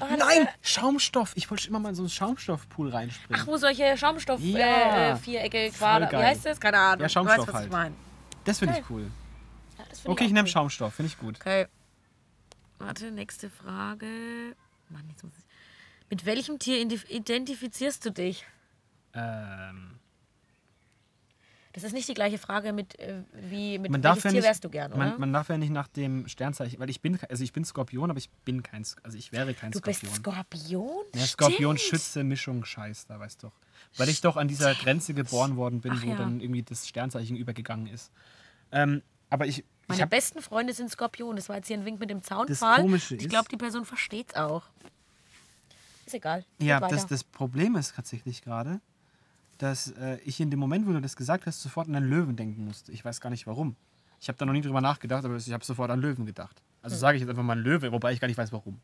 Das 0.00 0.10
Nein, 0.10 0.18
wär- 0.20 0.48
Schaumstoff. 0.62 1.32
Ich 1.36 1.50
wollte 1.50 1.64
schon 1.64 1.70
immer 1.70 1.80
mal 1.80 1.88
in 1.90 1.94
so 1.96 2.02
einen 2.02 2.10
Schaumstoffpool 2.10 2.90
reinspringen. 2.90 3.42
Ach, 3.42 3.46
wo 3.46 3.56
solche 3.56 3.96
Schaumstoff, 3.96 4.40
Ja. 4.40 5.12
äh, 5.12 5.16
Vierecke, 5.16 5.70
Quader, 5.70 6.08
wie 6.08 6.12
geil. 6.12 6.26
heißt 6.26 6.46
das? 6.46 6.60
Keine 6.60 6.78
Ahnung. 6.78 7.00
Ja, 7.00 7.06
Du 7.06 7.12
Schaumstoff 7.12 7.38
weißt, 7.38 7.48
was 7.48 7.54
halt. 7.54 7.66
Ich 7.66 7.72
mein. 7.72 7.94
das 8.44 8.58
finde 8.60 8.74
geil. 8.74 8.82
ich 8.84 8.90
cool. 8.90 9.10
ja, 9.78 9.84
find 9.84 10.06
Okay, 10.06 10.24
ich 10.24 10.30
auch 10.30 10.34
nehme 10.34 10.46
cool. 10.46 10.52
Schaumstoff, 10.52 10.94
finde 10.94 11.12
ich 11.12 11.18
gut. 11.18 11.36
Okay. 11.40 11.66
Warte, 12.78 13.10
nächste 13.10 13.50
Frage. 13.50 14.54
Mann, 14.88 15.04
jetzt 15.10 15.24
muss 15.24 15.32
ich. 15.36 15.44
Mit 16.10 16.24
welchem 16.24 16.58
Tier 16.58 16.78
ident- 16.84 17.08
identifizierst 17.08 18.04
du 18.04 18.10
dich? 18.10 18.44
Ähm, 19.14 19.98
Das 21.72 21.82
ist 21.84 21.92
nicht 21.92 22.08
die 22.08 22.14
gleiche 22.14 22.38
Frage 22.38 22.72
mit 22.72 22.98
äh, 22.98 23.22
wie 23.50 23.78
mit 23.78 23.90
man 23.90 24.02
welches 24.02 24.24
ja 24.24 24.30
Tier 24.30 24.38
nicht, 24.40 24.46
wärst 24.48 24.64
du 24.64 24.70
gern, 24.70 24.92
oder? 24.92 24.98
man, 25.10 25.20
man 25.20 25.32
darf 25.32 25.48
ja 25.48 25.58
nicht 25.58 25.70
nach 25.70 25.86
dem 25.88 26.26
Sternzeichen, 26.26 26.78
weil 26.80 26.90
ich 26.90 27.00
bin, 27.00 27.18
also 27.28 27.44
ich 27.44 27.52
bin 27.52 27.64
Skorpion, 27.64 28.10
aber 28.10 28.18
ich 28.18 28.30
bin 28.44 28.62
kein, 28.62 28.84
also 29.02 29.16
ich 29.18 29.32
wäre 29.32 29.54
kein 29.54 29.70
du 29.70 29.80
bist 29.80 30.00
Skorpion. 30.06 30.44
Skorpion? 30.44 31.04
Ja, 31.14 31.26
Skorpion. 31.26 31.78
Schütze, 31.78 32.24
Mischung, 32.24 32.64
Scheiß, 32.64 33.06
da 33.06 33.20
weißt 33.20 33.44
doch. 33.44 33.52
Weil 33.96 34.08
ich 34.08 34.20
doch 34.20 34.36
an 34.36 34.48
dieser 34.48 34.74
Grenze 34.74 35.14
geboren 35.14 35.56
worden 35.56 35.80
bin, 35.80 35.92
Ach 35.94 36.02
wo 36.04 36.10
ja. 36.10 36.16
dann 36.16 36.40
irgendwie 36.40 36.62
das 36.62 36.88
Sternzeichen 36.88 37.36
übergegangen 37.36 37.86
ist. 37.86 38.10
Ähm, 38.72 39.02
aber 39.30 39.46
ich 39.46 39.62
Meine 39.86 39.98
Ich 39.98 40.02
hab- 40.02 40.10
besten 40.10 40.40
Freunde 40.42 40.72
sind 40.72 40.90
Skorpion. 40.90 41.36
Das 41.36 41.48
war 41.48 41.56
jetzt 41.56 41.68
hier 41.68 41.76
ein 41.78 41.84
Wink 41.84 42.00
mit 42.00 42.10
dem 42.10 42.18
Das 42.20 42.28
Zaunpfahl. 42.28 42.80
Komische 42.80 43.14
Ich 43.16 43.28
glaube, 43.28 43.48
die 43.50 43.56
Person 43.56 43.84
versteht's 43.84 44.34
auch. 44.34 44.64
Ist 46.08 46.14
egal. 46.14 46.42
Ja, 46.58 46.80
das, 46.80 47.06
das 47.06 47.22
Problem 47.22 47.76
ist 47.76 47.94
tatsächlich 47.94 48.40
gerade, 48.40 48.80
dass 49.58 49.88
äh, 49.90 50.16
ich 50.24 50.40
in 50.40 50.50
dem 50.50 50.58
Moment, 50.58 50.86
wo 50.86 50.92
du 50.92 51.02
das 51.02 51.16
gesagt 51.16 51.44
hast, 51.44 51.60
sofort 51.60 51.86
an 51.86 51.94
einen 51.96 52.08
Löwen 52.08 52.34
denken 52.34 52.64
musste. 52.64 52.92
Ich 52.92 53.04
weiß 53.04 53.20
gar 53.20 53.28
nicht 53.28 53.46
warum. 53.46 53.76
Ich 54.18 54.28
habe 54.28 54.38
da 54.38 54.46
noch 54.46 54.54
nie 54.54 54.62
drüber 54.62 54.80
nachgedacht, 54.80 55.22
aber 55.26 55.36
ich 55.36 55.52
habe 55.52 55.62
sofort 55.62 55.90
an 55.90 56.00
Löwen 56.00 56.24
gedacht. 56.24 56.62
Also 56.80 56.94
Hm. 56.94 57.00
sage 57.00 57.16
ich 57.16 57.20
jetzt 57.20 57.28
einfach 57.28 57.42
mal 57.42 57.58
ein 57.58 57.62
Löwe, 57.62 57.92
wobei 57.92 58.12
ich 58.14 58.20
gar 58.20 58.26
nicht 58.28 58.38
weiß 58.38 58.52
warum. 58.52 58.80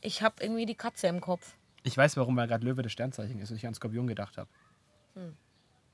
Ich 0.00 0.22
habe 0.22 0.42
irgendwie 0.42 0.66
die 0.66 0.74
Katze 0.74 1.06
im 1.06 1.20
Kopf. 1.20 1.54
Ich 1.84 1.96
weiß 1.96 2.16
warum, 2.16 2.36
weil 2.36 2.48
gerade 2.48 2.64
Löwe 2.66 2.82
das 2.82 2.90
Sternzeichen 2.90 3.38
ist 3.38 3.52
und 3.52 3.58
ich 3.58 3.66
an 3.68 3.74
Skorpion 3.74 4.08
gedacht 4.08 4.36
habe. 4.36 4.50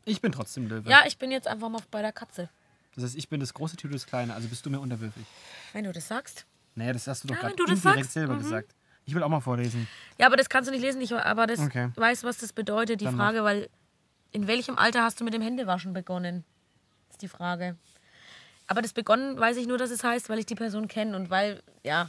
Ich 0.06 0.22
bin 0.22 0.32
trotzdem 0.32 0.68
Löwe. 0.68 0.84
Hm. 0.84 0.90
Ja, 0.90 1.02
ich 1.06 1.18
bin 1.18 1.30
jetzt 1.30 1.46
einfach 1.46 1.68
mal 1.68 1.82
bei 1.90 2.00
der 2.00 2.12
Katze. 2.12 2.48
Das 2.94 3.04
heißt, 3.04 3.16
ich 3.16 3.28
bin 3.28 3.40
das 3.40 3.52
große 3.52 3.76
Tier, 3.76 3.90
das 3.90 4.06
kleine, 4.06 4.32
also 4.34 4.48
bist 4.48 4.64
du 4.64 4.70
mir 4.70 4.80
unterwürfig. 4.80 5.26
Wenn 5.74 5.84
du 5.84 5.92
das 5.92 6.08
sagst. 6.08 6.46
Naja, 6.74 6.94
das 6.94 7.06
hast 7.06 7.24
du 7.24 7.28
doch 7.28 7.34
Ja, 7.42 7.50
gerade 7.50 7.76
sagst. 7.76 8.12
selber 8.12 8.34
Mhm. 8.34 8.38
gesagt. 8.38 8.74
Ich 9.05 9.14
will 9.14 9.22
auch 9.22 9.28
mal 9.28 9.40
vorlesen. 9.40 9.88
Ja, 10.18 10.26
aber 10.26 10.36
das 10.36 10.48
kannst 10.48 10.68
du 10.68 10.72
nicht 10.72 10.82
lesen, 10.82 11.00
ich, 11.00 11.14
aber 11.14 11.46
das 11.46 11.61
Okay. 11.61 11.90
weißt, 11.94 12.24
was 12.24 12.38
das 12.38 12.53
bedeutet, 12.53 13.00
die 13.00 13.07
Dann 13.07 13.16
Frage, 13.16 13.42
weil 13.44 13.68
in 14.30 14.46
welchem 14.46 14.78
Alter 14.78 15.03
hast 15.03 15.20
du 15.20 15.24
mit 15.24 15.34
dem 15.34 15.42
Händewaschen 15.42 15.92
begonnen? 15.92 16.44
Ist 17.11 17.22
die 17.22 17.28
Frage. 17.28 17.76
Aber 18.68 18.80
das 18.80 18.92
begonnen 18.92 19.38
weiß 19.38 19.57
ich 19.57 19.66
nur, 19.66 19.76
dass 19.76 19.90
es 19.90 20.05
heißt, 20.05 20.28
weil 20.28 20.38
ich 20.38 20.46
die 20.46 20.55
Person 20.55 20.88
kenne 20.88 21.16
und 21.16 21.30
weil, 21.30 21.62
ja, 21.82 22.09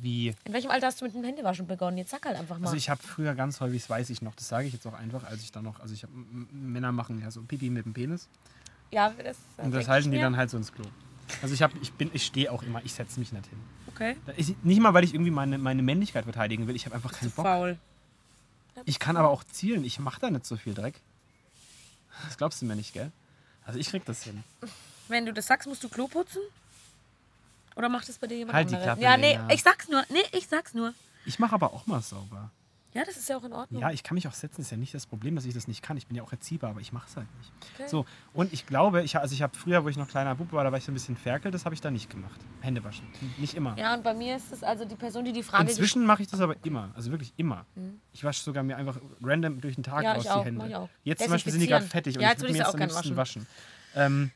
Wie? 0.00 0.34
in 0.44 0.52
welchem 0.52 0.70
Alter 0.70 0.88
hast 0.88 1.00
du 1.00 1.04
mit 1.04 1.14
dem 1.14 1.24
Händewaschen 1.24 1.66
begonnen? 1.66 1.98
Jetzt 1.98 2.10
sag 2.10 2.26
halt 2.26 2.36
einfach 2.36 2.58
mal. 2.58 2.66
Also 2.66 2.76
ich 2.76 2.90
habe 2.90 3.00
früher 3.02 3.34
ganz 3.34 3.60
häufig, 3.60 3.82
das 3.82 3.90
weiß 3.90 4.10
ich 4.10 4.20
noch, 4.22 4.34
das 4.34 4.48
sage 4.48 4.66
ich 4.66 4.72
jetzt 4.72 4.86
auch 4.86 4.92
einfach, 4.92 5.24
als 5.24 5.42
ich 5.42 5.52
dann 5.52 5.64
noch, 5.64 5.80
also 5.80 5.94
ich 5.94 6.02
habe 6.02 6.12
Männer 6.14 6.92
machen 6.92 7.20
ja 7.20 7.30
so 7.30 7.42
Pipi 7.42 7.70
mit 7.70 7.86
dem 7.86 7.94
Penis 7.94 8.28
ja, 8.90 9.12
das, 9.22 9.36
und 9.58 9.74
das 9.74 9.88
halten 9.88 10.10
die 10.10 10.18
dann 10.18 10.36
halt 10.36 10.50
so 10.50 10.56
ins 10.56 10.72
Klo. 10.72 10.84
Also 11.42 11.54
ich 11.54 11.62
habe, 11.62 11.74
ich 11.82 11.92
bin, 11.92 12.10
ich 12.12 12.24
stehe 12.24 12.52
auch 12.52 12.62
immer, 12.62 12.84
ich 12.84 12.92
setze 12.92 13.18
mich 13.18 13.32
nicht 13.32 13.46
hin. 13.46 13.58
Okay. 13.96 14.16
Ist- 14.36 14.62
nicht 14.64 14.80
mal, 14.80 14.94
weil 14.94 15.02
ich 15.04 15.12
irgendwie 15.14 15.30
meine, 15.32 15.58
meine 15.58 15.82
Männlichkeit 15.82 16.24
verteidigen 16.24 16.66
will, 16.68 16.76
ich 16.76 16.84
habe 16.86 16.94
einfach 16.94 17.12
keinen 17.12 17.30
Bock. 17.32 17.44
Faul. 17.44 17.78
Ich 18.84 18.98
kann 18.98 19.16
aber 19.16 19.30
auch 19.30 19.42
zielen, 19.42 19.84
ich 19.84 19.98
mache 19.98 20.20
da 20.20 20.30
nicht 20.30 20.44
so 20.46 20.56
viel 20.56 20.74
Dreck. 20.74 21.00
Das 22.26 22.36
glaubst 22.36 22.60
du 22.62 22.66
mir 22.66 22.76
nicht, 22.76 22.92
gell? 22.92 23.10
Also 23.64 23.78
ich 23.78 23.88
krieg 23.88 24.04
das 24.04 24.22
hin. 24.22 24.44
Wenn 25.08 25.24
du 25.26 25.32
das 25.32 25.46
sagst, 25.46 25.66
musst 25.66 25.82
du 25.82 25.88
Klo 25.88 26.06
putzen? 26.08 26.40
Oder 27.74 27.88
macht 27.88 28.08
das 28.08 28.18
bei 28.18 28.26
dir 28.26 28.36
jemand 28.38 28.54
Halt 28.54 28.70
die 28.70 28.74
anderes? 28.74 28.98
Klappe, 28.98 29.02
Ja, 29.02 29.16
nee, 29.16 29.32
Lena. 29.32 29.50
ich 29.50 29.62
sag's 29.62 29.88
nur. 29.88 30.04
Nee, 30.10 30.24
ich 30.32 30.46
sag's 30.46 30.72
nur. 30.74 30.94
Ich 31.24 31.38
mache 31.38 31.54
aber 31.54 31.72
auch 31.72 31.86
mal 31.86 32.00
sauber. 32.02 32.50
Ja, 32.96 33.04
das 33.04 33.16
ist 33.16 33.28
ja 33.28 33.36
auch 33.36 33.44
in 33.44 33.52
Ordnung. 33.52 33.80
Ja, 33.80 33.90
ich 33.90 34.02
kann 34.02 34.14
mich 34.14 34.26
auch 34.26 34.32
setzen, 34.32 34.60
ist 34.62 34.70
ja 34.70 34.76
nicht 34.76 34.94
das 34.94 35.06
Problem, 35.06 35.34
dass 35.36 35.44
ich 35.44 35.54
das 35.54 35.68
nicht 35.68 35.82
kann. 35.82 35.96
Ich 35.96 36.06
bin 36.06 36.16
ja 36.16 36.22
auch 36.22 36.32
erziehbar, 36.32 36.70
aber 36.70 36.80
ich 36.80 36.92
mache 36.92 37.06
es 37.08 37.16
halt 37.16 37.26
nicht. 37.38 37.52
Okay. 37.74 37.88
So, 37.88 38.06
und 38.32 38.52
ich 38.52 38.66
glaube, 38.66 39.02
ich, 39.02 39.16
also 39.16 39.34
ich 39.34 39.42
habe 39.42 39.56
früher, 39.56 39.84
wo 39.84 39.88
ich 39.88 39.96
noch 39.96 40.08
kleiner 40.08 40.34
Bub 40.34 40.52
war, 40.52 40.64
da 40.64 40.70
war 40.72 40.78
ich 40.78 40.84
so 40.84 40.90
ein 40.92 40.94
bisschen 40.94 41.16
ferkel, 41.16 41.50
das 41.50 41.64
habe 41.64 41.74
ich 41.74 41.80
da 41.80 41.90
nicht 41.90 42.10
gemacht. 42.10 42.40
Hände 42.60 42.82
waschen. 42.84 43.06
Nicht 43.38 43.54
immer. 43.54 43.76
Ja, 43.78 43.94
und 43.94 44.02
bei 44.02 44.14
mir 44.14 44.36
ist 44.36 44.52
es 44.52 44.62
also 44.62 44.84
die 44.84 44.96
Person, 44.96 45.24
die 45.24 45.32
die 45.32 45.42
Frage 45.42 45.68
Inzwischen 45.68 46.04
mache 46.06 46.22
ich 46.22 46.28
das 46.28 46.40
aber 46.40 46.56
immer, 46.64 46.90
also 46.94 47.10
wirklich 47.10 47.32
immer. 47.36 47.66
Ich 48.12 48.24
wasche 48.24 48.42
sogar 48.42 48.62
mir 48.62 48.76
einfach 48.76 48.98
random 49.22 49.60
durch 49.60 49.74
den 49.74 49.84
Tag 49.84 49.98
Mhm. 49.98 50.04
Ja, 50.04 50.12
raus 50.14 50.26
auch, 50.26 50.44
die 50.44 50.50
mach 50.52 50.64
Hände. 50.64 50.78
auch. 50.78 50.88
Jetzt 51.04 51.22
zum 51.22 51.30
Beispiel 51.32 51.52
sind 51.52 51.60
die 51.60 51.66
gerade 51.68 51.86
fettig 51.86 52.16
und 52.16 52.22
Ja, 52.22 52.28
ich 52.28 52.32
jetzt 52.32 52.40
würde 52.42 52.48
würde 52.48 52.52
mir 52.54 52.58
jetzt 52.64 52.74
am 52.74 52.74
auch 52.74 52.80
liebsten 52.80 53.08
gern 53.08 53.16
waschen. 53.16 53.46
Ähm, 53.94 54.30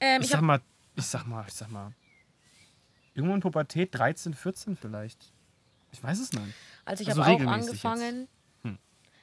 Ähm, 0.00 0.20
ich, 0.22 0.26
ich 0.26 0.32
sag 0.32 0.40
mal, 0.40 0.60
ich 0.96 1.04
sag 1.04 1.26
mal, 1.26 1.44
ich 1.46 1.54
sag 1.54 1.70
mal, 1.70 1.92
irgendwo 3.14 3.34
in 3.34 3.40
Pubertät 3.40 3.94
13, 3.94 4.34
14 4.34 4.76
vielleicht. 4.76 5.32
Ich 5.92 6.02
weiß 6.02 6.20
es 6.20 6.32
nicht. 6.32 6.54
Also 6.84 7.02
ich 7.02 7.08
also 7.08 7.24
habe 7.24 7.44
auch 7.44 7.50
angefangen. 7.50 8.28
Hm. 8.62 8.78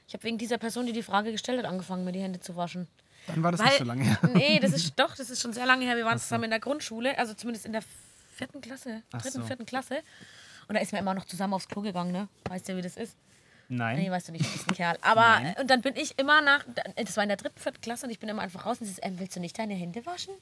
Ich 0.06 0.14
habe 0.14 0.24
wegen 0.24 0.38
dieser 0.38 0.58
Person, 0.58 0.86
die 0.86 0.92
die 0.92 1.02
Frage 1.02 1.32
gestellt 1.32 1.58
hat, 1.58 1.66
angefangen, 1.66 2.04
mir 2.04 2.12
die 2.12 2.20
Hände 2.20 2.40
zu 2.40 2.56
waschen. 2.56 2.88
Dann 3.26 3.42
war 3.42 3.52
das 3.52 3.60
Weil, 3.60 3.66
nicht 3.68 3.78
so 3.78 3.84
lange 3.84 4.04
her. 4.04 4.18
Nee, 4.34 4.58
das 4.60 4.72
ist 4.72 4.98
doch, 4.98 5.14
das 5.14 5.30
ist 5.30 5.40
schon 5.40 5.52
sehr 5.52 5.66
lange 5.66 5.84
her. 5.84 5.96
Wir 5.96 6.04
waren 6.04 6.18
zusammen 6.18 6.44
in 6.44 6.50
der 6.50 6.60
Grundschule, 6.60 7.18
also 7.18 7.34
zumindest 7.34 7.66
in 7.66 7.72
der 7.72 7.82
vierten 8.34 8.60
Klasse, 8.60 9.02
dritten, 9.10 9.30
so. 9.30 9.42
vierten 9.42 9.66
Klasse. 9.66 9.98
Und 10.68 10.74
da 10.74 10.80
ist 10.80 10.92
man 10.92 11.00
immer 11.00 11.14
noch 11.14 11.24
zusammen 11.24 11.54
aufs 11.54 11.68
Klo 11.68 11.82
gegangen, 11.82 12.12
ne? 12.12 12.28
Weißt 12.48 12.68
du, 12.68 12.76
wie 12.76 12.82
das 12.82 12.96
ist? 12.96 13.16
Nein. 13.68 13.98
Nee, 13.98 14.10
weißt 14.10 14.28
du 14.28 14.32
nicht, 14.32 14.46
du 14.46 14.50
bist 14.50 14.68
ein 14.68 14.74
Kerl. 14.74 14.96
Aber, 15.02 15.40
äh, 15.42 15.60
und 15.60 15.68
dann 15.68 15.82
bin 15.82 15.94
ich 15.96 16.18
immer 16.18 16.40
nach, 16.40 16.64
das 16.96 17.16
war 17.16 17.24
in 17.24 17.28
der 17.28 17.36
dritten, 17.36 17.58
vierten 17.58 17.80
Klasse 17.80 18.06
und 18.06 18.10
ich 18.10 18.18
bin 18.18 18.28
immer 18.28 18.40
einfach 18.40 18.64
raus 18.64 18.80
und 18.80 18.86
sie 18.86 18.92
ist, 18.92 19.00
ähm, 19.02 19.18
willst 19.18 19.36
du 19.36 19.40
nicht 19.40 19.58
deine 19.58 19.74
Hände 19.74 20.04
waschen? 20.06 20.32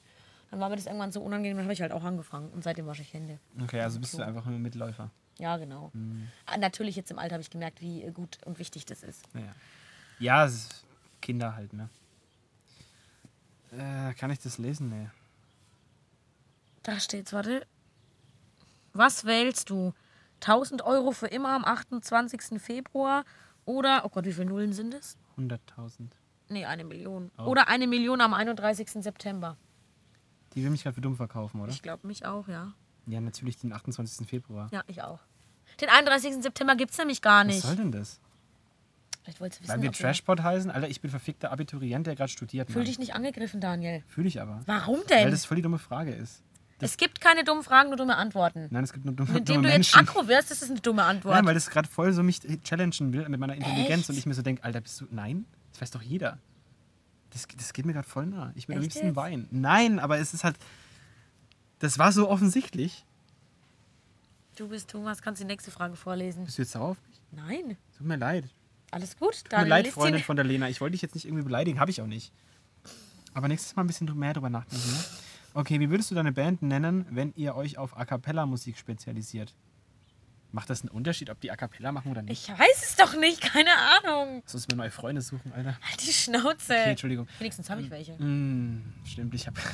Dann 0.50 0.60
war 0.60 0.68
mir 0.68 0.76
das 0.76 0.86
irgendwann 0.86 1.10
so 1.10 1.20
unangenehm, 1.22 1.56
dann 1.56 1.64
habe 1.64 1.72
ich 1.72 1.82
halt 1.82 1.90
auch 1.90 2.04
angefangen 2.04 2.50
und 2.50 2.62
seitdem 2.62 2.86
wasche 2.86 3.02
ich 3.02 3.12
Hände. 3.12 3.40
Okay, 3.60 3.80
also 3.80 3.98
bist 3.98 4.14
du 4.14 4.22
einfach 4.22 4.44
nur 4.44 4.60
Mitläufer. 4.60 5.10
Ja, 5.38 5.56
genau. 5.56 5.90
Hm. 5.92 6.28
Ah, 6.46 6.56
Natürlich 6.56 6.96
jetzt 6.96 7.10
im 7.10 7.18
Alter 7.18 7.34
habe 7.34 7.42
ich 7.42 7.50
gemerkt, 7.50 7.80
wie 7.80 8.02
äh, 8.02 8.10
gut 8.10 8.38
und 8.44 8.58
wichtig 8.58 8.86
das 8.86 9.02
ist. 9.02 9.24
Ja, 9.34 9.54
ja 10.18 10.46
es 10.46 10.54
ist 10.54 10.84
Kinder 11.20 11.54
halt, 11.54 11.72
ne? 11.72 11.88
Äh, 13.72 14.14
kann 14.14 14.30
ich 14.30 14.38
das 14.38 14.58
lesen? 14.58 14.88
Nee. 14.88 15.08
Da 16.82 17.00
steht's, 17.00 17.32
warte. 17.32 17.66
Was 18.92 19.24
wählst 19.24 19.70
du? 19.70 19.92
1000 20.40 20.82
Euro 20.82 21.12
für 21.12 21.26
immer 21.26 21.50
am 21.50 21.64
28. 21.64 22.60
Februar 22.60 23.24
oder, 23.64 24.04
oh 24.04 24.08
Gott, 24.08 24.24
wie 24.24 24.32
viele 24.32 24.46
Nullen 24.46 24.72
sind 24.72 24.94
es? 24.94 25.18
100.000. 25.36 26.10
Nee, 26.48 26.64
eine 26.64 26.84
Million. 26.84 27.30
Oh. 27.38 27.44
Oder 27.44 27.68
eine 27.68 27.86
Million 27.86 28.20
am 28.20 28.32
31. 28.32 28.88
September. 29.02 29.56
Die 30.54 30.62
will 30.62 30.70
mich 30.70 30.84
gerade 30.84 30.94
für 30.94 31.00
dumm 31.00 31.16
verkaufen, 31.16 31.60
oder? 31.60 31.72
Ich 31.72 31.82
glaube 31.82 32.06
mich 32.06 32.24
auch, 32.24 32.48
ja. 32.48 32.72
Ja, 33.06 33.20
natürlich 33.20 33.58
den 33.58 33.72
28. 33.72 34.26
Februar. 34.28 34.68
Ja, 34.72 34.82
ich 34.86 35.02
auch. 35.02 35.20
Den 35.80 35.88
31. 35.88 36.42
September 36.42 36.74
gibt 36.76 36.92
es 36.92 36.98
nämlich 36.98 37.22
gar 37.22 37.40
Was 37.46 37.54
nicht. 37.54 37.62
soll 37.62 37.76
denn 37.76 37.92
das? 37.92 38.20
Vielleicht 39.22 39.40
wolltest 39.40 39.60
du 39.60 39.64
wissen, 39.64 39.74
Weil 39.74 39.82
wir 39.82 39.88
ob 39.90 39.96
Trashpot 39.96 40.40
heißen? 40.42 40.70
Alter, 40.70 40.88
ich 40.88 41.00
bin 41.00 41.10
verfickter 41.10 41.50
Abiturient, 41.50 42.06
der 42.06 42.14
gerade 42.14 42.30
studiert. 42.30 42.68
Fühl 42.70 42.76
Mann. 42.82 42.86
dich 42.86 42.98
nicht 42.98 43.14
angegriffen, 43.14 43.60
Daniel. 43.60 44.02
Fühl 44.06 44.26
ich 44.26 44.40
aber. 44.40 44.60
Warum 44.66 44.98
Weil 45.00 45.24
denn? 45.24 45.30
das 45.30 45.44
voll 45.44 45.56
die 45.56 45.62
dumme 45.62 45.78
Frage 45.78 46.12
ist. 46.12 46.42
Es 46.78 46.96
gibt 46.98 47.20
keine 47.20 47.42
dummen 47.42 47.64
Fragen, 47.64 47.88
nur 47.88 47.96
dumme 47.96 48.16
Antworten. 48.16 48.68
Nein, 48.70 48.84
es 48.84 48.92
gibt 48.92 49.04
nur 49.06 49.14
dumme, 49.14 49.30
Indem 49.30 49.44
dumme 49.56 49.62
du 49.62 49.74
jetzt 49.74 49.94
Menschen. 49.94 49.98
aggro 49.98 50.28
wirst, 50.28 50.50
ist 50.50 50.62
es 50.62 50.70
eine 50.70 50.80
dumme 50.80 51.04
Antwort. 51.04 51.34
Nein, 51.34 51.46
weil 51.46 51.54
das 51.54 51.70
gerade 51.70 51.88
voll 51.88 52.12
so 52.12 52.22
mich 52.22 52.40
challengen 52.64 53.12
will 53.12 53.26
mit 53.28 53.40
meiner 53.40 53.54
Intelligenz 53.54 54.00
Echt? 54.02 54.10
und 54.10 54.18
ich 54.18 54.26
mir 54.26 54.34
so 54.34 54.42
denke, 54.42 54.62
Alter, 54.62 54.80
bist 54.82 55.00
du. 55.00 55.06
Nein? 55.10 55.46
Das 55.72 55.80
weiß 55.80 55.90
doch 55.92 56.02
jeder. 56.02 56.38
Das, 57.30 57.46
das 57.56 57.72
geht 57.72 57.86
mir 57.86 57.94
gerade 57.94 58.06
voll 58.06 58.26
nah. 58.26 58.52
Ich 58.54 58.68
will 58.68 58.76
am 58.76 58.82
liebsten 58.82 59.16
weinen. 59.16 59.48
Nein, 59.50 59.98
aber 59.98 60.18
es 60.18 60.34
ist 60.34 60.44
halt. 60.44 60.56
Das 61.78 61.98
war 61.98 62.12
so 62.12 62.28
offensichtlich. 62.28 63.04
du 64.56 64.68
bist 64.68 64.90
Thomas, 64.90 65.20
kannst 65.22 65.40
die 65.40 65.46
nächste 65.46 65.70
Frage 65.70 65.96
vorlesen. 65.96 66.44
Bist 66.44 66.58
du 66.58 66.62
jetzt 66.62 66.72
sauer 66.72 66.88
auf 66.90 66.96
mich? 67.08 67.20
Nein, 67.32 67.76
Tut 67.98 68.06
mir 68.06 68.16
leid. 68.16 68.44
alles 68.90 69.16
gut. 69.16 69.44
Tut 69.44 69.52
mir 69.58 69.66
leid, 69.66 69.88
Freundin 69.88 70.22
von 70.22 70.36
der 70.36 70.44
Lena. 70.44 70.68
Ich 70.68 70.80
wollte 70.80 70.92
dich 70.92 71.02
jetzt 71.02 71.14
nicht 71.14 71.26
irgendwie 71.26 71.44
beleidigen, 71.44 71.80
habe 71.80 71.90
ich 71.90 72.00
auch 72.00 72.06
nicht. 72.06 72.32
Aber 73.34 73.48
nächstes 73.48 73.76
Mal 73.76 73.84
ein 73.84 73.86
bisschen 73.86 74.06
mehr 74.18 74.32
drüber 74.32 74.48
nachdenken. 74.48 74.90
Ne? 74.90 75.04
Okay, 75.52 75.78
wie 75.80 75.90
würdest 75.90 76.10
du 76.10 76.14
deine 76.14 76.32
Band 76.32 76.62
nennen, 76.62 77.06
wenn 77.10 77.32
ihr 77.36 77.54
euch 77.54 77.76
auf 77.78 77.96
A 77.96 78.04
Cappella-Musik 78.06 78.78
spezialisiert? 78.78 79.54
Macht 80.52 80.70
das 80.70 80.80
einen 80.82 80.90
Unterschied, 80.90 81.28
ob 81.28 81.40
die 81.40 81.50
A 81.50 81.56
Cappella 81.56 81.92
machen 81.92 82.10
oder 82.10 82.22
nicht? 82.22 82.48
Ich 82.48 82.58
weiß 82.58 82.82
es 82.82 82.96
doch 82.96 83.14
nicht, 83.16 83.42
keine 83.42 83.70
Ahnung. 83.76 84.42
Sonst 84.46 84.70
mir 84.70 84.76
neue 84.76 84.90
Freunde 84.90 85.20
suchen, 85.20 85.52
Alter. 85.52 85.76
Halt 85.82 86.02
die 86.06 86.12
Schnauze. 86.12 86.72
Okay, 86.72 86.90
Entschuldigung. 86.90 87.26
Wenigstens 87.38 87.68
habe 87.68 87.82
ich 87.82 87.90
welche. 87.90 88.12
Mm, 88.22 88.94
stimmt, 89.04 89.34
ich 89.34 89.46
habe. 89.46 89.60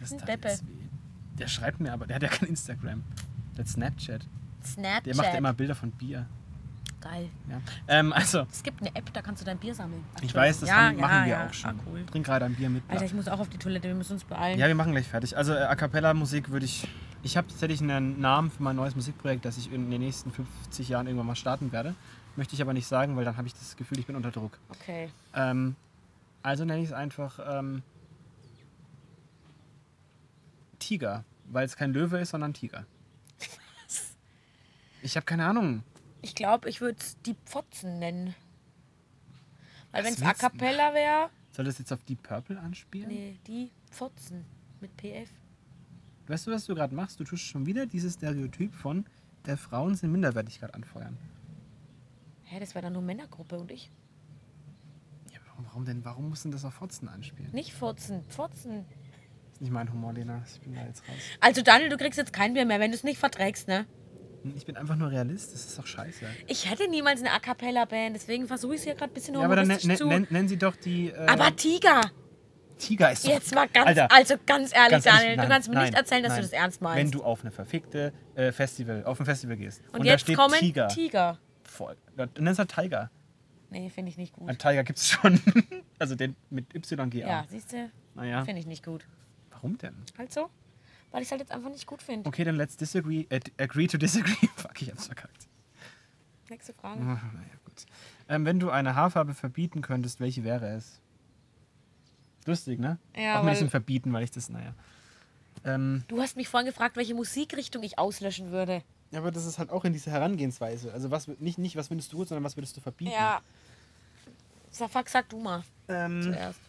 Das 0.00 0.12
Ein 0.12 0.18
tat 0.18 0.28
Deppe. 0.28 0.48
jetzt 0.48 0.66
weh. 0.66 0.70
Der 1.40 1.48
schreibt 1.48 1.80
mir 1.80 1.92
aber, 1.92 2.06
der 2.06 2.16
hat 2.16 2.22
ja 2.22 2.28
kein 2.28 2.48
Instagram. 2.48 3.02
Der 3.56 3.64
hat 3.64 3.68
Snapchat. 3.68 4.26
Snapchat. 4.64 5.06
Der 5.06 5.16
macht 5.16 5.26
ja 5.26 5.38
immer 5.38 5.52
Bilder 5.52 5.74
von 5.74 5.90
Bier. 5.90 6.26
Geil. 7.00 7.30
Ja. 7.48 7.60
Ähm, 7.88 8.12
also, 8.12 8.46
Es 8.52 8.62
gibt 8.62 8.80
eine 8.82 8.94
App, 8.94 9.10
da 9.12 9.22
kannst 9.22 9.40
du 9.40 9.46
dein 9.46 9.56
Bier 9.56 9.74
sammeln. 9.74 10.04
ich 10.20 10.34
weiß, 10.34 10.60
das 10.60 10.68
ja, 10.68 10.76
haben, 10.76 10.98
machen 10.98 11.20
ja, 11.20 11.24
wir 11.24 11.32
ja. 11.32 11.46
auch 11.46 11.54
schon. 11.54 11.70
Ah, 11.70 11.82
cool. 11.86 12.04
Trink 12.04 12.26
gerade 12.26 12.44
ein 12.44 12.54
Bier 12.54 12.68
mit. 12.68 12.82
Alter, 12.88 13.06
ich 13.06 13.14
muss 13.14 13.26
auch 13.26 13.40
auf 13.40 13.48
die 13.48 13.56
Toilette, 13.56 13.88
wir 13.88 13.94
müssen 13.94 14.12
uns 14.12 14.24
beeilen. 14.24 14.58
Ja, 14.58 14.68
wir 14.68 14.74
machen 14.74 14.92
gleich 14.92 15.08
fertig. 15.08 15.36
Also 15.36 15.54
äh, 15.54 15.62
A 15.62 15.74
Cappella 15.76 16.12
Musik 16.12 16.50
würde 16.50 16.66
ich. 16.66 16.86
Ich 17.22 17.36
habe 17.36 17.48
tatsächlich 17.48 17.80
einen 17.82 18.20
Namen 18.20 18.50
für 18.50 18.62
mein 18.62 18.76
neues 18.76 18.96
Musikprojekt, 18.96 19.44
das 19.44 19.58
ich 19.58 19.72
in 19.72 19.90
den 19.90 20.00
nächsten 20.00 20.30
50 20.30 20.88
Jahren 20.88 21.06
irgendwann 21.06 21.26
mal 21.26 21.36
starten 21.36 21.72
werde. 21.72 21.94
Möchte 22.36 22.54
ich 22.54 22.62
aber 22.62 22.72
nicht 22.72 22.86
sagen, 22.86 23.16
weil 23.16 23.24
dann 23.24 23.36
habe 23.36 23.46
ich 23.46 23.54
das 23.54 23.76
Gefühl, 23.76 23.98
ich 23.98 24.06
bin 24.06 24.16
unter 24.16 24.30
Druck. 24.30 24.58
Okay. 24.70 25.10
Ähm, 25.34 25.76
also 26.42 26.64
nenne 26.64 26.80
ich 26.80 26.88
es 26.88 26.92
einfach 26.92 27.38
ähm, 27.46 27.82
Tiger, 30.78 31.24
weil 31.52 31.64
es 31.66 31.76
kein 31.76 31.92
Löwe 31.92 32.18
ist, 32.18 32.30
sondern 32.30 32.54
Tiger. 32.54 32.86
Ich 35.02 35.16
habe 35.16 35.24
keine 35.24 35.46
Ahnung. 35.46 35.82
Ich 36.22 36.34
glaube, 36.34 36.68
ich 36.68 36.80
würde 36.80 36.98
es 37.00 37.16
die 37.22 37.34
Pfotzen 37.46 37.98
nennen. 37.98 38.34
Weil 39.92 40.04
Was 40.04 40.18
wenn 40.20 40.26
es 40.26 40.30
A? 40.30 40.34
Cappella 40.34 40.92
wäre, 40.94 41.30
Soll 41.52 41.64
das 41.64 41.78
jetzt 41.78 41.92
auf 41.92 42.02
Deep 42.04 42.22
Purple 42.22 42.58
anspielen? 42.60 43.08
nee, 43.08 43.38
die 43.46 43.70
Pfotzen 43.90 44.44
mit 44.80 44.94
PF. 44.96 45.28
Weißt 46.28 46.46
du, 46.46 46.52
was 46.52 46.66
du 46.66 46.74
gerade 46.74 46.94
machst? 46.94 47.18
Du 47.18 47.24
tust 47.24 47.42
schon 47.44 47.66
wieder 47.66 47.86
dieses 47.86 48.14
Stereotyp 48.14 48.74
von 48.74 49.04
äh, 49.46 49.56
Frauen 49.56 49.94
sind 49.96 50.12
Minderwertigkeit 50.12 50.72
anfeuern. 50.74 51.16
Hä, 52.44 52.60
das 52.60 52.74
wäre 52.74 52.82
dann 52.84 52.92
nur 52.92 53.02
Männergruppe 53.02 53.58
und 53.58 53.70
ich. 53.70 53.90
Ja, 55.32 55.38
warum, 55.48 55.64
warum 55.66 55.84
denn? 55.86 56.04
Warum 56.04 56.28
muss 56.28 56.42
denn 56.42 56.52
das 56.52 56.64
auf 56.64 56.74
Fotzen 56.74 57.08
anspielen? 57.08 57.50
Nicht 57.52 57.72
Pfotzen, 57.72 58.22
Pfotzen. 58.28 58.84
Nicht 59.60 59.70
mein 59.72 59.92
Humor, 59.92 60.12
Lena. 60.14 60.42
Ich 60.52 60.60
bin 60.60 60.74
da 60.74 60.80
jetzt 60.86 61.02
raus. 61.08 61.16
Also 61.40 61.62
Daniel, 61.62 61.90
du 61.90 61.96
kriegst 61.98 62.18
jetzt 62.18 62.32
kein 62.32 62.54
Bier 62.54 62.64
mehr, 62.64 62.80
wenn 62.80 62.90
du 62.90 62.96
es 62.96 63.04
nicht 63.04 63.18
verträgst, 63.18 63.68
ne? 63.68 63.86
Ich 64.56 64.64
bin 64.64 64.76
einfach 64.78 64.96
nur 64.96 65.10
Realist. 65.10 65.52
Das 65.52 65.66
ist 65.66 65.78
doch 65.78 65.86
scheiße. 65.86 66.24
Ich 66.46 66.70
hätte 66.70 66.88
niemals 66.88 67.20
eine 67.20 67.30
A 67.32 67.38
Cappella 67.40 67.84
Band, 67.84 68.16
deswegen 68.16 68.46
versuche 68.46 68.74
ich 68.74 68.80
es 68.80 68.84
hier 68.84 68.94
gerade 68.94 69.12
ein 69.12 69.14
bisschen 69.14 69.34
Ja, 69.34 69.42
aber 69.42 69.56
dann 69.56 69.68
nen- 69.68 69.96
zu. 69.96 70.06
nen- 70.06 70.26
nennen 70.30 70.48
Sie 70.48 70.56
doch 70.56 70.76
die. 70.76 71.10
Äh, 71.10 71.26
aber 71.26 71.54
Tiger! 71.54 72.00
Tiger 72.78 73.12
ist 73.12 73.26
doch- 73.26 73.30
Jetzt 73.32 73.54
mal 73.54 73.68
ganz, 73.68 73.88
Alter, 73.88 74.10
also 74.10 74.36
ganz 74.46 74.74
ehrlich, 74.74 74.90
ganz 74.92 75.04
ehrlich, 75.06 75.20
Daniel, 75.20 75.36
nein, 75.36 75.46
du 75.46 75.52
kannst 75.52 75.68
mir 75.68 75.74
nein, 75.74 75.84
nicht 75.84 75.94
erzählen, 75.98 76.22
dass 76.22 76.30
nein. 76.32 76.40
du 76.40 76.46
das 76.48 76.52
ernst 76.52 76.80
meinst. 76.80 76.96
Wenn 76.96 77.10
du 77.10 77.22
auf 77.22 77.42
eine 77.42 77.50
verfickte 77.50 78.14
äh, 78.34 78.52
Festival, 78.52 79.04
auf 79.04 79.20
ein 79.20 79.26
Festival 79.26 79.58
gehst 79.58 79.82
und, 79.92 80.00
und, 80.00 80.06
da 80.06 80.12
jetzt 80.12 80.22
steht 80.22 80.36
kommen 80.38 80.54
Tiger, 80.58 80.88
Tiger. 80.88 81.38
voll, 81.64 81.98
dann 82.16 82.30
nennt 82.38 82.48
es 82.48 82.58
halt 82.58 82.74
Tiger. 82.74 83.10
Nee, 83.68 83.90
finde 83.90 84.10
ich 84.10 84.16
nicht 84.16 84.32
gut. 84.32 84.48
Ein 84.48 84.56
Tiger 84.56 84.82
gibt 84.82 84.98
es 84.98 85.06
schon. 85.08 85.38
also 85.98 86.14
den 86.14 86.34
mit 86.48 86.74
YGA. 86.74 87.06
Ja, 87.28 87.44
siehst 87.50 87.72
du, 87.74 87.90
Naja, 88.14 88.44
finde 88.46 88.60
ich 88.62 88.66
nicht 88.66 88.82
gut. 88.84 89.06
Warum 89.62 89.78
denn? 89.78 89.94
Halt 90.18 90.32
so, 90.32 90.48
weil 91.10 91.22
ich 91.22 91.28
es 91.28 91.32
halt 91.32 91.40
jetzt 91.40 91.52
einfach 91.52 91.70
nicht 91.70 91.86
gut 91.86 92.02
finde. 92.02 92.28
Okay, 92.28 92.44
dann 92.44 92.56
let's 92.56 92.76
disagree, 92.76 93.26
äh, 93.30 93.40
agree 93.58 93.86
to 93.86 93.98
disagree. 93.98 94.46
Fuck, 94.56 94.80
ich 94.82 94.90
hab's 94.90 95.06
verkackt. 95.06 95.46
Nächste 96.48 96.72
Frage. 96.74 97.00
Ah, 97.00 97.04
naja, 97.32 97.54
gut. 97.64 97.86
Ähm, 98.28 98.44
wenn 98.44 98.58
du 98.58 98.70
eine 98.70 98.94
Haarfarbe 98.96 99.34
verbieten 99.34 99.82
könntest, 99.82 100.18
welche 100.20 100.42
wäre 100.44 100.68
es? 100.74 101.00
Lustig, 102.46 102.80
ne? 102.80 102.98
Ja, 103.16 103.38
Auch 103.38 103.44
ein 103.44 103.50
bisschen 103.50 103.70
verbieten, 103.70 104.12
weil 104.12 104.24
ich 104.24 104.30
das, 104.30 104.48
naja. 104.48 104.74
Ähm, 105.64 106.02
Du 106.08 106.20
hast 106.20 106.36
mich 106.36 106.48
vorhin 106.48 106.66
gefragt, 106.66 106.96
welche 106.96 107.14
Musikrichtung 107.14 107.82
ich 107.82 107.98
auslöschen 107.98 108.50
würde. 108.50 108.82
ja, 109.10 109.18
aber 109.20 109.30
das 109.30 109.44
ist 109.44 109.58
halt 109.58 109.70
auch 109.70 109.84
in 109.84 109.92
dieser 109.92 110.10
Herangehensweise. 110.10 110.92
Also 110.92 111.10
was 111.10 111.28
nicht, 111.28 111.58
nicht 111.58 111.76
was 111.76 111.90
würdest 111.90 112.12
du, 112.12 112.24
sondern 112.24 112.42
was 112.44 112.56
würdest 112.56 112.76
du 112.76 112.80
verbieten? 112.80 113.12
Ja. 113.12 113.42
Safak, 114.70 115.08
sag 115.08 115.28
du 115.28 115.38
mal 115.38 115.62
Ähm, 115.88 116.22
zuerst. 116.22 116.60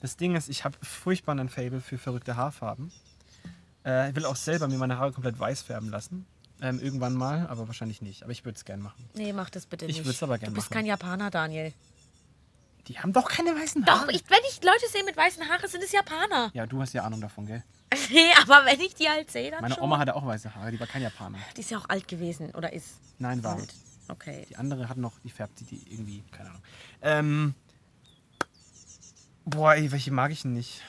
Das 0.00 0.16
Ding 0.16 0.36
ist, 0.36 0.48
ich 0.48 0.64
habe 0.64 0.76
furchtbar 0.82 1.32
einen 1.32 1.48
Fable 1.48 1.80
für 1.80 1.98
verrückte 1.98 2.36
Haarfarben. 2.36 2.92
Äh, 3.84 4.10
ich 4.10 4.16
will 4.16 4.24
auch 4.26 4.36
selber 4.36 4.68
mir 4.68 4.78
meine 4.78 4.98
Haare 4.98 5.12
komplett 5.12 5.38
weiß 5.38 5.62
färben 5.62 5.88
lassen. 5.90 6.26
Ähm, 6.60 6.80
irgendwann 6.80 7.14
mal, 7.14 7.46
aber 7.48 7.68
wahrscheinlich 7.68 8.02
nicht. 8.02 8.22
Aber 8.24 8.32
ich 8.32 8.44
würde 8.44 8.56
es 8.56 8.64
gern 8.64 8.80
machen. 8.80 9.08
Nee, 9.14 9.32
mach 9.32 9.48
das 9.50 9.66
bitte 9.66 9.86
Ich 9.86 9.96
nicht. 9.98 10.06
würd's 10.06 10.22
aber 10.22 10.38
gern 10.38 10.50
Du 10.50 10.54
bist 10.56 10.70
machen. 10.70 10.74
kein 10.78 10.86
Japaner, 10.86 11.30
Daniel. 11.30 11.72
Die 12.88 12.98
haben 12.98 13.12
doch 13.12 13.28
keine 13.28 13.50
weißen 13.54 13.84
Doch, 13.84 14.00
Haare. 14.00 14.12
ich, 14.12 14.24
wenn 14.28 14.38
ich 14.50 14.62
Leute 14.64 14.88
sehe 14.90 15.04
mit 15.04 15.16
weißen 15.16 15.46
Haaren, 15.48 15.68
sind 15.68 15.84
es 15.84 15.92
Japaner. 15.92 16.50
ja, 16.54 16.66
du 16.66 16.80
hast 16.80 16.94
ja 16.94 17.02
Ahnung 17.04 17.20
davon, 17.20 17.46
gell? 17.46 17.62
Nee, 18.10 18.30
aber 18.42 18.64
wenn 18.66 18.80
ich 18.80 18.94
die 18.94 19.08
halt 19.08 19.30
sehe, 19.30 19.50
dann 19.50 19.60
Meine 19.60 19.74
schon. 19.74 19.84
Oma 19.84 19.98
hatte 19.98 20.14
auch 20.16 20.24
weiße 20.26 20.54
Haare, 20.54 20.70
die 20.72 20.80
war 20.80 20.86
kein 20.86 21.02
Japaner. 21.02 21.38
Die 21.56 21.60
ist 21.60 21.70
ja 21.70 21.78
auch 21.78 21.88
alt 21.88 22.08
gewesen, 22.08 22.50
oder 22.54 22.72
ist 22.72 22.96
Nein, 23.18 23.42
war. 23.44 23.56
alt. 23.56 23.72
Okay. 24.08 24.46
Die 24.48 24.56
andere 24.56 24.88
hat 24.88 24.96
noch, 24.96 25.12
die 25.20 25.30
färbt 25.30 25.60
die, 25.60 25.64
die 25.64 25.92
irgendwie, 25.92 26.22
keine 26.32 26.48
Ahnung. 26.50 26.62
Ähm, 27.02 27.54
boah, 29.48 29.74
ey, 29.74 29.90
welche 29.92 30.10
mag 30.12 30.30
ich 30.32 30.42
denn 30.42 30.52
nicht? 30.54 30.82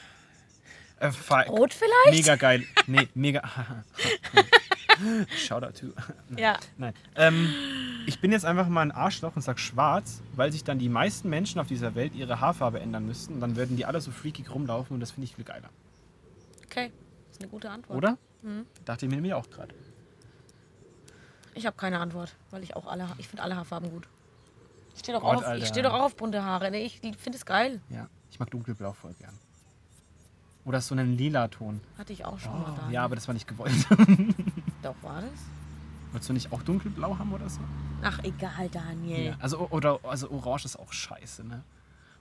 Äh, 0.99 1.07
Rot 1.47 1.73
vielleicht? 1.73 2.11
Mega 2.11 2.35
geil. 2.35 2.65
Nee, 2.87 3.07
mega. 3.15 3.41
Shoutout 5.37 5.71
to. 5.79 5.93
Ja. 6.35 6.59
Nein. 6.77 6.93
Ähm, 7.15 7.53
ich 8.05 8.19
bin 8.19 8.31
jetzt 8.33 8.43
einfach 8.43 8.67
mal 8.67 8.81
ein 8.81 8.91
Arschloch 8.91 9.33
und 9.35 9.41
sag 9.41 9.57
schwarz, 9.59 10.21
weil 10.35 10.51
sich 10.51 10.65
dann 10.65 10.77
die 10.77 10.89
meisten 10.89 11.29
Menschen 11.29 11.61
auf 11.61 11.67
dieser 11.67 11.95
Welt 11.95 12.13
ihre 12.15 12.41
Haarfarbe 12.41 12.81
ändern 12.81 13.05
müssten. 13.05 13.35
Und 13.35 13.39
dann 13.39 13.55
würden 13.55 13.77
die 13.77 13.85
alle 13.85 14.01
so 14.01 14.11
freakig 14.11 14.53
rumlaufen 14.53 14.93
und 14.95 14.99
das 14.99 15.11
finde 15.11 15.25
ich 15.25 15.35
viel 15.35 15.45
geiler. 15.45 15.69
Okay. 16.65 16.91
Das 17.27 17.37
ist 17.37 17.41
eine 17.41 17.49
gute 17.49 17.69
Antwort. 17.69 17.97
Oder? 17.97 18.17
Mhm. 18.41 18.65
Dachte 18.83 19.05
ich 19.05 19.09
mir 19.09 19.15
nämlich 19.15 19.33
auch 19.33 19.49
gerade. 19.49 19.73
Ich 21.53 21.65
habe 21.65 21.77
keine 21.77 21.99
Antwort, 21.99 22.35
weil 22.51 22.63
ich 22.63 22.75
auch 22.75 22.85
alle, 22.87 23.07
ich 23.17 23.27
finde 23.29 23.43
alle 23.43 23.55
Haarfarben 23.55 23.89
gut. 23.89 24.05
Ich 24.95 24.99
stehe 24.99 25.17
doch, 25.17 25.23
Gott, 25.23 25.37
auf- 25.37 25.45
Alter. 25.45 25.63
ich 25.63 25.69
steh 25.69 25.81
doch 25.81 25.93
auch 25.93 26.01
auf 26.03 26.15
bunte 26.17 26.43
Haare. 26.43 26.71
Nee, 26.71 26.83
ich 26.85 26.99
finde 26.99 27.37
es 27.37 27.45
geil. 27.45 27.79
Ja, 27.89 28.07
ich 28.39 28.41
mag 28.41 28.51
dunkelblau 28.51 28.93
voll 28.93 29.13
gern. 29.15 29.33
Oder 30.63 30.79
so 30.79 30.95
einen 30.95 31.17
lila 31.17 31.49
Ton. 31.49 31.81
Hatte 31.97 32.13
ich 32.13 32.23
auch 32.23 32.39
schon 32.39 32.53
mal 32.53 32.73
da. 32.73 32.85
Oh, 32.87 32.91
ja, 32.91 33.03
aber 33.03 33.15
das 33.15 33.27
war 33.27 33.33
nicht 33.33 33.47
gewollt. 33.49 33.73
Doch, 34.81 34.95
war 35.01 35.19
das? 35.21 35.31
Wolltest 36.11 36.29
du 36.29 36.33
nicht 36.33 36.51
auch 36.53 36.63
dunkelblau 36.63 37.17
haben 37.17 37.33
oder 37.33 37.49
so? 37.49 37.59
Ach, 38.01 38.19
egal, 38.23 38.69
Daniel. 38.69 39.25
Ja. 39.31 39.35
Also, 39.41 39.59
oder, 39.71 39.99
also 40.03 40.29
Orange 40.31 40.63
ist 40.65 40.79
auch 40.79 40.93
scheiße, 40.93 41.43
ne? 41.43 41.63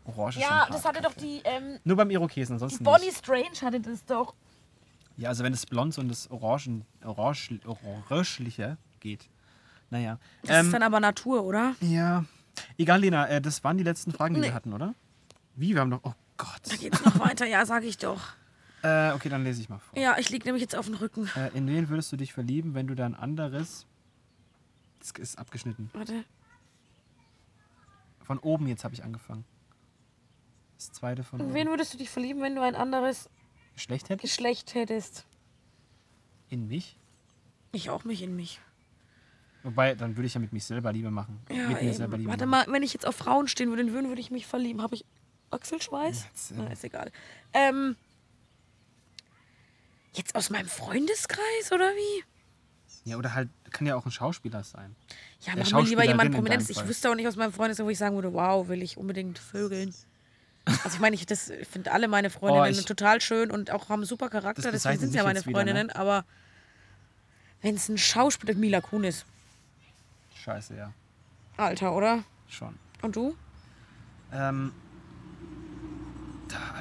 Orange 0.07 0.39
ist 0.39 0.43
Ja, 0.43 0.67
das 0.69 0.85
hatte 0.85 1.01
doch 1.03 1.15
die, 1.15 1.41
ähm, 1.45 1.79
Nur 1.85 1.97
beim 1.97 2.11
Irokesen, 2.11 2.55
die 2.59 2.63
ansonsten 2.65 2.83
Bonnie 2.83 3.07
nicht. 3.07 3.19
Strange 3.19 3.61
hatte 3.63 3.79
das 3.81 4.05
doch. 4.05 4.35
Ja, 5.17 5.29
also 5.29 5.45
wenn 5.45 5.53
das 5.53 5.67
Blond 5.67 5.97
und 5.99 6.09
das 6.09 6.29
Orangen, 6.33 6.85
Orange, 7.05 7.61
Orangeliche 7.65 8.77
geht. 8.99 9.29
Naja. 9.91 10.19
Das 10.43 10.51
Ähm, 10.59 10.67
ist 10.67 10.73
dann 10.73 10.83
aber 10.83 10.99
Natur, 10.99 11.45
oder? 11.45 11.77
ja. 11.81 12.25
Egal, 12.77 13.01
Lena, 13.03 13.29
äh, 13.29 13.41
das 13.41 13.63
waren 13.63 13.77
die 13.79 13.85
letzten 13.85 14.11
Fragen, 14.11 14.35
die 14.35 14.41
Nee. 14.41 14.49
wir 14.49 14.55
hatten, 14.55 14.73
oder? 14.73 14.93
Wie? 15.59 15.75
Wir 15.75 15.81
haben 15.81 15.89
noch. 15.91 16.01
Oh 16.05 16.15
Gott. 16.37 16.61
Da 16.65 16.77
geht's 16.77 17.05
noch 17.05 17.19
weiter, 17.19 17.47
ja, 17.47 17.67
sag 17.67 17.85
ich 17.85 17.99
doch. 17.99 18.21
Äh, 18.81 19.11
okay, 19.11 19.29
dann 19.29 19.43
lese 19.43 19.61
ich 19.61 19.69
mal 19.69 19.81
vor. 19.81 19.99
Ja, 19.99 20.17
ich 20.19 20.31
lieg 20.31 20.45
nämlich 20.45 20.63
jetzt 20.63 20.77
auf 20.77 20.87
dem 20.87 20.95
Rücken. 20.95 21.29
Äh, 21.35 21.49
in 21.59 21.67
wen 21.67 21.89
würdest 21.89 22.13
du 22.13 22.17
dich 22.17 22.33
verlieben, 22.33 22.75
wenn 22.75 22.87
du 22.87 22.95
dein 22.95 23.17
anderes. 23.17 23.87
Das 25.01 25.11
ist 25.19 25.37
abgeschnitten. 25.37 25.91
Warte. 25.95 26.23
Von 28.23 28.39
oben 28.39 28.69
jetzt 28.69 28.85
habe 28.85 28.95
ich 28.95 29.03
angefangen. 29.03 29.45
Das 30.77 30.93
zweite 30.93 31.25
von 31.25 31.41
In 31.41 31.47
oben. 31.47 31.55
wen 31.57 31.67
würdest 31.69 31.93
du 31.93 31.99
dich 31.99 32.09
verlieben, 32.09 32.41
wenn 32.41 32.55
du 32.55 32.63
ein 32.63 32.77
anderes 32.77 33.29
Schlecht 33.75 34.11
hätte? 34.11 34.23
Geschlecht 34.23 34.75
hättest? 34.77 35.27
In 36.49 36.69
mich? 36.69 36.97
Ich 37.73 37.91
auch 37.91 38.05
mich 38.05 38.23
in 38.23 38.37
mich. 38.37 38.61
Wobei, 39.65 39.97
dann 39.97 40.17
würde 40.17 40.29
ich 40.29 40.35
ja 40.35 40.41
mit 40.41 40.53
mich 40.53 40.65
selber 40.65 40.93
Liebe 40.93 41.11
machen. 41.11 41.41
Ja, 41.51 41.67
mit 41.69 41.83
mir 41.83 41.93
selber 41.95 42.15
eben. 42.15 42.23
Liebe 42.23 42.31
Warte 42.31 42.47
machen. 42.47 42.69
mal, 42.69 42.73
wenn 42.73 42.85
ich 42.85 42.93
jetzt 42.93 43.09
auf 43.09 43.17
Frauen 43.17 43.49
stehen 43.49 43.71
würde, 43.71 43.83
in 43.83 43.93
wen 43.93 44.07
würde 44.07 44.21
ich 44.21 44.31
mich 44.31 44.47
verlieben? 44.47 44.83
Habe 44.83 44.95
ich 44.95 45.05
Achselschweiß? 45.51 46.21
Äh, 46.21 46.55
Na, 46.57 46.67
ist 46.73 46.85
egal. 46.85 47.11
Ähm, 47.53 47.97
jetzt 50.13 50.35
aus 50.35 50.51
meinem 50.51 50.69
Freundeskreis 50.69 51.73
oder 51.73 51.91
wie? 51.91 52.25
Ja, 53.05 53.17
oder 53.17 53.33
halt, 53.35 53.49
kann 53.71 53.87
ja 53.87 53.97
auch 53.97 54.05
ein 54.05 54.11
Schauspieler 54.13 54.63
sein. 54.65 54.95
Ja, 55.41 55.57
machen 55.57 55.73
wir 55.73 55.83
lieber 55.85 56.05
jemand 56.05 56.27
in 56.29 56.35
Prominentes. 56.35 56.69
Ich 56.71 56.87
wüsste 56.89 57.11
auch 57.11 57.15
nicht 57.15 57.27
aus 57.27 57.37
meinem 57.37 57.53
Freundeskreis, 57.53 57.87
wo 57.87 57.91
ich 57.91 57.99
sagen 57.99 58.15
würde, 58.17 58.33
wow, 58.35 58.69
will 58.69 58.83
ich 58.83 58.99
unbedingt 58.99 59.39
vögeln. 59.39 59.95
Also 60.85 60.97
ich 60.97 61.01
meine, 61.01 61.17
ich 61.17 61.25
finde 61.71 61.93
alle 61.93 62.09
meine 62.09 62.29
Freundinnen 62.29 62.67
Oh, 62.77 62.81
ich- 62.81 62.85
total 62.85 63.23
schön 63.23 63.51
und 63.51 63.71
auch 63.71 63.89
haben 63.89 64.05
super 64.05 64.29
Charakter, 64.29 64.71
Das 64.71 64.83
deswegen 64.83 65.01
sind 65.01 65.11
sie 65.13 65.17
ja 65.17 65.25
meine 65.25 65.39
jetzt 65.39 65.47
wieder, 65.47 65.61
ne? 65.65 65.71
Freundinnen, 65.71 65.91
aber 65.91 66.27
wenn 67.63 67.75
es 67.77 67.89
ein 67.89 67.97
Schauspieler, 67.97 68.55
Mila 68.55 68.83
Kunis, 68.83 69.25
Scheiße, 70.45 70.77
ja. 70.77 70.93
Alter, 71.57 71.95
oder? 71.95 72.23
Schon. 72.49 72.79
Und 73.01 73.17
du? 73.17 73.35
Ähm, 74.33 74.73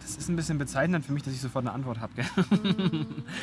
das 0.01 0.17
ist 0.17 0.29
ein 0.29 0.35
bisschen 0.35 0.57
bezeichnend 0.57 1.05
für 1.05 1.11
mich, 1.13 1.23
dass 1.23 1.33
ich 1.33 1.41
sofort 1.41 1.65
eine 1.65 1.73
Antwort 1.73 1.99
habe, 1.99 2.13
gell? 2.15 2.25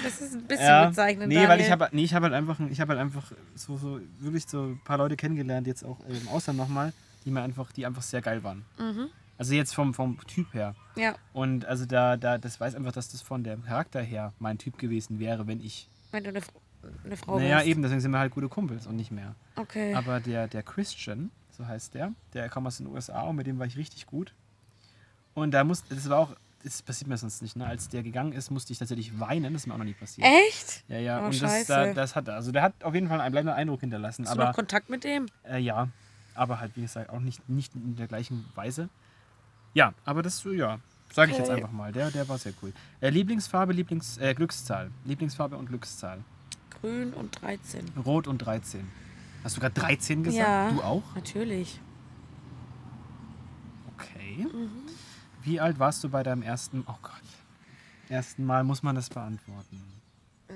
Das 0.02 0.20
ist 0.20 0.34
ein 0.34 0.42
bisschen 0.44 0.64
Ja, 0.66 0.86
bezeichnend. 0.88 1.28
Nee, 1.28 1.36
weil 1.36 1.46
Daniel. 1.48 1.66
ich 1.66 1.70
habe 1.72 1.88
nee, 1.92 2.04
ich 2.04 2.14
hab 2.14 2.22
halt 2.22 2.32
einfach, 2.32 2.58
ich 2.70 2.80
habe 2.80 2.90
halt 2.92 3.00
einfach 3.00 3.32
so, 3.54 3.76
so 3.76 4.00
wirklich 4.20 4.46
so 4.46 4.62
ein 4.64 4.80
paar 4.84 4.98
Leute 4.98 5.16
kennengelernt, 5.16 5.66
jetzt 5.66 5.84
auch 5.84 5.98
im 6.08 6.28
Ausland 6.28 6.58
nochmal, 6.58 6.92
die 7.24 7.30
mir 7.30 7.42
einfach, 7.42 7.72
die 7.72 7.86
einfach 7.86 8.02
sehr 8.02 8.22
geil 8.22 8.42
waren. 8.44 8.64
Mhm. 8.78 9.08
Also 9.36 9.54
jetzt 9.54 9.74
vom, 9.74 9.94
vom 9.94 10.18
Typ 10.26 10.54
her. 10.54 10.74
Ja, 10.96 11.16
Und 11.32 11.64
also 11.64 11.86
da, 11.86 12.16
da, 12.16 12.38
das 12.38 12.60
weiß 12.60 12.74
einfach, 12.76 12.92
dass 12.92 13.08
das 13.08 13.20
von 13.20 13.42
dem 13.42 13.64
Charakter 13.64 14.00
her 14.00 14.32
mein 14.38 14.58
Typ 14.58 14.78
gewesen 14.78 15.18
wäre, 15.18 15.46
wenn 15.48 15.60
ich. 15.60 15.88
wenn 16.12 16.22
du 16.22 16.30
eine, 16.30 16.40
eine 17.04 17.16
Frau 17.16 17.38
naja, 17.38 17.56
wärst. 17.56 17.66
eben, 17.66 17.82
deswegen 17.82 18.00
sind 18.00 18.12
wir 18.12 18.18
halt 18.20 18.32
gute 18.32 18.48
Kumpels 18.48 18.86
und 18.86 18.94
nicht 18.96 19.10
mehr. 19.10 19.34
Okay. 19.56 19.94
Aber 19.94 20.20
der, 20.20 20.46
der 20.46 20.62
Christian, 20.62 21.30
so 21.50 21.66
heißt 21.66 21.94
der, 21.94 22.12
der 22.32 22.48
kam 22.48 22.66
aus 22.66 22.76
den 22.76 22.86
USA 22.86 23.22
und 23.22 23.34
mit 23.36 23.46
dem 23.48 23.58
war 23.58 23.66
ich 23.66 23.76
richtig 23.76 24.06
gut. 24.06 24.34
Und 25.34 25.50
da 25.52 25.64
musste, 25.64 25.94
das 25.94 26.08
war 26.08 26.18
auch, 26.18 26.36
das 26.62 26.80
passiert 26.82 27.08
mir 27.08 27.16
sonst 27.18 27.42
nicht, 27.42 27.56
ne? 27.56 27.66
Als 27.66 27.88
der 27.88 28.02
gegangen 28.02 28.32
ist, 28.32 28.50
musste 28.50 28.72
ich 28.72 28.78
tatsächlich 28.78 29.18
weinen, 29.20 29.52
das 29.52 29.62
ist 29.62 29.66
mir 29.66 29.74
auch 29.74 29.78
noch 29.78 29.84
nie 29.84 29.92
passiert. 29.94 30.26
Echt? 30.48 30.84
Ja, 30.88 30.98
ja, 30.98 31.22
Oh, 31.22 31.26
und 31.26 31.42
das, 31.42 31.66
da, 31.66 31.92
das 31.92 32.14
hat, 32.16 32.28
also 32.28 32.52
der 32.52 32.62
hat 32.62 32.84
auf 32.84 32.94
jeden 32.94 33.08
Fall 33.08 33.20
einen 33.20 33.32
bleibenden 33.32 33.56
Eindruck 33.56 33.80
hinterlassen. 33.80 34.24
Hast 34.24 34.34
du 34.34 34.38
noch 34.38 34.44
aber 34.46 34.54
Kontakt 34.54 34.88
mit 34.88 35.04
dem? 35.04 35.26
äh, 35.44 35.58
ja, 35.58 35.88
aber 36.34 36.60
halt, 36.60 36.76
wie 36.76 36.82
gesagt, 36.82 37.10
auch 37.10 37.20
nicht, 37.20 37.46
nicht 37.48 37.74
in 37.74 37.96
der 37.96 38.06
gleichen 38.06 38.46
Weise. 38.54 38.88
Ja, 39.74 39.92
aber 40.04 40.22
das, 40.22 40.42
ja, 40.44 40.78
sage 41.12 41.32
ich 41.32 41.38
jetzt 41.38 41.48
Okay. 41.50 41.56
einfach 41.60 41.72
mal. 41.72 41.90
Der, 41.92 42.10
der 42.10 42.28
war 42.28 42.38
sehr 42.38 42.52
cool. 42.62 42.72
Äh, 43.00 43.10
Lieblingsfarbe, 43.10 43.72
Lieblings, 43.72 44.18
äh, 44.18 44.34
Glückszahl. 44.34 44.90
Lieblingsfarbe 45.04 45.56
und 45.56 45.66
Glückszahl. 45.66 46.20
Grün 46.80 47.12
und 47.12 47.40
13. 47.42 47.84
Rot 48.06 48.26
und 48.28 48.38
13. 48.38 48.88
Hast 49.42 49.56
du 49.56 49.60
gerade 49.60 49.74
13 49.74 50.22
gesagt? 50.22 50.38
Ja. 50.40 50.70
Du 50.70 50.80
auch? 50.82 51.02
Natürlich. 51.14 51.80
Okay. 53.96 54.46
Mhm. 54.52 54.70
Wie 55.44 55.60
alt 55.60 55.78
warst 55.78 56.02
du 56.04 56.08
bei 56.08 56.22
deinem 56.22 56.42
ersten, 56.42 56.84
oh 56.86 56.94
Gott, 57.02 57.12
ersten 58.08 58.44
Mal 58.44 58.64
muss 58.64 58.82
man 58.82 58.94
das 58.94 59.08
beantworten. 59.10 59.82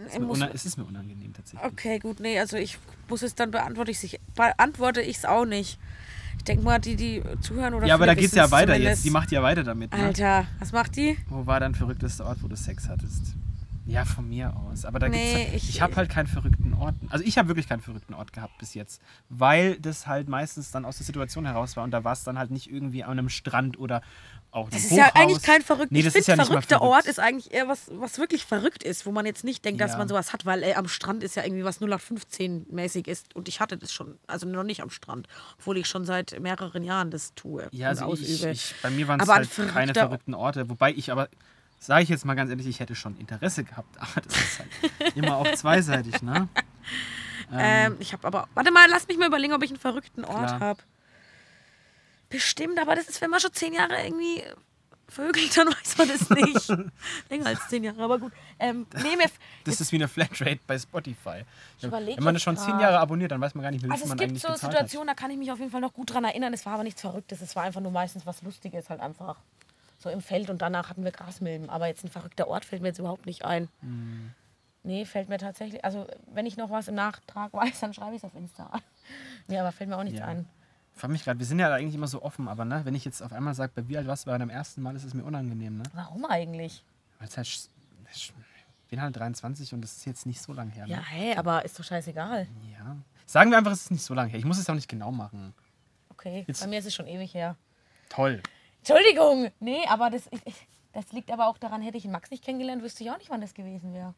Ist 0.06 0.20
muss- 0.20 0.36
una- 0.38 0.50
es 0.52 0.64
ist 0.66 0.76
mir 0.78 0.84
unangenehm 0.84 1.32
tatsächlich. 1.32 1.70
Okay, 1.72 1.98
gut, 1.98 2.20
nee, 2.20 2.38
also 2.38 2.56
ich 2.56 2.78
muss 3.08 3.22
es 3.22 3.34
dann 3.34 3.50
beantworte 3.50 3.90
ich 3.90 3.98
sich 3.98 4.20
beantworte 4.34 5.00
ich 5.00 5.18
es 5.18 5.24
auch 5.24 5.44
nicht. 5.44 5.78
Ich 6.36 6.44
denke 6.44 6.62
mal, 6.62 6.78
die 6.78 6.94
die 6.94 7.22
zuhören 7.40 7.74
oder 7.74 7.86
ja, 7.86 7.94
aber 7.94 8.06
da 8.06 8.14
geht's 8.14 8.32
ja 8.34 8.44
wissen's 8.44 8.52
weiter 8.52 8.72
zumindest. 8.74 8.96
jetzt. 8.98 9.04
Die 9.04 9.10
macht 9.10 9.32
ja 9.32 9.42
weiter 9.42 9.64
damit. 9.64 9.92
Ne? 9.92 9.98
Alter, 9.98 10.46
was 10.60 10.72
macht 10.72 10.94
die? 10.96 11.18
Wo 11.28 11.46
war 11.46 11.58
dein 11.58 11.74
verrücktester 11.74 12.26
Ort, 12.26 12.42
wo 12.42 12.48
du 12.48 12.56
Sex 12.56 12.88
hattest? 12.88 13.34
Ja, 13.88 14.04
von 14.04 14.28
mir 14.28 14.54
aus. 14.54 14.84
Aber 14.84 14.98
da 14.98 15.08
Nee, 15.08 15.16
gibt's 15.32 15.34
halt, 15.34 15.54
ich- 15.62 15.68
ich, 15.70 15.80
habe 15.80 15.96
halt 15.96 16.10
keinen 16.10 16.26
verrückten 16.26 16.74
Ort. 16.74 16.94
Also 17.08 17.24
ich 17.24 17.38
habe 17.38 17.48
wirklich 17.48 17.66
keinen 17.68 17.80
verrückten 17.80 18.12
Ort 18.12 18.34
gehabt 18.34 18.58
bis 18.58 18.74
jetzt. 18.74 19.00
Weil 19.30 19.76
das 19.80 20.06
halt 20.06 20.28
meistens 20.28 20.70
dann 20.70 20.84
aus 20.84 20.98
der 20.98 21.06
Situation 21.06 21.46
heraus 21.46 21.74
war 21.76 21.84
und 21.84 21.90
da 21.90 22.04
war 22.04 22.12
es 22.12 22.22
dann 22.22 22.38
halt 22.38 22.50
nicht 22.50 22.70
irgendwie 22.70 23.02
an 23.02 23.12
einem 23.18 23.30
Strand 23.30 23.78
oder 23.78 24.02
auch 24.50 24.68
Das 24.68 24.84
ist 24.84 24.92
ja 24.92 25.10
eigentlich 25.14 25.42
kein 25.42 25.62
verrückter 25.62 25.88
Nee, 25.94 26.02
das 26.02 26.14
ist 26.14 26.26
ja 26.28 26.36
verrückter 26.36 26.76
verrückt. 26.78 26.96
Ort 26.96 27.06
ist 27.06 27.18
eigentlich 27.18 27.52
eher 27.52 27.66
was, 27.68 27.90
was 27.94 28.18
wirklich 28.18 28.44
verrückt 28.44 28.82
ist, 28.82 29.06
wo 29.06 29.10
man 29.12 29.24
jetzt 29.24 29.42
nicht 29.42 29.64
denkt, 29.64 29.80
dass 29.80 29.92
Ja. 29.92 29.98
man 29.98 30.06
sowas 30.08 30.34
hat, 30.34 30.44
weil 30.44 30.62
ey, 30.62 30.74
am 30.74 30.86
Strand 30.88 31.22
ist 31.22 31.36
ja 31.36 31.44
irgendwie 31.44 31.64
was 31.64 31.80
0815 31.80 32.66
mäßig 32.70 33.08
ist. 33.08 33.34
Und 33.36 33.48
ich 33.48 33.60
hatte 33.60 33.78
das 33.78 33.92
schon, 33.92 34.18
also 34.26 34.46
noch 34.46 34.64
nicht 34.64 34.82
am 34.82 34.90
Strand, 34.90 35.28
obwohl 35.58 35.78
ich 35.78 35.86
schon 35.86 36.04
seit 36.04 36.38
mehreren 36.40 36.82
Jahren 36.84 37.10
das 37.10 37.34
tue 37.34 37.68
Ja, 37.72 37.90
und 37.90 37.98
also 38.02 38.14
ich, 38.14 38.34
ausübe. 38.34 38.50
ich, 38.52 38.74
bei 38.82 38.90
mir 38.90 39.08
waren 39.08 39.20
es 39.20 39.28
halt 39.28 39.50
keine 39.72 39.94
verrückten 39.94 40.34
Orte. 40.34 40.68
Wobei 40.68 40.92
ich 40.92 41.10
aber, 41.12 41.28
sage 41.78 42.02
ich 42.02 42.08
jetzt 42.08 42.24
mal 42.24 42.34
ganz 42.34 42.50
ehrlich, 42.50 42.66
ich 42.66 42.80
hätte 42.80 42.94
schon 42.94 43.16
Interesse 43.18 43.64
gehabt. 43.64 43.96
Aber 44.00 44.20
das 44.20 44.36
ist 44.36 44.58
halt 44.58 45.16
immer 45.16 45.36
auch 45.36 45.50
zweiseitig, 45.52 46.22
ne? 46.22 46.48
Ähm, 47.50 47.96
ich 47.98 48.12
habe 48.12 48.26
aber, 48.26 48.46
warte 48.52 48.70
mal, 48.70 48.86
lass 48.90 49.08
mich 49.08 49.16
mal 49.16 49.26
überlegen, 49.26 49.54
ob 49.54 49.62
ich 49.62 49.70
einen 49.70 49.78
verrückten 49.78 50.22
Ort 50.22 50.60
habe. 50.60 50.82
Bestimmt, 52.28 52.78
aber 52.78 52.94
das 52.94 53.08
ist, 53.08 53.22
wenn 53.22 53.30
man 53.30 53.40
schon 53.40 53.54
zehn 53.54 53.72
Jahre 53.72 54.02
irgendwie 54.04 54.42
vögelt, 55.08 55.56
dann 55.56 55.68
weiß 55.68 55.96
man 55.96 56.08
das 56.08 56.28
nicht. 56.28 56.90
Länger 57.30 57.46
als 57.46 57.68
zehn 57.68 57.84
Jahre, 57.84 58.02
aber 58.02 58.18
gut. 58.18 58.32
Ähm, 58.58 58.86
nee, 59.02 59.16
mir, 59.16 59.30
Das 59.64 59.80
ist 59.80 59.90
wie 59.92 59.96
eine 59.96 60.08
Flatrate 60.08 60.60
bei 60.66 60.78
Spotify. 60.78 61.44
Wenn 61.80 62.22
man 62.22 62.34
das 62.34 62.42
schon 62.42 62.56
zehn. 62.56 62.78
Jahre 62.78 62.98
abonniert, 62.98 63.32
dann 63.32 63.40
weiß 63.40 63.54
man 63.54 63.62
gar 63.62 63.70
nicht, 63.70 63.82
wie 63.82 63.86
viel 63.86 63.92
Also 63.92 64.04
es 64.04 64.08
man 64.10 64.18
gibt 64.18 64.30
eigentlich 64.30 64.42
so 64.42 64.54
Situationen, 64.54 65.08
da 65.08 65.14
kann 65.14 65.30
ich 65.30 65.38
mich 65.38 65.50
auf 65.50 65.58
jeden 65.58 65.70
Fall 65.70 65.80
noch 65.80 65.94
gut 65.94 66.12
dran 66.12 66.24
erinnern. 66.24 66.52
Es 66.52 66.66
war 66.66 66.74
aber 66.74 66.84
nichts 66.84 67.00
Verrücktes. 67.00 67.40
Es 67.40 67.56
war 67.56 67.62
einfach 67.62 67.80
nur 67.80 67.92
meistens 67.92 68.26
was 68.26 68.42
Lustiges, 68.42 68.90
halt 68.90 69.00
einfach 69.00 69.36
so 69.98 70.08
im 70.10 70.20
Feld 70.20 70.48
und 70.50 70.62
danach 70.62 70.88
hatten 70.88 71.04
wir 71.04 71.10
Grasmilben. 71.12 71.68
Aber 71.68 71.86
jetzt 71.88 72.04
ein 72.04 72.08
verrückter 72.10 72.48
Ort 72.48 72.64
fällt 72.64 72.82
mir 72.82 72.88
jetzt 72.88 72.98
überhaupt 72.98 73.26
nicht 73.26 73.44
ein. 73.44 73.68
Hm. 73.80 74.30
Nee, 74.84 75.04
fällt 75.04 75.28
mir 75.28 75.38
tatsächlich. 75.38 75.84
Also 75.84 76.06
wenn 76.32 76.46
ich 76.46 76.56
noch 76.56 76.70
was 76.70 76.88
im 76.88 76.94
Nachtrag 76.94 77.52
weiß, 77.52 77.80
dann 77.80 77.92
schreibe 77.92 78.12
ich 78.14 78.18
es 78.22 78.24
auf 78.24 78.34
Insta. 78.34 78.70
Nee, 79.48 79.58
aber 79.58 79.72
fällt 79.72 79.88
mir 79.90 79.96
auch 79.96 80.04
nichts 80.04 80.18
Ja. 80.20 80.26
ein. 80.26 80.46
Ich 80.94 81.00
frage 81.00 81.12
mich 81.12 81.24
gerade, 81.24 81.38
wir 81.38 81.46
sind 81.46 81.58
ja 81.58 81.72
eigentlich 81.72 81.94
immer 81.94 82.08
so 82.08 82.22
offen, 82.22 82.48
aber 82.48 82.64
ne, 82.66 82.84
wenn 82.84 82.94
ich 82.94 83.04
jetzt 83.04 83.22
auf 83.22 83.32
einmal 83.32 83.54
sage, 83.54 83.72
bei 83.74 83.88
wie 83.88 83.96
alt 83.96 84.06
warst 84.06 84.26
du 84.26 84.30
bei 84.30 84.36
deinem 84.36 84.50
ersten 84.50 84.82
Mal, 84.82 84.94
ist 84.96 85.04
es 85.04 85.14
mir 85.14 85.24
unangenehm, 85.24 85.78
ne? 85.78 85.84
Warum 85.94 86.24
eigentlich? 86.26 86.84
Weil 87.18 87.28
es 87.28 87.36
halt, 87.38 87.46
ich 88.12 88.32
bin 88.90 89.00
halt 89.00 89.16
23 89.16 89.72
und 89.74 89.80
das 89.80 89.92
ist 89.96 90.04
jetzt 90.06 90.26
nicht 90.26 90.42
so 90.42 90.52
lang 90.52 90.70
her. 90.70 90.86
Ne? 90.86 90.92
Ja, 90.92 91.00
hey, 91.02 91.34
aber 91.36 91.64
ist 91.64 91.78
doch 91.78 91.84
scheißegal. 91.84 92.46
ja. 92.72 92.96
Sagen 93.26 93.50
wir 93.50 93.58
einfach, 93.58 93.72
es 93.72 93.82
ist 93.82 93.90
nicht 93.90 94.02
so 94.04 94.12
lang 94.14 94.28
her. 94.28 94.38
Ich 94.38 94.44
muss 94.44 94.58
es 94.58 94.68
auch 94.70 94.74
nicht 94.74 94.88
genau 94.88 95.10
machen. 95.12 95.54
Okay, 96.10 96.44
Jetzt- 96.46 96.60
bei 96.62 96.66
mir 96.66 96.78
ist 96.78 96.86
es 96.86 96.94
schon 96.94 97.06
ewig 97.06 97.32
her. 97.34 97.56
Toll. 98.08 98.42
Entschuldigung! 98.88 99.50
Nee, 99.60 99.84
aber 99.88 100.10
das, 100.10 100.26
ich, 100.30 100.40
ich- 100.46 100.66
das 100.92 101.12
liegt 101.12 101.30
aber 101.30 101.46
auch 101.48 101.58
daran, 101.58 101.82
hätte 101.82 101.98
ich 101.98 102.04
Max 102.06 102.30
nicht 102.30 102.42
kennengelernt, 102.44 102.82
wüsste 102.82 103.04
ich 103.04 103.10
auch 103.10 103.18
nicht, 103.18 103.30
wann 103.30 103.40
das 103.40 103.54
gewesen 103.54 103.92
wäre. 103.94 104.14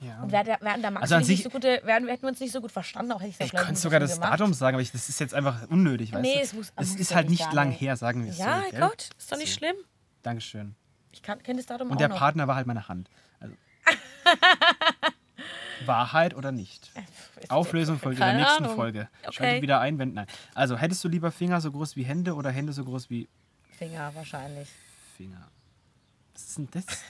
Ja. 0.00 0.20
Und 0.22 0.30
der, 0.32 0.46
wären 0.60 0.80
der 0.82 0.90
Max 0.90 1.02
Also 1.04 1.14
und 1.16 1.20
nicht 1.20 1.28
sich- 1.28 1.42
so 1.42 1.50
gute, 1.50 1.82
hätten 1.84 2.06
wir 2.06 2.28
uns 2.28 2.40
nicht 2.40 2.52
so 2.52 2.60
gut 2.60 2.70
verstanden, 2.72 3.12
auch 3.12 3.20
hätte 3.20 3.30
ich 3.30 3.40
Ich 3.40 3.52
könnte 3.52 3.74
sogar 3.76 4.00
das 4.00 4.18
Datum 4.20 4.52
sagen, 4.54 4.74
aber 4.76 4.82
ich, 4.82 4.92
das 4.92 5.08
ist 5.08 5.18
jetzt 5.20 5.34
einfach 5.34 5.68
unnötig, 5.70 6.12
weißt 6.12 6.22
Nee, 6.22 6.34
du? 6.34 6.40
es 6.40 6.52
muss- 6.52 6.72
es 6.76 6.94
ist 6.96 7.10
ja 7.10 7.16
halt 7.16 7.30
nicht 7.30 7.40
nicht 7.40 7.52
lang 7.52 7.70
nicht. 7.70 7.80
her, 7.80 7.96
sagen 7.96 8.24
wir 8.24 8.30
es 8.30 8.38
Ja, 8.38 8.62
so. 8.64 8.70
gell? 8.70 8.80
Gott, 8.80 9.10
ist 9.18 9.32
doch 9.32 9.38
nicht 9.38 9.52
So. 9.52 9.58
schlimm. 9.58 9.76
Dankeschön. 10.22 10.74
Ich 11.12 11.22
kenne 11.22 11.40
das 11.56 11.66
Datum 11.66 11.88
Und 11.88 11.94
auch 11.94 11.98
der 11.98 12.08
noch. 12.08 12.18
Partner 12.18 12.46
war 12.46 12.56
halt 12.56 12.66
meine 12.66 12.86
Hand. 12.88 13.08
Also. 13.40 13.54
Wahrheit 15.86 16.34
oder 16.34 16.52
nicht? 16.52 16.90
Ist 17.40 17.50
Auflösung 17.50 17.98
folgt 17.98 18.18
in 18.18 18.24
der 18.26 18.34
nächsten 18.34 18.64
Ahnung. 18.64 18.76
Folge. 18.76 19.08
Okay. 19.22 19.32
Schaltet 19.32 19.62
wieder 19.62 19.80
ein, 19.80 19.98
wenn. 19.98 20.12
Nein. 20.14 20.26
Also, 20.54 20.76
hättest 20.76 21.02
du 21.04 21.08
lieber 21.08 21.30
Finger 21.32 21.60
so 21.60 21.70
groß 21.72 21.96
wie 21.96 22.02
Hände 22.02 22.34
oder 22.34 22.50
Hände 22.50 22.72
so 22.72 22.84
groß 22.84 23.10
wie 23.10 23.28
Finger 23.78 24.14
wahrscheinlich. 24.14 24.68
Finger? 25.16 25.48
Was 26.34 26.42
ist 26.44 26.58
denn 26.58 26.68
das? 26.72 26.84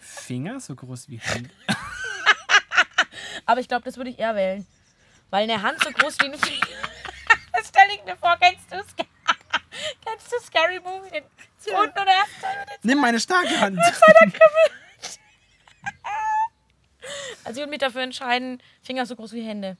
Finger 0.00 0.60
so 0.60 0.74
groß 0.74 1.08
wie 1.08 1.18
Hände? 1.18 1.50
Aber 3.46 3.60
ich 3.60 3.68
glaube, 3.68 3.84
das 3.84 3.96
würde 3.96 4.10
ich 4.10 4.18
eher 4.18 4.34
wählen. 4.34 4.66
Weil 5.30 5.44
eine 5.44 5.60
Hand 5.62 5.82
so 5.82 5.90
groß 5.90 6.18
wie 6.20 6.32
ein 6.32 6.38
Finger. 6.38 6.66
Das 7.56 7.68
stell 7.68 7.86
ich 7.94 8.04
mir 8.04 8.16
vor, 8.16 8.36
kennst 8.40 8.70
du 8.70 8.76
Sca- 8.78 9.06
Kennst 10.04 10.32
du 10.32 10.36
Scary 10.44 10.80
Movie? 10.80 11.08
Den 11.10 11.24
zweiten 11.56 11.92
oder 11.92 12.10
ersten 12.10 12.70
mit 12.70 12.84
Nimm 12.84 13.00
meine 13.00 13.20
starke 13.20 13.60
Hand. 13.60 13.78
Also 17.44 17.50
ich 17.50 17.56
würde 17.58 17.70
mich 17.70 17.78
dafür 17.78 18.02
entscheiden, 18.02 18.60
Finger 18.82 19.06
so 19.06 19.14
groß 19.14 19.32
wie 19.32 19.46
Hände. 19.46 19.76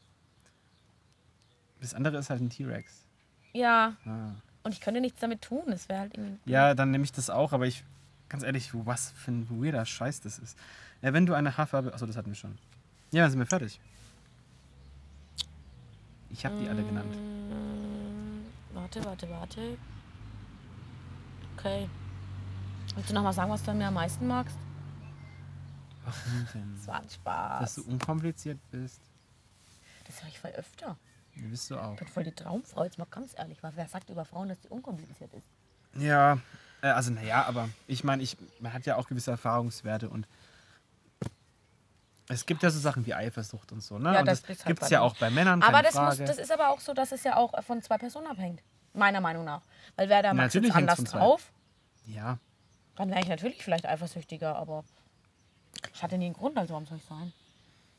Das 1.80 1.94
andere 1.94 2.18
ist 2.18 2.30
halt 2.30 2.42
ein 2.42 2.50
T-Rex. 2.50 3.06
Ja. 3.52 3.96
Ah. 4.06 4.34
Und 4.64 4.72
ich 4.72 4.80
könnte 4.80 5.00
nichts 5.00 5.20
damit 5.20 5.42
tun. 5.42 5.62
Das 5.66 5.88
wäre 5.88 6.00
halt 6.00 6.14
irgendwie. 6.16 6.50
Ja, 6.50 6.74
dann 6.74 6.90
nehme 6.90 7.04
ich 7.04 7.12
das 7.12 7.30
auch, 7.30 7.52
aber 7.52 7.66
ich, 7.66 7.84
ganz 8.28 8.42
ehrlich, 8.42 8.70
was 8.72 9.10
für 9.10 9.30
ein 9.30 9.48
weirder 9.50 9.84
Scheiß 9.84 10.22
das 10.22 10.38
ist. 10.38 10.58
Ja, 11.02 11.12
wenn 11.12 11.26
du 11.26 11.34
eine 11.34 11.56
Haarfarbe, 11.56 11.92
achso, 11.92 12.06
das 12.06 12.16
hatten 12.16 12.30
wir 12.30 12.34
schon. 12.34 12.58
Ja, 13.12 13.22
dann 13.22 13.30
sind 13.30 13.40
wir 13.40 13.46
fertig. 13.46 13.78
Ich 16.30 16.44
habe 16.44 16.58
die 16.58 16.68
alle 16.68 16.82
genannt. 16.82 17.14
Mm, 17.14 18.74
Warte, 18.74 19.04
warte, 19.04 19.30
warte. 19.30 19.78
Okay. 21.56 21.88
Willst 22.94 23.10
du 23.10 23.14
noch 23.14 23.22
mal 23.22 23.32
sagen, 23.32 23.50
was 23.50 23.62
du 23.62 23.70
an 23.70 23.78
mir 23.78 23.86
am 23.88 23.94
meisten 23.94 24.26
magst? 24.26 24.56
Warum 26.04 26.46
denn? 26.52 26.74
Das 26.76 26.86
war 26.86 27.00
ein 27.00 27.08
Spaß. 27.08 27.60
Dass 27.60 27.74
du 27.76 27.82
unkompliziert 27.84 28.58
bist. 28.70 29.00
Das 30.06 30.22
höre 30.22 30.28
ich 30.28 30.38
voll 30.38 30.50
öfter. 30.52 30.96
Ja, 31.36 31.48
bist 31.48 31.70
du 31.70 31.76
auch. 31.76 31.92
Ich 31.94 31.98
bin 31.98 32.08
voll 32.08 32.24
die 32.24 32.32
Traumfrau, 32.32 32.84
jetzt 32.84 32.98
mal 32.98 33.06
ganz 33.10 33.34
ehrlich. 33.36 33.62
Was, 33.62 33.74
wer 33.76 33.88
sagt 33.88 34.10
über 34.10 34.24
Frauen, 34.24 34.48
dass 34.48 34.60
die 34.60 34.68
unkompliziert 34.68 35.32
ist? 35.34 35.46
Ja, 35.96 36.38
äh, 36.82 36.88
also 36.88 37.10
naja, 37.10 37.44
aber 37.46 37.68
ich 37.86 38.04
meine, 38.04 38.22
ich, 38.22 38.36
man 38.60 38.72
hat 38.72 38.86
ja 38.86 38.96
auch 38.96 39.08
gewisse 39.08 39.30
Erfahrungswerte 39.30 40.08
und 40.08 40.26
es 42.28 42.46
gibt 42.46 42.62
ja 42.62 42.70
so 42.70 42.78
Sachen 42.78 43.04
wie 43.04 43.14
Eifersucht 43.14 43.70
und 43.72 43.82
so, 43.82 43.98
ne? 43.98 44.14
Ja, 44.14 44.20
und 44.20 44.26
das 44.26 44.42
das, 44.42 44.58
halt 44.60 44.66
gibt 44.66 44.82
es 44.82 44.90
ja 44.90 45.00
auch 45.02 45.16
bei 45.16 45.30
Männern, 45.30 45.60
keine 45.60 45.74
Aber 45.74 45.82
das, 45.82 45.94
muss, 45.94 46.16
Frage. 46.16 46.24
das 46.24 46.38
ist 46.38 46.52
aber 46.52 46.70
auch 46.70 46.80
so, 46.80 46.94
dass 46.94 47.12
es 47.12 47.22
ja 47.24 47.36
auch 47.36 47.62
von 47.62 47.82
zwei 47.82 47.98
Personen 47.98 48.26
abhängt. 48.26 48.62
Meiner 48.94 49.20
Meinung 49.20 49.44
nach. 49.44 49.62
Weil 49.96 50.08
Max 50.08 50.34
Natürlich 50.34 50.68
jetzt 50.68 50.76
hängt's 50.76 50.98
anders 50.98 51.12
drauf, 51.12 51.52
ja, 52.06 52.38
dann 52.96 53.10
wäre 53.10 53.20
ich 53.20 53.28
natürlich 53.28 53.62
vielleicht 53.62 53.86
eifersüchtiger, 53.86 54.56
aber 54.56 54.84
ich 55.92 56.02
hatte 56.02 56.16
nie 56.16 56.26
einen 56.26 56.34
Grund, 56.34 56.56
also 56.56 56.74
warum 56.74 56.86
soll 56.86 56.98
ich 56.98 57.04
sein? 57.04 57.32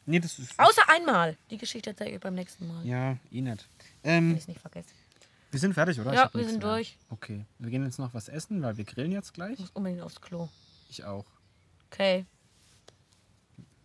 Nee, 0.06 0.19
das 0.19 0.38
ist... 0.40 0.57
Außer 0.60 0.82
einmal. 0.90 1.38
Die 1.49 1.57
Geschichte 1.57 1.90
erzähle 1.91 2.11
ich 2.11 2.19
beim 2.19 2.36
nächsten 2.36 2.68
Mal. 2.68 2.86
Ja, 2.86 3.18
eh 3.32 3.41
nicht. 3.41 3.65
Wenn 4.03 4.11
Ähm, 4.14 4.32
ich 4.34 4.40
es 4.41 4.48
nicht 4.48 4.60
vergesse. 4.61 4.90
wir 5.52 5.60
sind 5.60 5.73
fertig, 5.73 5.99
oder? 5.99 6.14
Ja, 6.14 6.30
wir 6.34 6.45
sind 6.48 6.64
mehr. 6.64 6.73
durch. 6.76 6.98
Okay, 7.10 7.45
wir 7.60 7.69
gehen 7.69 7.84
jetzt 7.86 7.99
noch 7.99 8.14
was 8.14 8.30
essen, 8.30 8.61
weil 8.61 8.77
wir 8.77 8.86
grillen 8.86 9.11
jetzt 9.11 9.34
gleich. 9.34 9.53
Ich 9.53 9.60
muss 9.60 9.72
unbedingt 9.72 10.02
aufs 10.02 10.22
Klo. 10.22 10.48
Ich 10.90 11.03
auch. 11.03 11.26
Okay. 11.91 12.26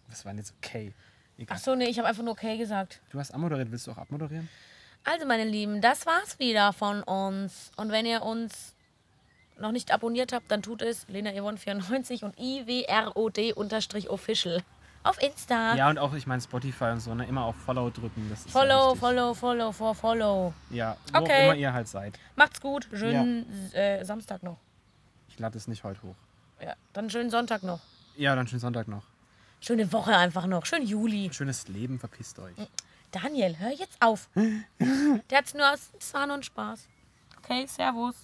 Was 0.09 0.25
war 0.25 0.33
denn 0.33 0.39
jetzt 0.39 0.55
okay? 0.63 0.93
Egal. 1.39 1.57
Ach 1.57 1.63
so, 1.63 1.75
nee, 1.75 1.87
ich 1.87 1.99
habe 1.99 2.09
einfach 2.09 2.23
nur 2.23 2.33
okay 2.33 2.59
gesagt. 2.59 3.01
Du 3.11 3.19
hast 3.19 3.31
abmoderiert, 3.33 3.71
willst 3.71 3.87
du 3.87 3.93
auch 3.93 3.99
abmoderieren? 3.99 4.49
Also, 5.05 5.25
meine 5.27 5.45
Lieben, 5.45 5.81
das 5.81 6.05
war's 6.05 6.39
wieder 6.39 6.75
von 6.75 7.03
uns. 7.03 7.71
Und 7.77 7.91
wenn 7.91 8.05
ihr 8.05 8.21
uns 8.23 8.75
noch 9.59 9.73
nicht 9.73 9.93
abonniert 9.93 10.33
habt, 10.35 10.51
dann 10.51 10.61
tut 10.63 10.83
es 10.83 11.09
Lena 11.09 11.33
Yvonne 11.33 11.57
94 11.57 12.25
und 12.25 12.39
IWROD-official 12.39 14.63
auf 15.03 15.21
Insta. 15.23 15.75
Ja, 15.75 15.89
und 15.89 15.99
auch, 15.99 16.13
ich 16.15 16.27
meine, 16.27 16.41
Spotify 16.43 16.85
und 16.87 17.01
so, 17.01 17.15
ne? 17.15 17.27
Immer 17.27 17.45
auf 17.45 17.57
Follow 17.57 17.91
drücken. 17.91 18.27
Das 18.31 18.41
ist 18.41 18.51
Follow, 18.51 18.69
ja 18.69 18.85
wichtig. 18.87 19.01
follow, 19.01 19.35
follow, 19.35 19.73
for 19.73 19.95
follow. 19.95 20.55
Ja, 20.71 20.97
wo 21.13 21.19
Okay. 21.21 21.45
immer 21.47 21.55
ihr 21.57 21.73
halt 21.73 21.89
seid. 21.89 22.19
Macht's 22.37 22.61
gut. 22.61 22.89
Schönen 22.93 23.73
äh, 23.73 24.05
Samstag 24.05 24.43
noch. 24.43 24.59
Ich 25.29 25.39
lade 25.39 25.57
es 25.57 25.69
nicht 25.69 25.85
heute 25.85 26.03
hoch. 26.03 26.17
Ja, 26.61 26.75
dann 26.93 27.09
schönen 27.09 27.31
Sonntag 27.31 27.63
noch. 27.63 27.81
Ja, 28.17 28.35
dann 28.37 28.47
schönen 28.47 28.61
Sonntag 28.61 28.89
noch. 28.89 29.05
Schöne 29.61 29.91
Woche 29.93 30.17
einfach 30.17 30.47
noch. 30.47 30.67
Schönen 30.67 30.87
Juli. 30.87 31.31
Schönes 31.33 31.69
Leben, 31.69 31.99
verpisst 31.99 32.39
euch. 32.39 32.55
Daniel, 33.13 33.57
hör 33.59 33.71
jetzt 33.73 33.97
auf. 34.01 34.29
Der 35.31 35.39
hat's 35.39 35.55
nur 35.55 35.71
aus. 35.73 35.91
Es 35.99 36.13
war 36.15 36.27
nur 36.27 36.37
ein 36.37 36.43
Spaß. 36.43 36.87
Okay, 37.39 37.67
Servus. 37.67 38.15